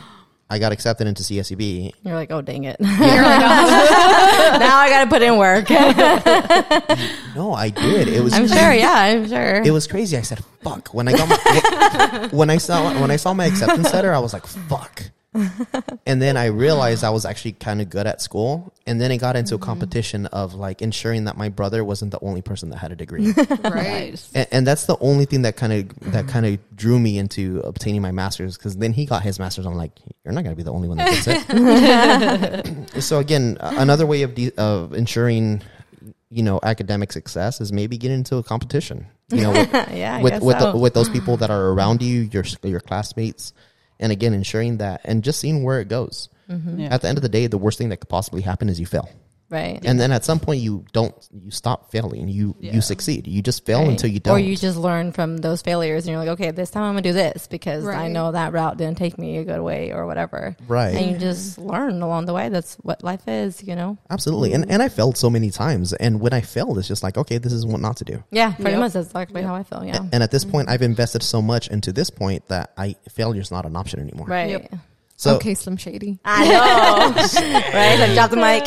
i 0.52 0.60
got 0.60 0.72
accepted 0.72 1.08
into 1.08 1.24
CSUB 1.24 1.94
You're 2.04 2.14
like, 2.16 2.30
oh 2.32 2.42
dang 2.42 2.66
it! 2.66 2.78
Oh. 2.82 2.86
now 4.60 4.78
I 4.78 4.90
got 4.90 5.04
to 5.06 5.10
put 5.10 5.22
in 5.22 5.38
work. 5.38 5.70
no 7.36 7.54
i 7.54 7.70
did 7.70 8.08
it 8.08 8.22
was 8.24 8.34
I'm 8.34 8.48
sure. 8.48 8.74
Yeah, 8.74 8.92
I'm 8.94 9.28
sure. 9.28 9.62
it 9.64 9.72
was 9.72 9.88
crazy 9.88 10.18
i 10.18 10.22
said 10.22 10.44
fuck 10.62 10.94
when 10.94 11.08
i 11.08 11.14
got 11.14 11.28
my 11.30 12.28
when 12.32 12.50
i 12.50 12.58
saw 12.58 12.94
when 13.02 13.10
i 13.12 13.16
saw 13.16 13.34
my 13.34 13.46
acceptance 13.46 13.94
letter 13.94 14.14
i 14.14 14.20
was 14.20 14.34
like 14.34 14.46
fuck 14.46 15.04
and 15.34 16.22
then 16.22 16.36
I 16.36 16.48
realized 16.48 17.04
I 17.04 17.10
was 17.10 17.26
actually 17.26 17.54
kind 17.54 17.82
of 17.82 17.90
good 17.90 18.06
at 18.06 18.22
school. 18.22 18.74
And 18.86 19.00
then 19.00 19.12
it 19.12 19.18
got 19.18 19.36
into 19.36 19.56
a 19.56 19.58
mm-hmm. 19.58 19.66
competition 19.66 20.26
of 20.28 20.54
like 20.54 20.82
ensuring 20.82 21.26
that 21.26 21.38
my 21.38 21.48
brother 21.48 21.84
wasn't 21.84 22.12
the 22.12 22.20
only 22.22 22.42
person 22.42 22.70
that 22.70 22.78
had 22.78 22.92
a 22.92 22.96
degree. 22.96 23.34
Right. 23.64 24.22
and, 24.34 24.48
and 24.52 24.68
that's 24.68 24.86
the 24.86 24.98
only 25.00 25.26
thing 25.26 25.44
that 25.44 25.56
kind 25.56 25.72
of 25.72 26.12
that 26.12 26.28
kind 26.28 26.46
of 26.46 26.60
drew 26.76 27.00
me 27.00 27.18
into 27.18 27.62
obtaining 27.64 28.02
my 28.02 28.12
master's 28.12 28.58
because 28.58 28.76
then 28.78 28.92
he 28.92 29.06
got 29.06 29.24
his 29.24 29.40
master's. 29.40 29.66
I'm 29.66 29.76
like, 29.76 29.92
you're 30.26 30.34
not 30.34 30.44
gonna 30.44 30.56
be 30.56 30.64
the 30.64 30.74
only 30.74 30.88
one 30.88 30.98
that 30.98 31.24
gets 31.24 31.28
it. 31.28 33.02
so 33.04 33.20
again, 33.20 33.58
another 33.62 34.06
way 34.06 34.24
of 34.24 34.36
de- 34.36 34.52
of 34.58 34.94
ensuring 34.94 35.62
you 36.30 36.44
know 36.44 36.60
academic 36.64 37.12
success 37.12 37.62
is 37.62 37.72
maybe 37.72 37.98
getting 37.98 38.18
into 38.18 38.38
a 38.38 38.44
competition. 38.44 39.06
You 39.30 39.42
know, 39.44 39.52
with, 39.52 39.72
yeah, 39.94 40.22
with 40.22 40.42
with, 40.42 40.60
so. 40.60 40.72
the, 40.72 40.78
with 40.78 40.94
those 40.94 41.10
people 41.10 41.38
that 41.38 41.52
are 41.52 41.70
around 41.70 42.02
you, 42.02 42.22
your 42.34 42.44
your 42.64 42.80
classmates, 42.80 43.54
and 44.02 44.12
again 44.12 44.34
ensuring 44.34 44.78
that 44.78 45.02
and 45.04 45.24
just 45.24 45.40
seeing 45.40 45.64
where 45.64 45.80
it 45.80 45.88
goes. 45.88 46.30
Mm-hmm. 46.50 46.80
Yeah. 46.82 46.94
At 46.94 47.02
the 47.02 47.08
end 47.08 47.18
of 47.18 47.22
the 47.22 47.30
day, 47.30 47.48
the 47.48 47.58
worst 47.58 47.78
thing 47.78 47.90
that 47.90 47.98
could 47.98 48.10
possibly 48.10 48.42
happen 48.42 48.68
is 48.68 48.80
you 48.80 48.86
fail, 48.86 49.10
right. 49.52 49.80
and 49.86 50.00
then 50.00 50.12
at 50.12 50.26
some 50.26 50.40
point 50.40 50.62
you 50.62 50.84
don't 50.94 51.14
you 51.32 51.52
stop 51.52 51.92
failing. 51.92 52.28
You 52.30 52.56
Yeah. 52.60 52.74
you 52.74 52.82
succeed. 52.82 53.28
You 53.28 53.42
just 53.44 53.66
fail 53.66 53.80
Right. 53.82 53.90
until 53.90 54.10
you 54.10 54.20
don't. 54.20 54.36
Or 54.36 54.40
you 54.40 54.56
just 54.58 54.78
learn 54.78 55.12
from 55.12 55.38
those 55.38 55.62
failures 55.62 56.06
and 56.08 56.12
you're 56.14 56.20
like, 56.20 56.30
okay, 56.40 56.52
this 56.52 56.72
time 56.72 56.84
I'm 56.84 56.94
gonna 56.94 57.02
do 57.04 57.14
this 57.14 57.48
because 57.48 57.86
I 57.86 58.08
know 58.08 58.32
that 58.32 58.54
route 58.54 58.78
didn't 58.78 58.98
take 58.98 59.18
me 59.20 59.38
a 59.38 59.44
good 59.44 59.62
way 59.62 59.92
or 59.92 60.06
whatever. 60.08 60.56
Right. 60.68 60.96
And 60.96 61.12
you 61.12 61.18
just 61.18 61.58
learn 61.60 62.02
along 62.02 62.26
the 62.26 62.34
way. 62.34 62.50
That's 62.50 62.76
what 62.76 63.04
life 63.04 63.28
is, 63.28 63.62
you 63.64 63.76
know? 63.76 63.98
Absolutely, 64.10 64.54
and 64.54 64.72
and 64.72 64.82
I 64.82 64.90
failed 64.90 65.18
so 65.18 65.30
many 65.30 65.52
times, 65.52 65.94
and 65.94 66.20
when 66.22 66.34
I 66.34 66.42
failed, 66.42 66.78
it's 66.80 66.88
just 66.88 67.04
like 67.04 67.18
okay, 67.18 67.38
this 67.38 67.54
is 67.54 67.66
what 67.66 67.82
not 67.82 67.98
to 67.98 68.06
do. 68.06 68.24
Yeah, 68.32 68.54
pretty 68.54 68.72
Yep. 68.72 68.80
much 68.80 68.94
that's 68.94 69.08
exactly 69.08 69.42
how 69.44 69.54
I 69.56 69.64
feel. 69.64 69.84
Yeah. 69.86 70.00
And 70.12 70.24
at 70.24 70.32
this 70.32 70.46
point, 70.46 70.70
I've 70.70 70.82
invested 70.82 71.22
so 71.24 71.42
much 71.42 71.68
into 71.68 71.92
this 71.92 72.10
point 72.10 72.48
that 72.48 72.72
I 72.78 72.96
failure 73.10 73.42
is 73.42 73.52
not 73.52 73.66
an 73.66 73.76
option 73.76 74.00
anymore. 74.00 74.28
Right. 74.28 74.50
Yep. 74.52 74.74
So 75.22 75.36
okay, 75.36 75.54
Slim 75.54 75.78
Shady. 75.78 76.18
I 76.26 76.48
know. 76.48 77.14
right? 77.76 78.00
Like 78.00 78.14
drop 78.16 78.32
the 78.32 78.38
mic. 78.38 78.66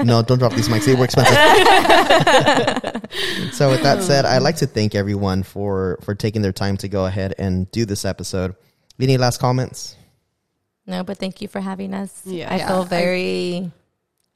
no, 0.06 0.22
don't 0.22 0.38
drop 0.38 0.54
these 0.54 0.70
mics; 0.70 0.86
they 0.86 0.94
were 0.94 1.04
expensive. 1.04 1.34
so, 3.52 3.68
with 3.68 3.82
that 3.82 4.02
said, 4.02 4.24
I'd 4.24 4.40
like 4.40 4.56
to 4.56 4.66
thank 4.66 4.94
everyone 4.94 5.42
for 5.42 5.98
for 6.00 6.14
taking 6.14 6.40
their 6.40 6.52
time 6.52 6.78
to 6.78 6.88
go 6.88 7.04
ahead 7.04 7.34
and 7.38 7.70
do 7.70 7.84
this 7.84 8.06
episode. 8.06 8.56
Any 8.98 9.18
last 9.18 9.40
comments? 9.40 9.94
no, 10.86 11.04
but 11.04 11.18
thank 11.18 11.42
you 11.42 11.48
for 11.48 11.60
having 11.60 11.92
us. 11.92 12.22
Yeah. 12.24 12.50
I 12.50 12.56
Yeah, 12.56 12.68
feel 12.68 12.84
very 12.84 13.70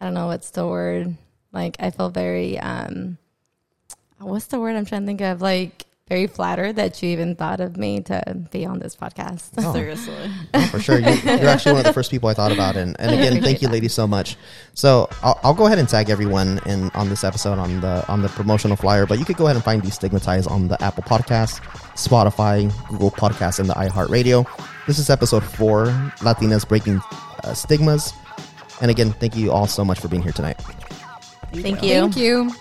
I 0.02 0.04
don't 0.04 0.12
know 0.12 0.26
what's 0.26 0.50
the 0.50 0.66
word. 0.66 1.16
Like 1.50 1.76
I 1.80 1.92
feel 1.92 2.10
very 2.10 2.58
um 2.58 3.16
what's 4.18 4.48
the 4.48 4.60
word 4.60 4.76
I'm 4.76 4.84
trying 4.84 5.00
to 5.00 5.06
think 5.06 5.22
of? 5.22 5.40
Like 5.40 5.86
very 6.09 6.26
flattered 6.26 6.76
that 6.76 7.02
you 7.02 7.10
even 7.10 7.35
thought 7.36 7.60
of 7.60 7.76
me 7.76 8.01
to 8.01 8.22
be 8.51 8.64
on 8.64 8.78
this 8.78 8.97
podcast. 8.97 9.51
Oh. 9.59 9.72
Seriously. 9.72 10.30
Oh, 10.55 10.66
for 10.68 10.80
sure. 10.80 10.98
You, 10.98 11.06
you're 11.06 11.48
actually 11.48 11.72
one 11.72 11.80
of 11.80 11.86
the 11.86 11.93
first 11.93 12.10
people 12.10 12.28
I 12.28 12.35
thought 12.35 12.52
about. 12.52 12.76
And, 12.76 12.98
and 12.98 13.12
again, 13.12 13.43
thank 13.43 13.60
you, 13.60 13.68
ladies, 13.68 13.93
so 13.93 14.06
much. 14.06 14.36
So 14.74 15.09
I'll, 15.22 15.39
I'll 15.43 15.55
go 15.55 15.66
ahead 15.66 15.78
and 15.78 15.89
tag 15.89 16.09
everyone 16.10 16.60
in 16.66 16.90
on 16.90 17.09
this 17.09 17.24
episode 17.24 17.59
on 17.59 17.80
the 17.80 18.05
on 18.09 18.22
the 18.22 18.28
promotional 18.28 18.76
flyer. 18.76 19.06
But 19.06 19.18
you 19.18 19.24
could 19.24 19.36
go 19.36 19.44
ahead 19.44 19.56
and 19.56 19.64
find 19.64 19.82
Destigmatize 19.82 20.51
on 20.51 20.68
the 20.68 20.82
Apple 20.82 21.02
Podcast, 21.02 21.60
Spotify, 21.94 22.72
Google 22.89 23.10
Podcasts, 23.10 23.59
and 23.59 23.68
the 23.68 23.74
iHeartRadio. 23.74 24.47
This 24.86 24.98
is 24.98 25.10
episode 25.10 25.44
four, 25.44 25.86
Latinas 26.20 26.66
Breaking 26.66 27.01
uh, 27.44 27.52
Stigmas. 27.52 28.14
And 28.80 28.90
again, 28.90 29.12
thank 29.12 29.36
you 29.36 29.52
all 29.52 29.66
so 29.66 29.85
much 29.85 29.98
for 29.98 30.09
being 30.09 30.22
here 30.22 30.32
tonight. 30.32 30.60
Thank 31.52 31.82
you. 31.82 32.01
Thank 32.01 32.16
you. 32.16 32.52